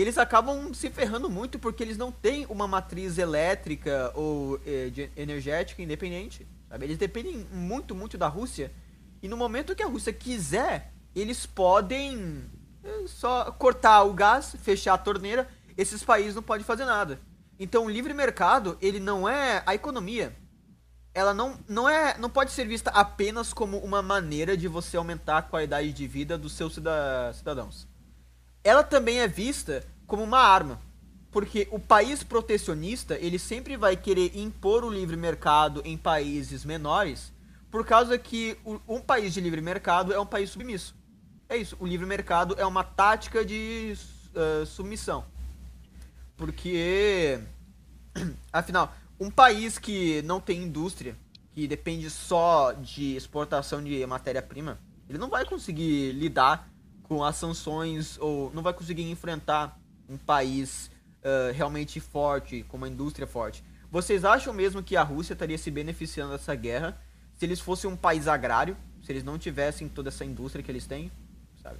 Eles 0.00 0.16
acabam 0.16 0.72
se 0.72 0.90
ferrando 0.90 1.28
muito 1.28 1.58
porque 1.58 1.82
eles 1.82 1.96
não 1.96 2.12
têm 2.12 2.46
uma 2.46 2.68
matriz 2.68 3.18
elétrica 3.18 4.12
ou 4.14 4.60
eh, 4.64 5.10
energética 5.16 5.82
independente. 5.82 6.46
Sabe? 6.68 6.84
Eles 6.84 6.98
dependem 6.98 7.44
muito, 7.52 7.96
muito 7.96 8.16
da 8.16 8.28
Rússia. 8.28 8.72
E 9.20 9.26
no 9.26 9.36
momento 9.36 9.74
que 9.74 9.82
a 9.82 9.88
Rússia 9.88 10.12
quiser, 10.12 10.92
eles 11.16 11.46
podem 11.46 12.44
eh, 12.84 13.04
só 13.08 13.50
cortar 13.50 14.04
o 14.04 14.12
gás, 14.12 14.54
fechar 14.62 14.94
a 14.94 14.98
torneira. 14.98 15.48
Esses 15.76 16.04
países 16.04 16.36
não 16.36 16.44
podem 16.44 16.64
fazer 16.64 16.84
nada. 16.84 17.20
Então 17.58 17.86
o 17.86 17.90
livre 17.90 18.14
mercado, 18.14 18.78
ele 18.80 19.00
não 19.00 19.28
é 19.28 19.64
a 19.66 19.74
economia. 19.74 20.32
Ela 21.12 21.34
não, 21.34 21.58
não 21.68 21.88
é 21.88 22.16
não 22.18 22.30
pode 22.30 22.52
ser 22.52 22.68
vista 22.68 22.90
apenas 22.90 23.52
como 23.52 23.78
uma 23.78 24.00
maneira 24.00 24.56
de 24.56 24.68
você 24.68 24.96
aumentar 24.96 25.38
a 25.38 25.42
qualidade 25.42 25.92
de 25.92 26.06
vida 26.06 26.38
dos 26.38 26.52
seus 26.52 26.74
cidadãos 26.74 27.87
ela 28.62 28.82
também 28.82 29.20
é 29.20 29.28
vista 29.28 29.84
como 30.06 30.22
uma 30.22 30.38
arma. 30.38 30.80
Porque 31.30 31.68
o 31.70 31.78
país 31.78 32.22
protecionista, 32.22 33.16
ele 33.16 33.38
sempre 33.38 33.76
vai 33.76 33.96
querer 33.96 34.36
impor 34.36 34.84
o 34.84 34.90
livre 34.90 35.16
mercado 35.16 35.82
em 35.84 35.96
países 35.96 36.64
menores, 36.64 37.32
por 37.70 37.84
causa 37.84 38.16
que 38.18 38.56
um 38.88 39.00
país 39.00 39.34
de 39.34 39.40
livre 39.40 39.60
mercado 39.60 40.12
é 40.12 40.18
um 40.18 40.26
país 40.26 40.50
submisso. 40.50 40.94
É 41.48 41.56
isso, 41.56 41.76
o 41.78 41.86
livre 41.86 42.06
mercado 42.06 42.54
é 42.58 42.64
uma 42.64 42.82
tática 42.82 43.44
de 43.44 43.94
uh, 44.34 44.64
submissão. 44.66 45.24
Porque, 46.36 47.40
afinal, 48.52 48.94
um 49.20 49.30
país 49.30 49.78
que 49.78 50.22
não 50.22 50.40
tem 50.40 50.62
indústria, 50.62 51.16
que 51.52 51.66
depende 51.66 52.08
só 52.08 52.72
de 52.72 53.16
exportação 53.16 53.82
de 53.82 54.06
matéria-prima, 54.06 54.78
ele 55.08 55.18
não 55.18 55.28
vai 55.28 55.44
conseguir 55.44 56.12
lidar 56.12 56.70
com 57.08 57.24
as 57.24 57.36
sanções 57.36 58.18
ou 58.18 58.52
não 58.52 58.62
vai 58.62 58.72
conseguir 58.72 59.10
enfrentar 59.10 59.80
um 60.08 60.18
país 60.18 60.90
uh, 61.22 61.52
realmente 61.54 61.98
forte, 62.00 62.64
com 62.68 62.76
uma 62.76 62.88
indústria 62.88 63.26
forte. 63.26 63.64
Vocês 63.90 64.24
acham 64.24 64.52
mesmo 64.52 64.82
que 64.82 64.96
a 64.96 65.02
Rússia 65.02 65.32
estaria 65.32 65.56
se 65.56 65.70
beneficiando 65.70 66.32
dessa 66.32 66.54
guerra 66.54 67.00
se 67.34 67.46
eles 67.46 67.60
fossem 67.60 67.88
um 67.88 67.96
país 67.96 68.28
agrário, 68.28 68.76
se 69.02 69.10
eles 69.12 69.24
não 69.24 69.38
tivessem 69.38 69.88
toda 69.88 70.08
essa 70.08 70.24
indústria 70.24 70.62
que 70.62 70.70
eles 70.70 70.86
têm, 70.86 71.10
sabe? 71.62 71.78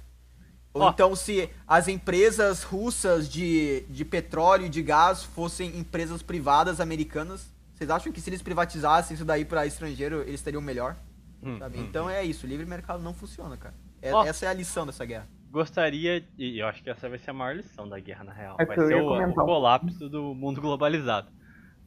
Ou 0.73 0.83
oh. 0.83 0.89
então 0.89 1.15
se 1.15 1.49
as 1.67 1.87
empresas 1.87 2.63
russas 2.63 3.29
de, 3.29 3.81
de 3.89 4.05
petróleo 4.05 4.65
e 4.65 4.69
de 4.69 4.81
gás 4.81 5.23
fossem 5.23 5.77
empresas 5.77 6.23
privadas 6.23 6.79
americanas, 6.79 7.45
vocês 7.73 7.89
acham 7.89 8.11
que 8.11 8.19
se 8.19 8.29
eles 8.29 8.41
privatizassem 8.41 9.15
isso 9.15 9.25
daí 9.25 9.45
para 9.45 9.65
estrangeiro, 9.65 10.21
eles 10.21 10.41
teriam 10.41 10.61
melhor? 10.61 10.95
Hum, 11.43 11.55
hum, 11.55 11.69
então 11.75 12.05
hum. 12.07 12.09
é 12.09 12.23
isso, 12.23 12.47
livre 12.47 12.65
mercado 12.65 13.03
não 13.03 13.13
funciona, 13.13 13.55
cara. 13.57 13.75
É, 14.01 14.13
oh, 14.13 14.23
essa 14.23 14.45
é 14.45 14.49
a 14.49 14.53
lição 14.53 14.85
dessa 14.85 15.05
guerra. 15.05 15.27
Gostaria, 15.51 16.23
e 16.37 16.59
eu 16.59 16.67
acho 16.67 16.83
que 16.83 16.89
essa 16.89 17.09
vai 17.09 17.17
ser 17.17 17.31
a 17.31 17.33
maior 17.33 17.55
lição 17.55 17.87
da 17.89 17.99
guerra, 17.99 18.23
na 18.23 18.33
real. 18.33 18.55
É 18.59 18.65
vai 18.65 18.75
ser 18.77 19.01
o, 19.01 19.29
o 19.29 19.33
colapso 19.33 20.07
do 20.07 20.35
mundo 20.35 20.61
globalizado. 20.61 21.27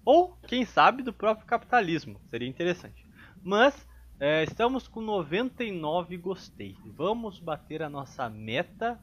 Ou, 0.05 0.37
quem 0.49 0.65
sabe, 0.65 1.03
do 1.03 1.13
próprio 1.13 1.47
capitalismo. 1.47 2.21
Seria 2.29 2.49
interessante. 2.49 3.07
Mas, 3.43 3.87
é, 4.19 4.43
estamos 4.43 4.89
com 4.89 5.01
99 5.01 6.17
gostei. 6.17 6.77
Vamos 6.85 7.39
bater 7.39 7.83
a 7.83 7.89
nossa 7.89 8.29
meta 8.29 8.99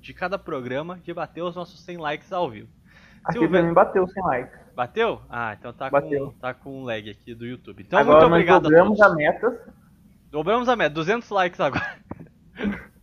de 0.00 0.12
cada 0.12 0.36
programa 0.38 0.98
de 0.98 1.14
bater 1.14 1.42
os 1.42 1.54
nossos 1.54 1.80
100 1.84 1.98
likes 1.98 2.32
ao 2.32 2.50
vivo. 2.50 2.68
Aqui 3.24 3.38
Silvio- 3.38 3.64
mim 3.64 3.72
bateu 3.72 4.06
sem 4.08 4.22
likes. 4.22 4.66
Bateu? 4.74 5.22
Ah, 5.28 5.54
então 5.58 5.72
tá 5.72 5.90
com, 5.90 6.00
Bateu. 6.00 6.34
tá 6.40 6.54
com 6.54 6.82
lag 6.84 7.08
aqui 7.08 7.34
do 7.34 7.46
YouTube. 7.46 7.82
Então, 7.82 7.98
Agora 7.98 8.20
muito 8.20 8.32
obrigado 8.32 8.66
a 8.66 8.68
dobramos 8.68 8.98
todos. 8.98 9.12
a 9.12 9.16
meta. 9.16 9.74
Dobramos 10.30 10.68
a 10.68 10.76
meta, 10.76 10.94
200 10.94 11.30
likes 11.30 11.60
agora. 11.60 11.98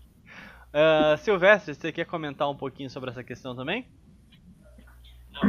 Ah, 0.75 1.15
Silvestre, 1.17 1.75
você 1.75 1.91
quer 1.91 2.05
comentar 2.05 2.49
um 2.49 2.55
pouquinho 2.55 2.89
sobre 2.89 3.11
essa 3.11 3.23
questão 3.23 3.55
também? 3.55 3.87
Não, 5.31 5.43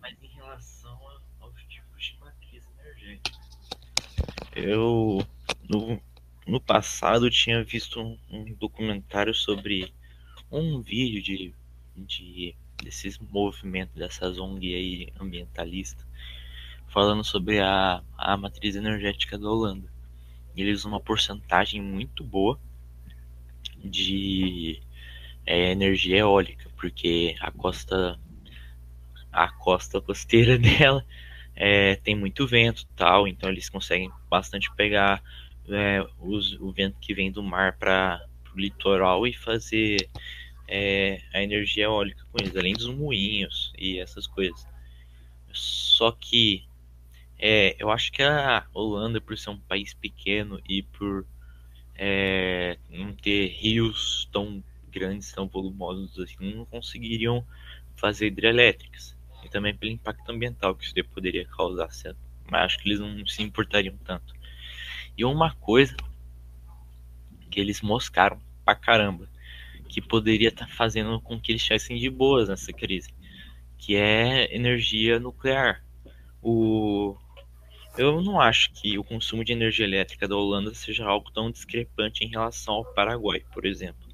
mas 0.00 0.16
em 0.22 0.28
relação 0.28 0.98
aos 1.40 1.54
tipos 1.64 2.02
de 2.02 2.18
matriz 2.18 2.64
energética. 2.80 3.38
Eu, 4.54 5.18
no, 5.68 6.00
no 6.46 6.58
passado, 6.58 7.30
tinha 7.30 7.62
visto 7.62 8.00
um, 8.00 8.18
um 8.30 8.54
documentário 8.54 9.34
sobre 9.34 9.92
um 10.50 10.80
vídeo 10.80 11.22
de, 11.22 11.54
de 11.94 12.56
desses 12.82 13.18
movimentos, 13.18 13.94
dessas 13.94 14.38
ONG 14.38 14.74
aí 14.74 15.12
ambientalistas, 15.20 16.06
falando 16.88 17.22
sobre 17.22 17.60
a, 17.60 18.02
a 18.16 18.36
matriz 18.38 18.74
energética 18.74 19.36
da 19.36 19.50
Holanda. 19.50 19.92
Eles 20.56 20.78
usam 20.78 20.92
uma 20.92 21.00
porcentagem 21.00 21.82
muito 21.82 22.24
boa 22.24 22.58
de 23.86 24.80
é, 25.46 25.72
energia 25.72 26.18
eólica, 26.18 26.70
porque 26.76 27.36
a 27.40 27.50
costa 27.52 28.18
a 29.32 29.48
costa 29.48 30.00
costeira 30.00 30.58
dela 30.58 31.04
é, 31.54 31.96
tem 31.96 32.14
muito 32.14 32.46
vento 32.46 32.86
tal, 32.96 33.26
então 33.26 33.48
eles 33.50 33.68
conseguem 33.68 34.10
bastante 34.28 34.70
pegar 34.76 35.22
é, 35.68 36.04
os- 36.20 36.54
o 36.60 36.70
vento 36.72 36.98
que 37.00 37.14
vem 37.14 37.30
do 37.30 37.42
mar 37.42 37.76
para 37.78 38.24
o 38.54 38.58
litoral 38.60 39.26
e 39.26 39.32
fazer 39.32 40.08
é, 40.68 41.20
a 41.34 41.42
energia 41.42 41.84
eólica 41.84 42.24
com 42.32 42.38
eles, 42.40 42.56
além 42.56 42.74
dos 42.74 42.88
moinhos 42.88 43.72
e 43.78 43.98
essas 43.98 44.26
coisas. 44.26 44.66
Só 45.52 46.12
que 46.12 46.64
é, 47.38 47.76
eu 47.78 47.90
acho 47.90 48.12
que 48.12 48.22
a 48.22 48.66
Holanda, 48.74 49.20
por 49.20 49.36
ser 49.38 49.50
um 49.50 49.58
país 49.58 49.94
pequeno 49.94 50.60
e 50.68 50.82
por 50.82 51.26
é, 51.94 52.25
ter 53.26 53.48
rios 53.48 54.28
tão 54.30 54.62
grandes, 54.88 55.32
tão 55.32 55.48
volumosos 55.48 56.16
assim, 56.16 56.54
não 56.54 56.64
conseguiriam 56.64 57.44
fazer 57.96 58.28
hidrelétricas. 58.28 59.16
E 59.44 59.48
também 59.48 59.76
pelo 59.76 59.90
impacto 59.90 60.30
ambiental 60.30 60.76
que 60.76 60.84
isso 60.84 60.94
poderia 61.12 61.44
causar, 61.44 61.90
certo? 61.90 62.20
Mas 62.48 62.66
acho 62.66 62.78
que 62.78 62.88
eles 62.88 63.00
não 63.00 63.26
se 63.26 63.42
importariam 63.42 63.96
tanto. 64.04 64.32
E 65.18 65.24
uma 65.24 65.52
coisa 65.56 65.96
que 67.50 67.58
eles 67.58 67.80
moscaram 67.80 68.40
pra 68.64 68.76
caramba, 68.76 69.28
que 69.88 70.00
poderia 70.00 70.50
estar 70.50 70.68
fazendo 70.68 71.20
com 71.20 71.40
que 71.40 71.50
eles 71.50 71.62
estivessem 71.62 71.96
de 71.96 72.08
boas 72.08 72.48
nessa 72.48 72.72
crise, 72.72 73.12
que 73.76 73.96
é 73.96 74.54
energia 74.54 75.18
nuclear. 75.18 75.84
O 76.40 77.16
eu 77.98 78.20
não 78.20 78.40
acho 78.40 78.72
que 78.72 78.98
o 78.98 79.04
consumo 79.04 79.44
de 79.44 79.52
energia 79.52 79.86
elétrica 79.86 80.28
da 80.28 80.36
Holanda 80.36 80.74
seja 80.74 81.06
algo 81.06 81.30
tão 81.30 81.50
discrepante 81.50 82.24
em 82.24 82.28
relação 82.28 82.74
ao 82.74 82.84
Paraguai, 82.84 83.42
por 83.52 83.64
exemplo. 83.64 84.06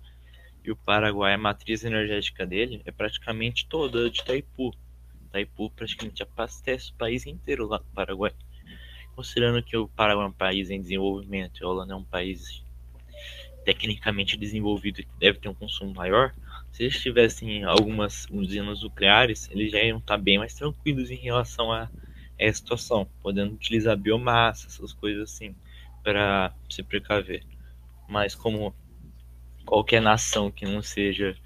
E 0.64 0.70
o 0.70 0.76
Paraguai, 0.76 1.34
a 1.34 1.38
matriz 1.38 1.84
energética 1.84 2.46
dele 2.46 2.80
é 2.84 2.92
praticamente 2.92 3.66
toda 3.66 4.08
de 4.08 4.20
Itaipu. 4.20 4.72
Itaipu 5.26 5.70
praticamente 5.70 6.22
abastece 6.22 6.92
o 6.92 6.94
país 6.94 7.26
inteiro 7.26 7.66
lá 7.66 7.78
do 7.78 7.84
Paraguai. 7.94 8.32
Considerando 9.16 9.62
que 9.62 9.76
o 9.76 9.88
Paraguai 9.88 10.26
é 10.26 10.28
um 10.28 10.32
país 10.32 10.70
em 10.70 10.80
desenvolvimento 10.80 11.60
e 11.60 11.64
a 11.64 11.68
Holanda 11.68 11.94
é 11.94 11.96
um 11.96 12.04
país 12.04 12.64
tecnicamente 13.64 14.36
desenvolvido 14.36 15.02
que 15.02 15.18
deve 15.18 15.38
ter 15.38 15.48
um 15.48 15.54
consumo 15.54 15.92
maior, 15.94 16.32
se 16.70 16.84
eles 16.84 17.00
tivessem 17.00 17.64
algumas 17.64 18.26
usinas 18.30 18.82
nucleares, 18.82 19.48
eles 19.50 19.70
já 19.70 19.82
iam 19.82 19.98
estar 19.98 20.16
bem 20.16 20.38
mais 20.38 20.54
tranquilos 20.54 21.10
em 21.10 21.16
relação 21.16 21.70
a 21.70 21.88
é 22.42 22.48
a 22.48 22.54
situação, 22.54 23.08
podendo 23.22 23.54
utilizar 23.54 23.96
biomassa, 23.96 24.66
essas 24.66 24.92
coisas 24.92 25.30
assim, 25.30 25.54
para 26.02 26.52
se 26.68 26.82
precaver. 26.82 27.44
Mas 28.08 28.34
como 28.34 28.74
qualquer 29.64 30.02
nação 30.02 30.50
que 30.50 30.66
não 30.66 30.82
seja 30.82 31.36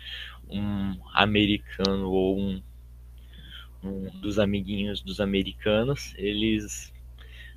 um 0.49 0.97
americano 1.13 2.11
ou 2.11 2.41
um, 2.41 2.63
um 3.83 4.21
dos 4.21 4.39
amiguinhos 4.39 5.03
dos 5.03 5.21
americanos, 5.21 6.15
eles 6.17 6.93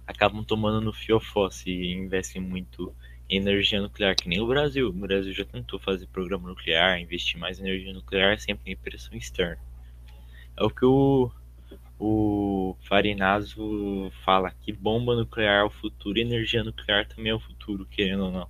acabam 0.06 0.44
tomando 0.44 0.82
no 0.82 0.92
fiofó 0.92 1.50
se 1.50 1.72
investem 1.94 2.42
muito 2.42 2.94
em 3.30 3.38
energia 3.38 3.80
nuclear, 3.80 4.16
que 4.16 4.28
nem 4.28 4.42
o 4.42 4.48
Brasil. 4.48 4.90
O 4.90 4.94
Brasil 4.94 5.32
já 5.32 5.46
tentou 5.46 5.80
fazer 5.80 6.08
programa 6.08 6.50
nuclear, 6.50 7.00
investir 7.00 7.40
mais 7.40 7.60
em 7.60 7.64
energia 7.64 7.94
nuclear, 7.94 8.38
sempre 8.40 8.72
em 8.72 8.76
pressão 8.76 9.16
externa. 9.18 9.62
É 10.58 10.64
o 10.64 10.70
que 10.70 10.84
o 10.84 11.32
o 12.00 12.76
Farinazo 12.88 14.10
fala 14.24 14.52
que 14.62 14.72
bomba 14.72 15.16
nuclear 15.16 15.62
é 15.62 15.64
o 15.64 15.70
futuro 15.70 16.18
energia 16.18 16.64
nuclear 16.64 17.06
também 17.08 17.32
é 17.32 17.36
o 17.36 17.40
futuro, 17.40 17.86
querendo 17.86 18.26
ou 18.26 18.32
não. 18.32 18.48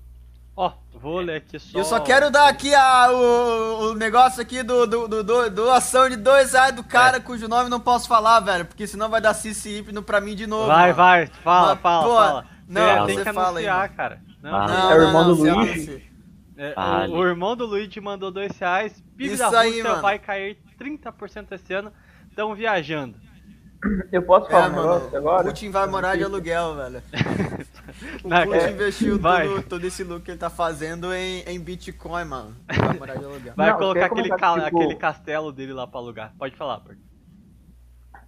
Ó, 0.56 0.74
vou 0.94 1.20
ler 1.20 1.38
aqui 1.38 1.58
só. 1.58 1.80
Eu 1.80 1.84
só 1.86 2.00
quero 2.02 2.30
dar 2.30 2.50
aqui 2.50 2.74
a, 2.76 3.10
o, 3.12 3.92
o 3.92 3.94
negócio 3.96 4.42
aqui 4.42 4.62
do, 4.62 4.86
do, 4.86 5.08
do, 5.08 5.24
do- 5.24 5.50
doação 5.50 6.10
de 6.10 6.18
dois 6.18 6.52
reais 6.52 6.76
do 6.76 6.84
cara 6.84 7.18
É. 7.18 7.20
cujo 7.22 7.48
nome 7.48 7.70
não 7.70 7.80
posso 7.80 8.08
falar, 8.10 8.42
velho. 8.42 8.66
Porque 8.66 8.86
senão 8.86 9.10
vai 9.10 9.22
dar 9.22 9.34
cici 9.34 9.78
hipno 9.80 10.04
pra 10.04 10.20
mim 10.20 10.36
de 10.36 10.46
novo. 10.46 10.68
Vai, 10.68 10.88
mano. 10.88 10.96
vai, 10.98 11.28
fala, 11.28 11.70
Mas, 11.76 11.82
fala, 11.82 12.04
pô, 12.04 12.16
fala. 12.16 12.46
não, 12.68 13.06
tem 13.08 13.18
que 13.18 13.34
fala 13.34 13.60
aí, 13.60 13.68
anunciar, 13.68 13.80
mano. 13.80 13.94
cara. 13.96 14.22
Não, 14.44 14.52
Fala. 14.52 14.68
Não, 14.68 14.92
É 14.92 14.96
o 14.96 14.98
não, 15.00 15.08
irmão 15.08 15.28
não, 15.28 15.36
do 15.36 15.42
Luigi? 15.44 15.72
anuncia. 15.72 16.02
É, 16.58 16.74
Vale. 16.74 17.14
o, 17.14 17.16
o 17.16 17.26
irmão 17.26 17.56
do 17.56 17.66
Luigi 17.66 18.02
mandou 18.02 18.30
dois 18.30 18.58
reais. 18.60 19.02
PIB 19.16 19.34
Isso 19.36 19.50
da 19.52 19.62
aí, 19.62 19.70
Rússia 19.70 19.84
mano. 19.92 20.02
vai 20.02 20.20
cair 20.20 20.58
30% 20.78 21.54
esse 21.54 21.74
ano. 21.74 21.94
Estão 22.30 22.54
viajando. 22.54 23.16
Eu 24.12 24.22
posso 24.24 24.50
falar 24.50 24.66
É, 24.66 24.70
um 24.70 24.72
mano, 24.76 24.94
negócio 24.94 25.18
agora? 25.18 25.44
Putin 25.48 25.72
vai 25.72 25.88
morar 25.88 26.18
de 26.18 26.24
aluguel, 26.24 26.76
velho. 26.76 27.02
O 28.24 28.28
Na- 28.30 28.46
Putin 28.46 28.58
é, 28.58 28.72
investiu 28.72 29.20
tudo, 29.20 29.64
todo 29.64 29.84
esse 29.86 30.04
lucro 30.04 30.24
que 30.24 30.32
ele 30.32 30.38
tá 30.38 30.50
fazendo 30.50 31.12
em, 31.14 31.42
em 31.42 31.60
Bitcoin, 31.60 32.24
mano. 32.26 32.56
Vai 32.68 32.94
morar 33.00 33.16
de 33.16 33.26
aluguel. 33.26 33.54
Vai 33.56 33.72
Não, 33.72 33.78
colocar 33.78 34.06
aquele, 34.06 34.30
ca- 34.30 34.54
tipo- 34.66 34.78
aquele 34.80 34.96
castelo 34.96 35.52
dele 35.52 35.74
lá 35.74 35.88
pra 35.88 36.00
alugar. 36.00 36.34
Pode 36.38 36.56
falar, 36.56 36.80
Bert. 36.82 36.98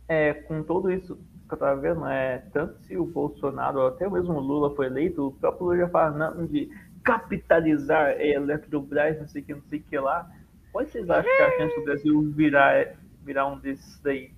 é, 0.08 0.34
com 0.34 0.64
tudo 0.64 0.92
isso 0.92 1.16
que 1.48 1.54
eu 1.54 1.58
tava 1.58 1.80
vendo, 1.80 2.06
é, 2.08 2.40
tanto 2.54 2.80
se 2.84 2.98
o 2.98 3.06
Bolsonaro 3.06 3.80
ou 3.82 3.88
até 3.88 4.10
mesmo 4.10 4.34
o 4.34 4.40
Lula 4.40 4.74
foi 4.76 4.86
eleito, 4.88 5.28
o 5.28 5.32
próprio 5.34 5.66
Lula 5.68 5.78
já 5.78 5.90
fala 5.90 6.32
não, 6.34 6.46
de 6.48 6.70
capitalizar 7.04 8.08
a 8.08 8.24
Eletrobras, 8.24 9.20
não 9.20 9.28
sei 9.28 9.42
o 9.42 9.46
que, 9.46 9.54
não 9.54 9.64
sei 9.64 9.80
o 9.80 9.84
que 9.84 9.98
lá. 10.00 10.30
Qual 10.72 10.86
vocês 10.86 11.10
acham 11.10 11.24
que 11.24 11.42
é 11.42 11.46
a 11.46 11.58
chance 11.58 11.76
do 11.76 11.84
Brasil 11.84 12.32
virar, 12.32 12.96
virar 13.24 13.48
um 13.48 13.60
desses 13.60 14.00
daí? 14.02 14.32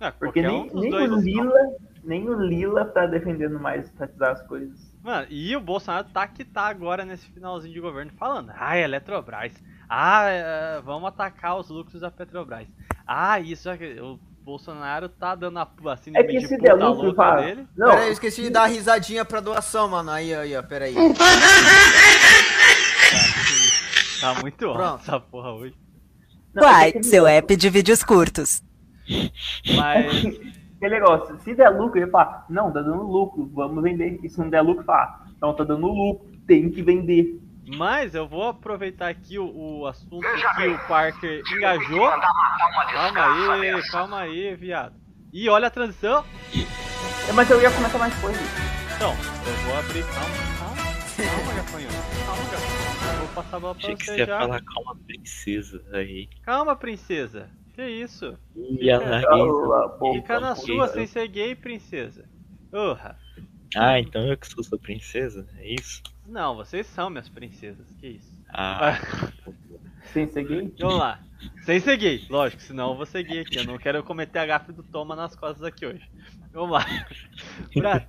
Ah, 0.00 0.12
Porque 0.12 0.42
nem, 0.42 0.70
um 0.72 0.80
nem 0.80 0.90
dois. 0.90 1.10
o 1.12 1.16
Lila, 1.16 1.60
nem 2.02 2.28
o 2.28 2.34
Lila 2.40 2.84
tá 2.84 3.06
defendendo 3.06 3.58
mais 3.58 3.86
estatizar 3.86 4.32
as 4.32 4.42
coisas. 4.46 4.78
Mano, 5.02 5.26
e 5.30 5.54
o 5.56 5.60
Bolsonaro 5.60 6.06
tá 6.12 6.26
que 6.26 6.44
tá 6.44 6.62
agora 6.68 7.04
nesse 7.04 7.26
finalzinho 7.30 7.72
de 7.74 7.80
governo 7.80 8.10
falando. 8.18 8.52
Ah, 8.56 8.76
Eletrobras. 8.78 9.52
Ah, 9.88 10.24
é, 10.28 10.80
vamos 10.82 11.08
atacar 11.08 11.58
os 11.58 11.68
lucros 11.68 12.00
da 12.00 12.10
Petrobras. 12.10 12.66
Ah, 13.06 13.38
isso 13.38 13.68
aqui. 13.70 13.98
O 14.00 14.18
Bolsonaro 14.42 15.08
tá 15.08 15.34
dando 15.34 15.58
a 15.58 15.68
assim 15.92 16.10
É 16.14 16.22
que 16.22 16.38
de 16.38 16.46
se 16.46 16.56
puta 16.56 16.62
der 16.62 16.74
lucro, 16.74 17.06
louca 17.06 17.16
fala. 17.16 17.42
dele. 17.42 17.66
Não, 17.76 17.88
Pera 17.90 18.00
aí, 18.02 18.06
eu 18.08 18.12
esqueci 18.12 18.42
de 18.42 18.50
dar 18.50 18.66
risadinha 18.66 19.24
pra 19.24 19.40
doação, 19.40 19.88
mano. 19.88 20.10
Aí, 20.10 20.34
aí, 20.34 20.56
ó, 20.56 20.62
pera 20.62 20.86
aí. 20.86 20.94
Tá 24.20 24.34
muito 24.40 24.64
alto 24.66 24.78
Pronto. 24.78 25.00
essa 25.02 25.20
porra 25.20 25.52
hoje. 25.52 25.74
não, 26.54 26.62
é 26.62 26.66
Uai, 26.66 26.92
que- 26.92 27.02
seu 27.02 27.26
app 27.26 27.56
de 27.56 27.68
vídeos 27.68 28.02
curtos. 28.02 28.62
Mas. 29.76 30.54
Aquele 30.76 31.00
negócio, 31.00 31.38
se 31.40 31.54
der 31.54 31.70
lucro, 31.70 31.98
ele 31.98 32.10
fala, 32.10 32.44
não, 32.50 32.70
tá 32.70 32.82
dando 32.82 33.04
lucro, 33.04 33.48
vamos 33.54 33.82
vender. 33.82 34.18
E 34.22 34.28
se 34.28 34.38
não 34.38 34.50
der 34.50 34.60
lucro, 34.60 34.84
fala, 34.84 35.24
não, 35.40 35.54
tá 35.54 35.64
dando 35.64 35.86
lucro, 35.86 36.30
tem 36.46 36.68
que 36.70 36.82
vender. 36.82 37.40
Mas 37.78 38.14
eu 38.14 38.28
vou 38.28 38.48
aproveitar 38.48 39.08
aqui 39.08 39.38
o, 39.38 39.46
o 39.80 39.86
assunto 39.86 40.20
que 40.20 40.66
o 40.68 40.78
Parker 40.86 41.42
engajou. 41.56 42.10
Calma 42.10 43.54
aí, 43.54 43.82
calma 43.90 44.18
aí, 44.20 44.54
viado. 44.54 44.94
E 45.32 45.48
olha 45.48 45.68
a 45.68 45.70
transição. 45.70 46.22
É, 47.28 47.32
Mas 47.32 47.48
eu 47.50 47.62
ia 47.62 47.70
comentar 47.70 47.98
mais 47.98 48.14
coisas. 48.20 48.42
Então, 48.94 49.12
eu 49.12 49.54
vou 49.64 49.78
abrir. 49.78 50.04
Calma, 50.04 50.36
calma, 50.58 50.76
calma, 51.16 51.54
gafanhoto. 51.54 51.94
Calma, 52.26 52.42
gafanhoto. 52.50 53.14
Eu 53.14 53.18
vou 53.20 53.28
passar 53.28 53.56
a 53.56 53.60
bola 53.60 53.74
pra 53.74 53.84
Achei 53.84 53.96
que 53.96 54.04
você 54.04 54.12
você 54.12 54.18
ia 54.18 54.26
já. 54.26 54.38
falar 54.38 54.62
calma 54.62 54.96
princesa 55.06 55.82
aí. 55.92 56.28
Calma, 56.42 56.76
princesa. 56.76 57.48
Que 57.74 57.86
isso? 57.88 58.38
E 58.56 58.90
a 58.90 58.98
Cala 59.00 59.16
a 59.16 59.36
Larissa. 59.36 59.98
boca. 59.98 60.20
Fica 60.20 60.40
na 60.40 60.54
sua 60.54 60.88
sem 60.88 61.06
ser 61.06 61.26
gay, 61.28 61.54
princesa. 61.54 62.24
Urra. 62.72 63.18
Ah, 63.76 63.98
então 63.98 64.22
eu 64.26 64.36
que 64.36 64.46
sou 64.46 64.62
sua 64.62 64.78
princesa? 64.78 65.46
É 65.58 65.74
isso? 65.74 66.02
Não, 66.26 66.54
vocês 66.54 66.86
são 66.86 67.10
minhas 67.10 67.28
princesas. 67.28 67.86
Que 67.98 68.06
isso? 68.08 68.38
Ah, 68.48 68.96
Sem 70.12 70.28
ser 70.28 70.44
gay? 70.44 70.72
Vamos 70.78 70.98
lá. 70.98 71.20
Sem 71.64 71.80
ser 71.80 71.96
gay, 71.96 72.24
lógico, 72.30 72.62
senão 72.62 72.90
eu 72.90 72.96
vou 72.96 73.04
ser 73.06 73.22
gay 73.24 73.40
aqui. 73.40 73.56
Eu 73.58 73.64
não 73.64 73.76
quero 73.78 74.02
cometer 74.04 74.38
a 74.38 74.46
gafe 74.46 74.72
do 74.72 74.82
Toma 74.82 75.16
nas 75.16 75.34
costas 75.34 75.64
aqui 75.64 75.84
hoje. 75.84 76.08
Vamos 76.52 76.70
lá. 76.70 76.86
Bra- 77.74 78.06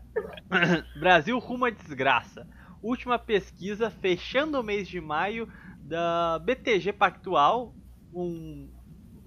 Brasil 1.00 1.38
rumo 1.40 1.66
à 1.66 1.70
desgraça. 1.72 2.48
Última 2.84 3.18
pesquisa 3.18 3.90
fechando 3.90 4.60
o 4.60 4.64
mês 4.64 4.88
de 4.88 5.02
maio 5.02 5.50
da 5.82 6.38
BTG 6.40 6.94
Pactual, 6.94 7.74
um 8.14 8.70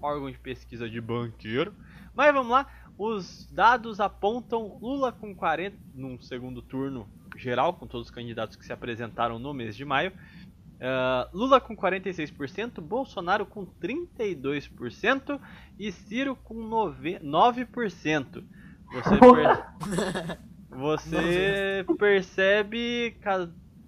órgão 0.01 0.31
de 0.31 0.37
pesquisa 0.37 0.89
de 0.89 0.99
banqueiro. 0.99 1.73
Mas 2.15 2.33
vamos 2.33 2.51
lá, 2.51 2.67
os 2.97 3.47
dados 3.51 3.99
apontam 3.99 4.77
Lula 4.81 5.11
com 5.11 5.33
40 5.33 5.77
num 5.95 6.19
segundo 6.19 6.61
turno 6.61 7.07
geral, 7.37 7.73
com 7.73 7.87
todos 7.87 8.07
os 8.07 8.11
candidatos 8.11 8.55
que 8.55 8.65
se 8.65 8.73
apresentaram 8.73 9.39
no 9.39 9.53
mês 9.53 9.75
de 9.75 9.85
maio. 9.85 10.11
Uh, 10.11 11.37
Lula 11.37 11.59
com 11.59 11.75
46%, 11.75 12.79
Bolsonaro 12.81 13.45
com 13.45 13.65
32% 13.65 15.39
e 15.77 15.91
Ciro 15.91 16.35
com 16.35 16.55
9%. 16.55 17.21
9%. 17.21 18.43
Você, 18.91 19.19
per... 19.19 20.39
Você 20.71 21.85
percebe 21.97 23.17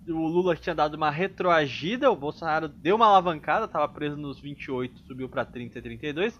o 0.07 0.27
Lula 0.27 0.55
tinha 0.55 0.75
dado 0.75 0.95
uma 0.95 1.11
retroagida, 1.11 2.09
o 2.11 2.15
Bolsonaro 2.15 2.67
deu 2.67 2.95
uma 2.95 3.05
alavancada, 3.05 3.65
estava 3.65 3.87
preso 3.87 4.17
nos 4.17 4.39
28, 4.39 4.99
subiu 5.01 5.29
para 5.29 5.45
30 5.45 5.77
e 5.77 5.81
32. 5.81 6.39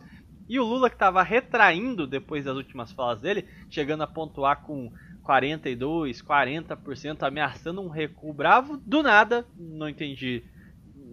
E 0.49 0.59
o 0.59 0.65
Lula 0.65 0.89
que 0.89 0.95
estava 0.95 1.21
retraindo 1.23 2.07
depois 2.07 2.45
das 2.45 2.55
últimas 2.57 2.91
falas 2.91 3.21
dele, 3.21 3.47
chegando 3.69 4.03
a 4.03 4.07
pontuar 4.07 4.63
com 4.63 4.91
42, 5.23 6.21
40%, 6.21 7.23
ameaçando 7.23 7.81
um 7.81 7.88
recuo 7.88 8.33
bravo, 8.33 8.77
do 8.77 9.03
nada, 9.03 9.45
não 9.55 9.88
entendi, 9.88 10.43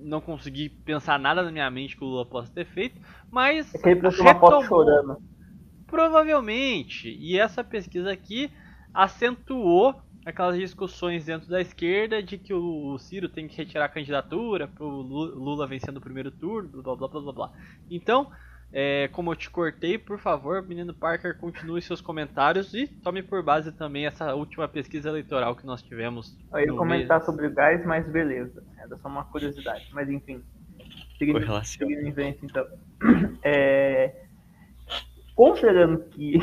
não 0.02 0.20
consegui 0.20 0.68
pensar 0.68 1.18
nada 1.18 1.42
na 1.42 1.52
minha 1.52 1.70
mente 1.70 1.96
que 1.96 2.02
o 2.02 2.06
Lula 2.06 2.26
possa 2.26 2.50
ter 2.52 2.64
feito, 2.64 3.00
mas 3.30 3.72
É 3.74 3.78
que 3.78 3.88
ele 3.90 4.00
uma 4.00 4.34
foto 4.40 4.66
chorando. 4.66 5.18
provavelmente, 5.86 7.10
e 7.20 7.38
essa 7.38 7.62
pesquisa 7.62 8.10
aqui 8.10 8.50
acentuou 8.92 9.94
aquelas 10.24 10.56
discussões 10.56 11.24
dentro 11.24 11.48
da 11.48 11.60
esquerda 11.60 12.22
de 12.22 12.38
que 12.38 12.52
o 12.52 12.98
Ciro 12.98 13.28
tem 13.28 13.48
que 13.48 13.56
retirar 13.56 13.86
a 13.86 13.88
candidatura 13.88 14.68
para 14.68 14.84
o 14.84 15.00
Lula 15.00 15.66
vencendo 15.66 15.98
o 15.98 16.00
primeiro 16.00 16.30
turno, 16.30 16.82
blá 16.82 16.94
blá 16.94 17.08
blá 17.08 17.20
blá 17.20 17.32
blá. 17.32 17.52
Então, 17.90 18.30
é, 18.70 19.08
como 19.08 19.32
eu 19.32 19.36
te 19.36 19.48
cortei, 19.48 19.96
por 19.96 20.18
favor, 20.18 20.62
menino 20.62 20.92
Parker, 20.92 21.38
continue 21.38 21.80
seus 21.80 22.00
comentários 22.00 22.74
e 22.74 22.86
tome 22.86 23.22
por 23.22 23.42
base 23.42 23.72
também 23.72 24.06
essa 24.06 24.34
última 24.34 24.68
pesquisa 24.68 25.08
eleitoral 25.08 25.56
que 25.56 25.64
nós 25.64 25.82
tivemos. 25.82 26.36
Eu 26.52 26.60
ia 26.60 26.72
comentar 26.74 27.18
mês. 27.18 27.26
sobre 27.26 27.46
o 27.46 27.54
gás, 27.54 27.84
mas 27.86 28.06
beleza. 28.06 28.62
Era 28.78 28.96
só 28.98 29.08
uma 29.08 29.24
curiosidade. 29.24 29.88
Mas 29.92 30.08
enfim. 30.10 30.42
Seguindo, 31.18 31.64
seguindo 31.64 32.06
em 32.06 32.12
frente, 32.12 32.40
então. 32.44 32.66
É, 33.42 34.27
considerando 35.38 36.00
que 36.10 36.36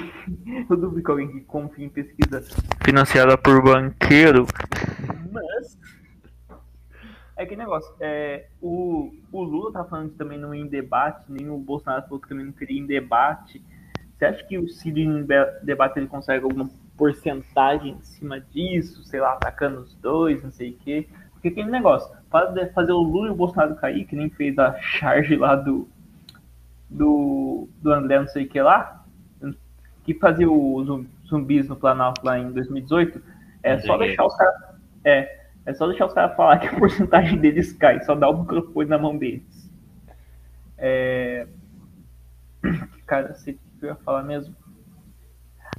eu 0.70 0.78
duvido 0.78 1.04
que 1.04 1.12
alguém 1.12 1.28
que 1.28 1.42
confie 1.42 1.84
em 1.84 1.90
pesquisa 1.90 2.42
financiada 2.82 3.38
por 3.38 3.62
banqueiro, 3.62 4.48
mas 5.34 5.78
é 7.36 7.46
que 7.46 7.58
negócio, 7.58 7.94
é, 8.00 8.48
o, 8.62 9.14
o 9.34 9.44
Lula 9.44 9.74
tá 9.74 9.84
falando 9.84 10.12
que 10.12 10.18
também 10.18 10.40
não 10.40 10.56
ia 10.56 10.62
em 10.62 10.68
debate, 10.68 11.26
nem 11.28 11.50
o 11.50 11.58
Bolsonaro 11.58 12.04
falou 12.04 12.22
que 12.22 12.30
também 12.30 12.46
não 12.46 12.54
queria 12.54 12.78
ir 12.78 12.84
em 12.84 12.86
debate. 12.86 13.62
Você 14.18 14.24
acha 14.24 14.42
que 14.46 14.58
o 14.58 14.70
Ciro 14.70 15.00
em 15.00 15.28
debate 15.62 16.00
ele 16.00 16.08
consegue 16.08 16.46
alguma 16.46 16.70
porcentagem 16.96 17.96
em 17.96 18.02
cima 18.02 18.40
disso, 18.40 19.04
sei 19.04 19.20
lá, 19.20 19.34
atacando 19.34 19.82
os 19.82 19.94
dois, 19.96 20.42
não 20.42 20.52
sei 20.52 20.70
o 20.70 20.78
quê? 20.78 21.10
Porque 21.34 21.50
aquele 21.50 21.70
negócio, 21.70 22.10
fazer, 22.30 22.72
fazer 22.72 22.94
o 22.94 23.02
Lula 23.02 23.28
e 23.28 23.32
o 23.32 23.36
Bolsonaro 23.36 23.76
cair, 23.76 24.06
que 24.06 24.16
nem 24.16 24.30
fez 24.30 24.58
a 24.58 24.74
charge 24.80 25.36
lá 25.36 25.58
do, 25.58 25.86
do, 26.90 27.68
do 27.82 27.92
André 27.92 28.20
não 28.20 28.28
sei 28.28 28.46
o 28.46 28.50
que 28.50 28.62
lá, 28.62 29.06
que 30.04 30.14
fazia 30.14 30.50
os 30.50 30.86
zum- 30.86 31.06
zumbis 31.28 31.68
no 31.68 31.76
Planalto 31.76 32.26
lá 32.26 32.38
em 32.38 32.52
2018, 32.52 33.22
é 33.64 33.80
só 33.80 33.98
deixar 33.98 34.26
os 34.26 34.36
caras. 34.36 34.56
É, 35.04 35.40
é 35.66 35.74
só 35.74 35.88
deixar 35.88 36.06
os 36.06 36.14
caras 36.14 36.36
falar 36.36 36.60
que 36.60 36.68
a 36.68 36.78
porcentagem 36.80 37.40
deles 37.40 37.74
cai, 37.74 38.04
só 38.04 38.16
dar 38.16 38.30
o 38.30 38.42
microfone 38.42 38.90
na 38.90 38.98
mão 38.98 39.18
deles. 39.18 39.70
É. 40.78 41.48
Cara, 43.06 43.34
sei 43.36 43.54
o 43.54 43.58
que 43.80 43.86
eu 43.86 43.90
ia 43.90 43.96
falar 43.96 44.24
mesmo. 44.24 44.56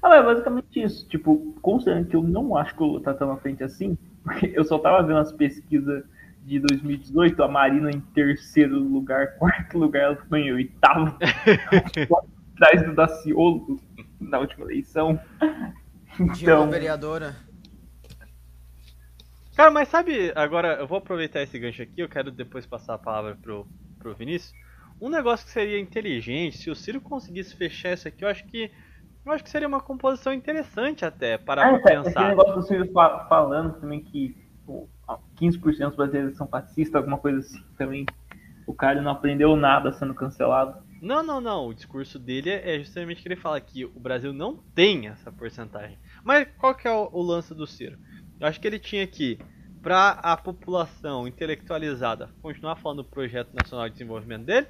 Ah, 0.03 0.09
mas 0.09 0.21
é 0.21 0.23
basicamente 0.23 0.83
isso. 0.83 1.09
Tipo, 1.09 1.55
considerando 1.63 2.09
que 2.09 2.17
eu 2.17 2.23
não 2.23 2.57
acho 2.57 2.75
que 2.75 2.83
o 2.83 2.87
Lula 2.87 3.03
tá 3.03 3.15
tão 3.15 3.31
à 3.31 3.37
frente 3.37 3.63
assim, 3.63 3.97
porque 4.23 4.53
eu 4.55 4.65
só 4.65 4.79
tava 4.79 5.03
vendo 5.07 5.19
as 5.19 5.33
pesquisas 5.33 6.05
de 6.47 6.61
2018, 6.61 7.43
a 7.43 7.49
Marina 7.49 7.91
em 7.91 8.01
terceiro 8.01 8.79
lugar, 8.79 9.37
quarto 9.37 9.77
lugar, 9.79 10.03
ela 10.05 10.17
ficou 10.17 10.39
em 10.39 10.53
oitavo, 10.53 11.17
atrás 12.55 12.83
do 12.87 12.95
Daciolo 12.95 13.81
na 14.21 14.39
última 14.39 14.65
eleição. 14.65 15.19
Dilma 16.33 16.67
Então, 16.67 16.71
vereadora. 16.71 17.35
Cara, 19.57 19.71
mas 19.71 19.89
sabe, 19.89 20.33
agora 20.37 20.75
eu 20.81 20.87
vou 20.87 20.99
aproveitar 20.99 21.43
esse 21.43 21.59
gancho 21.59 21.83
aqui, 21.83 22.01
eu 22.01 22.09
quero 22.09 22.31
depois 22.31 22.67
passar 22.67 22.95
a 22.95 22.99
palavra 22.99 23.37
pro, 23.37 23.67
pro 23.99 24.15
Vinícius. 24.15 24.53
Um 25.01 25.09
negócio 25.09 25.47
que 25.47 25.53
seria 25.53 25.79
inteligente, 25.81 26.59
se 26.59 26.71
o 26.71 26.75
Ciro 26.75 27.01
conseguisse 27.01 27.55
fechar 27.57 27.93
isso 27.93 28.09
aqui, 28.09 28.25
eu 28.25 28.29
acho 28.29 28.47
que. 28.47 28.71
Eu 29.25 29.33
acho 29.33 29.43
que 29.43 29.51
seria 29.51 29.67
uma 29.67 29.81
composição 29.81 30.33
interessante 30.33 31.05
até 31.05 31.37
para 31.37 31.63
ah, 31.63 31.79
pra 31.79 31.95
esse 31.95 32.05
pensar. 32.05 32.29
negócio 32.29 32.85
do 32.85 32.93
fa- 32.93 33.27
falando 33.29 33.81
também 33.81 34.01
que 34.01 34.37
pô, 34.65 34.89
15% 35.41 35.61
dos 35.61 35.97
brasileiros 35.97 36.37
são 36.37 36.47
fascistas, 36.47 36.97
alguma 36.97 37.19
coisa 37.19 37.39
assim 37.39 37.63
também. 37.77 38.07
O 38.67 38.75
cara 38.75 39.01
não 39.01 39.13
aprendeu 39.13 39.57
nada 39.57 39.93
sendo 39.93 40.15
cancelado. 40.15 40.85
Não, 41.01 41.23
não, 41.23 41.41
não. 41.41 41.69
O 41.69 41.75
discurso 41.75 42.19
dele 42.19 42.51
é 42.51 42.79
justamente 42.79 43.23
que 43.23 43.29
ele 43.29 43.37
fala 43.37 43.61
que 43.61 43.85
o 43.85 44.01
Brasil 44.01 44.33
não 44.33 44.57
tem 44.75 45.09
essa 45.09 45.31
porcentagem. 45.31 45.99
Mas 46.25 46.49
qual 46.59 46.75
que 46.75 46.89
é 46.89 46.93
o, 46.93 47.09
o 47.13 47.23
lance 47.23 47.55
do 47.55 47.67
Ciro? 47.67 47.99
Eu 48.41 48.47
acho 48.49 48.61
que 48.61 48.67
ele 48.67 48.79
tinha 48.79 49.07
que, 49.07 49.39
para 49.83 50.11
a 50.11 50.37
população 50.37 51.29
intelectualizada, 51.29 52.31
continuar 52.43 52.77
falando 52.77 53.03
do 53.03 53.09
projeto 53.09 53.55
nacional 53.55 53.89
de 53.89 53.95
desenvolvimento 53.95 54.45
dele 54.45 54.67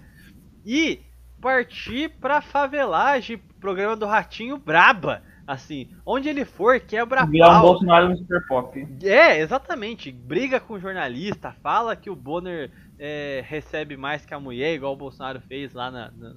e 0.65 1.01
partir 1.41 2.11
pra 2.21 2.41
favelagem, 2.41 3.39
programa 3.61 3.97
do 3.97 4.07
Ratinho 4.07 4.59
Braba. 4.59 5.23
Assim, 5.47 5.89
onde 6.05 6.29
ele 6.29 6.45
for, 6.45 6.81
quebra 6.81 7.25
Virar 7.25 7.59
um. 7.59 7.63
Bolsonaro 7.63 8.09
no 8.09 8.19
Super 8.19 8.45
Pop. 8.47 8.89
É, 9.03 9.39
exatamente. 9.39 10.11
Briga 10.11 10.59
com 10.59 10.75
o 10.75 10.81
jornalista, 10.81 11.55
fala 11.63 11.95
que 11.95 12.11
o 12.11 12.17
Bonner 12.17 12.71
é, 12.99 13.45
recebe 13.47 13.97
mais 13.97 14.25
que 14.25 14.33
a 14.35 14.41
mulher, 14.41 14.75
igual 14.75 14.93
o 14.95 14.97
Bolsonaro 14.97 15.41
fez 15.41 15.73
lá 15.75 15.91
na, 15.91 16.11
na- 16.13 16.35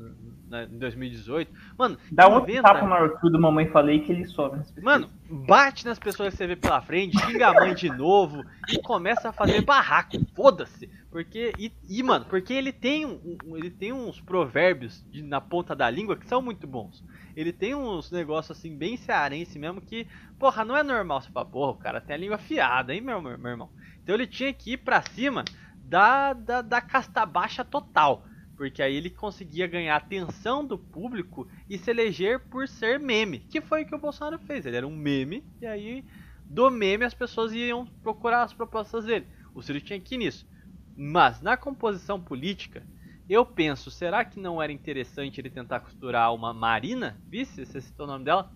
na- 0.49 0.63
em 0.63 0.77
2018. 0.77 1.51
Mano, 1.77 1.97
Dá 2.11 2.27
um 2.27 2.41
inventa- 2.43 2.63
tapa 2.63 2.85
no 2.85 2.93
Arthur 2.93 3.29
do 3.31 3.39
Mamãe 3.39 3.67
Falei 3.69 3.99
que 3.99 4.11
ele 4.11 4.25
sobe. 4.25 4.61
Mano, 4.81 5.09
bate 5.29 5.85
nas 5.85 5.97
pessoas 5.99 6.31
que 6.31 6.37
você 6.37 6.47
vê 6.47 6.55
pela 6.55 6.81
frente, 6.81 7.17
xinga 7.25 7.47
a 7.47 7.53
mãe 7.53 7.73
de 7.73 7.89
novo 7.89 8.43
e 8.67 8.81
começa 8.81 9.29
a 9.29 9.33
fazer 9.33 9.61
barraco. 9.61 10.17
Foda-se. 10.35 10.89
Porque. 11.11 11.53
E, 11.57 11.71
e, 11.87 12.03
mano, 12.03 12.25
porque 12.25 12.53
ele 12.53 12.71
tem, 12.71 13.05
um, 13.05 13.37
um- 13.45 13.57
ele 13.57 13.69
tem 13.71 13.91
uns 13.93 14.19
provérbios 14.21 15.03
de- 15.09 15.23
na 15.23 15.39
ponta 15.41 15.75
da 15.75 15.89
língua 15.89 16.15
que 16.17 16.27
são 16.27 16.41
muito 16.41 16.67
bons. 16.67 17.03
Ele 17.35 17.53
tem 17.53 17.73
uns 17.73 18.11
negócios 18.11 18.57
assim, 18.57 18.75
bem 18.77 18.97
cearense 18.97 19.57
mesmo, 19.57 19.79
que, 19.81 20.05
porra, 20.37 20.65
não 20.65 20.75
é 20.75 20.83
normal 20.83 21.21
você 21.21 21.31
falar, 21.31 21.45
porra, 21.45 21.71
o 21.71 21.75
cara 21.77 22.01
tem 22.01 22.15
a 22.15 22.19
língua 22.19 22.35
afiada, 22.35 22.93
hein, 22.93 23.01
meu, 23.01 23.21
meu, 23.21 23.37
meu 23.37 23.51
irmão? 23.51 23.69
Então 24.03 24.13
ele 24.13 24.27
tinha 24.27 24.51
que 24.53 24.73
ir 24.73 24.77
pra 24.77 25.01
cima 25.01 25.45
da, 25.89 26.33
da, 26.33 26.61
da 26.61 26.79
casta 26.79 27.25
baixa 27.25 27.65
total. 27.65 28.25
Porque 28.55 28.81
aí 28.81 28.95
ele 28.95 29.09
conseguia 29.09 29.67
ganhar 29.67 29.95
a 29.95 29.97
atenção 29.97 30.65
do 30.65 30.77
público 30.77 31.47
e 31.69 31.77
se 31.77 31.89
eleger 31.89 32.39
por 32.39 32.67
ser 32.67 32.99
meme. 32.99 33.39
Que 33.39 33.61
foi 33.61 33.83
o 33.83 33.85
que 33.85 33.95
o 33.95 33.99
Bolsonaro 33.99 34.37
fez. 34.39 34.65
Ele 34.65 34.77
era 34.77 34.87
um 34.87 34.95
meme, 34.95 35.43
e 35.61 35.65
aí 35.65 36.05
do 36.45 36.69
meme 36.69 37.05
as 37.05 37.13
pessoas 37.13 37.53
iam 37.53 37.85
procurar 38.03 38.43
as 38.43 38.53
propostas 38.53 39.05
dele. 39.05 39.27
O 39.53 39.61
Ciro 39.61 39.79
tinha 39.81 39.99
que 39.99 40.15
ir 40.15 40.19
nisso. 40.19 40.47
Mas 40.95 41.41
na 41.41 41.55
composição 41.55 42.19
política, 42.19 42.85
eu 43.29 43.45
penso, 43.45 43.89
será 43.89 44.25
que 44.25 44.39
não 44.39 44.61
era 44.61 44.71
interessante 44.71 45.39
ele 45.39 45.49
tentar 45.49 45.79
costurar 45.79 46.33
uma 46.33 46.53
Marina? 46.53 47.17
Vice, 47.27 47.65
você 47.65 47.79
citou 47.79 48.05
o 48.05 48.09
nome 48.09 48.25
dela? 48.25 48.51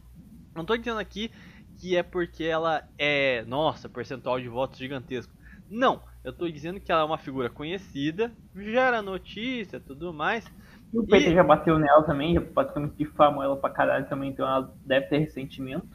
Não 0.53 0.65
tô 0.65 0.76
dizendo 0.76 0.99
aqui 0.99 1.31
que 1.77 1.95
é 1.95 2.03
porque 2.03 2.43
ela 2.43 2.84
é, 2.97 3.43
nossa, 3.45 3.88
percentual 3.88 4.39
de 4.39 4.49
votos 4.49 4.80
gigantesco. 4.80 5.34
Não, 5.69 6.03
eu 6.24 6.34
tô 6.34 6.50
dizendo 6.50 6.80
que 6.80 6.91
ela 6.91 7.02
é 7.02 7.06
uma 7.06 7.18
figura 7.18 7.50
conhecida, 7.50 8.36
gera 8.56 9.02
notícia, 9.02 9.80
tudo 9.80 10.14
mais. 10.14 10.45
E 10.94 11.00
o 11.00 11.08
PT 11.08 11.34
E- 11.34 11.34
já 11.34 11.44
bateu 11.44 11.80
nela 11.80 12.06
também, 12.06 12.36
já 12.36 12.41
praticamente 12.41 12.95
difamou 12.98 13.41
ela 13.44 13.58
pra 13.60 13.70
caralho 13.72 14.08
também, 14.08 14.30
então 14.30 14.48
ela 14.48 14.72
deve 14.86 15.08
ter 15.08 15.18
ressentimento. 15.18 15.90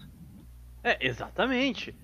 É, 0.82 1.06
exatamente. 1.06 1.94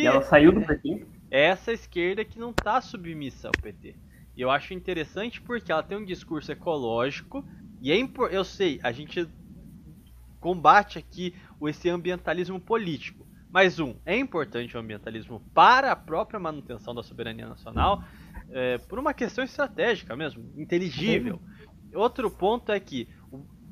E 0.00 0.06
E 0.06 0.06
ela 0.06 0.22
saiu 0.22 0.50
do 0.52 0.64
PT. 0.64 1.06
é 1.30 1.44
essa 1.46 1.72
esquerda 1.72 2.22
que 2.24 2.38
não 2.38 2.52
tá 2.52 2.80
submissa 2.82 3.48
ao 3.48 3.54
PT. 3.54 3.96
E 4.36 4.42
eu 4.42 4.50
acho 4.50 4.74
interessante 4.74 5.40
porque 5.40 5.72
ela 5.72 5.82
tem 5.82 5.96
um 5.98 6.04
discurso 6.04 6.52
ecológico 6.52 7.44
e 7.80 7.90
é 7.90 7.96
impor- 7.98 8.30
eu 8.32 8.44
sei, 8.44 8.78
a 8.82 8.92
gente 8.92 9.26
combate 10.40 10.98
aqui 10.98 11.34
o- 11.60 11.68
esse 11.68 11.88
ambientalismo 11.88 12.60
político. 12.60 13.27
Mas 13.50 13.78
um, 13.78 13.94
é 14.04 14.16
importante 14.16 14.76
o 14.76 14.80
ambientalismo 14.80 15.40
para 15.54 15.92
a 15.92 15.96
própria 15.96 16.38
manutenção 16.38 16.94
da 16.94 17.02
soberania 17.02 17.48
nacional, 17.48 18.04
é, 18.50 18.78
por 18.78 18.98
uma 18.98 19.14
questão 19.14 19.42
estratégica 19.42 20.14
mesmo, 20.14 20.52
inteligível. 20.56 21.40
Outro 21.94 22.30
ponto 22.30 22.70
é 22.70 22.78
que 22.78 23.08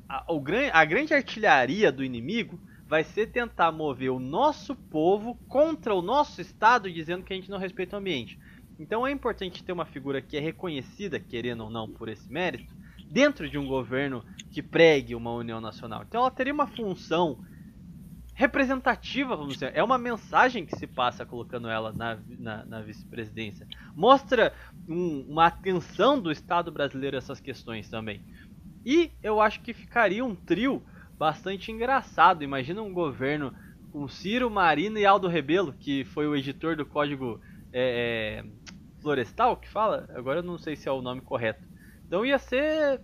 a, 0.09 0.25
a 0.73 0.85
grande 0.85 1.13
artilharia 1.13 1.91
do 1.91 2.03
inimigo 2.03 2.59
vai 2.87 3.03
ser 3.03 3.27
tentar 3.27 3.71
mover 3.71 4.11
o 4.11 4.19
nosso 4.19 4.75
povo 4.75 5.35
contra 5.47 5.93
o 5.93 6.01
nosso 6.01 6.41
Estado, 6.41 6.91
dizendo 6.91 7.23
que 7.23 7.33
a 7.33 7.35
gente 7.35 7.49
não 7.49 7.57
respeita 7.57 7.95
o 7.95 7.99
ambiente. 7.99 8.39
Então 8.79 9.05
é 9.05 9.11
importante 9.11 9.63
ter 9.63 9.71
uma 9.71 9.85
figura 9.85 10.21
que 10.21 10.37
é 10.37 10.39
reconhecida, 10.39 11.19
querendo 11.19 11.65
ou 11.65 11.69
não, 11.69 11.89
por 11.89 12.07
esse 12.07 12.31
mérito, 12.31 12.73
dentro 13.09 13.49
de 13.49 13.57
um 13.57 13.67
governo 13.67 14.23
que 14.51 14.61
pregue 14.61 15.15
uma 15.15 15.33
união 15.33 15.59
nacional. 15.59 16.03
Então 16.07 16.21
ela 16.21 16.31
teria 16.31 16.53
uma 16.53 16.67
função 16.67 17.43
representativa, 18.37 19.35
vamos 19.35 19.55
dizer. 19.55 19.71
É 19.73 19.83
uma 19.83 19.97
mensagem 19.97 20.63
que 20.63 20.77
se 20.77 20.85
passa 20.85 21.25
colocando 21.25 21.67
ela 21.67 21.91
na, 21.91 22.19
na, 22.37 22.65
na 22.65 22.81
vice-presidência. 22.81 23.67
Mostra 23.95 24.53
um- 24.87 25.25
uma 25.27 25.47
atenção 25.47 26.21
do 26.21 26.31
Estado 26.31 26.71
brasileiro 26.71 27.17
a 27.17 27.19
essas 27.19 27.39
questões 27.39 27.89
também. 27.89 28.21
E 28.85 29.11
eu 29.23 29.41
acho 29.41 29.59
que 29.61 29.73
ficaria 29.73 30.23
um 30.23 30.35
trio 30.35 30.83
bastante 31.17 31.71
engraçado. 31.71 32.43
Imagina 32.43 32.79
um 32.83 32.93
governo 32.93 33.51
com 33.91 34.07
Ciro, 34.07 34.51
Marina 34.51 34.99
e 34.99 35.05
Aldo 35.05 35.27
Rebelo, 35.27 35.73
que 35.73 36.05
foi 36.05 36.27
o 36.27 36.35
editor 36.35 36.75
do 36.75 36.85
Código 36.85 37.41
é, 37.73 38.43
é, 38.43 38.45
Florestal, 39.01 39.57
que 39.57 39.67
fala? 39.67 40.07
Agora 40.13 40.39
eu 40.39 40.43
não 40.43 40.59
sei 40.59 40.75
se 40.75 40.87
é 40.87 40.91
o 40.91 41.01
nome 41.01 41.21
correto. 41.21 41.65
Então 42.05 42.23
ia 42.23 42.37
ser 42.37 43.01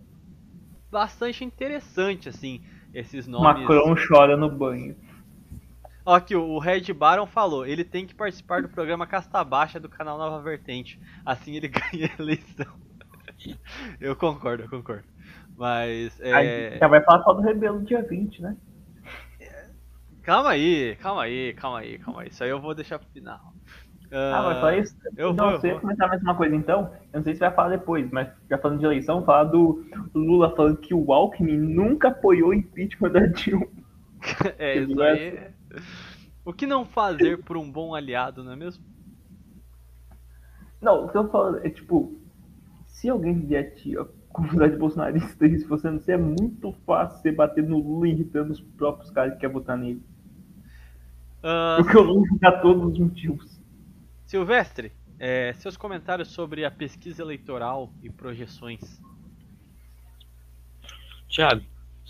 bastante 0.92 1.44
interessante, 1.44 2.30
assim, 2.30 2.62
esses 2.94 3.26
nomes. 3.26 3.68
Macron 3.68 3.96
chora 4.08 4.38
no 4.38 4.48
banho. 4.48 4.96
Ó, 6.06 6.16
aqui 6.16 6.36
o 6.36 6.60
Red 6.60 6.92
Baron 6.94 7.26
falou, 7.26 7.66
ele 7.66 7.84
tem 7.84 8.06
que 8.06 8.14
participar 8.14 8.62
do 8.62 8.70
programa 8.70 9.08
Casta 9.08 9.44
Baixa 9.44 9.80
do 9.80 9.88
canal 9.88 10.18
Nova 10.18 10.42
Vertente. 10.42 11.00
Assim 11.26 11.56
ele 11.56 11.68
ganha 11.70 12.10
a 12.18 12.22
eleição. 12.22 12.74
eu 14.00 14.16
concordo, 14.16 14.64
eu 14.64 14.70
concordo. 14.70 15.06
Mas 15.56 16.20
é. 16.20 16.78
Já 16.78 16.88
vai 16.88 17.02
falar 17.04 17.24
só 17.24 17.34
do 17.34 17.42
Rebelo 17.42 17.82
dia 17.84 18.02
20, 18.02 18.42
né? 18.42 18.58
Calma 20.24 20.52
aí, 20.52 20.96
calma 21.02 21.24
aí, 21.24 21.54
calma 21.54 21.80
aí, 21.80 22.00
calma 22.00 22.22
aí. 22.22 22.30
Isso 22.30 22.44
aí 22.44 22.50
eu 22.50 22.60
vou 22.60 22.74
deixar 22.74 22.98
pro 22.98 23.10
final. 23.10 23.54
Ah, 24.10 24.44
mas 24.44 24.60
só 24.60 24.72
isso. 24.72 24.96
eu 25.18 25.34
não, 25.34 25.46
vou, 25.46 25.54
eu 25.54 25.60
você 25.60 25.68
ia 25.68 25.74
vou. 25.74 25.82
comentar 25.82 26.08
mais 26.08 26.22
uma 26.22 26.36
coisa 26.36 26.56
então. 26.56 26.92
Eu 27.12 27.18
não 27.18 27.24
sei 27.24 27.34
se 27.34 27.40
vai 27.40 27.52
falar 27.52 27.70
depois, 27.70 28.10
mas 28.12 28.30
já 28.50 28.58
falando 28.58 28.80
de 28.80 28.86
eleição, 28.86 29.26
falar 29.26 29.46
do 29.46 29.84
Lula 30.14 30.56
falando 30.56 30.78
que 30.78 30.94
o 30.94 31.12
Alckmin 31.12 31.58
nunca 31.58 32.10
apoiou 32.10 32.50
o 32.50 32.54
impeachment 32.54 33.12
da 33.12 33.26
Dilma. 33.26 33.68
É, 34.58 34.78
isso 34.78 35.02
aí. 35.02 35.53
O 36.46 36.52
que 36.52 36.68
não 36.68 36.86
fazer 36.86 37.42
por 37.44 37.56
um 37.56 37.72
bom 37.72 37.96
aliado, 37.96 38.44
não 38.44 38.52
é 38.52 38.56
mesmo? 38.56 38.84
Não, 40.82 41.06
o 41.06 41.10
que 41.10 41.18
eu 41.18 41.30
falo 41.30 41.58
é 41.58 41.70
tipo, 41.70 42.20
se 42.86 43.10
alguém 43.10 43.40
vier 43.40 43.74
te 43.76 43.98
a 43.98 44.06
comunidade 44.30 44.76
bolsonarista 44.76 45.46
e 45.48 45.58
se 45.58 45.66
você 45.66 45.90
não 45.90 46.00
sei, 46.00 46.16
é 46.16 46.18
muito 46.18 46.74
fácil 46.86 47.22
você 47.22 47.32
bater 47.32 47.64
no 47.64 47.78
Lula 47.78 48.08
irritando 48.08 48.52
os 48.52 48.60
próprios 48.60 49.10
caras 49.12 49.34
que 49.34 49.40
querem 49.40 49.54
votar 49.54 49.78
nele. 49.78 50.04
Ah, 51.42 51.78
Porque 51.80 51.98
o 51.98 52.02
Lula 52.02 52.28
dá 52.40 52.52
todos 52.60 52.94
os 52.94 53.00
motivos. 53.00 53.60
Silvestre, 54.26 54.92
é, 55.20 55.54
seus 55.54 55.78
comentários 55.78 56.30
sobre 56.30 56.66
a 56.66 56.72
pesquisa 56.72 57.22
eleitoral 57.22 57.94
e 58.02 58.10
projeções. 58.10 59.02
Thiago, 61.30 61.64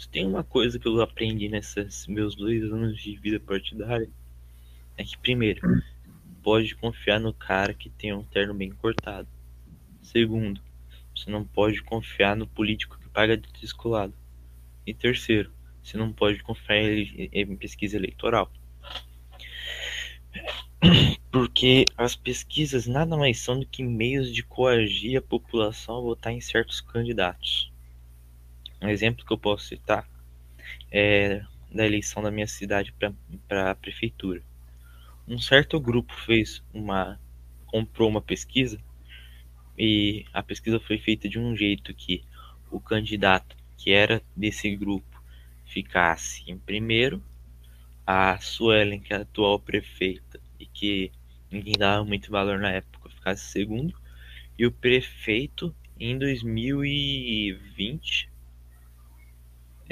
se 0.03 0.09
tem 0.09 0.25
uma 0.25 0.43
coisa 0.43 0.77
que 0.77 0.85
eu 0.85 1.01
aprendi 1.01 1.47
nesses 1.47 2.07
meus 2.07 2.35
dois 2.35 2.61
anos 2.63 3.01
de 3.01 3.15
vida 3.15 3.39
partidária, 3.39 4.09
é 4.97 5.03
que 5.03 5.17
primeiro, 5.17 5.81
pode 6.43 6.75
confiar 6.75 7.21
no 7.21 7.33
cara 7.33 7.73
que 7.73 7.89
tem 7.89 8.11
um 8.11 8.23
terno 8.23 8.53
bem 8.53 8.69
cortado. 8.69 9.29
Segundo, 10.01 10.61
você 11.15 11.31
não 11.31 11.45
pode 11.45 11.81
confiar 11.81 12.35
no 12.35 12.45
político 12.45 12.99
que 12.99 13.07
paga 13.07 13.37
de 13.37 13.49
descolado. 13.61 14.13
E 14.85 14.93
terceiro, 14.93 15.53
você 15.81 15.95
não 15.97 16.11
pode 16.11 16.43
confiar 16.43 16.83
em 16.83 17.29
em 17.31 17.55
pesquisa 17.55 17.95
eleitoral. 17.95 18.51
Porque 21.31 21.85
as 21.97 22.13
pesquisas 22.13 22.85
nada 22.87 23.15
mais 23.15 23.39
são 23.39 23.57
do 23.57 23.65
que 23.65 23.81
meios 23.81 24.33
de 24.33 24.43
coagir 24.43 25.17
a 25.17 25.21
população 25.21 25.97
a 25.97 26.01
votar 26.01 26.33
em 26.33 26.41
certos 26.41 26.81
candidatos. 26.81 27.72
Um 28.83 28.89
exemplo 28.89 29.25
que 29.25 29.31
eu 29.31 29.37
posso 29.37 29.67
citar 29.67 30.05
é 30.91 31.41
da 31.71 31.85
eleição 31.85 32.21
da 32.21 32.29
minha 32.29 32.47
cidade 32.47 32.93
para 33.47 33.71
a 33.71 33.75
prefeitura. 33.75 34.43
Um 35.25 35.39
certo 35.39 35.79
grupo 35.79 36.13
fez 36.13 36.61
uma 36.73 37.17
comprou 37.65 38.09
uma 38.09 38.21
pesquisa 38.21 38.77
e 39.77 40.25
a 40.33 40.43
pesquisa 40.43 40.81
foi 40.81 40.97
feita 40.97 41.29
de 41.29 41.39
um 41.39 41.55
jeito 41.55 41.93
que 41.93 42.25
o 42.69 42.77
candidato 42.77 43.55
que 43.77 43.93
era 43.93 44.21
desse 44.35 44.75
grupo 44.75 45.23
ficasse 45.65 46.43
em 46.45 46.57
primeiro, 46.57 47.23
a 48.05 48.37
Suelen, 48.39 48.99
que 48.99 49.13
é 49.13 49.17
a 49.17 49.21
atual 49.21 49.61
prefeita 49.61 50.41
e 50.59 50.65
que 50.65 51.09
ninguém 51.49 51.75
dava 51.77 52.03
muito 52.03 52.29
valor 52.29 52.59
na 52.59 52.69
época, 52.69 53.09
ficasse 53.09 53.45
segundo, 53.45 53.97
e 54.59 54.65
o 54.65 54.71
prefeito 54.73 55.73
em 55.97 56.19
2020 56.19 58.32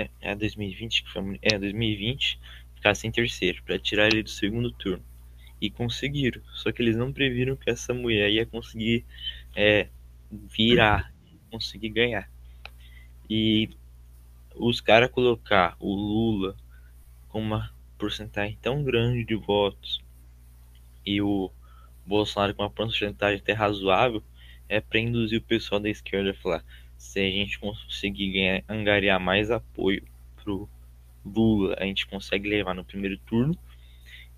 é, 0.01 0.31
é 0.31 0.35
2020 0.35 1.03
que 1.03 1.11
foi, 1.11 1.39
é 1.41 1.57
2020 1.57 2.39
ficasse 2.75 3.07
em 3.07 3.11
terceiro 3.11 3.61
para 3.63 3.77
tirar 3.77 4.07
ele 4.07 4.23
do 4.23 4.29
segundo 4.29 4.71
turno. 4.71 5.03
E 5.59 5.69
conseguiram 5.69 6.41
só 6.53 6.71
que 6.71 6.81
eles 6.81 6.95
não 6.95 7.13
previram 7.13 7.55
que 7.55 7.69
essa 7.69 7.93
mulher 7.93 8.31
ia 8.31 8.45
conseguir 8.45 9.05
é, 9.55 9.87
virar 10.31 11.13
conseguir 11.51 11.89
ganhar. 11.89 12.29
E 13.29 13.69
os 14.55 14.81
caras 14.81 15.11
colocar 15.11 15.75
o 15.79 15.93
Lula 15.93 16.55
com 17.29 17.41
uma 17.41 17.71
porcentagem 17.97 18.57
tão 18.61 18.83
grande 18.83 19.23
de 19.23 19.35
votos 19.35 20.01
e 21.05 21.21
o 21.21 21.51
Bolsonaro 22.05 22.53
com 22.55 22.63
uma 22.63 22.69
porcentagem 22.69 23.39
até 23.39 23.53
razoável 23.53 24.23
é 24.67 24.79
para 24.79 24.99
induzir 24.99 25.39
o 25.39 25.43
pessoal 25.43 25.79
da 25.79 25.89
esquerda 25.89 26.31
a 26.31 26.33
falar 26.33 26.63
se 27.01 27.19
a 27.19 27.29
gente 27.31 27.57
conseguir 27.57 28.31
ganhar, 28.31 28.63
angariar 28.69 29.19
mais 29.19 29.49
apoio 29.49 30.03
pro 30.35 30.69
Lula, 31.25 31.75
a 31.79 31.83
gente 31.83 32.05
consegue 32.05 32.47
levar 32.47 32.75
no 32.75 32.85
primeiro 32.85 33.17
turno. 33.17 33.57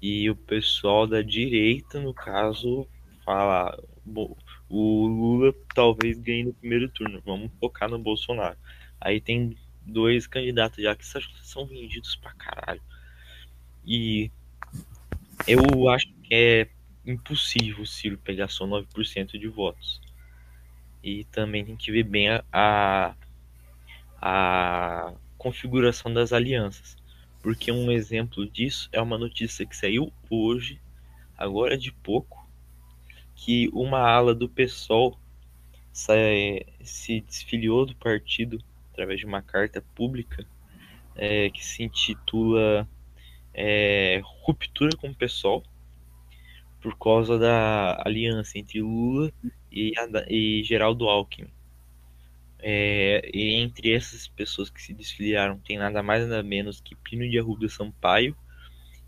E 0.01 0.29
o 0.29 0.35
pessoal 0.35 1.05
da 1.05 1.21
direita, 1.21 1.99
no 1.99 2.13
caso, 2.13 2.87
fala: 3.25 3.77
"Bom, 4.05 4.35
o 4.69 5.07
Lula 5.07 5.53
talvez 5.75 6.17
ganhe 6.17 6.45
no 6.45 6.53
primeiro 6.53 6.87
turno, 6.87 7.21
vamos 7.25 7.51
focar 7.59 7.89
no 7.89 7.99
Bolsonaro. 7.99 8.57
Aí 8.99 9.19
tem 9.19 9.57
dois 9.81 10.25
candidatos 10.25 10.81
já 10.81 10.95
que 10.95 11.05
são 11.05 11.65
vendidos 11.65 12.15
pra 12.15 12.31
caralho. 12.31 12.81
E 13.85 14.31
eu 15.45 15.89
acho 15.89 16.07
que 16.23 16.33
é 16.33 16.69
impossível 17.05 17.83
o 17.83 17.87
Ciro 17.87 18.17
pegar 18.17 18.47
só 18.47 18.65
9% 18.65 19.37
de 19.37 19.47
votos. 19.49 20.01
E 21.03 21.25
também 21.25 21.65
tem 21.65 21.75
que 21.75 21.91
ver 21.91 22.03
bem 22.03 22.29
a, 22.29 22.43
a, 22.51 23.15
a 24.21 25.13
configuração 25.37 26.13
das 26.13 26.31
alianças. 26.31 26.95
Porque 27.41 27.71
um 27.71 27.91
exemplo 27.91 28.49
disso 28.49 28.87
é 28.93 29.01
uma 29.01 29.17
notícia 29.17 29.65
que 29.65 29.75
saiu 29.75 30.13
hoje, 30.29 30.79
agora 31.37 31.77
de 31.77 31.91
pouco, 31.91 32.47
que 33.35 33.69
uma 33.73 33.99
ala 33.99 34.33
do 34.33 34.47
PSOL 34.47 35.19
se 35.91 37.21
desfiliou 37.27 37.85
do 37.85 37.95
partido 37.95 38.63
através 38.91 39.19
de 39.19 39.25
uma 39.25 39.41
carta 39.41 39.83
pública 39.93 40.45
é, 41.15 41.49
que 41.49 41.63
se 41.63 41.83
intitula 41.83 42.87
é, 43.53 44.21
Ruptura 44.23 44.95
com 44.97 45.09
o 45.09 45.15
PSOL 45.15 45.63
por 46.81 46.97
causa 46.97 47.37
da 47.37 48.01
aliança 48.05 48.57
entre 48.57 48.81
Lula 48.81 49.31
e, 49.73 49.93
e 50.29 50.63
Geraldo 50.63 51.07
Alckmin. 51.09 51.49
É, 52.59 53.29
e 53.33 53.55
entre 53.55 53.91
essas 53.93 54.27
pessoas 54.27 54.69
que 54.69 54.81
se 54.81 54.93
desfiliaram 54.93 55.57
tem 55.57 55.77
nada 55.77 56.01
mais 56.01 56.25
nada 56.25 56.41
menos 56.41 56.79
que 56.79 56.95
Pino 56.95 57.29
de 57.29 57.37
Arruda 57.37 57.67
Sampaio 57.67 58.37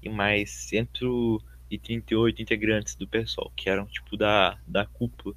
e 0.04 0.10
mais 0.10 0.52
138 0.52 2.42
integrantes 2.42 2.96
do 2.96 3.08
PSOL, 3.08 3.52
que 3.56 3.70
eram 3.70 3.86
tipo 3.86 4.18
da, 4.18 4.60
da 4.68 4.86
cúpula. 4.86 5.36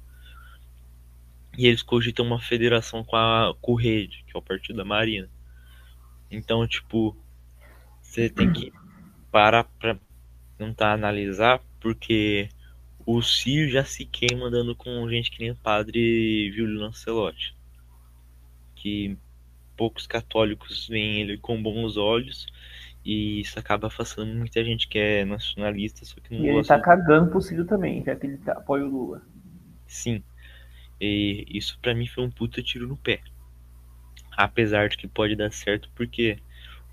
E 1.57 1.65
eles 1.65 1.81
cogitam 1.81 2.25
uma 2.25 2.41
federação 2.41 3.03
com 3.03 3.15
a 3.15 3.55
com 3.61 3.73
Rede, 3.73 4.23
que 4.27 4.35
é 4.35 4.39
o 4.39 4.41
partido 4.41 4.77
da 4.77 4.85
Marina. 4.85 5.29
Então, 6.29 6.67
tipo, 6.67 7.15
você 8.01 8.29
tem 8.29 8.51
que 8.51 8.71
parar 9.31 9.63
pra 9.63 9.97
tentar 10.57 10.93
analisar, 10.93 11.61
porque 11.79 12.49
o 13.11 13.23
Ciro 13.23 13.71
já 13.71 13.83
se 13.83 14.05
queima 14.05 14.45
andando 14.45 14.75
com 14.75 15.09
gente 15.09 15.31
que 15.31 15.39
nem 15.39 15.49
o 15.49 15.55
padre 15.55 16.51
Júlio 16.51 16.79
Lancelotti. 16.79 17.55
Que 18.75 19.17
poucos 19.75 20.05
católicos 20.05 20.87
veem 20.87 21.21
ele 21.21 21.35
com 21.39 21.59
bons 21.61 21.97
olhos 21.97 22.45
e 23.03 23.41
isso 23.41 23.57
acaba 23.57 23.87
afastando 23.87 24.31
muita 24.35 24.63
gente 24.63 24.87
que 24.87 24.99
é 24.99 25.25
nacionalista, 25.25 26.05
só 26.05 26.21
que 26.21 26.35
não 26.35 26.43
E 26.43 26.49
ele 26.49 26.57
gosta 26.57 26.77
tá 26.77 26.83
cagando 26.83 27.31
pro 27.31 27.41
Ciro 27.41 27.65
também, 27.65 28.03
já 28.03 28.15
que 28.15 28.27
ele 28.27 28.37
tá- 28.37 28.51
apoia 28.51 28.85
o 28.85 28.89
Lula. 28.89 29.23
Sim. 29.87 30.21
E 31.01 31.47
isso 31.49 31.79
pra 31.81 31.95
mim 31.95 32.05
foi 32.05 32.23
um 32.23 32.29
puta 32.29 32.61
tiro 32.61 32.87
no 32.87 32.95
pé. 32.95 33.21
Apesar 34.37 34.87
de 34.87 34.97
que 34.97 35.07
pode 35.07 35.35
dar 35.35 35.51
certo 35.51 35.89
porque 35.95 36.37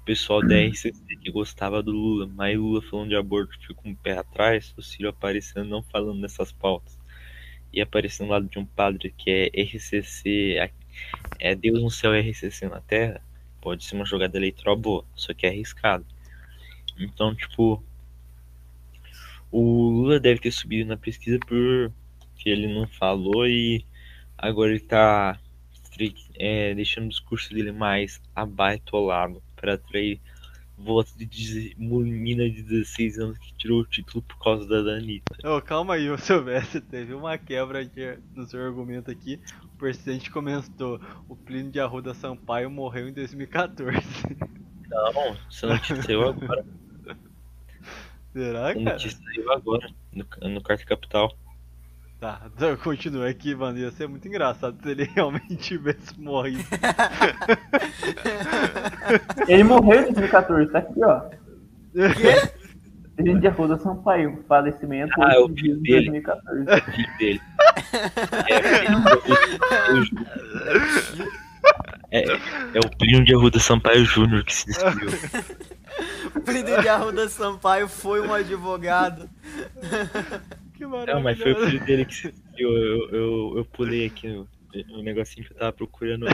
pessoal 0.07 0.41
da 0.41 0.55
RCC 0.55 0.93
que 1.21 1.33
gostava 1.33 1.83
do 1.83 1.91
Lula, 1.91 2.29
mas 2.33 2.57
Lula 2.57 2.81
falando 2.81 3.09
de 3.09 3.17
aborto 3.17 3.59
ficou 3.59 3.75
com 3.75 3.91
o 3.91 3.97
pé 3.97 4.17
atrás, 4.17 4.73
o 4.77 4.83
Ciro 4.83 5.09
aparecendo 5.09 5.69
não 5.69 5.83
falando 5.83 6.21
dessas 6.21 6.53
pautas. 6.53 6.97
E 7.73 7.81
aparecendo 7.81 8.31
lado 8.31 8.49
de 8.49 8.57
um 8.57 8.65
padre 8.65 9.13
que 9.19 9.31
é 9.53 9.63
RCC, 9.63 10.71
é 11.41 11.57
Deus 11.57 11.83
no 11.83 11.91
céu 11.91 12.15
e 12.15 12.21
RCC 12.21 12.69
na 12.69 12.81
terra, 12.81 13.21
pode 13.61 13.85
ser 13.85 13.97
uma 13.97 14.07
jogada 14.07 14.39
eleitoral 14.39 14.77
boa, 14.77 15.05
só 15.17 15.35
que 15.35 15.45
é 15.45 15.49
arriscado. 15.49 16.07
Então, 16.97 17.35
tipo, 17.35 17.83
o 19.51 19.89
Lula 19.91 20.21
deve 20.21 20.39
ter 20.41 20.53
subido 20.53 20.89
na 20.89 20.97
pesquisa 20.97 21.41
por 21.41 21.93
que 22.37 22.49
ele 22.49 22.73
não 22.73 22.87
falou 22.87 23.45
e 23.45 23.85
agora 24.39 24.71
ele 24.71 24.81
tá 24.81 25.41
é, 26.39 26.75
deixando 26.77 27.07
o 27.07 27.11
discurso 27.11 27.53
dele 27.53 27.73
mais 27.73 28.23
abaitolado 28.37 29.43
para 29.57 29.75
atrair 29.75 30.21
votos 30.77 31.15
de 31.17 31.75
menina 31.79 32.49
de 32.49 32.63
16 32.63 33.19
anos 33.19 33.39
que 33.39 33.55
tirou 33.55 33.81
o 33.81 33.87
título 33.87 34.23
por 34.23 34.39
causa 34.39 34.69
da 34.69 34.83
Danita. 34.83 35.35
Ô, 35.45 35.61
calma 35.63 35.95
aí, 35.95 36.11
ô 36.11 36.19
Silvestre, 36.19 36.81
teve 36.81 37.15
uma 37.15 37.39
quebra 37.39 37.81
no 38.35 38.47
seu 38.47 38.63
argumento 38.63 39.11
aqui. 39.11 39.41
O 39.65 39.79
presidente 39.79 40.31
comentou, 40.31 41.01
o 41.29 41.37
Plínio 41.37 41.73
de 41.73 41.81
Arruda 41.81 42.13
Sampaio 42.15 42.71
morreu 42.71 43.09
em 43.09 43.13
2014. 43.13 43.99
Não, 44.89 45.37
essa 45.51 45.67
notícia 45.67 46.03
saiu 46.03 46.29
agora. 46.29 46.65
Será, 48.33 48.75
cara? 48.75 48.81
notícia 48.81 49.19
saiu 49.25 49.53
agora, 49.53 49.89
no, 50.13 50.27
no 50.51 50.63
Carta 50.63 50.85
Capital. 50.85 51.37
Tá, 52.21 52.41
então 52.55 52.77
continua 52.77 53.29
aqui, 53.29 53.55
mano. 53.55 53.79
Ia 53.79 53.91
ser 53.91 54.09
muito 54.09 54.27
engraçado 54.27 54.77
se 54.83 54.91
ele 54.91 55.05
realmente 55.15 55.57
tivesse 55.57 56.19
morrido. 56.19 56.65
Ele 59.47 59.63
morreu 59.63 60.01
em 60.01 60.13
2014, 60.13 60.73
tá 60.73 60.79
aqui, 60.81 61.05
ó. 61.05 61.21
Quê? 61.93 62.51
Presidente 63.15 63.41
de 63.41 63.47
Arruda 63.47 63.79
Sampaio, 63.79 64.45
falecimento 64.49 65.13
Ah, 65.23 65.35
é 65.35 65.39
o 65.39 65.43
8 65.43 65.55
de 65.55 65.63
filho 65.63 65.81
dele. 65.81 66.23
2014. 66.23 66.63
O 66.63 66.93
filho 66.93 67.19
dele. 67.19 67.41
É, 72.11 72.19
é, 72.19 72.37
é 72.75 72.79
o 72.85 72.97
Plínio 72.99 73.25
de 73.25 73.35
Arruda 73.35 73.59
Sampaio 73.59 74.05
Júnior 74.05 74.45
que 74.45 74.55
se 74.55 74.67
despediu. 74.67 75.09
O 76.35 76.41
Plínio 76.41 76.81
de 76.83 76.89
Arruda 76.89 77.29
Sampaio 77.29 77.89
foi 77.89 78.21
um 78.21 78.35
advogado. 78.35 79.31
Que 80.77 80.85
Não, 80.87 81.23
mas 81.23 81.39
foi 81.39 81.53
o 81.53 81.67
filho 81.67 81.85
dele 81.85 82.05
que 82.05 82.15
se. 82.15 82.35
Eu, 82.57 82.71
eu, 83.11 83.55
eu 83.59 83.65
pulei 83.65 84.07
aqui 84.07 84.29
o, 84.29 84.47
o 84.91 85.03
negocinho 85.03 85.47
que 85.47 85.53
eu 85.53 85.59
tava 85.59 85.73
procurando. 85.73 86.27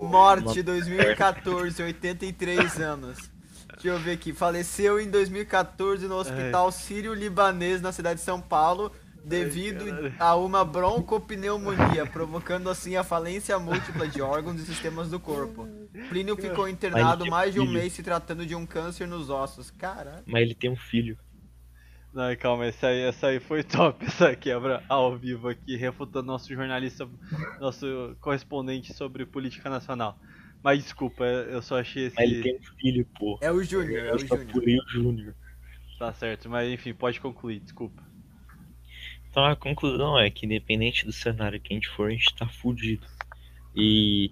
Morte 0.00 0.58
uma- 0.60 0.62
2014, 0.62 1.82
83 1.82 2.80
anos. 2.80 3.30
Deixa 3.72 3.88
eu 3.88 3.98
ver 3.98 4.12
aqui. 4.12 4.32
Faleceu 4.32 5.00
em 5.00 5.10
2014 5.10 6.06
no 6.06 6.16
Hospital 6.16 6.70
Sírio-Libanês 6.70 7.80
na 7.80 7.90
cidade 7.92 8.20
de 8.20 8.24
São 8.24 8.40
Paulo 8.40 8.92
devido 9.24 9.84
a 10.18 10.34
uma 10.34 10.64
broncopneumonia, 10.64 12.04
provocando 12.06 12.68
assim 12.68 12.96
a 12.96 13.04
falência 13.04 13.58
múltipla 13.58 14.06
de 14.08 14.20
órgãos 14.20 14.60
e 14.60 14.64
sistemas 14.66 15.08
do 15.08 15.20
corpo. 15.20 15.68
Plínio 16.08 16.36
ficou 16.36 16.68
internado 16.68 17.26
mais 17.26 17.52
de 17.54 17.60
um 17.60 17.64
filho. 17.66 17.78
mês 17.78 17.92
se 17.92 18.02
tratando 18.02 18.44
de 18.44 18.54
um 18.54 18.66
câncer 18.66 19.06
nos 19.06 19.30
ossos. 19.30 19.70
Caralho. 19.70 20.22
Mas 20.26 20.42
ele 20.42 20.54
tem 20.54 20.70
um 20.70 20.76
filho. 20.76 21.16
Não, 22.12 22.36
calma, 22.36 22.66
essa 22.66 22.88
aí, 22.88 23.00
essa 23.00 23.28
aí 23.28 23.40
foi 23.40 23.62
top, 23.64 24.04
essa 24.04 24.36
quebra 24.36 24.84
ao 24.88 25.16
vivo 25.16 25.48
aqui, 25.48 25.76
refutando 25.76 26.26
nosso 26.26 26.52
jornalista, 26.52 27.08
nosso 27.58 28.16
correspondente 28.20 28.92
sobre 28.92 29.24
política 29.24 29.70
nacional. 29.70 30.18
Mas 30.62 30.82
desculpa, 30.82 31.24
eu 31.24 31.62
só 31.62 31.80
achei 31.80 32.06
esse. 32.06 32.16
Mas 32.16 32.30
ele 32.30 32.42
tem 32.42 32.56
um 32.56 32.62
filho, 32.78 33.06
pô. 33.18 33.38
É 33.40 33.50
o 33.50 33.62
Júnior, 33.64 34.04
é 34.04 34.14
o 34.14 34.18
Júnior. 34.18 34.46
o 34.54 34.88
Júnior. 34.88 35.34
Tá 35.98 36.12
certo, 36.12 36.48
mas 36.48 36.70
enfim, 36.70 36.92
pode 36.92 37.20
concluir, 37.20 37.60
desculpa. 37.60 38.02
Então 39.30 39.44
a 39.44 39.56
conclusão 39.56 40.18
é 40.18 40.30
que 40.30 40.44
independente 40.44 41.06
do 41.06 41.12
cenário 41.12 41.58
que 41.58 41.72
a 41.72 41.76
gente 41.76 41.88
for, 41.88 42.08
a 42.08 42.10
gente 42.10 42.34
tá 42.34 42.46
fudido. 42.46 43.06
E 43.74 44.30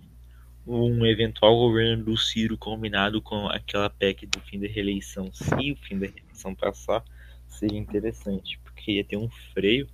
um 0.66 1.04
eventual 1.06 1.56
governo 1.56 2.04
do 2.04 2.16
Ciro 2.16 2.58
combinado 2.58 3.22
com 3.22 3.48
aquela 3.48 3.88
PEC 3.88 4.26
do 4.26 4.40
fim 4.40 4.60
da 4.60 4.68
reeleição, 4.68 5.32
se 5.32 5.72
o 5.72 5.76
fim 5.76 5.98
da 5.98 6.06
reeleição 6.06 6.54
passar, 6.54 7.02
seria 7.50 7.78
interessante, 7.78 8.58
porque 8.64 8.92
ia 8.92 9.04
ter 9.04 9.16
um 9.16 9.28
freio 9.52 9.88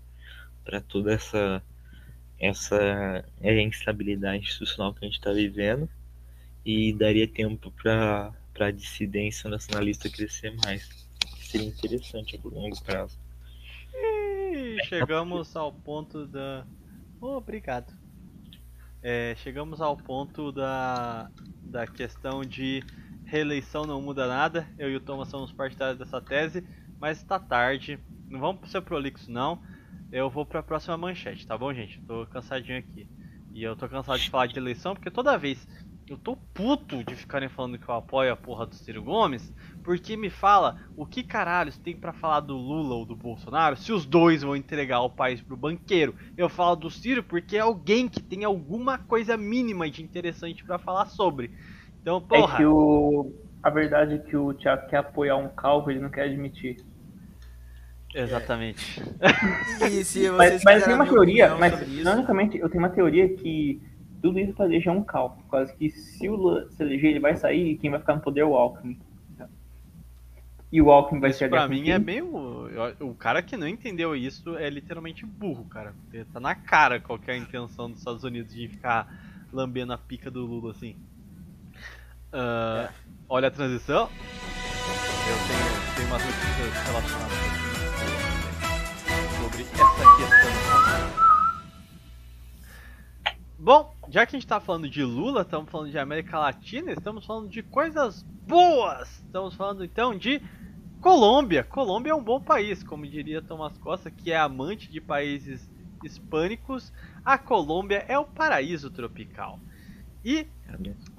para 0.65 0.81
toda 0.81 1.13
essa 1.13 1.63
essa 2.39 3.25
instabilidade 3.41 4.45
institucional 4.45 4.93
que 4.93 5.05
a 5.05 5.09
gente 5.09 5.17
está 5.17 5.33
vivendo 5.33 5.89
e 6.65 6.93
daria 6.93 7.27
tempo 7.27 7.71
para 7.71 8.33
para 8.53 8.71
dissidência 8.71 9.51
nacionalista 9.51 10.09
crescer 10.09 10.55
mais. 10.65 10.89
Seria 11.39 11.69
interessante 11.69 12.37
a 12.37 12.49
longo 12.49 12.83
prazo. 12.83 13.19
E 13.95 14.79
chegamos 14.87 15.55
ao 15.55 15.73
ponto 15.73 16.27
da. 16.27 16.67
Oh, 17.21 17.37
obrigado. 17.37 17.93
É, 19.03 19.35
chegamos 19.37 19.81
ao 19.81 19.97
ponto 19.97 20.51
da, 20.51 21.31
da 21.63 21.87
questão 21.87 22.43
de 22.43 22.83
reeleição 23.27 23.85
não 23.85 24.01
muda 24.01 24.27
nada. 24.27 24.67
Eu 24.79 24.91
e 24.91 24.97
o 24.97 25.01
Thomas 25.01 25.29
somos 25.29 25.53
partidários 25.53 25.99
dessa 25.99 26.21
tese, 26.21 26.65
mas 27.01 27.23
tá 27.23 27.39
tarde. 27.39 27.99
Não 28.29 28.41
vamos 28.41 28.69
ser 28.71 28.83
prolixo 28.83 29.31
não. 29.31 29.59
Eu 30.11 30.31
vou 30.31 30.47
pra 30.47 30.63
próxima 30.63 30.97
manchete, 30.97 31.47
tá 31.47 31.57
bom, 31.57 31.73
gente? 31.73 32.01
Tô 32.07 32.27
cansadinho 32.27 32.79
aqui. 32.79 33.09
E 33.53 33.63
eu 33.63 33.75
tô 33.75 33.89
cansado 33.89 34.19
de 34.19 34.29
falar 34.29 34.47
de 34.47 34.59
eleição 34.59 34.95
porque 34.95 35.11
toda 35.11 35.39
vez 35.39 35.67
eu 36.09 36.17
tô 36.17 36.37
puto 36.37 37.03
de 37.03 37.17
ficarem 37.17 37.49
falando 37.49 37.79
que 37.79 37.89
eu 37.89 37.95
apoio 37.95 38.33
a 38.33 38.37
porra 38.37 38.65
do 38.67 38.75
Ciro 38.77 39.03
Gomes, 39.03 39.53
porque 39.83 40.17
me 40.17 40.31
fala 40.31 40.77
o 40.95 41.05
que 41.05 41.25
caralhos 41.25 41.77
tem 41.79 41.97
pra 41.97 42.13
falar 42.13 42.41
do 42.41 42.57
Lula 42.57 42.95
ou 42.95 43.05
do 43.05 43.17
Bolsonaro 43.17 43.77
se 43.77 43.93
os 43.93 44.07
dois 44.07 44.43
vão 44.43 44.55
entregar 44.55 45.01
o 45.01 45.11
país 45.11 45.41
pro 45.43 45.57
banqueiro. 45.57 46.15
Eu 46.37 46.49
falo 46.49 46.77
do 46.77 46.91
Ciro 46.91 47.25
porque 47.25 47.57
é 47.57 47.61
alguém 47.61 48.09
que 48.09 48.23
tem 48.23 48.45
alguma 48.45 48.99
coisa 48.99 49.37
mínima 49.37 49.91
de 49.91 50.03
interessante 50.03 50.65
pra 50.65 50.79
falar 50.79 51.07
sobre. 51.07 51.51
Então, 52.01 52.21
porra. 52.21 52.55
É 52.55 52.57
que 52.59 52.65
o. 52.65 53.46
A 53.67 53.71
verdade 53.71 54.15
é 54.15 54.19
que 54.19 54.37
o 54.37 54.55
Thiago 54.55 54.87
quer 54.87 54.99
apoiar 54.99 55.37
um 55.37 55.49
calvo, 55.49 55.91
ele 55.91 55.99
não 55.99 56.09
quer 56.09 56.27
admitir. 56.27 56.77
Exatamente. 58.15 59.03
E 59.91 60.05
se 60.05 60.31
Mas, 60.31 60.63
mas 60.63 60.85
tem 60.85 60.95
uma 60.95 61.05
teoria, 61.05 61.53
mas 61.57 61.83
ironicamente 61.93 62.57
eu 62.59 62.69
tenho 62.69 62.85
uma 62.85 62.91
teoria 62.91 63.29
que 63.29 63.83
tudo 64.23 64.39
isso 64.39 64.53
pra 64.53 64.69
deixar 64.69 64.93
um 64.93 65.03
calvo. 65.03 65.43
Causa 65.51 65.73
que 65.73 65.91
se 65.91 66.29
o 66.29 66.37
Lula 66.37 66.71
se 66.71 66.81
eleger, 66.81 67.11
ele 67.11 67.19
vai 67.19 67.35
sair 67.35 67.73
e 67.73 67.77
quem 67.77 67.91
vai 67.91 67.99
ficar 67.99 68.15
no 68.15 68.21
poder 68.21 68.43
é 68.43 68.45
o 68.45 68.55
Alckmin. 68.55 69.01
E 70.71 70.81
o 70.81 70.93
Alckmin 70.93 71.19
vai 71.19 71.31
Isso 71.31 71.41
ser 71.41 71.51
pra 71.51 71.67
mim 71.67 71.89
é 71.89 71.99
meio. 71.99 72.69
O 73.01 73.15
cara 73.17 73.43
que 73.43 73.57
não 73.57 73.67
entendeu 73.67 74.15
isso 74.15 74.57
é 74.57 74.71
literalmente 74.71 75.27
burro, 75.27 75.65
cara. 75.65 75.93
Porque 76.05 76.25
tá 76.27 76.39
na 76.39 76.55
cara 76.55 77.01
qual 77.01 77.19
que 77.19 77.33
é 77.33 77.35
a 77.35 77.37
intenção 77.37 77.91
dos 77.91 77.99
Estados 77.99 78.23
Unidos 78.23 78.55
de 78.55 78.69
ficar 78.69 79.13
lambendo 79.53 79.93
a 79.93 79.99
pica 79.99 80.31
do 80.31 80.47
Lula 80.47 80.71
assim. 80.71 80.95
Ah, 82.39 82.91
Olha 83.31 83.49
a 83.49 83.51
transição. 83.51 84.11
Eu 84.11 85.37
tenho, 85.49 85.97
tenho 85.97 86.09
umas 86.09 86.23
notícias 86.23 86.73
relacionadas 86.87 87.33
sobre 89.41 89.63
essa 89.63 90.05
questão. 90.17 91.17
Bom, 93.59 93.97
já 94.11 94.27
que 94.27 94.37
a 94.37 94.39
gente 94.39 94.47
tá 94.47 94.61
falando 94.61 94.89
de 94.89 95.03
Lula, 95.03 95.41
estamos 95.43 95.71
falando 95.71 95.91
de 95.91 95.99
América 95.99 96.39
Latina, 96.39 96.93
estamos 96.93 97.25
falando 97.25 97.49
de 97.49 97.63
coisas 97.63 98.23
boas. 98.47 99.11
Estamos 99.25 99.55
falando 99.55 99.83
então 99.83 100.15
de 100.15 100.43
Colômbia. 101.01 101.65
Colômbia 101.65 102.11
é 102.11 102.15
um 102.15 102.23
bom 102.23 102.41
país, 102.41 102.83
como 102.83 103.07
diria 103.07 103.41
Thomas 103.41 103.79
Costa, 103.79 104.11
que 104.11 104.31
é 104.31 104.37
amante 104.37 104.91
de 104.91 105.01
países 105.01 105.69
hispânicos. 106.05 106.93
A 107.25 107.39
Colômbia 107.39 108.05
é 108.07 108.19
o 108.19 108.27
paraíso 108.27 108.91
tropical. 108.91 109.59
E 110.25 110.47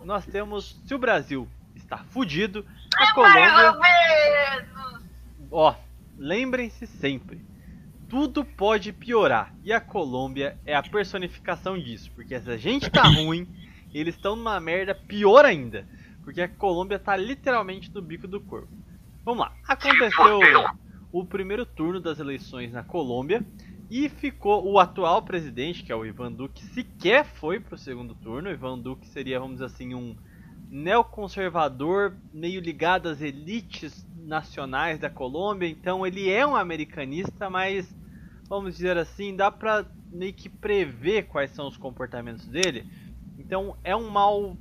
nós 0.07 0.25
temos, 0.25 0.81
se 0.85 0.95
o 0.95 0.97
Brasil 0.97 1.45
está 1.75 1.97
fudido, 1.97 2.65
a 2.95 3.13
Colômbia. 3.13 3.77
Ó, 5.51 5.75
lembrem-se 6.17 6.87
sempre, 6.87 7.41
tudo 8.07 8.45
pode 8.45 8.93
piorar. 8.93 9.53
E 9.65 9.73
a 9.73 9.81
Colômbia 9.81 10.57
é 10.65 10.73
a 10.73 10.81
personificação 10.81 11.77
disso. 11.77 12.09
Porque 12.15 12.39
se 12.39 12.49
a 12.49 12.55
gente 12.55 12.89
tá 12.89 13.03
ruim, 13.19 13.45
eles 13.93 14.15
estão 14.15 14.37
numa 14.37 14.57
merda 14.61 14.95
pior 14.95 15.43
ainda. 15.43 15.85
Porque 16.23 16.41
a 16.41 16.47
Colômbia 16.47 16.97
tá 16.97 17.17
literalmente 17.17 17.93
no 17.93 18.01
bico 18.01 18.29
do 18.29 18.39
corpo. 18.39 18.71
Vamos 19.25 19.41
lá. 19.41 19.51
Aconteceu 19.67 20.39
o 21.11 21.25
primeiro 21.25 21.65
turno 21.65 21.99
das 21.99 22.17
eleições 22.17 22.71
na 22.71 22.81
Colômbia. 22.81 23.45
E 23.89 24.09
ficou 24.09 24.69
o 24.69 24.79
atual 24.79 25.21
presidente, 25.21 25.83
que 25.83 25.91
é 25.91 25.95
o 25.95 26.05
Ivan 26.05 26.31
Duque, 26.31 26.63
sequer 26.65 27.23
foi 27.23 27.59
pro 27.59 27.77
segundo 27.77 28.13
turno. 28.15 28.49
O 28.49 28.53
Ivan 28.53 28.77
Duque 28.77 29.07
seria, 29.07 29.39
vamos 29.39 29.55
dizer 29.55 29.65
assim, 29.65 29.93
um 29.93 30.15
neoconservador 30.69 32.17
meio 32.33 32.59
ligado 32.59 33.07
às 33.07 33.21
elites 33.21 34.05
nacionais 34.17 34.99
da 34.99 35.09
Colômbia. 35.09 35.69
Então 35.69 36.05
ele 36.05 36.29
é 36.29 36.45
um 36.45 36.55
americanista, 36.55 37.49
mas 37.49 37.95
vamos 38.49 38.75
dizer 38.75 38.97
assim, 38.97 39.35
dá 39.35 39.49
pra 39.49 39.85
meio 40.11 40.33
que 40.33 40.49
prever 40.49 41.27
quais 41.27 41.51
são 41.51 41.67
os 41.67 41.77
comportamentos 41.77 42.45
dele. 42.47 42.85
Então 43.37 43.77
é 43.83 43.95
um 43.95 44.09
mal 44.09 44.57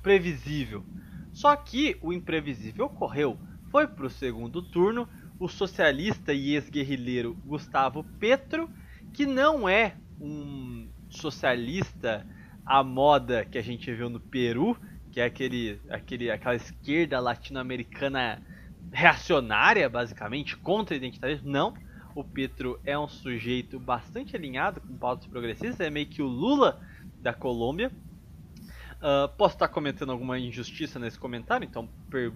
previsível. 0.00 0.84
Só 1.32 1.56
que 1.56 1.96
o 2.00 2.12
imprevisível 2.12 2.86
ocorreu. 2.86 3.38
Foi 3.70 3.88
pro 3.88 4.10
segundo 4.10 4.62
turno 4.62 5.08
o 5.42 5.48
socialista 5.48 6.32
e 6.32 6.54
ex-guerrilheiro 6.54 7.36
Gustavo 7.44 8.04
Petro, 8.20 8.70
que 9.12 9.26
não 9.26 9.68
é 9.68 9.96
um 10.20 10.88
socialista 11.10 12.24
à 12.64 12.84
moda 12.84 13.44
que 13.44 13.58
a 13.58 13.62
gente 13.62 13.92
viu 13.92 14.08
no 14.08 14.20
Peru, 14.20 14.78
que 15.10 15.20
é 15.20 15.24
aquele, 15.24 15.80
aquele, 15.90 16.30
aquela 16.30 16.54
esquerda 16.54 17.18
latino-americana 17.18 18.40
reacionária, 18.92 19.88
basicamente, 19.88 20.56
contra 20.56 20.94
identitarismo. 20.94 21.50
Não. 21.50 21.74
O 22.14 22.22
Petro 22.22 22.78
é 22.84 22.96
um 22.96 23.08
sujeito 23.08 23.80
bastante 23.80 24.36
alinhado 24.36 24.80
com 24.80 24.96
pautas 24.96 25.26
progressistas, 25.26 25.80
é 25.80 25.90
meio 25.90 26.06
que 26.06 26.22
o 26.22 26.26
Lula 26.26 26.80
da 27.20 27.34
Colômbia. 27.34 27.90
Ah, 29.00 29.28
posso 29.36 29.56
estar 29.56 29.66
cometendo 29.66 30.12
alguma 30.12 30.38
injustiça 30.38 31.00
nesse 31.00 31.18
comentário, 31.18 31.64
então 31.64 31.88
per- 32.08 32.32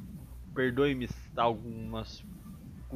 perdoe-me 0.52 1.08
algumas, 1.36 2.24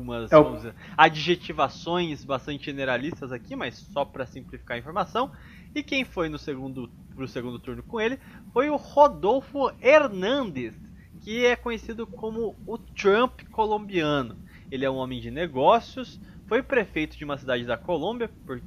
algumas 0.01 0.33
É 0.33 0.57
dizer, 0.57 0.75
adjetivações 0.97 2.25
bastante 2.25 2.65
generalistas 2.67 3.33
aqui, 3.33 3.55
mas 3.55 3.77
só 3.77 4.05
para 4.05 4.27
simplificar 4.27 4.77
a 4.77 4.81
informação. 4.81 5.31
E 5.75 5.83
quem 5.83 6.05
foi 6.05 6.29
no 6.29 6.39
segundo 6.39 6.91
pro 7.15 7.29
segundo 7.29 7.59
turno 7.59 7.83
com 7.83 8.01
ele 8.01 8.19
foi 8.53 8.71
o 8.71 8.77
Rodolfo 8.77 9.71
Hernandes, 9.81 10.75
que 11.23 11.45
é 11.45 11.55
conhecido 11.55 12.07
como 12.07 12.57
o 12.67 12.79
Trump 12.79 13.43
colombiano. 13.51 14.39
Ele 14.71 14.85
é 14.85 14.91
um 14.91 14.97
homem 14.97 15.21
de 15.21 15.31
negócios, 15.31 16.21
foi 16.47 16.63
prefeito 16.63 17.17
de 17.17 17.25
uma 17.25 17.37
cidade 17.37 17.65
da 17.65 17.77
Colômbia, 17.77 18.31
por 18.47 18.61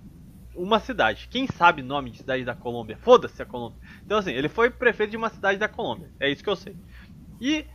uma 0.55 0.79
cidade. 0.79 1.27
Quem 1.31 1.47
sabe 1.47 1.81
nome 1.81 2.11
de 2.11 2.17
cidade 2.17 2.45
da 2.45 2.53
Colômbia? 2.53 2.97
Foda-se 2.97 3.41
a 3.41 3.45
Colômbia. 3.45 3.79
Então 4.05 4.19
assim, 4.19 4.31
ele 4.31 4.49
foi 4.49 4.69
prefeito 4.69 5.11
de 5.11 5.17
uma 5.17 5.29
cidade 5.29 5.57
da 5.57 5.67
Colômbia. 5.67 6.11
É 6.19 6.29
isso 6.29 6.43
que 6.43 6.49
eu 6.49 6.55
sei. 6.55 6.75
E, 7.41 7.65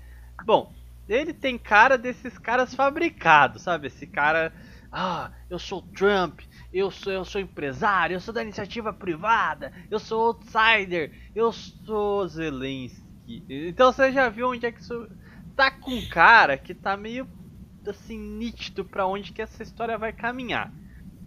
bom, 0.45 0.73
ele 1.09 1.33
tem 1.33 1.57
cara 1.57 1.97
desses 1.97 2.37
caras 2.39 2.75
fabricados, 2.75 3.63
sabe? 3.63 3.87
Esse 3.87 4.07
cara, 4.07 4.53
ah, 4.93 5.31
eu 5.49 5.59
sou 5.59 5.83
Trump, 5.83 6.41
eu 6.73 6.91
sou, 6.91 7.13
eu 7.13 7.25
sou 7.25 7.41
empresário, 7.41 8.15
eu 8.15 8.21
sou 8.21 8.35
da 8.35 8.43
iniciativa 8.43 8.93
privada, 8.93 9.73
eu 9.91 9.99
sou 9.99 10.27
outsider, 10.29 11.13
eu 11.35 11.53
sou 11.53 12.29
Zelensky. 12.29 13.45
Então 13.49 13.93
você 13.93 14.13
já 14.13 14.29
viu 14.29 14.51
onde 14.51 14.67
é 14.67 14.73
que 14.73 14.81
isso 14.81 15.09
tá 15.57 15.71
com 15.71 16.01
cara 16.09 16.57
que 16.57 16.75
tá 16.75 16.97
meio 16.97 17.27
assim 17.87 18.19
nítido 18.19 18.85
pra 18.85 19.07
onde 19.07 19.33
que 19.33 19.43
essa 19.43 19.63
história 19.63 19.97
vai 19.97 20.13
caminhar. 20.13 20.73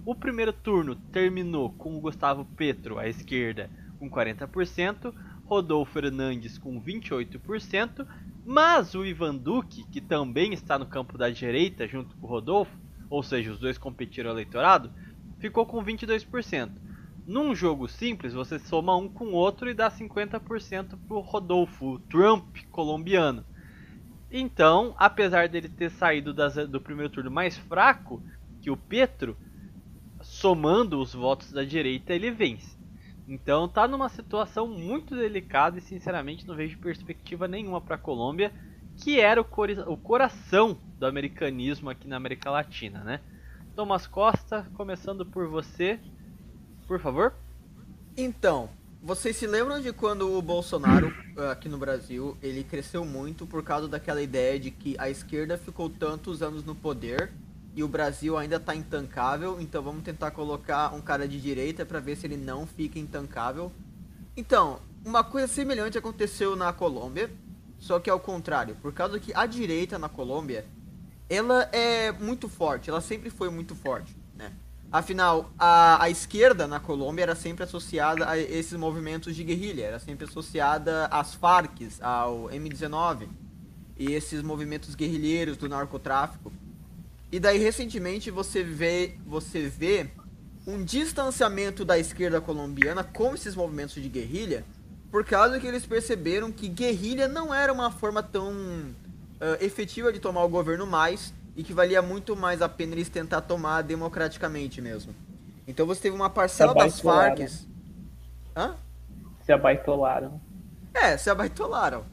O 0.05 0.15
primeiro 0.15 0.53
turno 0.53 0.95
terminou 0.95 1.71
com 1.73 1.95
o 1.95 1.99
Gustavo 1.99 2.45
Petro 2.45 2.97
à 2.97 3.07
esquerda 3.07 3.69
com 3.99 4.09
40%, 4.09 5.13
Rodolfo 5.45 5.99
Hernandes 5.99 6.57
com 6.57 6.81
28%, 6.81 8.07
mas 8.43 8.93
o 8.95 9.05
Ivan 9.05 9.35
Duque, 9.37 9.83
que 9.85 10.01
também 10.01 10.53
está 10.53 10.77
no 10.79 10.85
campo 10.85 11.17
da 11.17 11.29
direita 11.29 11.87
junto 11.87 12.15
com 12.17 12.27
o 12.27 12.29
Rodolfo, 12.29 12.77
ou 13.09 13.21
seja, 13.23 13.51
os 13.51 13.59
dois 13.59 13.77
competiram 13.77 14.31
eleitorado, 14.31 14.91
ficou 15.39 15.65
com 15.65 15.83
22%. 15.83 16.81
Num 17.25 17.53
jogo 17.55 17.87
simples, 17.87 18.33
você 18.33 18.57
soma 18.59 18.95
um 18.97 19.07
com 19.07 19.25
o 19.27 19.33
outro 19.33 19.69
e 19.69 19.73
dá 19.73 19.89
50% 19.89 20.97
pro 21.07 21.19
Rodolfo, 21.19 21.85
o 21.93 21.99
Trump 21.99 22.55
colombiano. 22.71 23.45
Então, 24.31 24.95
apesar 24.97 25.47
dele 25.47 25.69
ter 25.69 25.91
saído 25.91 26.33
das- 26.33 26.67
do 26.69 26.81
primeiro 26.81 27.11
turno 27.11 27.29
mais 27.31 27.57
fraco 27.57 28.23
que 28.61 28.71
o 28.71 28.77
Petro, 28.77 29.37
somando 30.23 31.01
os 31.01 31.13
votos 31.13 31.51
da 31.51 31.63
direita, 31.63 32.13
ele 32.13 32.31
vence. 32.31 32.77
Então 33.27 33.67
tá 33.67 33.87
numa 33.87 34.09
situação 34.09 34.67
muito 34.67 35.15
delicada 35.15 35.77
e 35.77 35.81
sinceramente 35.81 36.47
não 36.47 36.55
vejo 36.55 36.77
perspectiva 36.79 37.47
nenhuma 37.47 37.79
para 37.79 37.95
a 37.95 37.99
Colômbia, 37.99 38.51
que 38.97 39.19
era 39.19 39.41
o, 39.41 39.45
o 39.87 39.97
coração 39.97 40.77
do 40.97 41.05
americanismo 41.05 41.89
aqui 41.89 42.07
na 42.07 42.17
América 42.17 42.49
Latina, 42.49 43.03
né? 43.03 43.19
Thomas 43.75 44.05
Costa, 44.05 44.67
começando 44.73 45.25
por 45.25 45.47
você, 45.47 45.99
por 46.87 46.99
favor. 46.99 47.33
Então, 48.17 48.69
vocês 49.01 49.35
se 49.35 49.47
lembram 49.47 49.81
de 49.81 49.91
quando 49.93 50.37
o 50.37 50.41
Bolsonaro, 50.41 51.11
eh, 51.37 51.49
aqui 51.49 51.69
no 51.69 51.77
Brasil, 51.77 52.37
ele 52.41 52.63
cresceu 52.63 53.03
muito 53.05 53.47
por 53.47 53.63
causa 53.63 53.87
daquela 53.87 54.21
ideia 54.21 54.59
de 54.59 54.69
que 54.69 54.95
a 54.99 55.09
esquerda 55.09 55.57
ficou 55.57 55.89
tantos 55.89 56.43
anos 56.43 56.63
no 56.63 56.75
poder 56.75 57.31
e 57.75 57.83
o 57.83 57.87
Brasil 57.87 58.37
ainda 58.37 58.59
tá 58.59 58.75
intancável, 58.75 59.59
então 59.59 59.81
vamos 59.81 60.03
tentar 60.03 60.31
colocar 60.31 60.93
um 60.93 61.01
cara 61.01 61.27
de 61.27 61.39
direita 61.39 61.85
pra 61.85 61.99
ver 61.99 62.17
se 62.17 62.27
ele 62.27 62.37
não 62.37 62.65
fica 62.65 62.99
intancável. 62.99 63.71
Então, 64.35 64.79
uma 65.05 65.23
coisa 65.23 65.47
semelhante 65.47 65.97
aconteceu 65.97 66.55
na 66.55 66.71
Colômbia, 66.73 67.31
só 67.79 67.99
que 67.99 68.09
ao 68.09 68.19
contrário, 68.19 68.75
por 68.75 68.93
causa 68.93 69.19
que 69.19 69.33
a 69.33 69.45
direita 69.45 69.97
na 69.97 70.09
Colômbia, 70.09 70.65
ela 71.29 71.63
é 71.71 72.11
muito 72.11 72.49
forte, 72.49 72.89
ela 72.89 73.01
sempre 73.01 73.29
foi 73.29 73.49
muito 73.49 73.73
forte, 73.73 74.15
né? 74.35 74.51
Afinal, 74.91 75.49
a, 75.57 76.03
a 76.03 76.09
esquerda 76.09 76.67
na 76.67 76.77
Colômbia 76.77 77.23
era 77.23 77.35
sempre 77.35 77.63
associada 77.63 78.29
a 78.29 78.37
esses 78.37 78.77
movimentos 78.77 79.33
de 79.33 79.41
guerrilha, 79.41 79.85
era 79.85 79.99
sempre 79.99 80.25
associada 80.25 81.05
às 81.05 81.33
Farc, 81.33 81.87
ao 82.01 82.49
M19 82.49 83.29
e 83.97 84.11
esses 84.11 84.41
movimentos 84.41 84.93
guerrilheiros 84.93 85.55
do 85.55 85.69
narcotráfico. 85.69 86.51
E 87.31 87.39
daí 87.39 87.57
recentemente 87.57 88.29
você 88.29 88.63
vê, 88.63 89.15
você 89.25 89.67
vê 89.69 90.09
um 90.67 90.83
distanciamento 90.83 91.85
da 91.85 91.97
esquerda 91.97 92.41
colombiana 92.41 93.03
com 93.03 93.33
esses 93.33 93.55
movimentos 93.55 93.95
de 93.95 94.09
guerrilha, 94.09 94.65
por 95.09 95.25
causa 95.25 95.59
que 95.59 95.67
eles 95.67 95.85
perceberam 95.85 96.51
que 96.51 96.67
guerrilha 96.67 97.27
não 97.27 97.53
era 97.53 97.71
uma 97.71 97.89
forma 97.89 98.21
tão 98.21 98.53
ah, 99.39 99.57
efetiva 99.59 100.13
de 100.13 100.19
tomar 100.19 100.43
o 100.43 100.49
governo 100.49 100.85
mais 100.85 101.33
e 101.55 101.63
que 101.63 101.73
valia 101.73 102.01
muito 102.01 102.35
mais 102.35 102.61
a 102.61 102.69
pena 102.69 102.93
eles 102.93 103.09
tentar 103.09 103.41
tomar 103.41 103.81
democraticamente 103.81 104.79
mesmo. 104.81 105.15
Então 105.67 105.85
você 105.85 106.01
teve 106.01 106.15
uma 106.15 106.29
parcela 106.29 106.73
das. 106.73 106.99
Farc. 106.99 107.39
Hã? 108.55 108.75
Se 109.43 109.51
abaitolaram. 109.51 110.39
É, 110.93 111.17
se 111.17 111.29
abaitolaram. 111.29 112.05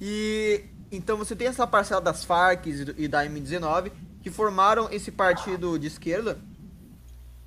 E 0.00 0.64
então 0.92 1.16
você 1.16 1.34
tem 1.34 1.48
essa 1.48 1.66
parcela 1.66 2.00
das 2.00 2.24
Farc 2.24 2.66
e 2.66 3.08
da 3.08 3.24
M19 3.24 3.90
que 4.24 4.30
formaram 4.30 4.88
esse 4.90 5.12
partido 5.12 5.78
de 5.78 5.86
esquerda 5.86 6.38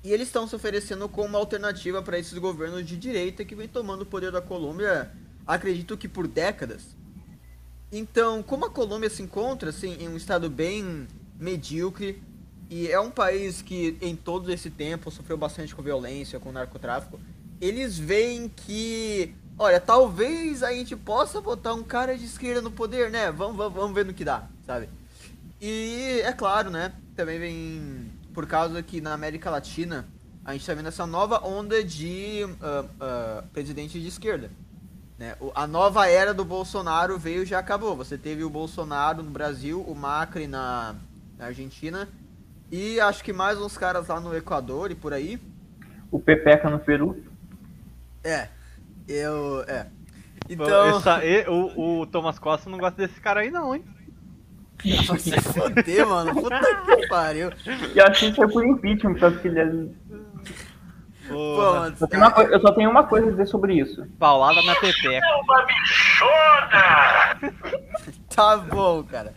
e 0.04 0.12
eles 0.12 0.28
estão 0.28 0.46
se 0.46 0.54
oferecendo 0.54 1.08
como 1.08 1.26
uma 1.26 1.38
alternativa 1.40 2.00
para 2.00 2.16
esses 2.16 2.38
governos 2.38 2.86
de 2.86 2.96
direita 2.96 3.44
que 3.44 3.56
vem 3.56 3.66
tomando 3.66 4.02
o 4.02 4.06
poder 4.06 4.30
da 4.30 4.40
Colômbia, 4.40 5.10
acredito 5.44 5.96
que 5.96 6.06
por 6.06 6.28
décadas. 6.28 6.96
Então, 7.90 8.44
como 8.44 8.64
a 8.64 8.70
Colômbia 8.70 9.10
se 9.10 9.24
encontra 9.24 9.70
assim 9.70 9.96
em 9.98 10.08
um 10.08 10.16
estado 10.16 10.48
bem 10.48 11.08
medíocre 11.36 12.22
e 12.70 12.86
é 12.86 13.00
um 13.00 13.10
país 13.10 13.60
que 13.60 13.98
em 14.00 14.14
todo 14.14 14.52
esse 14.52 14.70
tempo 14.70 15.10
sofreu 15.10 15.36
bastante 15.36 15.74
com 15.74 15.82
violência, 15.82 16.38
com 16.38 16.52
narcotráfico, 16.52 17.18
eles 17.60 17.98
veem 17.98 18.48
que, 18.48 19.34
olha, 19.58 19.80
talvez 19.80 20.62
a 20.62 20.70
gente 20.72 20.94
possa 20.94 21.40
botar 21.40 21.74
um 21.74 21.82
cara 21.82 22.16
de 22.16 22.24
esquerda 22.24 22.62
no 22.62 22.70
poder, 22.70 23.10
né? 23.10 23.32
Vamos, 23.32 23.56
vamos, 23.56 23.74
vamos 23.74 23.94
ver 23.96 24.04
no 24.04 24.14
que 24.14 24.24
dá, 24.24 24.48
sabe? 24.64 24.88
E 25.60 26.20
é 26.24 26.32
claro, 26.32 26.70
né? 26.70 26.92
Também 27.16 27.38
vem 27.38 28.12
por 28.32 28.46
causa 28.46 28.82
que 28.82 29.00
na 29.00 29.12
América 29.12 29.50
Latina 29.50 30.06
a 30.44 30.52
gente 30.52 30.64
tá 30.66 30.72
vendo 30.74 30.88
essa 30.88 31.06
nova 31.06 31.44
onda 31.46 31.82
de 31.82 32.44
ah, 32.62 32.84
ah, 33.00 33.44
presidente 33.52 34.00
de 34.00 34.06
esquerda. 34.08 34.50
Né? 35.18 35.34
O- 35.40 35.50
A 35.54 35.66
nova 35.66 36.06
era 36.08 36.32
do 36.32 36.44
Bolsonaro 36.44 37.18
veio 37.18 37.42
e 37.42 37.46
já 37.46 37.58
acabou. 37.58 37.96
Você 37.96 38.16
teve 38.16 38.44
o 38.44 38.50
Bolsonaro 38.50 39.22
no 39.22 39.30
Brasil, 39.30 39.80
o 39.82 39.94
Macri 39.94 40.46
na, 40.46 40.94
na 41.36 41.46
Argentina 41.46 42.08
e 42.70 43.00
acho 43.00 43.24
que 43.24 43.32
mais 43.32 43.58
uns 43.60 43.76
caras 43.76 44.06
lá 44.08 44.20
no 44.20 44.36
Equador 44.36 44.90
e 44.92 44.94
por 44.94 45.12
aí. 45.12 45.40
O 46.10 46.20
Pepeca 46.20 46.70
no 46.70 46.78
Peru. 46.78 47.20
É, 48.22 48.48
eu. 49.08 49.62
É. 49.66 49.86
Então... 50.48 50.66
Então. 50.66 50.98
Essa- 50.98 51.24
e- 51.26 51.46
o, 51.48 52.00
o 52.02 52.06
Thomas 52.06 52.38
Costa 52.38 52.70
não 52.70 52.78
gosta 52.78 52.96
desse 53.06 53.20
cara 53.20 53.40
aí 53.40 53.50
não, 53.50 53.74
hein? 53.74 53.84
Vai 55.06 55.18
se 55.18 55.40
foder, 55.40 56.06
mano. 56.06 56.34
Puta 56.34 56.58
que 56.60 57.06
pariu. 57.08 57.50
E 57.94 58.00
acho 58.00 58.26
que 58.26 58.32
foi 58.34 58.48
por 58.48 58.64
impeachment, 58.64 59.14
por 59.14 59.20
causa 59.20 59.38
que 59.38 59.48
ele 59.48 59.60
é... 59.60 59.66
Pô, 61.28 61.60
uma 62.16 62.30
coi- 62.30 62.54
Eu 62.54 62.60
só 62.60 62.72
tenho 62.72 62.90
uma 62.90 63.04
coisa 63.04 63.28
a 63.28 63.30
dizer 63.30 63.46
sobre 63.46 63.74
isso. 63.74 64.06
paulada 64.18 64.62
na 64.62 64.74
pepeca. 64.76 65.20
tá 68.34 68.56
bom, 68.56 69.02
cara. 69.04 69.34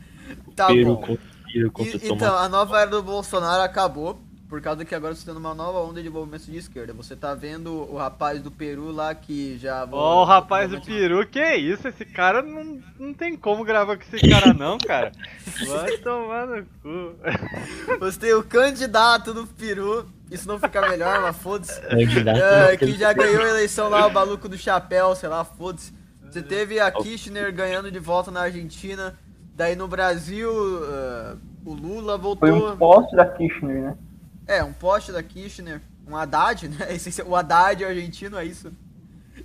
Tá 0.55 0.67
bom. 0.67 0.95
contra, 0.95 1.17
Peru 1.51 1.71
contra 1.71 1.97
E- 1.97 2.01
então, 2.09 2.37
a 2.37 2.47
nova 2.47 2.79
era 2.79 2.89
do 2.89 3.03
Bolsonaro 3.03 3.61
acabou, 3.63 4.21
por 4.51 4.61
causa 4.61 4.83
que 4.83 4.93
agora 4.93 5.15
você 5.15 5.25
tá 5.25 5.33
numa 5.33 5.55
nova 5.55 5.79
onda 5.79 6.03
de 6.03 6.09
movimentos 6.09 6.45
de 6.45 6.57
esquerda. 6.57 6.91
Você 6.91 7.15
tá 7.15 7.33
vendo 7.33 7.71
o 7.89 7.95
rapaz 7.95 8.41
do 8.41 8.51
Peru 8.51 8.91
lá 8.91 9.15
que 9.15 9.57
já. 9.57 9.87
Ó, 9.89 10.23
o 10.23 10.25
rapaz 10.25 10.69
do 10.69 10.81
Peru, 10.81 11.25
que 11.25 11.39
é 11.39 11.55
isso? 11.55 11.87
Esse 11.87 12.03
cara 12.03 12.41
não, 12.41 12.81
não 12.99 13.13
tem 13.13 13.37
como 13.37 13.63
gravar 13.63 13.95
com 13.95 14.03
esse 14.03 14.29
cara, 14.29 14.53
não, 14.53 14.77
cara. 14.77 15.13
Vai 15.65 15.97
tomar 15.99 16.47
no 16.47 16.65
cu. 16.83 17.15
Você 18.01 18.19
tem 18.19 18.33
o 18.33 18.43
candidato 18.43 19.33
do 19.33 19.47
Peru, 19.47 20.05
isso 20.29 20.49
não 20.49 20.59
fica 20.59 20.81
melhor, 20.81 21.21
mas 21.21 21.37
foda-se. 21.37 21.79
Candidato 21.87 22.37
É, 22.37 22.75
que 22.75 22.91
já 22.97 23.13
ganhou 23.13 23.45
a 23.45 23.49
eleição 23.51 23.87
lá, 23.87 24.05
o 24.05 24.11
maluco 24.11 24.49
do 24.49 24.57
chapéu, 24.57 25.15
sei 25.15 25.29
lá, 25.29 25.45
foda-se. 25.45 25.93
Você 26.29 26.41
teve 26.41 26.77
a 26.77 26.91
Kirchner 26.91 27.53
ganhando 27.53 27.89
de 27.89 27.99
volta 27.99 28.29
na 28.29 28.41
Argentina, 28.41 29.17
daí 29.55 29.77
no 29.77 29.87
Brasil 29.87 30.51
ah, 30.83 31.37
o 31.63 31.73
Lula 31.73 32.19
Foi 32.19 32.51
voltou. 32.51 32.73
um 32.73 32.75
poste 32.77 33.15
da 33.15 33.25
Kirchner, 33.25 33.81
né? 33.81 33.97
É, 34.47 34.63
um 34.63 34.73
poste 34.73 35.11
da 35.11 35.21
Kirchner. 35.23 35.81
um 36.07 36.15
Haddad, 36.15 36.67
né? 36.69 36.87
O 37.25 37.35
Haddad 37.35 37.83
argentino, 37.85 38.37
é 38.37 38.45
isso? 38.45 38.71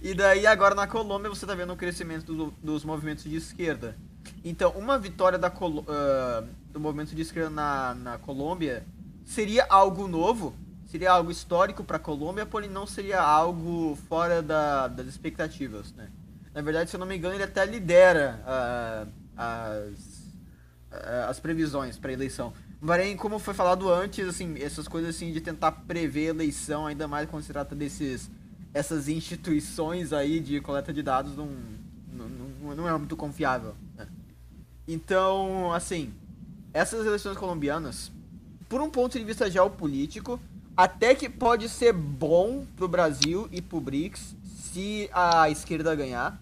E 0.02 0.14
daí 0.14 0.46
agora 0.46 0.74
na 0.74 0.86
Colômbia 0.86 1.28
você 1.30 1.46
tá 1.46 1.54
vendo 1.54 1.72
o 1.72 1.76
crescimento 1.76 2.34
do- 2.34 2.54
dos 2.62 2.84
movimentos 2.84 3.24
de 3.24 3.36
esquerda. 3.36 3.96
Então, 4.44 4.70
uma 4.72 4.98
vitória 4.98 5.38
da 5.38 5.48
Colo- 5.50 5.84
ah, 5.88 6.44
do 6.72 6.80
movimento 6.80 7.14
de 7.14 7.22
esquerda 7.22 7.50
na, 7.50 7.94
na 7.94 8.18
Colômbia 8.18 8.84
seria 9.24 9.64
algo 9.68 10.06
novo, 10.08 10.54
seria 10.90 11.12
algo 11.12 11.30
histórico 11.30 11.82
para 11.84 11.96
a 11.96 12.00
Colômbia, 12.00 12.44
porém 12.44 12.68
não 12.68 12.86
seria 12.86 13.20
algo 13.20 13.96
fora 14.08 14.42
da- 14.42 14.88
das 14.88 15.06
expectativas, 15.06 15.92
né? 15.94 16.08
Na 16.52 16.62
verdade, 16.62 16.90
se 16.90 16.96
eu 16.96 17.00
não 17.00 17.06
me 17.06 17.16
engano, 17.16 17.34
ele 17.34 17.42
até 17.44 17.64
lidera 17.64 18.40
ah, 18.46 19.06
as, 19.36 20.34
ah, 20.90 21.26
as 21.28 21.38
previsões 21.40 21.96
para 21.98 22.12
eleição. 22.12 22.52
Porém, 22.80 23.16
como 23.16 23.38
foi 23.38 23.54
falado 23.54 23.90
antes, 23.92 24.26
assim, 24.28 24.54
essas 24.60 24.86
coisas 24.86 25.14
assim 25.16 25.32
de 25.32 25.40
tentar 25.40 25.72
prever 25.72 26.26
eleição, 26.26 26.86
ainda 26.86 27.08
mais 27.08 27.28
quando 27.28 27.42
se 27.42 27.52
trata 27.52 27.74
desses 27.74 28.30
essas 28.74 29.08
instituições 29.08 30.12
aí 30.12 30.38
de 30.38 30.60
coleta 30.60 30.92
de 30.92 31.02
dados 31.02 31.34
não, 31.34 31.48
não, 32.12 32.74
não- 32.76 32.86
é 32.88 32.98
muito 32.98 33.16
confiável. 33.16 33.74
né? 33.96 34.06
Então, 34.86 35.72
assim, 35.72 36.12
essas 36.74 37.06
eleições 37.06 37.38
colombianas, 37.38 38.12
por 38.68 38.82
um 38.82 38.90
ponto 38.90 39.18
de 39.18 39.24
vista 39.24 39.50
geopolítico, 39.50 40.38
até 40.76 41.14
que 41.14 41.26
pode 41.28 41.70
ser 41.70 41.94
bom 41.94 42.66
pro 42.76 42.86
Brasil 42.86 43.48
e 43.50 43.62
pro 43.62 43.80
BRICS 43.80 44.36
se 44.44 45.08
a 45.10 45.48
esquerda 45.48 45.94
ganhar, 45.94 46.38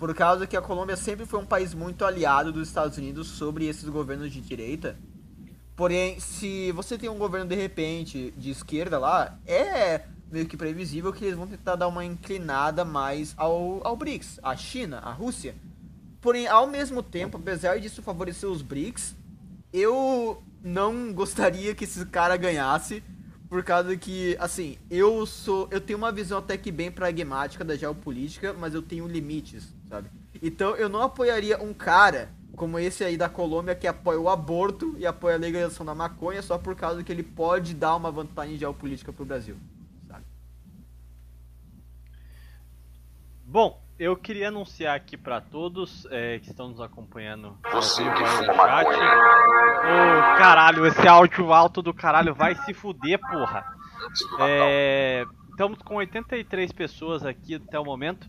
por 0.00 0.12
causa 0.16 0.48
que 0.48 0.56
a 0.56 0.60
Colômbia 0.62 0.96
sempre 0.96 1.24
foi 1.26 1.38
um 1.38 1.46
país 1.46 1.74
muito 1.74 2.04
aliado 2.04 2.52
dos 2.52 2.66
Estados 2.66 2.98
Unidos 2.98 3.28
sobre 3.28 3.66
esses 3.66 3.88
governos 3.88 4.32
de 4.32 4.40
direita. 4.40 4.96
Porém, 5.78 6.18
se 6.18 6.72
você 6.72 6.98
tem 6.98 7.08
um 7.08 7.18
governo 7.18 7.46
de 7.46 7.54
repente 7.54 8.34
de 8.36 8.50
esquerda 8.50 8.98
lá, 8.98 9.38
é 9.46 10.02
meio 10.28 10.44
que 10.44 10.56
previsível 10.56 11.12
que 11.12 11.24
eles 11.24 11.36
vão 11.36 11.46
tentar 11.46 11.76
dar 11.76 11.86
uma 11.86 12.04
inclinada 12.04 12.84
mais 12.84 13.32
ao, 13.36 13.80
ao 13.86 13.96
BRICS, 13.96 14.40
a 14.42 14.56
China, 14.56 14.98
a 14.98 15.12
Rússia. 15.12 15.54
Porém, 16.20 16.48
ao 16.48 16.66
mesmo 16.66 17.00
tempo, 17.00 17.36
apesar 17.36 17.78
disso 17.78 18.02
favorecer 18.02 18.48
os 18.48 18.60
BRICS, 18.60 19.14
eu 19.72 20.42
não 20.64 21.12
gostaria 21.12 21.72
que 21.76 21.84
esse 21.84 22.04
cara 22.06 22.36
ganhasse, 22.36 23.00
por 23.48 23.62
causa 23.62 23.96
que, 23.96 24.36
assim, 24.40 24.78
eu 24.90 25.24
sou. 25.26 25.68
Eu 25.70 25.80
tenho 25.80 25.96
uma 25.96 26.10
visão 26.10 26.38
até 26.38 26.58
que 26.58 26.72
bem 26.72 26.90
pragmática 26.90 27.64
da 27.64 27.76
geopolítica, 27.76 28.52
mas 28.52 28.74
eu 28.74 28.82
tenho 28.82 29.06
limites, 29.06 29.72
sabe? 29.88 30.10
Então 30.42 30.74
eu 30.74 30.88
não 30.88 31.02
apoiaria 31.02 31.62
um 31.62 31.72
cara 31.72 32.30
como 32.58 32.78
esse 32.78 33.04
aí 33.04 33.16
da 33.16 33.28
Colômbia 33.28 33.74
que 33.74 33.86
apoia 33.86 34.20
o 34.20 34.28
aborto 34.28 34.94
e 34.98 35.06
apoia 35.06 35.36
a 35.36 35.38
legalização 35.38 35.86
da 35.86 35.94
maconha 35.94 36.42
só 36.42 36.58
por 36.58 36.74
causa 36.74 37.02
que 37.04 37.12
ele 37.12 37.22
pode 37.22 37.72
dar 37.72 37.94
uma 37.94 38.10
vantagem 38.10 38.58
geopolítica 38.58 39.12
pro 39.12 39.24
Brasil. 39.24 39.56
Sabe? 40.08 40.24
Bom, 43.44 43.80
eu 43.98 44.16
queria 44.16 44.48
anunciar 44.48 44.96
aqui 44.96 45.16
pra 45.16 45.40
todos 45.40 46.06
é, 46.10 46.40
que 46.40 46.50
estão 46.50 46.68
nos 46.68 46.80
acompanhando 46.80 47.56
ao 47.64 47.80
vivo 47.80 48.10
aí 48.10 48.46
no 48.46 48.54
chat. 48.54 48.88
Ô, 48.88 50.38
caralho, 50.38 50.84
esse 50.84 51.06
áudio 51.06 51.52
alto 51.52 51.80
do 51.80 51.94
caralho 51.94 52.34
vai 52.34 52.56
se 52.56 52.74
fuder, 52.74 53.20
porra. 53.20 53.64
É, 54.40 55.24
estamos 55.50 55.78
com 55.82 55.96
83 55.96 56.72
pessoas 56.72 57.24
aqui 57.24 57.54
até 57.54 57.78
o 57.78 57.84
momento. 57.84 58.28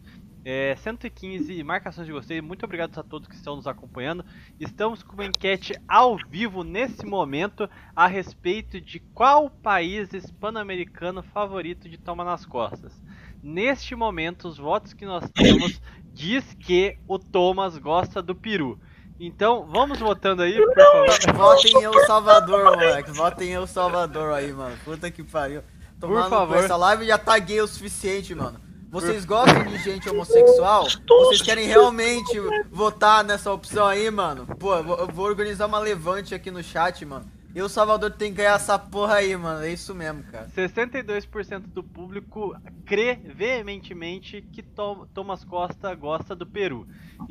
É, 0.52 0.76
115 0.78 1.64
marcações 1.64 2.08
de 2.08 2.12
gostei. 2.12 2.42
Muito 2.42 2.66
obrigado 2.66 3.00
a 3.00 3.04
todos 3.04 3.28
que 3.28 3.36
estão 3.36 3.56
nos 3.56 3.68
acompanhando. 3.68 4.26
Estamos 4.60 5.04
com 5.04 5.14
uma 5.14 5.26
enquete 5.26 5.80
ao 5.88 6.18
vivo 6.28 6.64
nesse 6.64 7.06
momento 7.06 7.70
a 7.96 8.08
respeito 8.08 8.82
de 8.82 9.00
qual 9.00 9.48
país 9.52 10.12
hispano-americano 10.12 11.22
favorito 11.22 11.88
de 11.88 12.00
Toma 12.00 12.24
nas 12.24 12.48
Costas. 12.48 13.00
Neste 13.44 13.94
momento, 13.94 14.48
os 14.48 14.58
votos 14.58 14.92
que 14.92 15.06
nós 15.06 15.30
temos 15.30 15.80
diz 16.12 16.52
que 16.56 16.98
o 17.08 17.20
Thomas 17.20 17.78
gosta 17.78 18.20
do 18.20 18.34
peru. 18.34 18.80
Então, 19.20 19.68
vamos 19.68 20.00
votando 20.00 20.42
aí, 20.42 20.58
por 20.58 20.74
favor. 20.74 21.34
Votem 21.36 21.74
em 21.74 21.84
El 21.84 22.06
Salvador, 22.08 22.64
moleque. 22.64 23.12
Votem 23.12 23.50
em 23.50 23.54
El 23.54 23.68
Salvador 23.68 24.34
aí, 24.34 24.52
mano. 24.52 24.76
Puta 24.84 25.12
que 25.12 25.24
pariu. 25.24 25.62
Tomando 26.00 26.28
favor. 26.28 26.58
essa 26.58 26.76
live 26.76 27.06
já 27.06 27.20
gay 27.38 27.62
o 27.62 27.68
suficiente, 27.68 28.34
mano. 28.34 28.69
Vocês 28.90 29.24
gostam 29.26 29.64
de 29.66 29.78
gente 29.80 30.10
homossexual? 30.10 30.88
Vocês 31.08 31.42
querem 31.42 31.68
realmente 31.68 32.34
votar 32.72 33.24
nessa 33.24 33.52
opção 33.52 33.86
aí, 33.86 34.10
mano? 34.10 34.46
Pô, 34.58 34.76
eu 34.76 35.08
vou, 35.08 35.26
organizar 35.26 35.68
uma 35.68 35.80
levante 35.80 36.34
aqui 36.34 36.50
no 36.50 36.64
chat, 36.64 37.06
mano. 37.06 37.26
E 37.54 37.62
o 37.62 37.70
Salvador 37.70 38.12
tem 38.12 38.30
que 38.32 38.38
ganhar 38.38 38.56
essa 38.56 38.78
porra 38.78 39.16
aí, 39.16 39.36
mano. 39.36 39.64
É 39.64 39.72
isso 39.74 39.94
mesmo, 39.96 40.24
cara. 40.24 40.48
62% 40.56 41.62
do 41.62 41.84
público 41.84 42.56
crê 42.86 43.16
veementemente 43.16 44.42
que 44.42 44.62
Tom- 44.62 45.08
Thomas 45.14 45.44
Costa 45.44 45.94
gosta 45.96 46.36
do 46.36 46.46
Peru. 46.46 46.88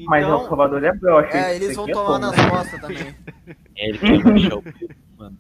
Mas 0.07 0.23
El 0.25 0.29
Então, 0.35 0.49
Salvador 0.49 0.83
é 0.85 0.93
broxa. 0.93 1.37
É, 1.37 1.55
eles 1.57 1.77
vão 1.77 1.89
é 1.89 1.93
tomar 1.93 2.07
fogo. 2.07 2.19
nas 2.19 2.51
costas 2.51 2.81
também. 2.81 3.15
É, 3.77 3.89
ele 3.89 3.99
quer 3.99 4.23
baixar 4.25 4.55
o 4.57 4.63
peru, 4.63 4.95
mano. 5.17 5.39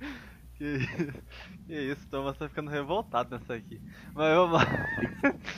Que, 1.69 1.74
isso, 1.74 2.09
Thomas 2.09 2.36
tá 2.39 2.49
ficando 2.49 2.70
revoltado 2.70 3.39
nessa 3.39 3.55
aqui. 3.55 3.78
Mas 4.15 4.35
vamos 4.35 4.59
lá. 4.59 4.66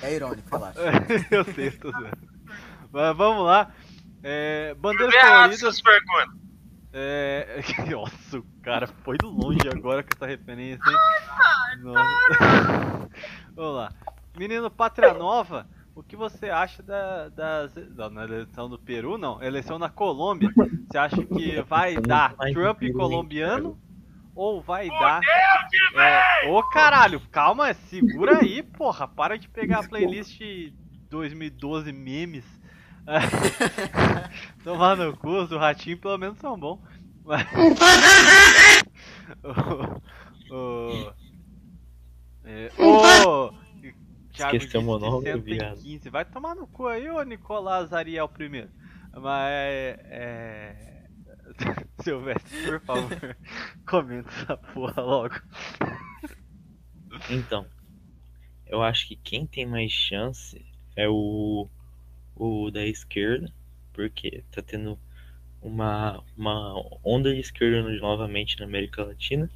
É 0.03 0.15
irônico, 0.15 0.51
relaxa. 0.51 0.81
eu 1.31 1.45
sei, 1.45 1.69
eu 1.69 1.79
tô 1.79 1.91
zoando. 1.93 2.19
Mas 2.93 3.17
vamos 3.17 3.47
lá. 3.47 3.73
É, 4.21 4.75
bandeiras 4.75 5.15
coloridas. 5.15 5.81
perguntas. 5.81 6.41
É... 6.93 7.63
Nossa, 7.89 8.39
o 8.39 8.45
cara 8.61 8.89
foi 8.89 9.17
longe 9.23 9.69
agora 9.73 10.03
com 10.03 10.11
essa 10.13 10.27
referência, 10.27 10.83
hein? 10.91 11.79
Nossa. 11.81 13.09
Vamos 13.55 13.77
lá. 13.77 13.93
Menino 14.37 14.69
Pátria 14.69 15.15
Nova, 15.15 15.69
o 15.95 16.03
que 16.03 16.17
você 16.17 16.51
acha 16.51 16.83
da, 16.83 17.29
das. 17.29 17.73
Não, 17.97 18.11
na 18.11 18.25
eleição 18.25 18.69
do 18.69 18.81
Peru, 18.81 19.17
não. 19.17 19.41
Eleição 19.41 19.79
na 19.79 19.89
Colômbia. 19.89 20.51
Você 20.91 20.99
acha 20.99 21.25
que 21.25 21.63
vai 21.63 21.95
dar 21.97 22.35
Trump 22.53 22.83
colombiano? 22.97 23.79
Ou 24.41 24.63
vai 24.63 24.89
dar. 24.89 25.21
É... 25.95 26.49
Ô 26.49 26.63
caralho, 26.63 27.21
calma, 27.31 27.75
segura 27.75 28.39
aí, 28.39 28.63
porra. 28.63 29.07
Para 29.07 29.37
de 29.37 29.47
pegar 29.47 29.81
a 29.81 29.87
playlist 29.87 30.41
2012 31.11 31.93
memes. 31.93 32.47
Tomar 34.65 34.97
no 34.97 35.15
cu, 35.15 35.43
os 35.43 35.51
do 35.51 35.59
ratinho 35.59 35.99
pelo 35.99 36.17
menos 36.17 36.39
são 36.39 36.59
bons. 36.59 36.81
Mas... 37.23 37.47
o, 39.45 40.55
o, 40.55 41.13
é, 42.43 42.71
o 42.79 43.53
Thiago 44.33 44.57
Esqueceu 44.57 44.81
o 44.81 44.85
monólogo, 44.85 45.23
115. 45.23 46.09
Vai 46.09 46.25
tomar 46.25 46.55
no 46.55 46.67
cu 46.67 46.87
aí, 46.87 47.11
ô 47.11 47.23
Nicolás 47.25 47.93
Ariel 47.93 48.27
primeiro. 48.27 48.71
Mas 49.13 49.51
é. 49.51 51.00
Silvestre, 52.03 52.53
por 52.63 52.81
favor, 52.81 53.37
comenta 53.87 54.29
essa 54.31 54.57
porra 54.57 55.03
logo. 55.03 55.35
Então, 57.29 57.67
eu 58.67 58.83
acho 58.83 59.07
que 59.09 59.17
quem 59.17 59.47
tem 59.47 59.67
mais 59.67 59.93
chance 59.93 60.65
é 60.97 61.09
o, 61.09 61.69
o 62.37 62.71
da 62.71 62.87
esquerda, 62.87 63.53
porque 63.93 64.45
tá 64.53 64.63
tendo 64.63 64.99
uma, 65.63 66.23
uma 66.37 66.75
onda 67.05 67.35
de 67.35 67.41
esquerda 67.41 67.83
no- 67.83 67.99
novamente 68.01 68.59
na 68.61 68.67
América 68.67 69.05
Latina, 69.05 69.51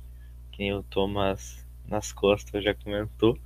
que 0.52 0.60
nem 0.60 0.74
o 0.74 0.82
Thomas 0.84 1.66
nas 1.88 2.12
costas 2.12 2.64
já 2.64 2.74
comentou. 2.74 3.38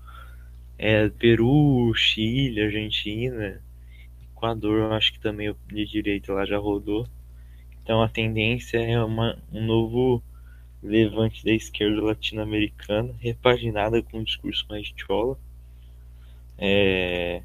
É 0.78 1.08
Peru, 1.10 1.92
Chile, 1.94 2.62
Argentina, 2.62 3.62
Equador, 4.32 4.78
eu 4.80 4.92
acho 4.94 5.12
que 5.12 5.20
também 5.20 5.54
de 5.66 5.86
direita 5.86 6.32
lá 6.34 6.46
já 6.46 6.58
rodou. 6.58 7.06
Então 7.88 8.02
a 8.02 8.08
tendência 8.10 8.76
é 8.76 9.02
uma, 9.02 9.38
um 9.50 9.64
novo 9.64 10.22
levante 10.82 11.44
da 11.44 11.52
esquerda 11.52 12.02
latino-americana, 12.02 13.14
repaginada 13.18 14.02
com 14.02 14.18
um 14.18 14.24
discurso 14.24 14.66
mais 14.68 14.92
chola. 14.94 15.38
É, 16.56 17.42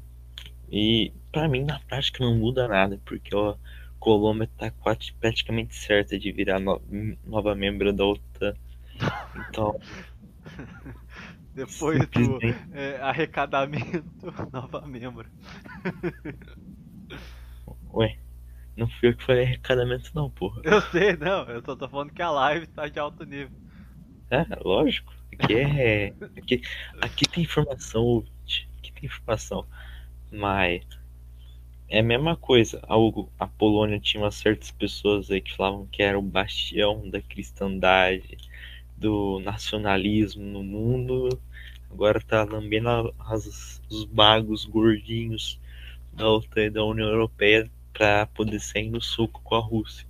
E 0.70 1.12
pra 1.32 1.48
mim, 1.48 1.64
na 1.64 1.80
prática, 1.80 2.24
não 2.24 2.36
muda 2.36 2.68
nada, 2.68 3.00
porque 3.04 3.34
a 3.36 3.56
Colômbia 4.00 4.50
tá 4.58 4.70
quase- 4.70 5.12
praticamente 5.20 5.74
certa 5.74 6.18
de 6.18 6.32
virar 6.32 6.60
no- 6.60 6.82
nova 7.24 7.54
membro 7.54 7.92
da 7.92 8.06
OTAN. 8.06 8.54
Então, 9.36 9.74
Depois 11.54 12.08
do 12.08 12.42
é, 12.70 12.96
arrecadamento, 13.00 14.32
nova 14.52 14.86
membro. 14.86 15.28
Ué, 17.92 18.08
não 18.76 18.88
fui 18.88 19.08
eu 19.10 19.16
que 19.16 19.24
falei 19.24 19.44
arrecadamento, 19.44 20.10
não, 20.14 20.30
porra. 20.30 20.62
Eu 20.64 20.80
sei, 20.80 21.16
não, 21.16 21.44
eu 21.44 21.62
só 21.64 21.76
tô 21.76 21.88
falando 21.88 22.12
que 22.12 22.22
a 22.22 22.30
live 22.30 22.66
tá 22.68 22.88
de 22.88 22.98
alto 22.98 23.24
nível. 23.24 23.56
É, 24.30 24.44
lógico. 24.64 25.12
Aqui 25.38 25.54
é. 25.54 26.12
Aqui, 26.36 26.62
aqui 27.00 27.28
tem 27.28 27.44
informação, 27.44 28.02
ouvinte. 28.02 28.68
Aqui 28.78 28.92
tem 28.92 29.04
informação. 29.06 29.66
Mas. 30.32 30.82
É 31.88 32.00
a 32.00 32.02
mesma 32.02 32.36
coisa. 32.36 32.80
A, 32.88 32.96
Hugo- 32.96 33.30
a 33.38 33.46
Polônia 33.46 33.98
tinha 34.00 34.22
umas 34.22 34.34
certas 34.34 34.70
pessoas 34.70 35.30
aí 35.30 35.40
que 35.40 35.54
falavam 35.56 35.86
que 35.86 36.02
era 36.02 36.18
o 36.18 36.22
bastião 36.22 37.08
da 37.08 37.20
cristandade, 37.22 38.36
do 38.96 39.40
nacionalismo 39.40 40.42
no 40.44 40.62
mundo. 40.62 41.28
agora 41.90 42.20
tá 42.20 42.44
lambendo 42.44 43.14
as- 43.20 43.80
os 43.90 44.04
bagos 44.04 44.64
gordinhos 44.64 45.60
da 46.12 46.28
OTAN 46.30 46.64
e 46.66 46.70
da 46.70 46.84
União 46.84 47.08
Europeia 47.08 47.70
para 47.94 48.26
poder 48.26 48.60
sair 48.60 48.90
no 48.90 49.00
soco 49.00 49.40
com 49.42 49.54
a 49.54 49.60
Rússia. 49.60 50.06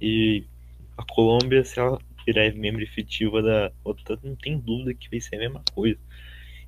E 0.00 0.44
a 0.98 1.04
Colômbia, 1.04 1.64
se 1.64 1.78
ela 1.78 1.98
virar 2.26 2.52
membro 2.52 2.82
efetiva 2.82 3.40
da 3.40 3.72
OTAN, 3.84 4.18
não 4.22 4.36
tem 4.36 4.58
dúvida 4.58 4.92
que 4.92 5.08
vai 5.08 5.20
ser 5.20 5.36
a 5.36 5.38
mesma 5.38 5.62
coisa. 5.72 5.98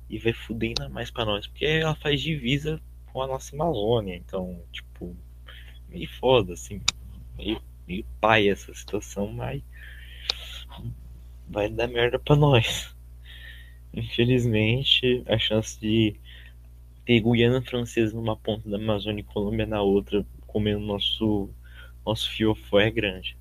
E 0.09 0.17
vai 0.17 0.33
fuder 0.33 0.69
ainda 0.69 0.89
mais 0.89 1.11
pra 1.11 1.25
nós, 1.25 1.45
porque 1.45 1.65
ela 1.65 1.93
faz 1.95 2.21
divisa 2.21 2.81
com 3.07 3.21
a 3.21 3.27
nossa 3.27 3.55
Amazônia. 3.55 4.15
Então, 4.15 4.63
tipo, 4.71 5.15
meio 5.89 6.09
foda, 6.19 6.53
assim. 6.53 6.81
Meio, 7.37 7.61
meio 7.87 8.05
pai 8.19 8.49
essa 8.49 8.73
situação, 8.73 9.31
mas 9.31 9.61
vai 11.47 11.69
dar 11.69 11.87
merda 11.87 12.17
pra 12.17 12.35
nós. 12.35 12.95
Infelizmente, 13.93 15.23
a 15.27 15.37
chance 15.37 15.79
de 15.79 16.15
ter 17.09 17.21
Guiana 17.21 17.59
Francesa 17.59 18.15
numa 18.15 18.37
ponta 18.37 18.69
da 18.69 18.77
Amazônia 18.77 19.21
e 19.21 19.23
Colômbia 19.23 19.65
na 19.65 19.81
outra, 19.81 20.23
comendo 20.45 20.85
nosso, 20.85 21.49
nosso 22.05 22.29
fiofó 22.29 22.79
é 22.79 22.91
grande. 22.91 23.35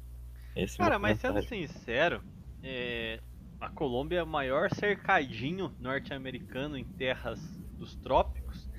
Esse 0.56 0.80
é 0.80 0.84
Cara, 0.84 0.98
mas 0.98 1.20
sendo 1.20 1.42
sincero, 1.42 2.22
é, 2.62 3.20
a 3.60 3.68
Colômbia 3.68 4.20
é 4.20 4.22
o 4.22 4.26
maior 4.26 4.72
cercadinho 4.72 5.70
norte-americano 5.78 6.78
em 6.78 6.84
terras 6.84 7.38
dos 7.76 7.94
trópicos. 7.96 8.70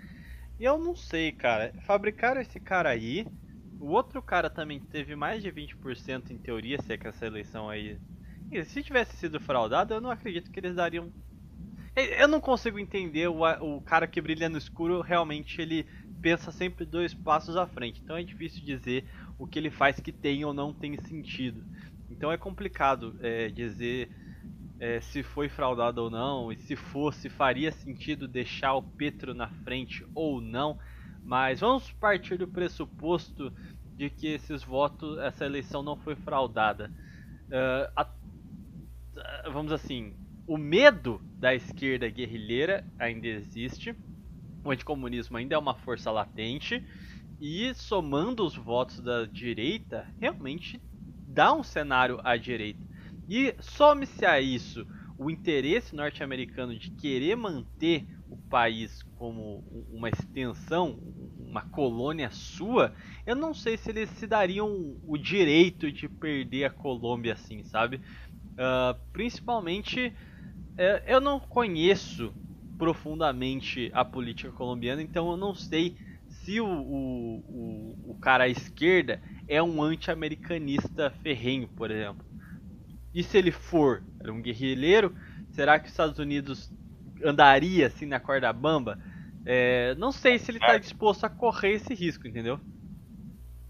E 0.60 0.64
eu 0.64 0.80
não 0.80 0.95
sei, 0.95 1.34
cara. 1.34 1.72
Fabricaram 1.86 2.41
esse 2.41 2.60
cara 2.60 2.90
aí. 2.90 3.28
O 3.80 3.90
outro 3.90 4.24
cara 4.24 4.49
também 4.49 4.80
teve 4.80 5.16
mais 5.16 5.44
de 5.44 5.52
20% 5.52 6.32
em 6.32 6.38
teoria, 6.40 6.82
se 6.82 6.91
é 6.91 6.98
que 6.98 7.07
essa 7.07 7.28
eleição 7.28 7.70
aí. 7.70 7.99
E 8.52 8.66
se 8.66 8.82
tivesse 8.82 9.16
sido 9.18 9.40
fraudado, 9.40 9.94
eu 9.94 10.02
não 10.02 10.10
acredito 10.10 10.49
que 10.49 10.60
eles 10.60 10.74
dariam. 10.74 11.14
Eu 11.95 12.28
não 12.28 12.40
consigo 12.41 12.80
entender 12.80 13.28
o, 13.28 13.41
o 13.61 13.82
cara 13.82 14.07
que 14.07 14.22
brilha 14.22 14.49
no 14.49 14.57
escuro 14.57 15.02
realmente 15.02 15.61
ele 15.61 15.86
pensa 16.22 16.52
sempre 16.52 16.86
dois 16.86 17.14
passos 17.14 17.56
à 17.57 17.66
frente. 17.68 18.02
Então 18.03 18.16
é 18.18 18.24
difícil 18.24 18.66
dizer 18.66 19.06
o 19.38 19.48
que 19.48 19.60
ele 19.60 19.70
faz 19.70 19.99
que 19.99 20.11
tem 20.11 20.44
ou 20.45 20.53
não 20.53 20.74
tem 20.74 20.98
sentido. 20.98 21.66
Então 22.10 22.32
é 22.32 22.38
complicado 22.38 23.16
é, 23.20 23.49
dizer 23.49 24.11
é, 24.80 25.02
se 25.02 25.24
foi 25.24 25.49
fraudado 25.49 26.03
ou 26.03 26.10
não, 26.10 26.52
e 26.52 26.57
se 26.57 26.76
fosse, 26.76 27.30
faria 27.30 27.72
sentido 27.72 28.28
deixar 28.28 28.76
o 28.76 28.84
Petro 28.84 29.34
na 29.34 29.49
frente 29.49 30.06
ou 30.16 30.41
não. 30.41 30.78
Mas 31.24 31.60
vamos 31.61 31.91
partir 31.94 32.38
do 32.38 32.48
pressuposto 32.48 33.53
de 33.98 34.10
que 34.10 34.28
esses 34.28 34.64
votos, 34.64 35.18
essa 35.20 35.45
eleição 35.45 35.84
não 35.84 35.98
foi 35.98 36.16
fraudada. 36.16 36.91
Ah, 37.52 37.91
a- 37.98 39.49
vamos 39.49 39.72
assim, 39.72 40.16
o 40.50 40.58
medo 40.58 41.24
da 41.40 41.54
esquerda 41.54 42.10
guerrilheira 42.10 42.84
ainda 42.98 43.28
existe. 43.28 43.96
O 44.64 44.72
anticomunismo 44.72 45.38
ainda 45.38 45.56
é 45.56 45.58
uma 45.60 45.76
força 45.76 46.12
latente. 46.12 46.84
E 47.40 47.74
somando 47.76 48.44
os 48.44 48.56
votos 48.56 49.00
da 49.00 49.26
direita, 49.26 50.10
realmente 50.20 50.82
dá 51.26 51.54
um 51.54 51.64
cenário 51.64 52.20
à 52.24 52.36
direita. 52.36 52.84
E 53.28 53.56
some-se 53.60 54.26
a 54.26 54.42
isso 54.42 54.88
o 55.18 55.30
interesse 55.30 55.96
norte-americano 55.96 56.76
de 56.78 56.90
querer 56.98 57.36
manter 57.36 58.08
o 58.28 58.38
país 58.50 59.04
como 59.16 59.64
uma 59.92 60.10
extensão, 60.10 61.00
uma 61.38 61.62
colônia 61.62 62.32
sua, 62.32 62.94
eu 63.26 63.36
não 63.36 63.54
sei 63.54 63.78
se 63.78 63.92
eles 63.92 64.10
se 64.12 64.26
dariam 64.26 64.98
o 65.04 65.18
direito 65.18 65.92
de 65.92 66.10
perder 66.10 66.66
a 66.66 66.70
Colômbia 66.72 67.34
assim, 67.34 67.64
sabe? 67.64 68.02
Ah, 68.58 68.96
principalmente, 69.14 70.14
eu 71.06 71.20
não 71.20 71.40
conheço 71.40 72.34
profundamente 72.78 73.92
a 73.94 74.06
política 74.06 74.52
colombiana, 74.52 75.02
então 75.02 75.30
eu 75.30 75.38
não 75.38 75.54
sei 75.54 75.98
se 76.28 76.62
o, 76.62 76.66
o, 76.66 77.38
o, 77.48 78.12
o 78.12 78.16
cara 78.16 78.46
à 78.46 78.48
esquerda 78.48 79.20
é 79.48 79.62
um 79.62 79.82
anti-americanista 79.84 81.10
ferrenho, 81.10 81.68
por 81.68 81.92
exemplo. 81.92 82.26
E 83.14 83.24
se 83.24 83.38
ele 83.38 83.52
for 83.52 84.04
era 84.20 84.32
um 84.32 84.42
guerrilheiro, 84.42 85.14
será 85.52 85.80
que 85.80 85.88
os 85.88 85.92
Estados 85.92 86.20
Unidos 86.20 86.72
andaria 87.24 87.88
assim 87.88 88.06
na 88.06 88.20
corda 88.20 88.52
bamba? 88.54 88.98
É, 89.46 89.96
não 89.96 90.12
sei 90.12 90.38
se 90.38 90.52
ele 90.52 90.60
está 90.60 90.78
disposto 90.78 91.26
a 91.26 91.30
correr 91.30 91.74
esse 91.74 91.94
risco, 91.94 92.28
entendeu? 92.28 92.60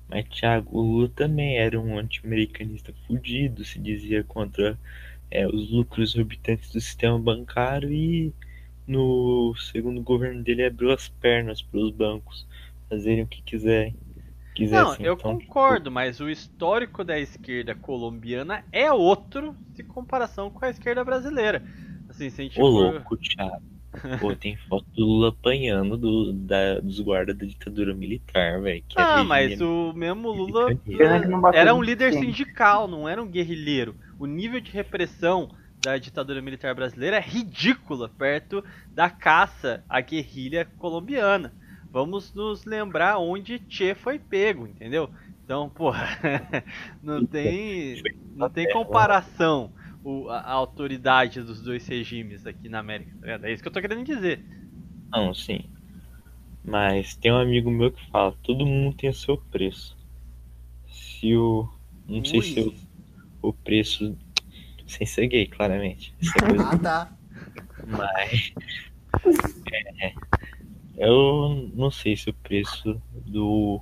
Mas 0.08 0.28
Thiago, 0.28 0.78
o 0.78 0.82
Lula 0.82 1.10
também 1.10 1.58
era 1.58 1.80
um 1.80 1.98
anti-americanista 1.98 2.94
fudido, 3.06 3.64
se 3.64 3.80
dizia 3.80 4.24
contra 4.24 4.78
é, 5.32 5.48
os 5.48 5.72
lucros 5.72 6.12
exorbitantes 6.12 6.72
do 6.72 6.82
sistema 6.82 7.20
bancário 7.20 7.92
e 7.92 8.34
no 8.88 9.56
segundo 9.58 10.02
governo 10.04 10.44
dele 10.44 10.66
abriu 10.66 10.92
as 10.92 11.10
pernas 11.10 11.62
para 11.62 11.80
os 11.80 11.92
bancos 11.92 12.48
fazerem 12.90 13.24
o 13.24 13.28
que 13.28 13.42
quiserem. 13.44 13.96
Não, 14.70 14.96
quisessem. 14.96 15.04
eu 15.04 15.18
Então, 15.18 15.40
concordo, 15.58 15.90
mas 15.92 16.20
o 16.20 16.30
histórico 16.30 17.04
da 17.04 17.18
esquerda 17.20 17.74
colombiana 17.76 18.64
é 18.72 18.92
outro 18.92 19.56
em 19.78 19.84
comparação 19.84 20.50
com 20.50 20.64
a 20.66 20.70
esquerda 20.70 21.04
brasileira. 21.04 21.64
Assim, 22.08 22.30
se 22.30 22.42
a 22.42 22.44
gente 22.44 22.62
Ô 22.64 22.68
for- 22.72 23.06
louco, 23.08 23.18
Thiago. 23.18 23.64
Pô, 24.20 24.36
tem 24.36 24.56
foto 24.68 24.86
do 24.96 25.06
Lula 25.06 25.30
apanhando 25.30 25.98
do, 25.98 26.34
da, 26.34 26.80
dos 26.80 27.00
guardas 27.00 27.38
da 27.38 27.46
ditadura 27.46 27.94
militar, 27.94 28.62
velho. 28.62 28.84
é 28.98 29.02
Ah, 29.02 29.24
mas 29.24 29.60
o 29.62 29.94
mesmo 29.94 30.32
Lula 30.32 30.72
era 31.54 31.74
um 31.74 31.82
líder 31.82 32.14
sindical, 32.14 32.88
não 32.88 33.08
era 33.08 33.22
um 33.22 33.28
guerrilheiro. 33.28 33.96
O 34.20 34.26
nível 34.26 34.60
de 34.60 34.72
repressão 34.72 35.50
da 35.82 35.98
ditadura 35.98 36.42
militar 36.42 36.76
brasileira 36.76 37.18
é 37.18 37.22
ridícula 37.22 38.10
perto 38.10 38.64
da 38.94 39.10
caça 39.10 39.84
à 39.88 40.02
guerrilha 40.02 40.66
colombiana. 40.78 41.54
Vamos 41.92 42.34
nos 42.34 42.66
lembrar 42.66 43.18
onde 43.18 43.62
Che 43.68 43.96
foi 43.96 44.20
pego, 44.20 44.68
entendeu? 44.68 45.10
Então, 45.44 45.70
porra, 45.70 46.06
não 47.02 47.26
tem, 47.26 48.04
não 48.36 48.50
tem 48.50 48.68
comparação 48.68 49.72
o- 50.10 50.30
a, 50.30 50.40
a 50.40 50.52
autoridade 50.52 51.42
dos 51.42 51.62
dois 51.62 51.88
regimes 51.88 52.46
aqui 52.46 52.70
na 52.70 52.80
América. 52.80 53.12
tá 53.20 53.26
ligado? 53.26 53.46
É 53.46 53.54
isso 53.54 53.62
que 53.62 53.68
eu 53.70 53.74
tô 53.74 53.82
querendo 53.82 54.04
dizer. 54.06 54.44
Não, 55.12 55.34
sim. 55.34 55.62
Mas 56.64 57.16
tem 57.16 57.32
um 57.32 57.38
amigo 57.38 57.72
meu 57.72 57.92
que 57.92 58.06
fala, 58.12 58.36
todo 58.44 58.66
mundo 58.66 58.96
tem 58.96 59.10
o 59.10 59.14
seu 59.14 59.38
preço. 59.38 59.98
Se 60.88 61.36
o. 61.36 61.68
Não 62.08 62.24
sei 62.26 62.40
Ui. 62.40 62.46
se 62.46 62.60
o, 62.62 62.74
o 63.50 63.54
preço. 63.54 64.18
Sem 64.88 65.06
ser 65.06 65.28
gay, 65.28 65.46
claramente. 65.48 66.14
É 66.36 66.40
coisa 66.48 66.64
Ah, 66.70 66.78
tá. 66.78 67.12
Mas. 67.88 68.54
é, 70.02 70.14
eu 70.98 71.70
não 71.74 71.92
sei 71.92 72.16
se 72.18 72.30
o 72.30 72.34
preço 72.34 73.02
do, 73.26 73.82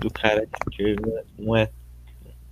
do 0.00 0.10
cara 0.10 0.46
de 0.46 0.52
esquerda 0.68 1.24
não 1.38 1.56
é 1.56 1.70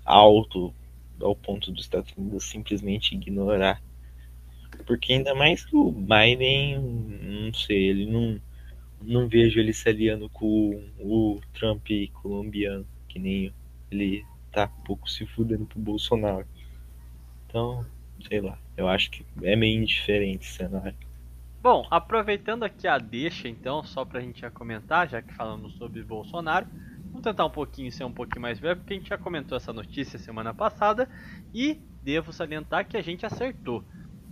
alto 0.04 0.72
ao 1.20 1.34
ponto 1.34 1.70
dos 1.70 1.84
Estados 1.84 2.12
Unidos 2.16 2.44
simplesmente 2.44 3.14
ignorar. 3.14 3.82
Porque 4.86 5.12
ainda 5.12 5.34
mais 5.34 5.64
que 5.64 5.76
o 5.76 5.90
Biden, 5.90 6.78
não 6.78 7.52
sei, 7.52 7.88
ele 7.88 8.06
não. 8.06 8.40
Não 9.00 9.28
vejo 9.28 9.60
ele 9.60 9.72
se 9.72 9.88
aliando 9.88 10.28
com 10.28 10.82
o 10.98 11.40
Trump 11.54 11.86
colombiano, 12.14 12.84
que 13.06 13.20
nem 13.20 13.52
ele 13.92 14.24
tá 14.50 14.66
pouco 14.66 15.08
se 15.08 15.24
fudendo 15.24 15.66
pro 15.66 15.78
Bolsonaro. 15.78 16.44
Então, 17.46 17.86
sei 18.28 18.40
lá, 18.40 18.58
eu 18.76 18.88
acho 18.88 19.10
que 19.12 19.24
é 19.42 19.54
meio 19.54 19.80
indiferente 19.80 20.48
o 20.48 20.52
cenário. 20.52 20.96
Bom, 21.62 21.86
aproveitando 21.90 22.62
aqui 22.64 22.86
a 22.86 22.98
deixa, 22.98 23.48
então, 23.48 23.82
só 23.84 24.04
pra 24.04 24.20
gente 24.20 24.40
já 24.40 24.50
comentar, 24.50 25.08
já 25.08 25.20
que 25.20 25.34
falamos 25.34 25.74
sobre 25.74 26.02
Bolsonaro, 26.02 26.66
vamos 27.08 27.22
tentar 27.22 27.44
um 27.44 27.50
pouquinho 27.50 27.90
ser 27.90 28.04
um 28.04 28.12
pouquinho 28.12 28.42
mais 28.42 28.58
breve, 28.58 28.80
porque 28.80 28.94
a 28.94 28.96
gente 28.96 29.08
já 29.08 29.18
comentou 29.18 29.56
essa 29.56 29.72
notícia 29.72 30.18
semana 30.18 30.54
passada 30.54 31.08
e 31.52 31.80
devo 32.02 32.32
salientar 32.32 32.86
que 32.86 32.96
a 32.96 33.02
gente 33.02 33.26
acertou. 33.26 33.84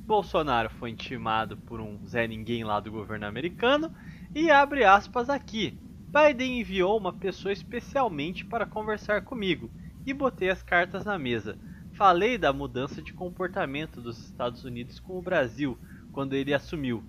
Bolsonaro 0.07 0.71
foi 0.71 0.91
intimado 0.91 1.57
por 1.57 1.81
um 1.81 2.07
Zé 2.07 2.27
Ninguém 2.29 2.63
lá 2.63 2.79
do 2.79 2.93
governo 2.93 3.27
americano 3.27 3.91
e 4.35 4.51
abre 4.51 4.85
aspas 4.85 5.29
aqui. 5.29 5.77
Biden 6.07 6.61
enviou 6.61 6.97
uma 6.97 7.13
pessoa 7.13 7.53
especialmente 7.53 8.45
para 8.45 8.65
conversar 8.65 9.23
comigo 9.23 9.69
e 10.07 10.15
botei 10.15 10.49
as 10.49 10.63
cartas 10.63 11.05
na 11.05 11.19
mesa. 11.19 11.59
Falei 11.93 12.39
da 12.39 12.53
mudança 12.53 13.03
de 13.03 13.13
comportamento 13.13 14.01
dos 14.01 14.19
Estados 14.19 14.65
Unidos 14.65 15.01
com 15.01 15.19
o 15.19 15.23
Brasil 15.23 15.77
quando 16.13 16.35
ele 16.35 16.55
assumiu. 16.55 17.03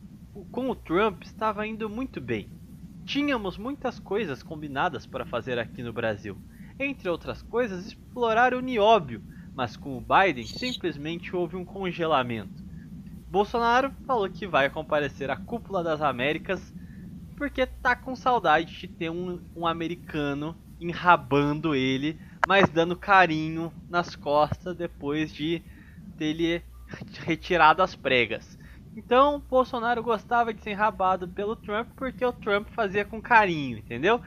Com 0.52 0.70
o 0.70 0.76
Trump 0.76 1.24
estava 1.24 1.68
indo 1.68 1.90
muito 1.90 2.20
bem. 2.20 2.50
Tínhamos 3.08 3.58
muitas 3.58 4.00
coisas 4.00 4.44
combinadas 4.44 5.06
para 5.06 5.24
fazer 5.24 5.58
aqui 5.58 5.82
no 5.82 5.94
Brasil. 5.94 6.38
Entre 6.78 7.08
outras 7.08 7.42
coisas, 7.42 7.88
explorar 7.88 8.54
o 8.54 8.60
nióbio, 8.60 9.24
mas 9.56 9.78
com 9.78 9.98
o 9.98 10.02
Biden 10.02 10.46
simplesmente 10.46 11.34
houve 11.34 11.56
um 11.56 11.64
congelamento. 11.64 12.62
Bolsonaro 13.32 13.94
falou 14.06 14.30
que 14.30 14.46
vai 14.46 14.70
comparecer 14.70 15.32
à 15.32 15.38
cúpula 15.38 15.82
das 15.82 16.02
Américas 16.02 16.74
porque 17.38 17.66
tá 17.66 17.96
com 17.96 18.14
saudade 18.14 18.78
de 18.78 18.90
ter 18.90 19.10
um, 19.10 19.40
um 19.56 19.66
americano 19.66 20.54
enrabando 20.78 21.74
ele, 21.74 22.20
mas 22.46 22.68
dando 22.68 22.94
carinho 22.94 23.72
nas 23.90 24.18
costas 24.18 24.76
depois 24.76 25.32
de 25.32 25.62
ter 26.18 26.26
ele 26.26 26.62
retirado 27.26 27.82
as 27.82 27.96
pregas. 27.96 28.57
Então, 28.98 29.40
Bolsonaro 29.48 30.02
gostava 30.02 30.52
de 30.52 30.60
ser 30.64 30.72
enrabado 30.72 31.28
pelo 31.28 31.56
Trump 31.56 31.88
porque 31.96 32.26
o 32.26 32.34
Trump 32.34 32.68
fazia 32.70 33.06
com 33.06 33.22
carinho, 33.22 33.78
entendeu? 33.78 34.20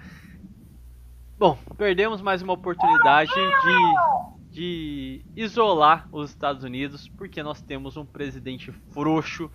Bom, 1.36 1.58
perdemos 1.76 2.22
mais 2.22 2.40
uma 2.40 2.52
oportunidade 2.52 3.32
de, 3.32 4.52
de 4.52 5.24
isolar 5.34 6.08
os 6.12 6.30
Estados 6.30 6.62
Unidos 6.62 7.08
porque 7.08 7.42
nós 7.42 7.60
temos 7.60 7.96
um 7.96 8.06
presidente 8.06 8.70
frouxo, 8.92 9.50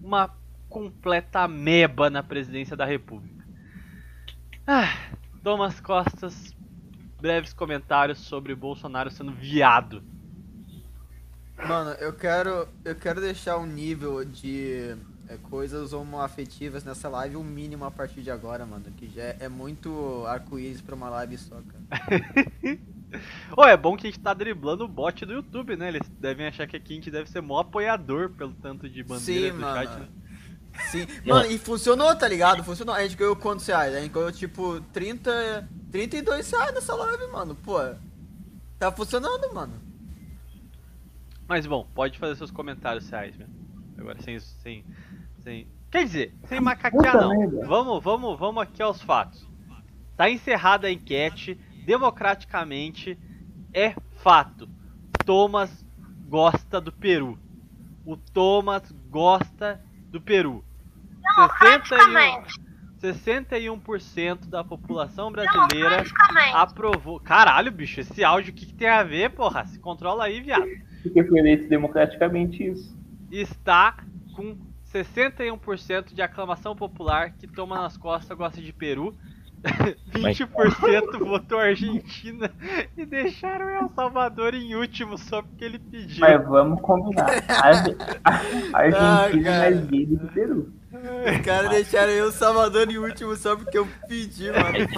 uma 0.00 0.30
completa 0.68 1.48
meba 1.48 2.08
na 2.08 2.22
presidência 2.22 2.76
da 2.76 2.84
República. 2.84 3.44
Ah, 4.64 4.96
Thomas 5.42 5.80
Costas, 5.80 6.54
breves 7.20 7.52
comentários 7.52 8.20
sobre 8.20 8.54
Bolsonaro 8.54 9.10
sendo 9.10 9.32
viado. 9.32 10.00
Mano, 11.66 11.90
eu 12.00 12.12
quero, 12.12 12.68
eu 12.84 12.94
quero 12.94 13.20
deixar 13.20 13.58
um 13.58 13.66
nível 13.66 14.24
de 14.24 14.96
é, 15.28 15.36
coisas 15.36 15.92
homoafetivas 15.92 16.84
nessa 16.84 17.08
live 17.08 17.36
o 17.36 17.44
mínimo 17.44 17.84
a 17.84 17.90
partir 17.90 18.22
de 18.22 18.30
agora, 18.30 18.66
mano. 18.66 18.84
Que 18.96 19.08
já 19.08 19.22
é 19.22 19.48
muito 19.48 20.24
arco-íris 20.26 20.80
pra 20.80 20.94
uma 20.94 21.08
live 21.10 21.38
só, 21.38 21.56
cara. 21.56 22.80
Ô, 23.56 23.64
é 23.64 23.76
bom 23.76 23.96
que 23.96 24.06
a 24.06 24.10
gente 24.10 24.20
tá 24.20 24.32
driblando 24.32 24.84
o 24.84 24.88
bot 24.88 25.24
do 25.26 25.32
YouTube, 25.32 25.76
né? 25.76 25.88
Eles 25.88 26.08
devem 26.18 26.46
achar 26.46 26.66
que 26.66 26.76
aqui 26.76 26.92
a 26.92 26.96
gente 26.96 27.10
deve 27.10 27.28
ser 27.30 27.40
mó 27.40 27.60
apoiador 27.60 28.30
pelo 28.30 28.52
tanto 28.54 28.88
de 28.88 29.02
bandeira 29.02 29.48
Sim, 29.48 29.52
do 29.52 29.60
mano. 29.60 29.76
chat. 29.76 30.00
né? 30.00 30.08
Sim. 30.90 31.06
Mano, 31.26 31.50
e 31.50 31.58
funcionou, 31.58 32.14
tá 32.14 32.28
ligado? 32.28 32.62
Funcionou. 32.62 32.94
A 32.94 33.02
gente 33.02 33.16
ganhou 33.16 33.34
quantos 33.36 33.66
reais? 33.66 33.94
A 33.94 34.00
gente 34.00 34.12
ganhou 34.12 34.30
tipo 34.32 34.80
30, 34.92 35.68
32 35.90 36.50
reais 36.50 36.74
nessa 36.74 36.94
live, 36.94 37.26
mano. 37.32 37.56
Pô, 37.56 37.78
tá 38.78 38.92
funcionando, 38.92 39.52
mano. 39.52 39.89
Mas 41.50 41.66
bom, 41.66 41.84
pode 41.96 42.16
fazer 42.16 42.36
seus 42.36 42.52
comentários 42.52 43.10
reais 43.10 43.36
mesmo. 43.36 43.52
Agora 43.98 44.22
sem. 44.22 44.38
sem, 44.38 44.84
sem... 45.40 45.66
Quer 45.90 46.04
dizer, 46.04 46.34
sem 46.44 46.60
macaquear 46.60 47.12
Puta 47.12 47.20
não. 47.22 47.36
merda. 47.36 47.66
Vamos, 47.66 48.04
vamos, 48.04 48.38
vamos 48.38 48.62
aqui 48.62 48.80
aos 48.80 49.02
fatos. 49.02 49.50
Tá 50.16 50.30
encerrada 50.30 50.86
a 50.86 50.92
enquete, 50.92 51.58
democraticamente 51.84 53.18
é 53.74 53.96
fato. 54.22 54.68
Thomas 55.26 55.84
gosta 56.28 56.80
do 56.80 56.92
Peru. 56.92 57.36
O 58.06 58.16
Thomas 58.16 58.92
gosta 59.10 59.84
do 60.06 60.20
Peru. 60.20 60.64
61, 63.00 63.80
61% 63.80 64.48
da 64.48 64.62
população 64.62 65.32
brasileira 65.32 66.04
aprovou. 66.54 67.18
Caralho, 67.18 67.72
bicho, 67.72 67.98
esse 67.98 68.22
áudio 68.22 68.52
o 68.52 68.54
que, 68.54 68.66
que 68.66 68.74
tem 68.74 68.88
a 68.88 69.02
ver, 69.02 69.30
porra? 69.30 69.66
Se 69.66 69.80
controla 69.80 70.26
aí, 70.26 70.40
viado. 70.40 70.89
Porque 71.02 71.24
foi 71.24 71.38
eleito 71.38 71.68
democraticamente 71.68 72.64
isso. 72.64 72.96
está 73.30 73.96
com 74.34 74.56
61% 74.92 76.12
de 76.12 76.22
aclamação 76.22 76.74
popular 76.74 77.32
que 77.32 77.46
toma 77.46 77.80
nas 77.80 77.96
costas 77.96 78.36
gosta 78.36 78.60
de 78.60 78.72
Peru. 78.72 79.14
20% 80.10 81.18
votou 81.18 81.58
Argentina 81.58 82.50
e 82.96 83.04
deixaram 83.04 83.68
El 83.68 83.90
Salvador 83.90 84.54
em 84.54 84.74
último 84.74 85.18
só 85.18 85.42
porque 85.42 85.64
ele 85.64 85.78
pediu. 85.78 86.20
Mas 86.20 86.48
vamos 86.48 86.80
combinar. 86.80 87.28
A, 87.48 88.30
a 88.72 88.78
Argentina 88.78 89.50
Ah, 89.50 89.68
é 89.68 89.70
mais 89.70 89.86
gay 89.86 90.06
do 90.06 90.18
que 90.18 90.24
o 90.24 90.28
Peru. 90.28 90.72
Os 90.92 91.44
caras 91.44 91.70
deixaram 91.70 92.12
eu 92.12 92.32
Salvador 92.32 92.90
em 92.90 92.98
último 92.98 93.36
só 93.36 93.54
porque 93.54 93.78
eu 93.78 93.86
pedi, 94.08 94.50
mano. 94.50 94.88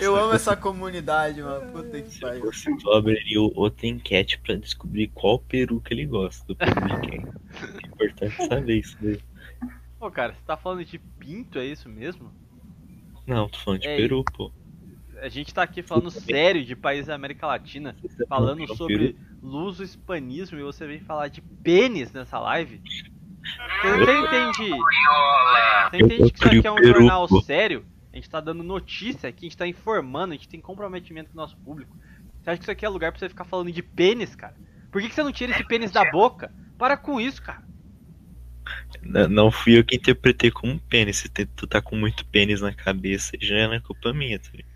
Eu 0.00 0.16
amo 0.16 0.34
essa 0.34 0.56
comunidade, 0.56 1.42
mano. 1.42 1.72
Puta 1.72 2.02
que 2.02 2.10
Se 2.10 2.20
pariu. 2.20 2.40
fosse 2.42 2.76
tu, 2.78 2.90
abriria 2.92 3.40
outra 3.40 3.86
enquete 3.86 4.38
pra 4.38 4.56
descobrir 4.56 5.08
qual 5.08 5.38
peru 5.38 5.80
que 5.80 5.94
ele 5.94 6.06
gosta 6.06 6.44
do 6.46 6.56
peru 6.56 6.72
de 6.72 7.08
quem. 7.08 7.20
É 7.20 7.86
importante 7.86 8.46
saber 8.48 8.78
isso 8.78 8.96
daí. 9.00 9.20
Pô, 9.98 10.10
cara, 10.10 10.32
você 10.34 10.40
tá 10.46 10.56
falando 10.56 10.84
de 10.84 10.98
pinto, 10.98 11.58
é 11.58 11.64
isso 11.64 11.88
mesmo? 11.88 12.32
Não, 13.26 13.48
tô 13.48 13.58
falando 13.58 13.80
de 13.80 13.88
É, 13.88 13.96
peru, 13.96 14.24
pô. 14.24 14.52
A 15.22 15.28
gente 15.28 15.54
tá 15.54 15.62
aqui 15.62 15.82
falando 15.82 16.10
sério 16.10 16.64
de 16.64 16.74
países 16.76 17.06
da 17.06 17.14
América 17.14 17.46
Latina, 17.46 17.96
falando 18.28 18.66
Não, 18.66 18.76
sobre 18.76 19.16
luso-hispanismo 19.42 20.58
e 20.58 20.62
você 20.62 20.86
vem 20.86 21.00
falar 21.00 21.28
de 21.28 21.40
pênis 21.40 22.12
nessa 22.12 22.38
live? 22.40 22.82
Você, 23.82 24.04
você 24.04 24.18
entende? 24.18 24.70
Você 25.90 25.96
entende 25.96 26.32
que 26.32 26.38
isso 26.38 26.48
aqui 26.58 26.66
é 26.66 26.72
um 26.72 26.82
jornal 26.82 27.28
sério? 27.42 27.84
A 28.14 28.16
gente 28.16 28.30
tá 28.30 28.40
dando 28.40 28.62
notícia 28.62 29.28
aqui, 29.28 29.46
a 29.46 29.48
gente 29.48 29.56
tá 29.56 29.66
informando, 29.66 30.32
a 30.32 30.36
gente 30.36 30.48
tem 30.48 30.60
comprometimento 30.60 31.30
com 31.30 31.34
o 31.36 31.40
nosso 31.40 31.56
público. 31.56 31.96
Você 32.40 32.50
acha 32.50 32.58
que 32.58 32.64
isso 32.64 32.70
aqui 32.70 32.86
é 32.86 32.88
lugar 32.88 33.10
pra 33.10 33.18
você 33.18 33.28
ficar 33.28 33.44
falando 33.44 33.72
de 33.72 33.82
pênis, 33.82 34.36
cara? 34.36 34.54
Por 34.92 35.02
que, 35.02 35.08
que 35.08 35.14
você 35.14 35.22
não 35.24 35.32
tira 35.32 35.50
esse 35.50 35.64
pênis 35.66 35.90
da 35.90 36.08
boca? 36.12 36.52
Para 36.78 36.96
com 36.96 37.20
isso, 37.20 37.42
cara. 37.42 37.64
N- 39.02 39.26
Não 39.26 39.50
fui 39.50 39.76
eu 39.78 39.84
que 39.84 39.96
interpretei 39.96 40.50
como 40.50 40.78
pênis. 40.78 41.16
Se 41.18 41.28
tu 41.28 41.66
tá 41.66 41.82
com 41.82 41.96
muito 41.96 42.24
pênis 42.26 42.60
na 42.60 42.72
cabeça, 42.72 43.32
já 43.40 43.66
não 43.66 43.74
é 43.74 43.80
culpa 43.80 44.12
minha, 44.12 44.38
tá 44.38 44.50
ligado? 44.52 44.72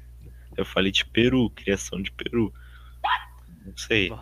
Eu 0.57 0.65
falei 0.65 0.91
de 0.91 1.05
peru, 1.05 1.49
criação 1.51 2.03
de 2.03 2.11
peru. 2.11 2.53
Não 3.65 3.77
sei. 3.77 4.13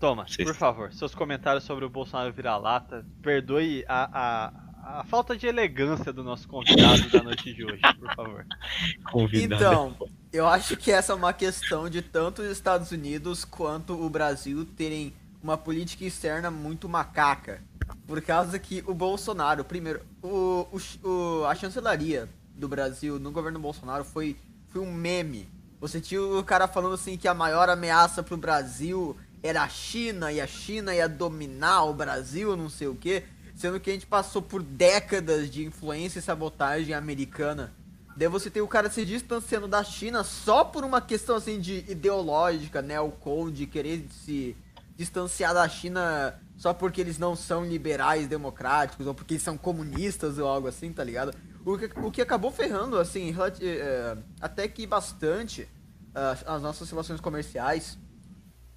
Toma, 0.00 0.26
Vocês- 0.26 0.48
por 0.48 0.56
favor, 0.56 0.92
seus 0.92 1.14
comentários 1.14 1.62
sobre 1.62 1.84
o 1.84 1.88
Bolsonaro 1.90 2.32
virar-lata. 2.32 3.06
Perdoe 3.22 3.84
a, 3.86 4.08
a, 4.12 4.63
a 4.86 5.04
falta 5.04 5.36
de 5.36 5.46
elegância 5.46 6.12
do 6.12 6.22
nosso 6.22 6.46
convidado 6.48 7.08
da 7.10 7.22
noite 7.22 7.52
de 7.54 7.64
hoje, 7.64 7.80
por 7.98 8.14
favor. 8.14 8.46
Convidado. 9.10 9.54
Então, 9.64 9.96
eu 10.32 10.46
acho 10.46 10.76
que 10.76 10.90
essa 10.92 11.12
é 11.12 11.16
uma 11.16 11.32
questão 11.32 11.88
de 11.88 12.02
tanto 12.02 12.42
os 12.42 12.48
Estados 12.50 12.90
Unidos 12.90 13.44
quanto 13.44 13.94
o 13.94 14.08
Brasil 14.10 14.64
terem 14.76 15.12
uma 15.42 15.56
política 15.56 16.04
externa 16.04 16.50
muito 16.50 16.88
macaca. 16.88 17.62
Por 18.06 18.20
causa 18.22 18.58
que 18.58 18.82
o 18.86 18.94
Bolsonaro, 18.94 19.64
primeiro, 19.64 20.00
o, 20.22 20.66
o, 20.72 21.08
o- 21.08 21.44
a 21.46 21.54
chancelaria 21.54 22.28
do 22.54 22.68
Brasil 22.68 23.18
no 23.18 23.30
governo 23.30 23.58
Bolsonaro 23.58 24.04
foi, 24.04 24.36
foi 24.70 24.80
um 24.80 24.92
meme. 24.92 25.48
Você 25.80 26.00
tinha 26.00 26.22
o 26.22 26.42
cara 26.42 26.66
falando 26.66 26.94
assim 26.94 27.16
que 27.16 27.28
a 27.28 27.34
maior 27.34 27.68
ameaça 27.68 28.22
pro 28.22 28.36
Brasil 28.36 29.16
era 29.42 29.62
a 29.62 29.68
China 29.68 30.32
e 30.32 30.40
a 30.40 30.46
China 30.46 30.94
ia 30.94 31.06
dominar 31.08 31.84
o 31.84 31.92
Brasil, 31.92 32.56
não 32.56 32.70
sei 32.70 32.88
o 32.88 32.94
que, 32.94 33.22
sendo 33.54 33.78
que 33.80 33.90
a 33.90 33.92
gente 33.92 34.06
passou 34.06 34.42
por 34.42 34.62
décadas 34.62 35.50
de 35.50 35.64
influência 35.64 36.18
e 36.18 36.22
sabotagem 36.22 36.94
americana. 36.94 37.72
Daí 38.16 38.28
você 38.28 38.48
tem 38.48 38.62
o 38.62 38.68
cara 38.68 38.90
se 38.90 39.04
distanciando 39.04 39.66
da 39.66 39.82
China 39.82 40.22
só 40.22 40.64
por 40.64 40.84
uma 40.84 41.00
questão 41.00 41.36
assim 41.36 41.60
de 41.60 41.84
ideológica, 41.88 42.80
né? 42.80 43.00
O 43.00 43.10
code 43.10 43.66
querer 43.66 44.06
se 44.24 44.56
distanciar 44.96 45.52
da 45.52 45.68
China 45.68 46.40
só 46.56 46.72
porque 46.72 47.00
eles 47.00 47.18
não 47.18 47.34
são 47.34 47.64
liberais 47.64 48.28
democráticos 48.28 49.06
ou 49.06 49.14
porque 49.14 49.34
eles 49.34 49.42
são 49.42 49.58
comunistas 49.58 50.38
ou 50.38 50.46
algo 50.46 50.68
assim, 50.68 50.92
tá 50.92 51.02
ligado? 51.02 51.34
O 51.64 51.76
que, 51.76 51.90
o 51.98 52.10
que 52.10 52.22
acabou 52.22 52.52
ferrando, 52.52 52.98
assim, 52.98 53.30
relati- 53.32 53.66
eh, 53.66 54.16
até 54.40 54.68
que 54.68 54.86
bastante 54.86 55.66
ah, 56.14 56.36
as 56.46 56.62
nossas 56.62 56.88
relações 56.88 57.20
comerciais. 57.20 57.98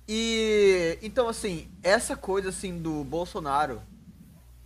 E 0.07 0.97
então 1.03 1.27
assim, 1.27 1.67
essa 1.83 2.15
coisa 2.15 2.49
assim 2.49 2.79
do 2.79 3.03
Bolsonaro, 3.03 3.81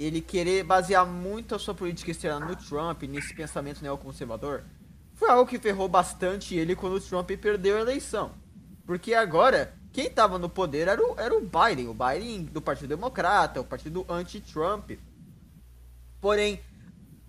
ele 0.04 0.22
querer 0.22 0.64
basear 0.64 1.06
muito 1.06 1.54
a 1.54 1.60
sua 1.60 1.74
política 1.74 2.12
externa 2.12 2.46
no 2.46 2.56
Trump, 2.56 3.04
nesse 3.04 3.34
pensamento 3.34 3.82
neoconservador, 3.82 4.64
foi 5.14 5.30
algo 5.30 5.50
que 5.50 5.60
ferrou 5.60 5.88
bastante 5.88 6.56
ele 6.56 6.76
quando 6.76 6.96
o 6.96 7.02
Trump 7.02 7.30
perdeu 7.40 7.78
a 7.78 7.82
eleição. 7.82 8.32
Porque 8.86 9.14
agora, 9.14 9.74
quem 9.94 10.10
tava 10.10 10.40
no 10.40 10.50
poder 10.50 10.88
era 10.88 11.02
o, 11.02 11.20
era 11.20 11.38
o 11.38 11.42
Biden, 11.42 11.88
o 11.88 11.94
Biden 11.94 12.46
do 12.46 12.62
Partido 12.62 12.90
Democrata, 12.90 13.62
o 13.62 13.64
partido 13.64 14.06
anti-Trump. 14.10 14.92
Porém, 16.20 16.60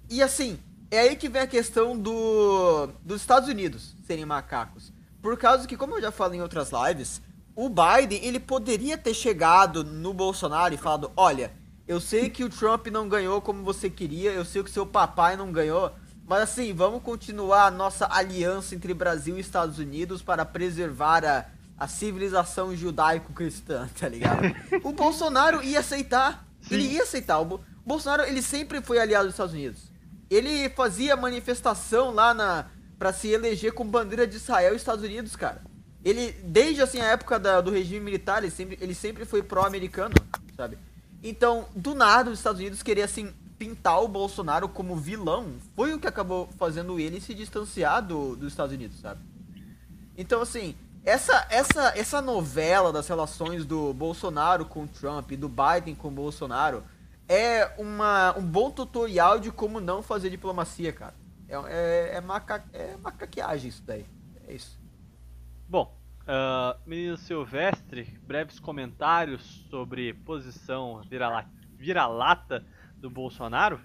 e 0.08 0.22
assim, 0.22 0.58
é 0.90 1.00
aí 1.00 1.16
que 1.16 1.28
vem 1.28 1.42
a 1.42 1.46
questão 1.46 1.98
do 1.98 2.86
dos 3.02 3.20
Estados 3.20 3.48
Unidos 3.48 3.94
serem 4.06 4.24
macacos. 4.24 4.92
Por 5.20 5.36
causa 5.36 5.66
que, 5.68 5.76
como 5.76 5.96
eu 5.96 6.00
já 6.00 6.10
falei 6.10 6.38
em 6.38 6.42
outras 6.42 6.70
lives, 6.72 7.20
o 7.54 7.68
Biden, 7.68 8.24
ele 8.24 8.40
poderia 8.40 8.96
ter 8.96 9.14
chegado 9.14 9.84
no 9.84 10.14
Bolsonaro 10.14 10.74
e 10.74 10.78
falado, 10.78 11.12
olha, 11.16 11.52
eu 11.86 12.00
sei 12.00 12.30
que 12.30 12.44
o 12.44 12.48
Trump 12.48 12.86
não 12.88 13.08
ganhou 13.08 13.40
como 13.40 13.62
você 13.62 13.90
queria, 13.90 14.30
eu 14.32 14.44
sei 14.44 14.62
que 14.62 14.70
seu 14.70 14.86
papai 14.86 15.36
não 15.36 15.50
ganhou, 15.52 15.92
mas 16.26 16.42
assim, 16.42 16.72
vamos 16.72 17.02
continuar 17.02 17.66
a 17.66 17.70
nossa 17.70 18.06
aliança 18.10 18.74
entre 18.74 18.94
Brasil 18.94 19.36
e 19.36 19.40
Estados 19.40 19.78
Unidos 19.78 20.22
para 20.22 20.44
preservar 20.44 21.24
a, 21.24 21.46
a 21.76 21.88
civilização 21.88 22.74
judaico-cristã, 22.74 23.88
tá 23.98 24.08
ligado? 24.08 24.42
o 24.82 24.92
Bolsonaro 24.92 25.62
ia 25.62 25.80
aceitar, 25.80 26.46
ele 26.70 26.84
ia 26.84 27.02
aceitar. 27.02 27.38
O 27.40 27.44
Bo- 27.44 27.60
Bolsonaro, 27.84 28.22
ele 28.22 28.40
sempre 28.42 28.80
foi 28.80 28.98
aliado 29.00 29.24
dos 29.26 29.34
Estados 29.34 29.52
Unidos. 29.52 29.90
Ele 30.30 30.68
fazia 30.70 31.16
manifestação 31.16 32.12
lá 32.14 32.32
na 32.32 32.66
para 32.98 33.12
se 33.12 33.26
eleger 33.28 33.72
com 33.72 33.84
bandeira 33.84 34.24
de 34.28 34.36
Israel 34.36 34.72
e 34.74 34.76
Estados 34.76 35.04
Unidos, 35.04 35.34
cara. 35.34 35.60
Ele, 36.04 36.30
desde 36.44 36.80
assim 36.82 37.00
a 37.00 37.06
época 37.06 37.36
da- 37.38 37.60
do 37.60 37.70
regime 37.72 37.98
militar, 38.00 38.38
ele 38.42 38.50
sempre, 38.52 38.78
ele 38.80 38.94
sempre 38.94 39.24
foi 39.24 39.42
pró-americano, 39.42 40.14
sabe? 40.56 40.78
Então, 41.22 41.66
do 41.74 41.94
nada, 41.94 42.30
os 42.30 42.38
Estados 42.38 42.60
Unidos 42.60 42.82
queria 42.82 43.04
assim 43.04 43.32
pintar 43.58 44.02
o 44.02 44.08
Bolsonaro 44.08 44.68
como 44.68 44.96
vilão, 44.96 45.54
foi 45.76 45.94
o 45.94 45.98
que 46.00 46.08
acabou 46.08 46.48
fazendo 46.58 46.98
ele 46.98 47.20
se 47.20 47.32
distanciar 47.32 48.02
do, 48.02 48.34
dos 48.34 48.48
Estados 48.48 48.74
Unidos, 48.74 48.98
sabe? 48.98 49.20
Então, 50.18 50.42
assim, 50.42 50.74
essa, 51.04 51.46
essa, 51.48 51.92
essa 51.96 52.20
novela 52.20 52.92
das 52.92 53.06
relações 53.06 53.64
do 53.64 53.92
Bolsonaro 53.94 54.64
com 54.64 54.82
o 54.82 54.88
Trump 54.88 55.30
e 55.30 55.36
do 55.36 55.48
Biden 55.48 55.94
com 55.94 56.08
o 56.08 56.10
Bolsonaro 56.10 56.82
é 57.28 57.72
uma, 57.78 58.36
um 58.36 58.42
bom 58.42 58.70
tutorial 58.70 59.38
de 59.38 59.50
como 59.50 59.80
não 59.80 60.02
fazer 60.02 60.28
diplomacia, 60.28 60.92
cara. 60.92 61.14
É, 61.48 61.54
é, 61.54 62.16
é, 62.16 62.20
maca, 62.20 62.64
é 62.72 62.96
macaqueagem 62.96 63.68
isso 63.68 63.82
daí. 63.84 64.06
É 64.46 64.54
isso. 64.54 64.78
Bom, 65.68 65.92
ah, 66.26 66.76
menino 66.86 67.16
Silvestre, 67.16 68.04
breves 68.22 68.58
comentários 68.60 69.42
sobre 69.70 70.14
posição 70.14 71.02
vira-la- 71.08 71.48
vira-lata 71.76 72.64
do 72.96 73.10
Bolsonaro? 73.10 73.80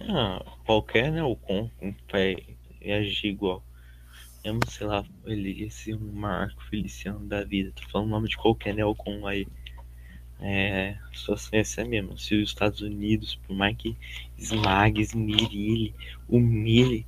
Ah, 0.00 0.42
qualquer 0.66 1.10
neocon 1.12 1.70
vai 2.10 2.36
agir 2.84 3.28
igual. 3.28 3.64
Mesmo, 4.44 4.60
sei 4.68 4.86
lá, 4.86 5.04
ele 5.24 5.64
esse 5.64 5.94
Marco 5.96 6.62
Feliciano 6.68 7.26
da 7.26 7.44
vida. 7.44 7.72
Tô 7.74 7.82
falando 7.90 8.08
o 8.08 8.10
nome 8.10 8.28
de 8.28 8.36
qualquer 8.36 8.74
neocon 8.74 9.26
aí. 9.26 9.46
É, 10.40 10.96
só 11.12 11.36
se 11.36 11.56
essa 11.56 11.82
é 11.82 11.84
mesmo. 11.84 12.18
Se 12.18 12.34
os 12.34 12.48
Estados 12.50 12.80
Unidos, 12.80 13.36
por 13.46 13.54
mais 13.56 13.76
que 13.76 13.96
esmague, 14.36 15.00
esmirilhe, 15.00 15.94
humilhe, 16.28 17.06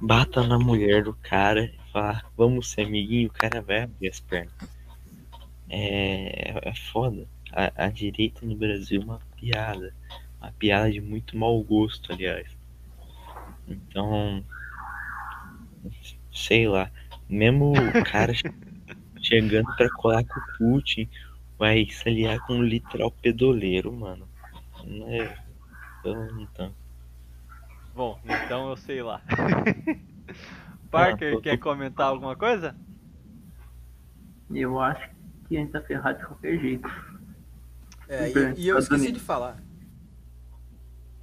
bata 0.00 0.46
na 0.46 0.58
mulher 0.58 1.04
do 1.04 1.14
cara 1.14 1.72
e 1.96 1.98
fala, 1.98 2.22
vamos 2.36 2.68
ser 2.68 2.82
amiguinho, 2.82 3.28
o 3.28 3.32
cara 3.32 3.62
vai 3.62 3.82
abrir 3.82 4.08
as 4.08 4.20
pernas. 4.20 4.52
É, 5.68 6.68
é 6.68 6.74
foda. 6.74 7.26
A, 7.52 7.86
a 7.86 7.88
direita 7.88 8.44
no 8.44 8.54
Brasil 8.56 9.00
é 9.00 9.04
uma 9.04 9.20
piada. 9.36 9.94
Uma 10.40 10.52
piada 10.52 10.90
de 10.90 11.00
muito 11.00 11.36
mau 11.36 11.60
gosto, 11.62 12.12
aliás. 12.12 12.46
Então, 13.66 14.44
sei 16.32 16.68
lá. 16.68 16.90
Mesmo 17.28 17.72
o 17.72 18.04
cara 18.04 18.32
che- 18.34 18.42
chegando 19.20 19.74
pra 19.76 19.90
colar 19.90 20.24
com 20.24 20.38
o 20.40 20.58
Putin, 20.58 21.08
vai 21.58 21.86
se 21.90 22.08
aliar 22.08 22.38
com 22.40 22.54
um 22.54 22.62
literal 22.62 23.10
pedoleiro, 23.10 23.92
mano. 23.92 24.28
Não 24.84 25.08
é. 25.08 25.36
Tanto. 26.02 26.76
Bom, 27.94 28.20
então 28.24 28.70
eu 28.70 28.76
sei 28.76 29.02
lá. 29.02 29.20
Parker, 30.96 31.34
tô- 31.34 31.40
quer 31.40 31.56
comentar 31.58 32.06
alguma 32.08 32.36
coisa? 32.36 32.74
Eu 34.50 34.80
acho 34.80 35.08
que 35.48 35.56
a 35.56 35.60
gente 35.60 35.72
tá 35.72 35.80
ferrado 35.80 36.18
de 36.18 36.26
qualquer 36.26 36.58
jeito. 36.58 36.88
É, 38.08 38.30
e, 38.30 38.60
e 38.62 38.68
eu 38.68 38.78
esqueci 38.78 39.10
de 39.10 39.20
falar. 39.20 39.56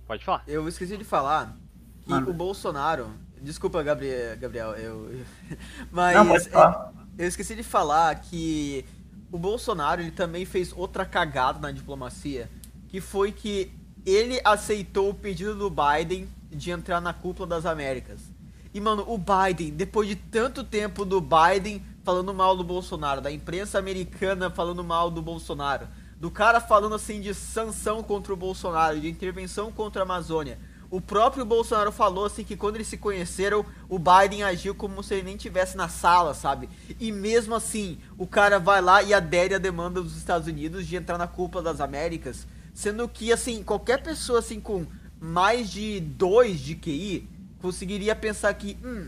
Pode 0.06 0.24
falar. 0.26 0.44
Eu 0.48 0.68
esqueci 0.68 0.98
de 0.98 1.04
falar 1.04 1.58
que 2.02 2.10
Manda. 2.10 2.30
o 2.30 2.34
Bolsonaro. 2.34 3.10
Desculpa, 3.42 3.82
Gabriel, 3.84 4.38
Gabriel 4.38 4.72
eu. 4.74 5.26
Mas 5.92 6.16
Não, 6.16 6.28
pode 6.28 6.50
é, 6.50 7.24
eu 7.24 7.28
esqueci 7.28 7.56
de 7.56 7.64
falar 7.64 8.14
que 8.16 8.86
o 9.32 9.38
Bolsonaro 9.38 10.02
ele 10.02 10.12
também 10.12 10.46
fez 10.46 10.74
outra 10.74 11.06
cagada 11.06 11.60
na 11.60 11.72
diplomacia, 11.72 12.50
que 12.90 13.00
foi 13.02 13.32
que 13.32 13.72
ele 14.06 14.40
aceitou 14.44 15.10
o 15.10 15.14
pedido 15.14 15.56
do 15.56 15.70
Biden 15.70 16.28
de 16.52 16.72
entrar 16.72 17.00
na 17.02 17.14
cúpula 17.14 17.48
das 17.48 17.66
Américas. 17.66 18.33
E 18.74 18.82
mano, 18.82 19.06
o 19.08 19.18
Biden, 19.18 19.72
depois 19.72 20.08
de 20.08 20.16
tanto 20.16 20.64
tempo 20.64 21.06
do 21.06 21.22
Biden 21.22 21.84
falando 22.04 22.34
mal 22.34 22.58
do 22.58 22.64
Bolsonaro, 22.64 23.22
da 23.22 23.32
imprensa 23.32 23.78
americana 23.78 24.50
falando 24.50 24.84
mal 24.84 25.12
do 25.12 25.22
Bolsonaro, 25.22 25.88
do 26.20 26.32
cara 26.32 26.60
falando 26.60 26.96
assim 26.96 27.22
de 27.22 27.34
sanção 27.34 28.02
contra 28.02 28.34
o 28.34 28.38
Bolsonaro, 28.38 29.00
de 29.00 29.10
intervenção 29.10 29.72
contra 29.72 30.02
a 30.02 30.04
Amazônia. 30.04 30.58
O 30.90 31.02
próprio 31.02 31.44
Bolsonaro 31.44 31.92
falou 31.92 32.26
assim 32.26 32.44
que 32.44 32.56
quando 32.56 32.76
eles 32.76 32.88
se 32.88 32.98
conheceram, 32.98 33.66
o 33.90 33.98
Biden 33.98 34.44
agiu 34.44 34.76
como 34.76 35.02
se 35.02 35.16
ele 35.16 35.24
nem 35.24 35.38
tivesse 35.38 35.76
na 35.76 35.88
sala, 35.88 36.34
sabe? 36.34 36.70
E 37.00 37.12
mesmo 37.12 37.56
assim, 37.56 37.98
o 38.18 38.28
cara 38.28 38.60
vai 38.60 38.80
lá 38.80 39.02
e 39.02 39.14
adere 39.14 39.56
à 39.56 39.58
demanda 39.58 40.02
dos 40.02 40.16
Estados 40.16 40.48
Unidos 40.48 40.86
de 40.86 40.96
entrar 40.96 41.18
na 41.18 41.28
cúpula 41.28 41.64
das 41.64 41.82
Américas, 41.82 42.48
sendo 42.74 43.08
que 43.08 43.34
assim, 43.34 43.64
qualquer 43.64 44.04
pessoa 44.04 44.40
assim 44.40 44.60
com 44.60 44.86
mais 45.20 45.72
de 45.72 46.00
dois 46.00 46.60
de 46.60 46.76
QI 46.76 47.28
conseguiria 47.64 48.14
pensar 48.14 48.54
que, 48.56 48.78
hum, 48.84 49.08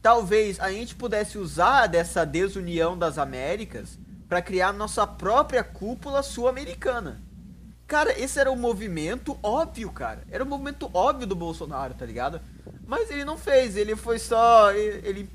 talvez 0.00 0.60
a 0.60 0.70
gente 0.70 0.94
pudesse 0.94 1.36
usar 1.36 1.88
dessa 1.88 2.24
desunião 2.24 2.96
das 2.96 3.18
Américas 3.18 3.98
para 4.28 4.40
criar 4.40 4.72
nossa 4.72 5.04
própria 5.04 5.64
cúpula 5.64 6.22
sul-americana. 6.22 7.20
Cara, 7.88 8.16
esse 8.16 8.38
era 8.38 8.52
um 8.52 8.56
movimento 8.56 9.36
óbvio, 9.42 9.90
cara. 9.90 10.22
Era 10.30 10.44
um 10.44 10.46
movimento 10.46 10.88
óbvio 10.94 11.26
do 11.26 11.34
Bolsonaro, 11.34 11.92
tá 11.94 12.06
ligado? 12.06 12.40
Mas 12.86 13.10
ele 13.10 13.24
não 13.24 13.36
fez, 13.36 13.76
ele 13.76 13.96
foi 13.96 14.20
só. 14.20 14.70
Ele. 14.70 15.28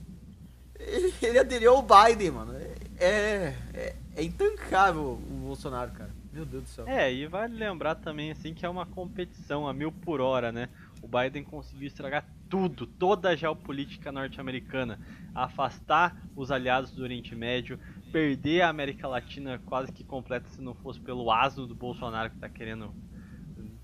Ele, 0.79 1.13
ele 1.21 1.39
aderiu 1.39 1.75
ao 1.75 1.81
Biden, 1.81 2.31
mano. 2.31 2.55
É, 2.97 3.55
é, 3.73 3.95
é 4.15 4.23
intancável 4.23 5.01
o 5.01 5.47
Bolsonaro, 5.47 5.91
cara. 5.91 6.11
Meu 6.31 6.45
Deus 6.45 6.63
do 6.63 6.69
céu. 6.69 6.87
É, 6.87 7.13
e 7.13 7.27
vale 7.27 7.55
lembrar 7.55 7.95
também 7.95 8.31
assim 8.31 8.53
que 8.53 8.65
é 8.65 8.69
uma 8.69 8.85
competição 8.85 9.67
a 9.67 9.73
mil 9.73 9.91
por 9.91 10.21
hora, 10.21 10.51
né? 10.51 10.69
O 11.03 11.07
Biden 11.07 11.43
conseguiu 11.43 11.85
estragar 11.85 12.25
tudo, 12.49 12.87
toda 12.87 13.29
a 13.29 13.35
geopolítica 13.35 14.09
norte-americana, 14.09 14.97
afastar 15.35 16.15
os 16.33 16.49
aliados 16.49 16.91
do 16.91 17.03
Oriente 17.03 17.35
Médio, 17.35 17.77
perder 18.09 18.61
a 18.61 18.69
América 18.69 19.05
Latina 19.05 19.59
quase 19.65 19.91
que 19.91 20.01
completa 20.01 20.47
se 20.47 20.61
não 20.61 20.73
fosse 20.73 21.01
pelo 21.01 21.29
asno 21.29 21.67
do 21.67 21.75
Bolsonaro 21.75 22.29
que 22.29 22.37
tá 22.37 22.47
querendo 22.47 22.95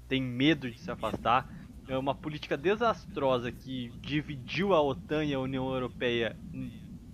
tem 0.08 0.22
medo 0.22 0.72
de 0.72 0.80
se 0.80 0.90
afastar. 0.90 1.48
É 1.90 1.98
uma 1.98 2.16
política 2.16 2.56
desastrosa 2.56 3.52
que 3.52 3.92
dividiu 4.00 4.74
a 4.74 4.82
OTAN 4.82 5.26
e 5.26 5.34
a 5.34 5.40
União 5.40 5.70
Europeia, 5.74 6.38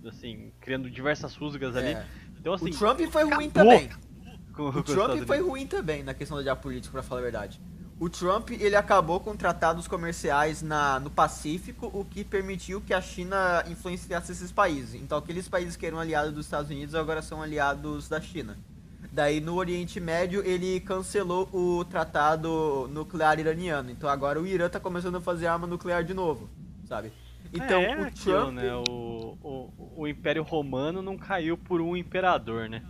assim, 0.06 0.52
criando 0.60 0.88
diversas 0.88 1.34
rusgas 1.34 1.74
ali. 1.74 1.94
É. 1.94 2.06
Então 2.38 2.52
assim, 2.52 2.70
o 2.70 2.78
Trump 2.78 3.00
foi 3.10 3.24
ruim 3.24 3.50
também. 3.50 3.90
O 4.56 4.82
Trump 4.82 5.26
foi 5.26 5.40
ruim 5.40 5.66
também 5.66 6.04
na 6.04 6.14
questão 6.14 6.36
da 6.36 6.44
geopolítica, 6.44 6.92
pra 6.92 7.02
falar 7.02 7.20
a 7.22 7.24
verdade. 7.24 7.60
O 7.98 8.10
Trump, 8.10 8.50
ele 8.50 8.76
acabou 8.76 9.18
com 9.20 9.34
tratados 9.34 9.88
comerciais 9.88 10.60
na, 10.60 11.00
no 11.00 11.08
Pacífico, 11.08 11.90
o 11.94 12.04
que 12.04 12.22
permitiu 12.22 12.78
que 12.80 12.92
a 12.92 13.00
China 13.00 13.64
influenciasse 13.68 14.32
esses 14.32 14.52
países. 14.52 15.00
Então, 15.00 15.16
aqueles 15.16 15.48
países 15.48 15.76
que 15.76 15.86
eram 15.86 15.98
aliados 15.98 16.34
dos 16.34 16.44
Estados 16.44 16.70
Unidos 16.70 16.94
agora 16.94 17.22
são 17.22 17.40
aliados 17.40 18.06
da 18.06 18.20
China. 18.20 18.58
Daí, 19.10 19.40
no 19.40 19.54
Oriente 19.54 19.98
Médio, 19.98 20.42
ele 20.44 20.78
cancelou 20.80 21.48
o 21.50 21.86
tratado 21.86 22.86
nuclear 22.92 23.40
iraniano. 23.40 23.90
Então, 23.90 24.10
agora 24.10 24.38
o 24.38 24.46
Irã 24.46 24.68
tá 24.68 24.78
começando 24.78 25.16
a 25.16 25.20
fazer 25.22 25.46
arma 25.46 25.66
nuclear 25.66 26.04
de 26.04 26.12
novo, 26.12 26.50
sabe? 26.86 27.10
Então, 27.50 27.80
é, 27.80 27.96
o 27.96 28.04
aquilo, 28.04 28.36
Trump... 28.36 28.54
né? 28.56 28.74
O, 28.74 29.38
o, 29.42 29.92
o 29.96 30.06
Império 30.06 30.42
Romano 30.42 31.00
não 31.00 31.16
caiu 31.16 31.56
por 31.56 31.80
um 31.80 31.96
imperador, 31.96 32.68
né? 32.68 32.82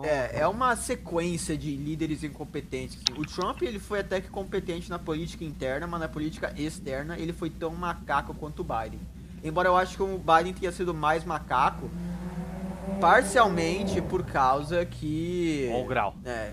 Então, 0.00 0.04
É, 0.04 0.40
é 0.40 0.46
uma 0.48 0.74
sequência 0.76 1.56
de 1.56 1.74
líderes 1.76 2.22
incompetentes. 2.24 2.98
O 3.16 3.24
Trump 3.24 3.62
ele 3.62 3.78
foi 3.78 4.00
até 4.00 4.20
que 4.20 4.28
competente 4.28 4.90
na 4.90 4.98
política 4.98 5.44
interna, 5.44 5.86
mas 5.86 6.00
na 6.00 6.08
política 6.08 6.52
externa 6.56 7.18
ele 7.18 7.32
foi 7.32 7.50
tão 7.50 7.70
macaco 7.74 8.34
quanto 8.34 8.60
o 8.60 8.64
Biden. 8.64 9.00
Embora 9.42 9.68
eu 9.68 9.76
acho 9.76 9.96
que 9.96 10.02
o 10.02 10.18
Biden 10.18 10.54
tenha 10.54 10.72
sido 10.72 10.94
mais 10.94 11.24
macaco, 11.24 11.90
parcialmente 13.00 14.00
por 14.00 14.24
causa 14.24 14.84
que. 14.84 15.68
Ó 15.72 15.82
o 15.82 15.86
grau. 15.86 16.14
É. 16.24 16.52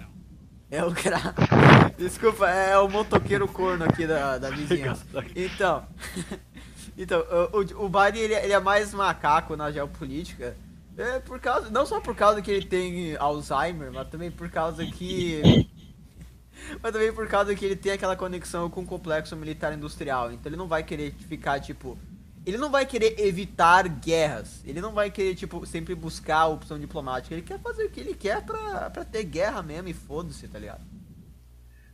É 0.70 0.84
o 0.84 0.92
grau. 0.92 1.20
Desculpa, 1.98 2.50
é 2.50 2.78
o 2.78 2.88
motoqueiro 2.90 3.48
corno 3.48 3.84
aqui 3.86 4.08
da, 4.08 4.38
da 4.38 4.50
vizinhança. 4.56 5.06
Então. 5.36 5.84
Então, 6.98 7.24
o, 7.54 7.86
o 7.86 7.90
Biden 7.90 8.22
ele, 8.22 8.34
é- 8.34 8.44
ele 8.44 8.54
é 8.54 8.60
mais 8.60 8.94
macaco 8.94 9.56
na 9.56 9.72
geopolítica. 9.72 10.56
É 10.98 11.20
por 11.20 11.40
causa. 11.40 11.70
Não 11.70 11.86
só 11.86 12.00
por 12.00 12.16
causa 12.16 12.42
que 12.42 12.52
ele 12.52 12.66
tem 12.66 13.16
Alzheimer, 13.16 13.92
mas 13.92 14.08
também 14.10 14.32
por 14.32 14.50
causa 14.50 14.86
que. 14.86 15.42
mas 16.82 16.92
também 16.92 17.14
por 17.14 17.28
causa 17.28 17.56
que 17.56 17.66
ele 17.66 17.76
tem 17.76 17.94
aquela 17.94 18.16
conexão 18.16 18.70
com 18.70 18.82
o 18.82 18.86
complexo 18.86 19.36
militar 19.36 19.74
industrial. 19.74 20.32
Então 20.32 20.50
ele 20.50 20.58
não 20.58 20.68
vai 20.68 20.84
querer 20.84 21.14
ficar, 21.14 21.60
tipo. 21.60 21.98
Ele 22.44 22.58
não 22.58 22.72
vai 22.72 22.88
querer 22.88 23.20
evitar 23.20 23.88
guerras. 23.88 24.64
Ele 24.66 24.82
não 24.82 24.94
vai 24.94 25.12
querer, 25.12 25.36
tipo, 25.36 25.64
sempre 25.66 25.94
buscar 25.94 26.40
a 26.40 26.48
opção 26.48 26.80
diplomática. 26.80 27.36
Ele 27.36 27.44
quer 27.44 27.60
fazer 27.60 27.86
o 27.86 27.90
que 27.92 28.00
ele 28.00 28.16
quer 28.16 28.44
pra, 28.44 28.90
pra 28.90 29.06
ter 29.06 29.24
guerra 29.24 29.62
mesmo 29.62 29.90
e 29.90 29.94
foda-se, 29.94 30.48
tá 30.48 30.58
ligado? 30.58 30.82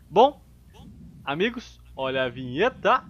Bom, 0.10 0.41
amigos, 1.26 1.82
olha 1.94 2.24
a 2.24 2.30
vinheta. 2.30 3.03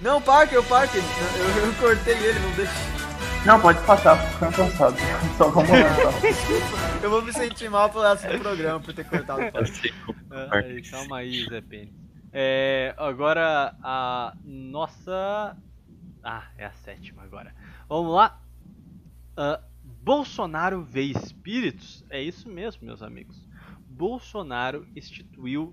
Não, 0.00 0.22
Parker, 0.22 0.60
o 0.60 0.64
Parker, 0.64 1.02
eu, 1.02 1.66
eu 1.66 1.74
cortei 1.74 2.14
ele, 2.14 2.38
não 2.38 2.52
deixa. 2.52 3.05
Não, 3.46 3.60
pode 3.60 3.80
passar, 3.86 4.20
tô 4.20 4.32
ficando 4.32 4.56
cansado. 4.56 4.96
Só 5.38 5.48
vamos 5.48 5.70
lá. 5.70 5.94
Só. 5.94 6.98
Eu 7.00 7.10
vou 7.10 7.22
me 7.22 7.32
sentir 7.32 7.70
mal 7.70 7.88
pelo 7.88 8.02
resto 8.02 8.26
do 8.26 8.40
programa 8.40 8.80
por 8.80 8.92
ter 8.92 9.04
cortado 9.04 9.40
o 9.40 9.52
como 9.52 10.18
Ah, 10.32 10.56
aí, 10.56 10.82
calma 10.82 11.18
aí, 11.18 11.46
Zé 11.48 11.60
Pênis. 11.60 11.94
É, 12.32 12.92
agora 12.98 13.76
a 13.80 14.34
nossa. 14.44 15.56
Ah, 16.24 16.48
é 16.58 16.66
a 16.66 16.72
sétima 16.72 17.22
agora. 17.22 17.54
Vamos 17.88 18.12
lá. 18.16 18.40
Ah, 19.36 19.60
Bolsonaro 20.02 20.82
vê 20.82 21.02
espíritos? 21.02 22.04
É 22.10 22.20
isso 22.20 22.48
mesmo, 22.48 22.84
meus 22.84 23.00
amigos. 23.00 23.40
Bolsonaro 23.88 24.88
instituiu. 24.96 25.72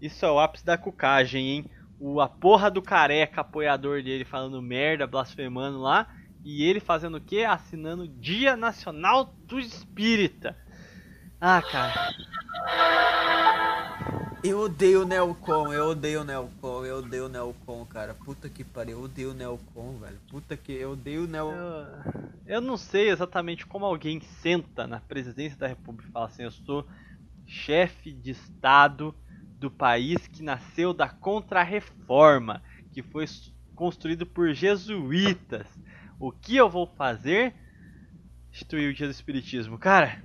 Isso 0.00 0.26
é 0.26 0.30
o 0.30 0.40
ápice 0.40 0.66
da 0.66 0.76
cucagem, 0.76 1.50
hein? 1.50 1.66
O, 2.00 2.20
a 2.20 2.28
porra 2.28 2.68
do 2.68 2.82
careca 2.82 3.42
apoiador 3.42 4.02
dele 4.02 4.24
falando 4.24 4.60
merda, 4.60 5.06
blasfemando 5.06 5.78
lá. 5.78 6.08
E 6.48 6.62
ele 6.62 6.78
fazendo 6.78 7.16
o 7.16 7.20
quê? 7.20 7.42
Assinando 7.42 8.06
Dia 8.06 8.56
Nacional 8.56 9.34
do 9.48 9.58
Espírita. 9.58 10.56
Ah, 11.40 11.60
cara. 11.60 11.92
Eu 14.44 14.60
odeio 14.60 15.02
o 15.02 15.04
Neocon, 15.04 15.72
eu 15.72 15.86
odeio 15.86 16.20
o 16.20 16.24
Neocon, 16.24 16.84
eu 16.84 16.98
odeio 16.98 17.26
o 17.26 17.28
Neocon, 17.28 17.84
cara. 17.86 18.14
Puta 18.14 18.48
que 18.48 18.62
pariu, 18.62 18.98
eu 18.98 19.04
odeio 19.06 19.32
o 19.32 19.34
Neocon, 19.34 19.98
velho. 19.98 20.20
Puta 20.30 20.56
que 20.56 20.70
eu 20.70 20.92
odeio 20.92 21.24
o 21.24 21.26
Neo. 21.26 21.50
Eu, 21.50 21.86
eu 22.46 22.60
não 22.60 22.76
sei 22.76 23.10
exatamente 23.10 23.66
como 23.66 23.84
alguém 23.84 24.20
senta 24.20 24.86
na 24.86 25.00
presidência 25.00 25.58
da 25.58 25.66
república 25.66 26.08
e 26.08 26.12
fala 26.12 26.26
assim, 26.26 26.44
eu 26.44 26.52
sou 26.52 26.86
chefe 27.44 28.12
de 28.12 28.30
estado 28.30 29.12
do 29.58 29.68
país 29.68 30.28
que 30.28 30.44
nasceu 30.44 30.94
da 30.94 31.08
Contra-Reforma, 31.08 32.62
que 32.92 33.02
foi 33.02 33.26
construído 33.74 34.24
por 34.24 34.54
jesuítas. 34.54 35.66
O 36.18 36.32
que 36.32 36.56
eu 36.56 36.68
vou 36.68 36.86
fazer? 36.86 37.54
Instituir 38.52 38.90
o 38.90 38.94
dia 38.94 39.06
do 39.06 39.12
espiritismo. 39.12 39.78
Cara, 39.78 40.22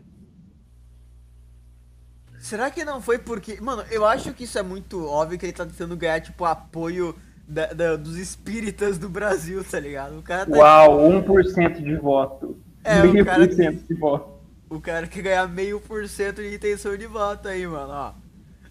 Será 2.40 2.72
que 2.72 2.84
não 2.84 3.02
foi 3.02 3.20
porque. 3.20 3.62
Mano, 3.62 3.84
eu 3.92 4.06
acho 4.06 4.34
que 4.34 4.46
isso 4.46 4.58
é 4.58 4.64
muito 4.64 5.06
óbvio 5.06 5.38
que 5.38 5.46
ele 5.46 5.54
tá 5.54 5.66
tentando 5.66 5.96
ganhar, 5.96 6.20
tipo, 6.22 6.44
apoio 6.44 7.16
da- 7.48 7.68
da- 7.72 7.96
dos 7.96 8.18
espíritas 8.18 8.98
do 8.98 9.08
Brasil, 9.08 9.64
tá 9.64 9.80
ligado? 9.80 10.18
O 10.18 10.24
cara 10.24 10.46
tá. 10.50 10.58
Uau, 10.58 11.08
1% 11.08 11.84
de 11.84 11.96
voto. 11.98 12.58
É, 12.84 13.04
o 13.04 13.12
Meio 13.12 13.24
cara 13.26 13.48
por 13.48 13.54
cento 13.56 13.88
de 13.88 13.94
voto. 13.94 14.42
O 14.70 14.82
cara 14.82 15.06
quer 15.06 15.22
ganhar 15.22 15.48
meio 15.48 15.80
por 15.82 16.08
cento 16.08 16.42
de 16.42 16.56
intenção 16.56 16.98
de 16.98 17.06
voto 17.06 17.48
aí, 17.48 17.68
mano, 17.68 17.92
ó. 17.94 18.14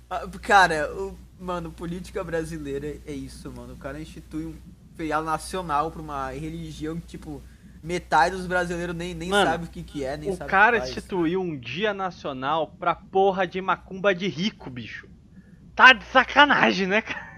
Ah, 0.09 0.27
Cara, 0.43 0.93
o, 0.93 1.17
mano, 1.39 1.71
política 1.71 2.25
brasileira 2.25 2.97
é 3.07 3.13
isso, 3.13 3.53
mano. 3.53 3.75
O 3.75 3.77
cara 3.77 4.01
institui 4.01 4.47
um 4.47 4.55
feriado 5.01 5.25
nacional 5.25 5.91
pra 5.91 6.03
uma 6.03 6.31
religião 6.31 7.01
que, 7.01 7.07
tipo, 7.07 7.43
metade 7.83 8.37
dos 8.37 8.47
brasileiros 8.47 8.95
nem, 8.95 9.15
nem 9.15 9.31
Mano, 9.31 9.51
sabe 9.51 9.65
o 9.67 9.71
que 9.71 9.83
que 9.83 10.05
é, 10.05 10.17
nem 10.17 10.31
o 10.31 10.33
sabe 10.33 10.51
cara 10.51 10.81
que 10.81 10.89
faz. 10.89 10.91
instituiu 10.91 11.41
um 11.41 11.59
dia 11.59 11.95
nacional 11.95 12.77
pra 12.79 12.95
porra 12.95 13.47
de 13.47 13.61
macumba 13.61 14.15
de 14.15 14.29
rico, 14.29 14.71
bicho. 14.71 15.09
Tá 15.75 15.93
de 15.93 16.05
sacanagem, 16.05 16.87
né, 16.87 17.03
cara? 17.03 17.31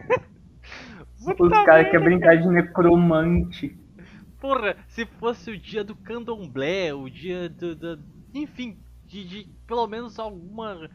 Os 1.20 1.34
Puta 1.36 1.62
caras 1.64 1.90
querem 1.90 2.04
brincar 2.04 2.36
de 2.36 2.48
necromante. 2.48 3.76
Porra, 4.38 4.76
se 4.88 5.06
fosse 5.06 5.50
o 5.50 5.58
dia 5.58 5.84
do 5.84 5.94
candomblé, 5.96 6.92
o 6.92 7.08
dia 7.08 7.48
do. 7.48 7.74
do- 7.76 8.04
enfim, 8.34 8.78
de, 9.04 9.24
de 9.24 9.48
pelo 9.66 9.86
menos 9.86 10.18
alguma. 10.18 10.90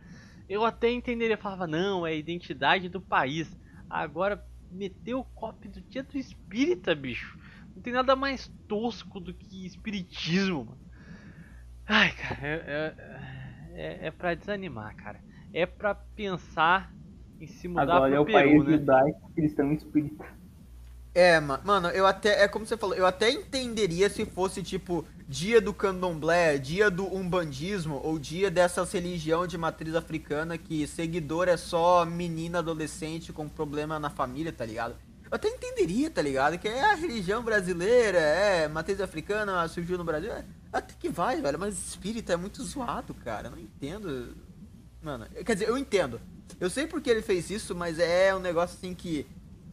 Eu 0.50 0.66
até 0.66 0.92
entenderia, 0.92 1.38
falava, 1.38 1.68
não, 1.68 2.06
é 2.06 2.12
a 2.12 2.16
identidade 2.16 2.90
do 2.90 3.02
país. 3.02 3.56
Agora, 3.90 4.44
meteu 4.72 5.20
o 5.20 5.26
copy 5.26 5.68
do 5.68 5.82
dia 5.82 6.04
do 6.04 6.18
espírita, 6.18 6.94
bicho. 6.96 7.38
Não 7.76 7.82
tem 7.82 7.94
nada 7.94 8.16
mais 8.16 8.48
tosco 8.68 9.20
do 9.20 9.34
que 9.34 9.66
espiritismo, 9.66 10.66
mano. 10.66 10.82
Ai, 11.86 12.12
cara, 12.14 12.40
é, 12.42 12.56
é, 12.66 12.96
é, 13.72 14.08
é 14.08 14.12
pra 14.12 14.34
desanimar, 14.34 14.96
cara. 14.96 15.20
É 15.54 15.66
pra 15.66 15.96
pensar 15.96 16.94
em 17.40 17.48
se 17.48 17.68
mudar 17.68 17.84
Agora 17.84 18.12
é 18.12 18.14
pro 18.16 18.24
o 18.24 18.26
Peru, 18.26 18.34
país 18.34 18.66
né? 18.66 18.78
judaico 18.78 19.32
cristão 19.34 19.72
espírita. 19.72 20.37
É, 21.18 21.40
ma- 21.40 21.60
mano, 21.64 21.88
eu 21.90 22.06
até. 22.06 22.44
É 22.44 22.48
como 22.48 22.64
você 22.64 22.78
falou, 22.78 22.96
eu 22.96 23.04
até 23.04 23.32
entenderia 23.32 24.08
se 24.08 24.24
fosse 24.24 24.62
tipo 24.62 25.04
dia 25.28 25.60
do 25.60 25.74
candomblé, 25.74 26.60
dia 26.60 26.92
do 26.92 27.12
umbandismo, 27.12 28.00
ou 28.04 28.20
dia 28.20 28.52
dessas 28.52 28.92
religião 28.92 29.48
de 29.48 29.58
matriz 29.58 29.96
africana 29.96 30.60
que 30.60 30.86
seguidor 30.86 31.48
é 31.48 31.58
só 31.58 32.06
menina 32.06 32.60
adolescente 32.60 33.34
com 33.34 33.50
problema 33.50 33.98
na 33.98 34.12
família, 34.12 34.54
tá 34.54 34.64
ligado? 34.64 34.96
Eu 35.24 35.30
até 35.32 35.50
entenderia, 35.50 36.12
tá 36.12 36.22
ligado? 36.22 36.56
Que 36.60 36.68
é 36.68 36.84
a 36.84 36.94
religião 36.94 37.42
brasileira, 37.42 38.20
é 38.20 38.68
matriz 38.68 39.02
africana, 39.02 39.68
surgiu 39.70 39.98
no 39.98 40.04
Brasil. 40.04 40.32
É, 40.32 40.46
até 40.72 40.94
que 41.00 41.10
vai, 41.10 41.42
velho, 41.42 41.58
mas 41.58 41.74
espírita 41.80 42.34
é 42.34 42.38
muito 42.38 42.64
zoado, 42.64 43.16
cara. 43.16 43.48
Eu 43.48 43.52
não 43.54 43.60
entendo. 43.60 44.36
Mano, 45.02 45.26
quer 45.44 45.54
dizer, 45.56 45.68
eu 45.68 45.80
entendo. 45.80 46.22
Eu 46.60 46.70
sei 46.70 46.86
porque 46.86 47.10
ele 47.10 47.24
fez 47.24 47.50
isso, 47.50 47.74
mas 47.74 47.98
é 47.98 48.36
um 48.36 48.40
negócio 48.40 48.78
assim 48.78 48.94
que 48.94 49.26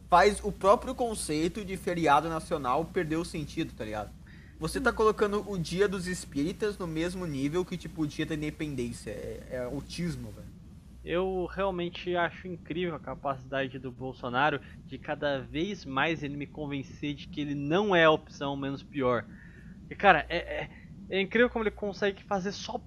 faz 0.09 0.43
o 0.43 0.51
próprio 0.51 0.93
conceito 0.93 1.63
de 1.63 1.75
feriado 1.77 2.29
nacional 2.29 2.85
perder 2.85 3.17
o 3.17 3.25
sentido, 3.25 3.73
tá 3.73 3.83
ligado? 3.83 4.11
Você 4.57 4.79
tá 4.79 4.91
colocando 4.91 5.43
o 5.49 5.57
dia 5.57 5.87
dos 5.87 6.07
espíritas 6.07 6.77
no 6.77 6.87
mesmo 6.87 7.25
nível 7.25 7.65
que, 7.65 7.75
tipo, 7.75 8.03
o 8.03 8.07
dia 8.07 8.25
da 8.25 8.35
independência. 8.35 9.11
É, 9.11 9.47
é 9.51 9.63
autismo, 9.63 10.31
velho. 10.31 10.55
Eu 11.03 11.45
realmente 11.45 12.15
acho 12.15 12.47
incrível 12.47 12.95
a 12.95 12.99
capacidade 12.99 13.77
do 13.77 13.91
Bolsonaro 13.91 14.59
de 14.85 14.97
cada 14.97 15.39
vez 15.39 15.85
mais 15.85 16.23
ele 16.23 16.35
me 16.35 16.47
convencer 16.47 17.13
de 17.13 17.27
que 17.27 17.41
ele 17.41 17.53
não 17.53 17.95
é 17.95 18.05
a 18.05 18.11
opção 18.11 18.55
menos 18.55 18.81
pior. 18.81 19.25
E 19.87 19.95
cara, 19.95 20.25
é, 20.29 20.37
é, 20.37 20.69
é 21.09 21.21
incrível 21.21 21.49
como 21.49 21.63
ele 21.63 21.71
consegue 21.71 22.23
fazer 22.23 22.51
só 22.53 22.81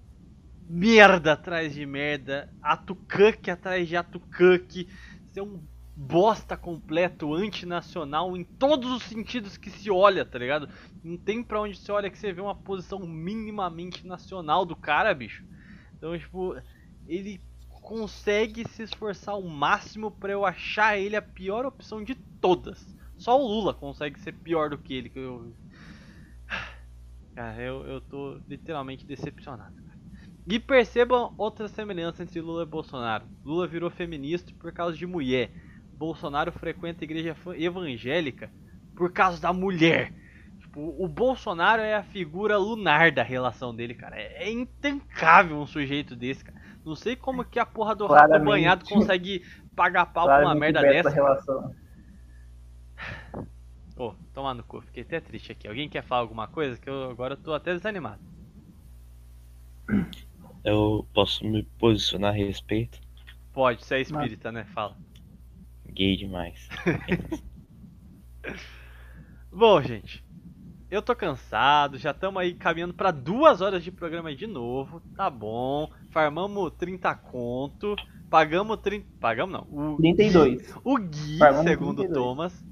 merda 0.69 1.35
atrás 1.35 1.73
de 1.73 1.86
merda, 1.86 2.53
atucuck 2.61 3.51
atrás 3.51 3.86
de 3.86 3.97
atucuck, 3.97 4.89
ser 5.32 5.43
um 5.43 5.62
bosta 6.01 6.57
completo, 6.57 7.35
antinacional 7.35 8.37
em 8.37 8.45
todos 8.45 8.89
os 8.93 9.03
sentidos 9.03 9.57
que 9.57 9.69
se 9.69 9.91
olha, 9.91 10.25
tá 10.25 10.39
ligado? 10.39 10.69
Não 11.03 11.16
tem 11.16 11.43
pra 11.43 11.61
onde 11.61 11.77
você 11.77 11.91
olha 11.91 12.09
que 12.09 12.16
você 12.16 12.33
vê 12.33 12.41
uma 12.41 12.55
posição 12.55 13.01
minimamente 13.01 14.07
nacional 14.07 14.65
do 14.65 14.77
cara, 14.77 15.12
bicho. 15.12 15.45
Então, 15.97 16.16
tipo, 16.16 16.55
ele 17.09 17.41
consegue 17.83 18.65
se 18.69 18.85
esforçar 18.85 19.35
ao 19.35 19.43
máximo 19.43 20.12
pra 20.12 20.31
eu 20.31 20.47
achar 20.47 20.97
ele 20.97 21.16
a 21.16 21.23
pior 21.23 21.66
opção 21.66 22.05
de 22.05 22.15
todas. 22.15 22.97
Só 23.16 23.37
o 23.37 23.49
Lula 23.49 23.75
consegue 23.75 24.20
ser 24.20 24.35
pior 24.35 24.70
do 24.70 24.79
que 24.79 24.95
ele. 24.95 25.09
Que 25.09 25.19
eu... 25.19 25.53
Cara, 27.35 27.61
eu, 27.61 27.85
eu 27.85 28.01
tô 28.01 28.41
literalmente 28.47 29.05
decepcionado. 29.05 29.75
E 30.47 30.61
percebam 30.61 31.35
outra 31.37 31.66
semelhança 31.66 32.23
entre 32.23 32.41
Lula 32.41 32.62
e 32.62 32.66
Bolsonaro. 32.66 33.27
Lula 33.45 33.66
virou 33.66 33.91
feminista 33.91 34.53
por 34.61 34.73
causa 34.73 34.97
de 34.97 35.05
mulher. 35.05 35.51
Bolsonaro 35.99 36.53
frequenta 36.53 37.03
a 37.03 37.07
igreja 37.07 37.37
evangélica 37.57 38.49
por 38.95 39.12
causa 39.12 39.41
da 39.41 39.53
mulher. 39.53 40.12
Tipo, 40.61 40.95
o 41.03 41.09
Bolsonaro 41.09 41.83
é 41.83 41.95
a 41.95 42.03
figura 42.03 42.57
lunar 42.57 43.11
da 43.11 43.23
relação 43.23 43.75
dele, 43.75 43.95
cara. 43.95 44.16
É, 44.16 44.45
é 44.45 44.51
intancável 44.51 45.59
um 45.59 45.66
sujeito 45.66 46.15
desse, 46.15 46.45
cara. 46.45 46.57
Não 46.85 46.95
sei 46.95 47.16
como 47.16 47.45
que 47.45 47.59
a 47.59 47.66
porra 47.66 47.95
do 47.95 48.07
rato 48.07 48.29
Claramente. 48.29 48.47
banhado 48.47 48.85
consegue 48.85 49.43
pagar 49.75 50.07
pau 50.07 50.27
pra 50.27 50.41
uma 50.43 50.55
merda 50.55 50.81
dessa. 50.81 51.11
relação. 51.11 51.75
Ô, 53.97 54.15
tomar 54.33 54.55
no 54.55 54.62
cu, 54.62 54.81
fiquei 54.81 55.03
até 55.03 55.20
triste 55.20 55.51
aqui. 55.51 55.66
Alguém 55.66 55.89
quer 55.89 56.05
falar 56.05 56.20
alguma 56.20 56.47
coisa? 56.47 56.81
Que 56.81 56.89
eu 56.89 57.11
agora 57.11 57.35
eu 57.35 57.39
tô 57.39 57.53
até 57.53 57.75
desanimado. 57.75 58.20
Eu 60.65 61.07
posso 61.12 61.45
me 61.45 61.65
posicionar 61.79 62.33
a 62.33 62.37
respeito? 62.37 63.01
Pode, 63.53 63.85
você 63.85 63.97
é 63.97 64.01
espírita, 64.01 64.53
né? 64.53 64.65
Fala. 64.73 64.97
Gay 65.99 66.16
demais. 66.16 66.69
Bom, 69.51 69.83
gente, 69.83 70.23
eu 70.91 71.03
tô 71.03 71.15
cansado, 71.16 71.99
já 71.99 72.12
estamos 72.12 72.41
aí 72.41 72.55
caminhando 72.55 72.95
pra 72.95 73.11
duas 73.11 73.61
horas 73.61 73.83
de 73.83 73.91
programa 73.91 74.35
de 74.35 74.47
novo, 74.47 75.03
tá 75.16 75.29
bom. 75.29 75.91
Farmamos 76.11 76.70
30 76.79 77.15
conto, 77.15 77.97
pagamos 78.31 78.77
30. 78.79 79.07
Pagamos 79.19 79.53
não. 79.53 79.66
O 79.70 79.97
32. 79.97 80.73
O 80.85 80.99
Gui, 80.99 81.39
Farmamos 81.39 81.70
segundo 81.70 81.97
32. 82.05 82.15
Thomas, 82.15 82.65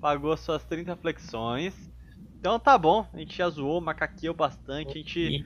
pagou 0.00 0.36
suas 0.36 0.64
30 0.64 0.96
flexões. 0.96 1.74
Então 2.40 2.58
tá 2.58 2.76
bom, 2.76 3.06
a 3.12 3.18
gente 3.18 3.36
já 3.36 3.48
zoou, 3.48 3.80
macaqueou 3.80 4.34
bastante, 4.34 4.90
a 4.90 4.94
gente 4.94 5.44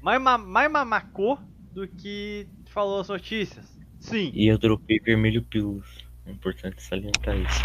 mais, 0.00 0.20
ma- 0.20 0.38
mais 0.38 0.70
mamacou 0.70 1.38
do 1.74 1.86
que 1.86 2.46
falou 2.70 3.00
as 3.00 3.08
notícias. 3.08 3.66
Sim. 3.98 4.32
E 4.34 4.46
eu 4.46 4.58
dropei 4.58 4.98
vermelho 5.04 5.42
pílulas. 5.42 6.03
É 6.26 6.30
importante 6.30 6.82
salientar 6.82 7.36
isso. 7.36 7.62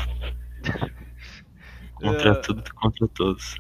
Contra 1.95 2.31
É. 2.31 2.36
tudo 2.36 2.64
contra 2.76 3.07
todos. 3.10 3.57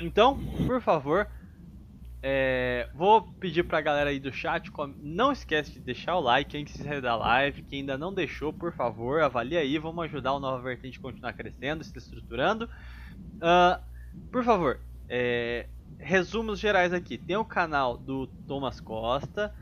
Então, 0.00 0.38
por 0.66 0.80
favor, 0.82 1.26
é, 2.22 2.88
vou 2.94 3.22
pedir 3.22 3.62
pra 3.62 3.80
galera 3.80 4.10
aí 4.10 4.20
do 4.20 4.30
chat, 4.30 4.70
não 4.98 5.32
esquece 5.32 5.72
de 5.72 5.80
deixar 5.80 6.16
o 6.16 6.20
like 6.20 6.56
antes 6.58 6.74
de 6.76 6.82
sair 6.82 7.00
da 7.00 7.16
live. 7.16 7.62
Quem 7.62 7.80
ainda 7.80 7.96
não 7.96 8.12
deixou, 8.12 8.52
por 8.52 8.74
favor, 8.74 9.22
avalie 9.22 9.56
aí. 9.56 9.78
Vamos 9.78 10.04
ajudar 10.04 10.34
o 10.34 10.40
Nova 10.40 10.60
Vertente 10.62 10.98
a 10.98 11.02
continuar 11.02 11.32
crescendo, 11.32 11.82
se 11.82 11.96
estruturando. 11.96 12.68
Ah, 13.40 13.80
por 14.30 14.44
favor, 14.44 14.80
é, 15.08 15.66
resumos 15.98 16.58
gerais 16.60 16.92
aqui. 16.92 17.16
Tem 17.16 17.36
o 17.36 17.44
canal 17.44 17.96
do 17.96 18.26
Thomas 18.46 18.80
Costa, 18.80 19.54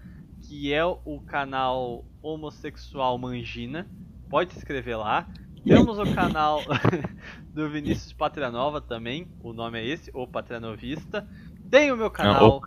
que 0.42 0.72
é 0.72 0.84
o 0.84 1.22
canal 1.26 2.04
homossexual 2.20 3.16
Mangina. 3.18 3.88
Pode 4.34 4.50
se 4.50 4.58
inscrever 4.58 4.98
lá. 4.98 5.28
Temos 5.64 5.96
o 5.96 6.12
canal 6.12 6.58
do 7.54 7.70
Vinícius 7.70 8.12
Pátria 8.12 8.50
Nova 8.50 8.80
também, 8.80 9.28
o 9.40 9.52
nome 9.52 9.78
é 9.78 9.86
esse, 9.86 10.10
o 10.12 10.26
Pátria 10.26 10.58
Novista. 10.58 11.24
Tem 11.70 11.92
o 11.92 11.96
meu 11.96 12.10
canal, 12.10 12.60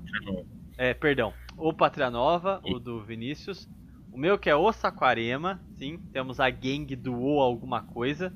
é, 0.77 0.93
perdão, 0.93 1.33
o 1.57 1.73
Pátria 1.73 2.09
Nova, 2.09 2.61
o 2.63 2.79
do 2.79 3.03
Vinícius. 3.03 3.67
O 4.13 4.17
meu 4.17 4.39
que 4.39 4.49
é 4.49 4.55
o 4.55 4.71
Saquarema, 4.71 5.59
sim, 5.75 5.97
temos 6.13 6.39
a 6.39 6.49
gangue 6.49 6.95
do 6.95 7.19
O 7.19 7.41
alguma 7.41 7.81
coisa. 7.81 8.33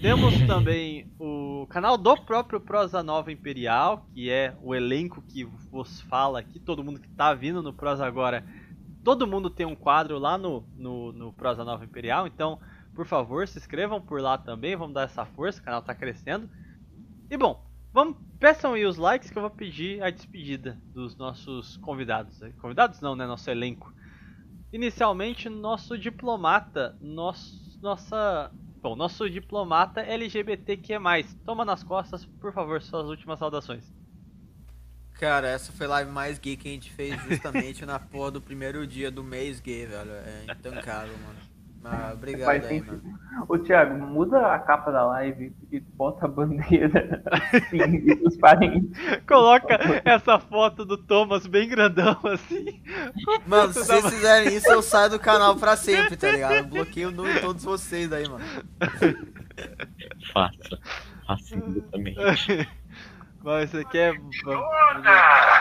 Temos 0.00 0.34
também 0.48 1.08
o 1.20 1.68
canal 1.70 1.96
do 1.96 2.16
próprio 2.16 2.60
Prosa 2.60 3.00
Nova 3.00 3.30
Imperial, 3.30 4.08
que 4.12 4.28
é 4.28 4.56
o 4.60 4.74
elenco 4.74 5.22
que 5.22 5.44
vos 5.44 6.00
fala 6.00 6.40
aqui, 6.40 6.58
todo 6.58 6.82
mundo 6.82 6.98
que 6.98 7.08
tá 7.10 7.32
vindo 7.32 7.62
no 7.62 7.72
Prosa 7.72 8.04
agora 8.04 8.44
todo 9.04 9.26
mundo 9.26 9.50
tem 9.50 9.66
um 9.66 9.74
quadro 9.74 10.18
lá 10.18 10.36
no, 10.36 10.68
no, 10.76 11.12
no 11.12 11.32
Prosa 11.32 11.64
Nova 11.64 11.84
Imperial, 11.84 12.26
então, 12.26 12.58
por 12.94 13.06
favor, 13.06 13.46
se 13.46 13.58
inscrevam 13.58 14.00
por 14.00 14.20
lá 14.20 14.36
também, 14.36 14.76
vamos 14.76 14.94
dar 14.94 15.02
essa 15.02 15.24
força, 15.24 15.60
o 15.60 15.64
canal 15.64 15.82
tá 15.82 15.94
crescendo. 15.94 16.48
E 17.30 17.36
bom, 17.36 17.64
vamos, 17.92 18.16
peçam 18.38 18.74
aí 18.74 18.84
os 18.84 18.96
likes 18.96 19.30
que 19.30 19.38
eu 19.38 19.42
vou 19.42 19.50
pedir 19.50 20.02
a 20.02 20.10
despedida 20.10 20.80
dos 20.92 21.16
nossos 21.16 21.76
convidados. 21.76 22.40
Convidados 22.60 23.00
não, 23.00 23.14
né? 23.14 23.26
Nosso 23.26 23.50
elenco. 23.50 23.92
Inicialmente, 24.72 25.48
nosso 25.48 25.98
diplomata, 25.98 26.96
nosso, 27.00 27.78
nossa. 27.80 28.50
Bom, 28.82 28.96
nosso 28.96 29.28
diplomata 29.28 30.00
LGBTQ. 30.00 30.94
Toma 31.44 31.64
nas 31.64 31.82
costas, 31.82 32.24
por 32.40 32.52
favor, 32.52 32.80
suas 32.80 33.06
últimas 33.06 33.38
saudações. 33.38 33.99
Cara, 35.20 35.48
essa 35.48 35.70
foi 35.70 35.84
a 35.84 35.90
live 35.90 36.10
mais 36.10 36.38
gay 36.38 36.56
que 36.56 36.66
a 36.66 36.72
gente 36.72 36.90
fez 36.90 37.14
justamente 37.28 37.84
na 37.84 37.98
porra 37.98 38.30
do 38.30 38.40
primeiro 38.40 38.86
dia 38.86 39.10
do 39.10 39.22
mês 39.22 39.60
gay, 39.60 39.84
velho. 39.84 40.12
É 40.12 40.44
intancável, 40.50 41.12
mano. 41.12 41.38
Mas 41.82 42.14
obrigado 42.14 42.46
Faz 42.46 42.64
aí, 42.64 42.78
sentido. 42.78 43.02
mano. 43.04 43.46
Ô, 43.46 43.58
Thiago, 43.58 43.98
muda 44.06 44.54
a 44.54 44.58
capa 44.58 44.90
da 44.90 45.06
live 45.08 45.54
e 45.70 45.78
bota 45.78 46.24
a 46.24 46.28
bandeira 46.28 47.22
assim, 47.30 47.76
e 47.76 48.26
os 48.26 48.34
parentes. 48.38 48.98
Coloca 49.26 49.78
essa 50.06 50.38
foto 50.38 50.86
do 50.86 50.96
Thomas 50.96 51.46
bem 51.46 51.68
grandão 51.68 52.18
assim. 52.24 52.82
Mano, 53.46 53.74
se 53.74 53.80
vocês 53.80 54.08
fizerem 54.08 54.56
isso, 54.56 54.70
eu 54.70 54.80
saio 54.80 55.10
do 55.10 55.18
canal 55.18 55.54
pra 55.54 55.76
sempre, 55.76 56.16
tá 56.16 56.30
ligado? 56.30 56.54
Eu 56.54 56.64
bloqueio 56.64 57.08
o 57.08 57.12
nome 57.12 57.34
de 57.34 57.40
todos 57.40 57.62
vocês 57.62 58.10
aí, 58.10 58.26
mano. 58.26 58.44
Faça. 60.32 60.78
Faça 61.26 61.56
exatamente. 61.56 62.68
Mas 63.42 63.70
você 63.70 63.84
quer 63.84 64.14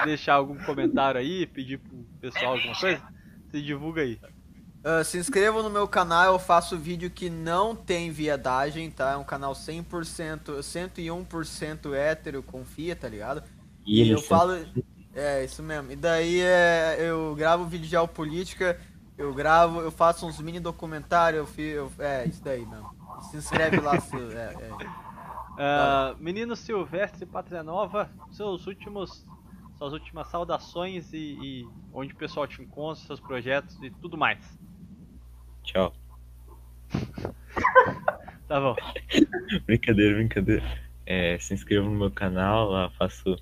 deixar 0.05 0.33
algum 0.35 0.57
comentário 0.63 1.19
aí, 1.19 1.45
pedir 1.47 1.77
pro 1.79 2.05
pessoal 2.19 2.53
alguma 2.53 2.75
coisa? 2.79 3.01
Se 3.51 3.61
divulga 3.61 4.01
aí. 4.01 4.19
Ah, 4.83 5.03
se 5.03 5.17
inscrevam 5.17 5.61
no 5.61 5.69
meu 5.69 5.87
canal, 5.87 6.33
eu 6.33 6.39
faço 6.39 6.77
vídeo 6.77 7.09
que 7.09 7.29
não 7.29 7.75
tem 7.75 8.11
viadagem, 8.11 8.89
tá? 8.89 9.11
É 9.11 9.17
um 9.17 9.23
canal 9.23 9.53
100%, 9.53 10.61
101% 10.63 11.93
hétero, 11.93 12.41
confia, 12.41 12.95
tá 12.95 13.07
ligado? 13.07 13.43
E 13.85 14.09
eu 14.09 14.21
falo. 14.21 14.53
É, 15.13 15.43
isso 15.43 15.61
mesmo. 15.63 15.91
E 15.91 15.95
daí 15.95 16.39
é, 16.39 16.97
eu 16.99 17.35
gravo 17.35 17.65
vídeo 17.65 17.83
de 17.85 17.89
geopolítica, 17.89 18.79
eu 19.17 19.33
gravo, 19.33 19.81
eu 19.81 19.91
faço 19.91 20.25
uns 20.25 20.39
mini 20.39 20.59
documentários, 20.59 21.39
eu, 21.39 21.47
fi- 21.47 21.61
eu 21.71 21.91
É, 21.99 22.25
isso 22.25 22.41
daí 22.43 22.65
mesmo. 22.65 22.87
Se 23.31 23.35
inscreve 23.37 23.81
lá, 23.81 23.99
se, 23.99 24.15
é, 24.15 24.55
é. 24.61 25.08
Ah, 25.61 26.15
menino 26.17 26.55
Silvestre 26.55 27.25
Pátria 27.25 27.61
Nova, 27.61 28.09
seus 28.31 28.65
últimos, 28.65 29.27
suas 29.77 29.91
últimas 29.91 30.29
saudações 30.29 31.11
e, 31.11 31.37
e 31.41 31.67
onde 31.91 32.13
o 32.13 32.15
pessoal 32.15 32.47
te 32.47 32.61
encontra, 32.61 33.03
seus 33.03 33.19
projetos 33.19 33.77
e 33.83 33.91
tudo 33.91 34.17
mais. 34.17 34.57
Tchau. 35.63 35.93
Tá 38.47 38.59
bom. 38.59 38.75
Brincadeira, 39.67 40.15
brincadeira. 40.15 40.63
É, 41.05 41.37
se 41.37 41.53
inscrevam 41.53 41.91
no 41.91 41.99
meu 41.99 42.09
canal, 42.09 42.71
lá 42.71 42.89
faço 42.89 43.37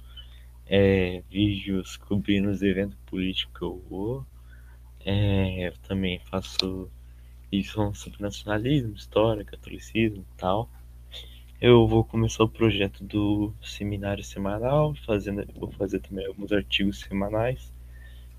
é, 0.65 1.23
vídeos 1.29 1.95
cobrindo 1.95 2.49
os 2.49 2.61
eventos 2.61 2.97
políticos 3.05 3.57
que 3.57 3.63
eu 3.63 3.81
vou. 3.89 4.25
É, 5.05 5.69
eu 5.69 5.77
também 5.77 6.19
faço 6.29 6.91
vídeos 7.49 7.97
sobre 7.97 8.21
nacionalismo, 8.21 8.95
história, 8.95 9.45
catolicismo 9.45 10.25
e 10.29 10.37
tal. 10.37 10.69
Eu 11.59 11.87
vou 11.87 12.03
começar 12.03 12.43
o 12.43 12.47
projeto 12.47 13.03
do 13.03 13.51
seminário 13.63 14.23
semanal, 14.23 14.93
fazendo, 15.07 15.43
vou 15.55 15.71
fazer 15.71 15.99
também 16.01 16.23
alguns 16.27 16.51
artigos 16.51 16.99
semanais. 16.99 17.73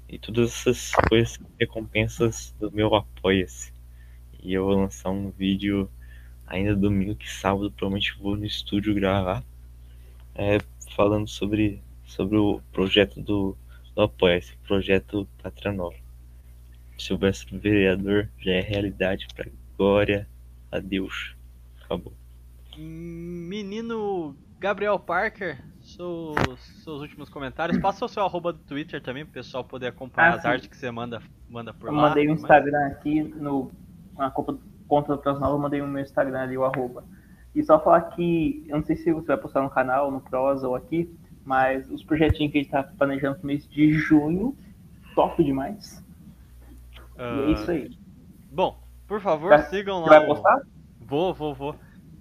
E 0.09 0.21
todas 0.21 0.53
essas 0.53 0.93
coisas, 1.09 1.37
recompensas 1.59 2.55
do 2.61 2.71
meu 2.71 2.95
Apoia-se. 2.95 3.73
E 4.41 4.55
eu 4.55 4.67
vou 4.67 4.77
lançar 4.77 5.11
um 5.11 5.31
vídeo 5.31 5.91
ainda 6.47 6.77
domingo 6.77 7.17
que 7.17 7.29
sábado 7.29 7.73
provavelmente 7.73 8.17
vou 8.21 8.37
no 8.37 8.47
estúdio 8.47 8.95
gravar 8.95 9.43
é, 10.33 10.59
falando 10.95 11.27
sobre, 11.27 11.83
sobre 12.07 12.37
o 12.37 12.63
projeto 12.71 13.21
do, 13.21 13.57
do 13.97 14.03
Apoia-se, 14.03 14.57
projeto 14.59 15.27
Pátria 15.43 15.73
Nova. 15.73 15.97
Silvestre 16.97 17.59
Vereador 17.59 18.29
já 18.39 18.53
é 18.53 18.61
realidade 18.61 19.27
para 19.35 19.51
glória 19.77 20.29
a 20.71 20.79
Deus. 20.79 21.35
Acabou. 21.83 22.13
Menino 22.79 24.35
Gabriel 24.59 24.99
Parker, 24.99 25.63
seus, 25.81 26.37
seus 26.83 27.01
últimos 27.01 27.29
comentários. 27.29 27.79
Passa 27.79 28.05
o 28.05 28.09
seu 28.09 28.23
arroba 28.25 28.53
do 28.53 28.59
Twitter 28.61 29.03
também, 29.03 29.25
pro 29.25 29.35
pessoal 29.35 29.65
poder 29.65 29.89
acompanhar 29.89 30.33
Ah, 30.33 30.37
as 30.37 30.45
artes 30.45 30.69
que 30.69 30.77
você 30.77 30.91
manda, 30.91 31.23
manda 31.49 31.73
por 31.73 31.89
Eu 31.89 31.95
lá. 31.95 32.09
mandei 32.09 32.27
um 32.29 32.33
Mas- 32.33 32.41
Instagram 32.43 32.87
aqui 32.89 33.23
no, 33.23 33.71
na 34.17 34.31
conta, 34.31 34.57
conta 34.87 35.17
do 35.17 35.23
Prosa 35.23 35.41
Nova, 35.41 35.55
eu 35.55 35.59
mandei 35.59 35.81
o 35.81 35.87
meu 35.87 36.03
Instagram 36.03 36.41
ali, 36.41 36.57
o 36.59 36.65
arroba. 36.65 37.05
E 37.55 37.63
só 37.63 37.81
falar 37.83 38.03
que, 38.03 38.65
eu 38.69 38.77
não 38.77 38.85
sei 38.85 38.97
se 38.97 39.13
você 39.13 39.27
vai 39.27 39.37
postar 39.39 39.63
no 39.63 39.71
canal, 39.71 40.11
no 40.11 40.21
Prosa 40.21 40.69
ou 40.69 40.75
aqui, 40.77 41.13
mas 41.45 41.89
os 41.91 42.05
projetinhos 42.05 42.53
que 42.53 42.59
a 42.59 42.63
gente 42.63 42.71
tá 42.71 42.83
planejando 42.83 43.39
pro 43.39 43.47
mês 43.47 43.67
de 43.69 43.93
junho, 43.93 44.57
top 45.15 45.43
demais. 45.43 46.05
E 47.17 47.23
é 47.23 47.51
isso 47.53 47.71
aí. 47.71 47.91
Bom, 48.53 48.79
por 49.07 49.21
favor, 49.21 49.49
Vai- 49.49 49.63
sigam 49.65 50.03
Você 50.05 50.11
lá. 50.11 50.19
vai 50.19 50.25
o- 50.29 50.35
postar? 50.35 50.61
Vou, 51.01 51.33
vou, 51.35 51.55
vou. 51.55 51.75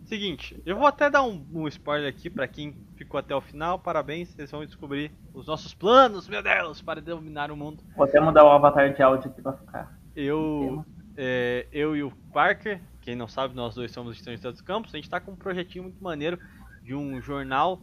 Seguinte, 0.07 0.57
eu 0.65 0.77
vou 0.77 0.87
até 0.87 1.09
dar 1.09 1.21
um, 1.21 1.45
um 1.53 1.67
spoiler 1.67 2.09
aqui 2.09 2.29
pra 2.29 2.47
quem 2.47 2.73
ficou 2.95 3.19
até 3.19 3.35
o 3.35 3.41
final. 3.41 3.77
Parabéns, 3.77 4.29
vocês 4.29 4.49
vão 4.49 4.65
descobrir 4.65 5.11
os 5.33 5.47
nossos 5.47 5.73
planos, 5.73 6.29
meu 6.29 6.41
Deus, 6.41 6.81
para 6.81 7.01
dominar 7.01 7.51
o 7.51 7.57
mundo. 7.57 7.83
Vou 7.93 8.05
até 8.05 8.17
mudar 8.17 8.45
o 8.45 8.49
avatar 8.49 8.93
de 8.93 9.03
áudio 9.03 9.29
aqui 9.29 9.41
pra 9.41 9.51
ficar. 9.51 9.99
Eu, 10.15 10.85
é, 11.17 11.67
eu 11.73 11.93
e 11.93 12.03
o 12.03 12.11
Parker, 12.31 12.79
quem 13.01 13.17
não 13.17 13.27
sabe, 13.27 13.53
nós 13.53 13.75
dois 13.75 13.91
somos 13.91 14.15
estudantes 14.15 14.41
dos 14.43 14.61
campos. 14.61 14.95
A 14.95 14.97
gente 14.97 15.09
tá 15.09 15.19
com 15.19 15.31
um 15.31 15.35
projetinho 15.35 15.83
muito 15.83 16.01
maneiro 16.01 16.39
de 16.81 16.95
um 16.95 17.21
jornal 17.21 17.81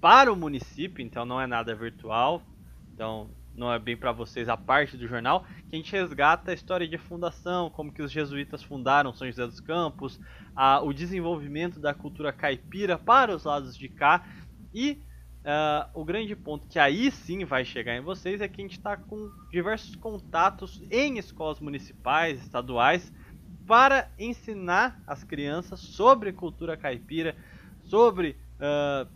para 0.00 0.32
o 0.32 0.36
município, 0.36 1.04
então 1.04 1.26
não 1.26 1.38
é 1.38 1.46
nada 1.46 1.74
virtual. 1.74 2.40
Então 2.94 3.28
não 3.58 3.72
é 3.72 3.78
bem 3.78 3.96
para 3.96 4.12
vocês 4.12 4.48
a 4.48 4.56
parte 4.56 4.96
do 4.96 5.06
jornal, 5.08 5.44
que 5.68 5.74
a 5.74 5.76
gente 5.76 5.92
resgata 5.92 6.50
a 6.50 6.54
história 6.54 6.86
de 6.88 6.96
fundação, 6.96 7.68
como 7.70 7.92
que 7.92 8.02
os 8.02 8.12
jesuítas 8.12 8.62
fundaram 8.62 9.12
São 9.12 9.26
José 9.26 9.44
dos 9.46 9.60
Campos, 9.60 10.18
a- 10.54 10.80
o 10.82 10.92
desenvolvimento 10.92 11.80
da 11.80 11.92
cultura 11.92 12.32
caipira 12.32 12.96
para 12.98 13.34
os 13.34 13.44
lados 13.44 13.76
de 13.76 13.88
cá. 13.88 14.24
E 14.72 15.02
ah, 15.44 15.88
o 15.94 16.04
grande 16.04 16.34
ponto 16.36 16.66
que 16.68 16.78
aí 16.78 17.10
sim 17.10 17.44
vai 17.44 17.64
chegar 17.64 17.96
em 17.96 18.00
vocês 18.02 18.40
é 18.40 18.48
que 18.48 18.60
a 18.60 18.64
gente 18.64 18.72
está 18.76 18.96
com 18.96 19.30
diversos 19.50 19.94
contatos 19.96 20.82
em 20.90 21.18
escolas 21.18 21.58
municipais, 21.60 22.38
estaduais, 22.40 23.12
para 23.66 24.10
ensinar 24.18 25.00
as 25.06 25.24
crianças 25.24 25.80
sobre 25.80 26.32
cultura 26.32 26.76
caipira, 26.76 27.36
sobre, 27.84 28.36
ah, 28.60 29.06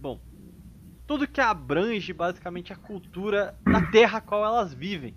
bom, 0.00 0.20
tudo 1.06 1.28
que 1.28 1.40
abrange 1.40 2.12
basicamente 2.12 2.72
a 2.72 2.76
cultura 2.76 3.54
da 3.66 3.80
terra 3.80 4.18
a 4.18 4.20
qual 4.20 4.44
elas 4.44 4.72
vivem. 4.74 5.16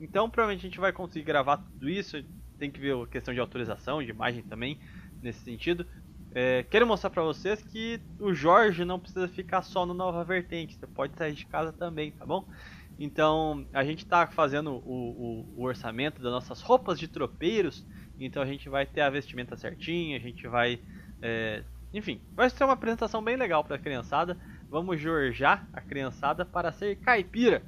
Então, 0.00 0.30
provavelmente 0.30 0.66
a 0.66 0.68
gente 0.70 0.80
vai 0.80 0.92
conseguir 0.92 1.24
gravar 1.24 1.56
tudo 1.58 1.88
isso. 1.88 2.16
Tem 2.58 2.70
que 2.70 2.80
ver 2.80 2.96
a 2.96 3.06
questão 3.06 3.32
de 3.34 3.40
autorização, 3.40 4.02
de 4.02 4.10
imagem 4.10 4.42
também, 4.42 4.78
nesse 5.22 5.40
sentido. 5.42 5.86
É, 6.30 6.62
quero 6.64 6.86
mostrar 6.86 7.10
pra 7.10 7.22
vocês 7.22 7.62
que 7.62 8.00
o 8.18 8.34
Jorge 8.34 8.84
não 8.84 9.00
precisa 9.00 9.28
ficar 9.28 9.62
só 9.62 9.86
no 9.86 9.94
Nova 9.94 10.24
Vertente. 10.24 10.76
Você 10.76 10.86
pode 10.86 11.16
sair 11.16 11.32
de 11.34 11.46
casa 11.46 11.72
também, 11.72 12.12
tá 12.12 12.26
bom? 12.26 12.46
Então, 12.98 13.66
a 13.72 13.84
gente 13.84 14.04
tá 14.06 14.26
fazendo 14.26 14.72
o, 14.84 15.52
o- 15.54 15.54
o 15.56 15.64
orçamento 15.64 16.20
das 16.20 16.32
nossas 16.32 16.60
roupas 16.60 16.98
de 16.98 17.06
tropeiros. 17.08 17.84
Então, 18.18 18.42
a 18.42 18.46
gente 18.46 18.68
vai 18.68 18.86
ter 18.86 19.00
a 19.02 19.10
vestimenta 19.10 19.56
certinha, 19.56 20.16
a 20.16 20.20
gente 20.20 20.46
vai. 20.48 20.80
é, 21.22 21.64
enfim, 21.92 22.20
vai 22.36 22.50
ser 22.50 22.64
uma 22.64 22.74
apresentação 22.74 23.22
bem 23.22 23.36
legal 23.36 23.64
pra 23.64 23.78
criançada. 23.78 24.36
Vamos 24.70 25.00
jorjar 25.00 25.68
a 25.72 25.80
criançada 25.80 26.44
para 26.44 26.72
ser 26.72 26.96
caipira. 26.96 27.62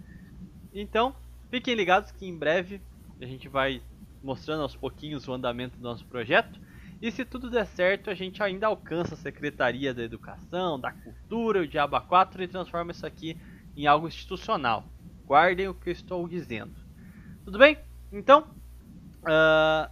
Então, 0.72 1.14
fiquem 1.51 1.74
ligados 1.74 2.10
que 2.12 2.27
em 2.27 2.36
breve 2.36 2.81
a 3.20 3.27
gente 3.27 3.48
vai 3.48 3.82
mostrando 4.22 4.62
aos 4.62 4.77
pouquinhos 4.77 5.27
o 5.27 5.32
andamento 5.32 5.77
do 5.77 5.82
nosso 5.82 6.05
projeto. 6.06 6.60
E 7.01 7.10
se 7.10 7.24
tudo 7.24 7.51
der 7.51 7.66
certo, 7.66 8.10
a 8.10 8.14
gente 8.14 8.43
ainda 8.43 8.66
alcança 8.66 9.14
a 9.14 9.18
Secretaria 9.18 9.94
da 9.94 10.02
Educação, 10.02 10.78
da 10.78 10.93
Cultura, 10.93 11.62
o 11.62 11.66
Diaba 11.66 12.01
4 12.01 12.43
e 12.43 12.48
transforma 12.48 12.93
isso 12.93 13.06
aqui 13.06 13.39
em 13.74 13.86
algo 13.86 14.06
institucional. 14.06 14.85
Guardem 15.24 15.68
o 15.68 15.74
que 15.74 15.89
eu 15.89 15.93
estou 15.93 16.28
dizendo. 16.28 16.74
Tudo 17.44 17.59
bem? 17.59 17.78
Então, 18.12 18.47
ah, 19.24 19.90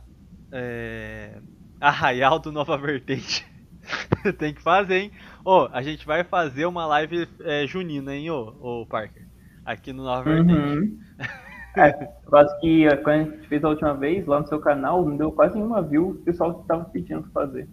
é, 0.53 1.41
Arraial 1.81 2.39
do 2.39 2.53
Nova 2.53 2.77
Vertente. 2.77 3.47
Tem 4.39 4.53
que 4.53 4.61
fazer, 4.61 4.97
hein? 4.97 5.13
Ô, 5.51 5.67
a 5.73 5.81
gente 5.81 6.05
vai 6.05 6.23
fazer 6.25 6.67
uma 6.67 6.85
live 6.85 7.27
é, 7.41 7.67
junina, 7.67 8.15
hein, 8.15 8.31
ô, 8.31 8.83
ô 8.83 8.87
Parker? 8.87 9.27
Aqui 9.65 9.95
no 9.95 10.03
Nova. 10.05 10.29
Uhum. 10.29 10.99
É, 11.77 11.93
quase 12.27 12.59
que 12.61 12.87
eh, 12.87 12.97
quando 12.99 13.31
a 13.33 13.37
gente 13.37 13.49
fez 13.49 13.65
a 13.65 13.69
última 13.69 13.95
vez 13.95 14.27
lá 14.27 14.41
no 14.41 14.49
seu 14.49 14.61
canal, 14.61 15.05
não 15.07 15.17
deu 15.17 15.33
quase 15.33 15.55
nenhuma 15.55 15.83
view, 15.83 16.11
o 16.11 16.25
pessoal 16.25 16.61
estava 16.63 16.85
pedindo 16.87 17.23
pra 17.31 17.45
fazer. 17.47 17.69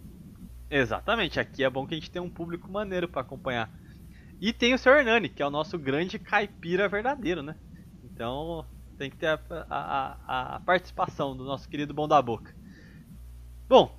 Exatamente, 0.70 1.38
aqui 1.38 1.62
é 1.64 1.70
bom 1.70 1.86
que 1.86 1.94
a 1.94 1.98
gente 1.98 2.10
tem 2.10 2.20
um 2.20 2.30
público 2.30 2.70
maneiro 2.70 3.08
pra 3.08 3.20
acompanhar. 3.22 3.70
E 4.40 4.52
tem 4.52 4.74
o 4.74 4.78
Sr. 4.78 4.98
Hernani, 4.98 5.28
que 5.28 5.42
é 5.42 5.46
o 5.46 5.50
nosso 5.50 5.78
grande 5.78 6.18
caipira 6.18 6.88
verdadeiro, 6.88 7.42
né? 7.42 7.56
Então, 8.02 8.66
Tem 8.98 9.10
que 9.10 9.16
ter 9.16 9.28
a- 9.28 9.40
a- 9.70 10.56
a 10.56 10.60
participação 10.60 11.36
do 11.36 11.44
nosso 11.44 11.68
querido 11.68 11.94
Bom 11.94 12.08
da 12.08 12.22
Boca. 12.22 12.54
Bom, 13.68 13.96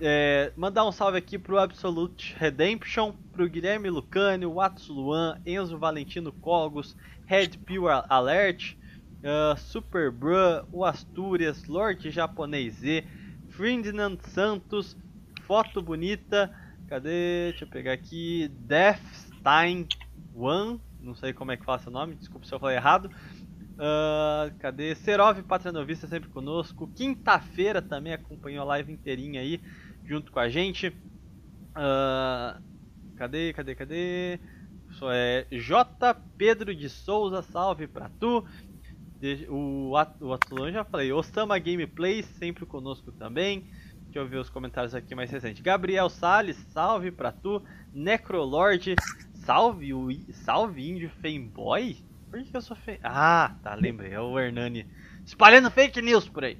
é, 0.00 0.52
mandar 0.56 0.86
um 0.86 0.92
salve 0.92 1.18
aqui 1.18 1.38
pro 1.38 1.58
Absolute 1.58 2.34
Redemption, 2.38 3.12
pro 3.32 3.48
Guilherme 3.48 3.88
Lucani, 3.88 4.44
o 4.44 4.60
Atos 4.60 4.88
Luan, 4.88 5.40
Enzo 5.46 5.78
Valentino 5.78 6.32
Cogos, 6.32 6.96
Red 7.26 7.50
Pill 7.64 7.88
Alert, 7.88 8.76
ah, 9.24 9.56
Super 9.56 10.10
Bru, 10.10 10.66
o 10.70 10.84
Astúrias, 10.84 11.64
Lorde 11.66 12.10
Japonês 12.10 12.74
Z, 12.74 13.04
Ferdinand 13.48 14.18
Santos, 14.20 14.96
Foto 15.42 15.80
Bonita, 15.80 16.54
cadê? 16.88 17.50
Deixa 17.50 17.64
eu 17.64 17.68
pegar 17.68 17.92
aqui, 17.92 18.50
Deathstein 18.60 19.88
One, 20.34 20.80
não 21.00 21.14
sei 21.14 21.32
como 21.32 21.52
é 21.52 21.56
que 21.56 21.64
fala 21.64 21.78
seu 21.78 21.90
nome, 21.90 22.14
desculpa 22.14 22.46
se 22.46 22.52
eu 22.52 22.60
falei 22.60 22.76
errado. 22.76 23.10
Ah, 23.78 24.50
cadê? 24.58 24.94
Serov 24.94 25.42
Patranovista 25.42 26.06
sempre 26.06 26.28
conosco. 26.30 26.90
Quinta-feira 26.94 27.82
também 27.82 28.12
acompanhou 28.12 28.62
a 28.62 28.68
live 28.68 28.92
inteirinha 28.92 29.40
aí, 29.40 29.60
junto 30.06 30.32
com 30.32 30.38
a 30.40 30.48
gente. 30.48 30.96
Ah, 31.74 32.60
cadê, 33.16 33.52
cadê, 33.54 33.74
cadê? 33.76 34.40
Só 34.90 35.12
é 35.12 35.46
J. 35.52 36.14
Pedro 36.38 36.74
de 36.74 36.88
Souza, 36.90 37.42
salve 37.42 37.88
pra 37.88 38.10
tu. 38.10 38.46
De- 39.20 39.46
O, 39.50 39.92
o 40.20 40.32
Atulão 40.32 40.70
já 40.72 40.84
falei. 40.84 41.12
Osama 41.12 41.58
Gameplay, 41.58 42.22
sempre 42.22 42.66
conosco 42.66 43.12
também. 43.12 43.60
Deixa 44.12 44.18
eu 44.24 44.28
ver 44.28 44.38
os 44.38 44.50
comentários 44.50 44.94
aqui 44.94 45.14
mais 45.14 45.30
recentes. 45.30 45.62
Gabriel 45.62 46.08
Salles, 46.08 46.56
salve 46.72 47.10
pra 47.12 47.32
tu. 47.32 47.62
Necrolord, 47.92 49.02
salve 49.34 49.92
o 49.94 50.08
salve 50.32 50.88
índio 50.88 51.10
fanboy? 51.22 52.04
Por 52.30 52.40
que, 52.42 52.50
que 52.50 52.56
eu 52.56 52.62
sou 52.62 52.76
fe... 52.76 52.98
Ah, 53.02 53.58
tá, 53.62 53.74
lembrei. 53.74 54.12
É 54.12 54.20
o 54.20 54.38
Hernani 54.38 54.86
espalhando 55.24 55.70
fake 55.70 56.02
news 56.02 56.28
por 56.28 56.44
aí. 56.44 56.58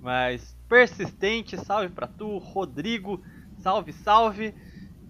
Mas 0.00 0.56
persistente, 0.68 1.56
salve 1.64 1.88
pra 1.88 2.06
tu. 2.06 2.38
Rodrigo, 2.38 3.22
salve, 3.58 3.92
salve. 3.92 4.54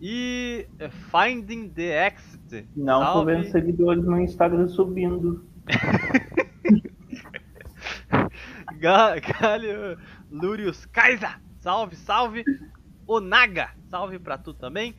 E 0.01 0.67
é, 0.79 0.91
Finding 0.91 1.69
the 1.69 2.07
Exit. 2.09 2.69
Não 2.77 2.99
tô 3.01 3.05
salve. 3.13 3.33
vendo 3.35 3.51
seguidores 3.51 4.05
no 4.05 4.21
Instagram 4.21 4.69
subindo. 4.69 5.45
Ga- 8.79 9.17
Galho 9.21 9.99
Lurius 10.31 10.85
Kaiser, 10.87 11.41
salve, 11.61 11.97
salve. 11.97 12.45
Onaga, 13.07 13.71
salve 13.91 14.19
pra 14.19 14.37
tu 14.39 14.53
também. 14.55 14.95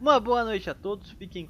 Uma 0.00 0.20
boa 0.20 0.44
noite 0.44 0.68
a 0.70 0.74
todos, 0.74 1.10
fiquem 1.12 1.46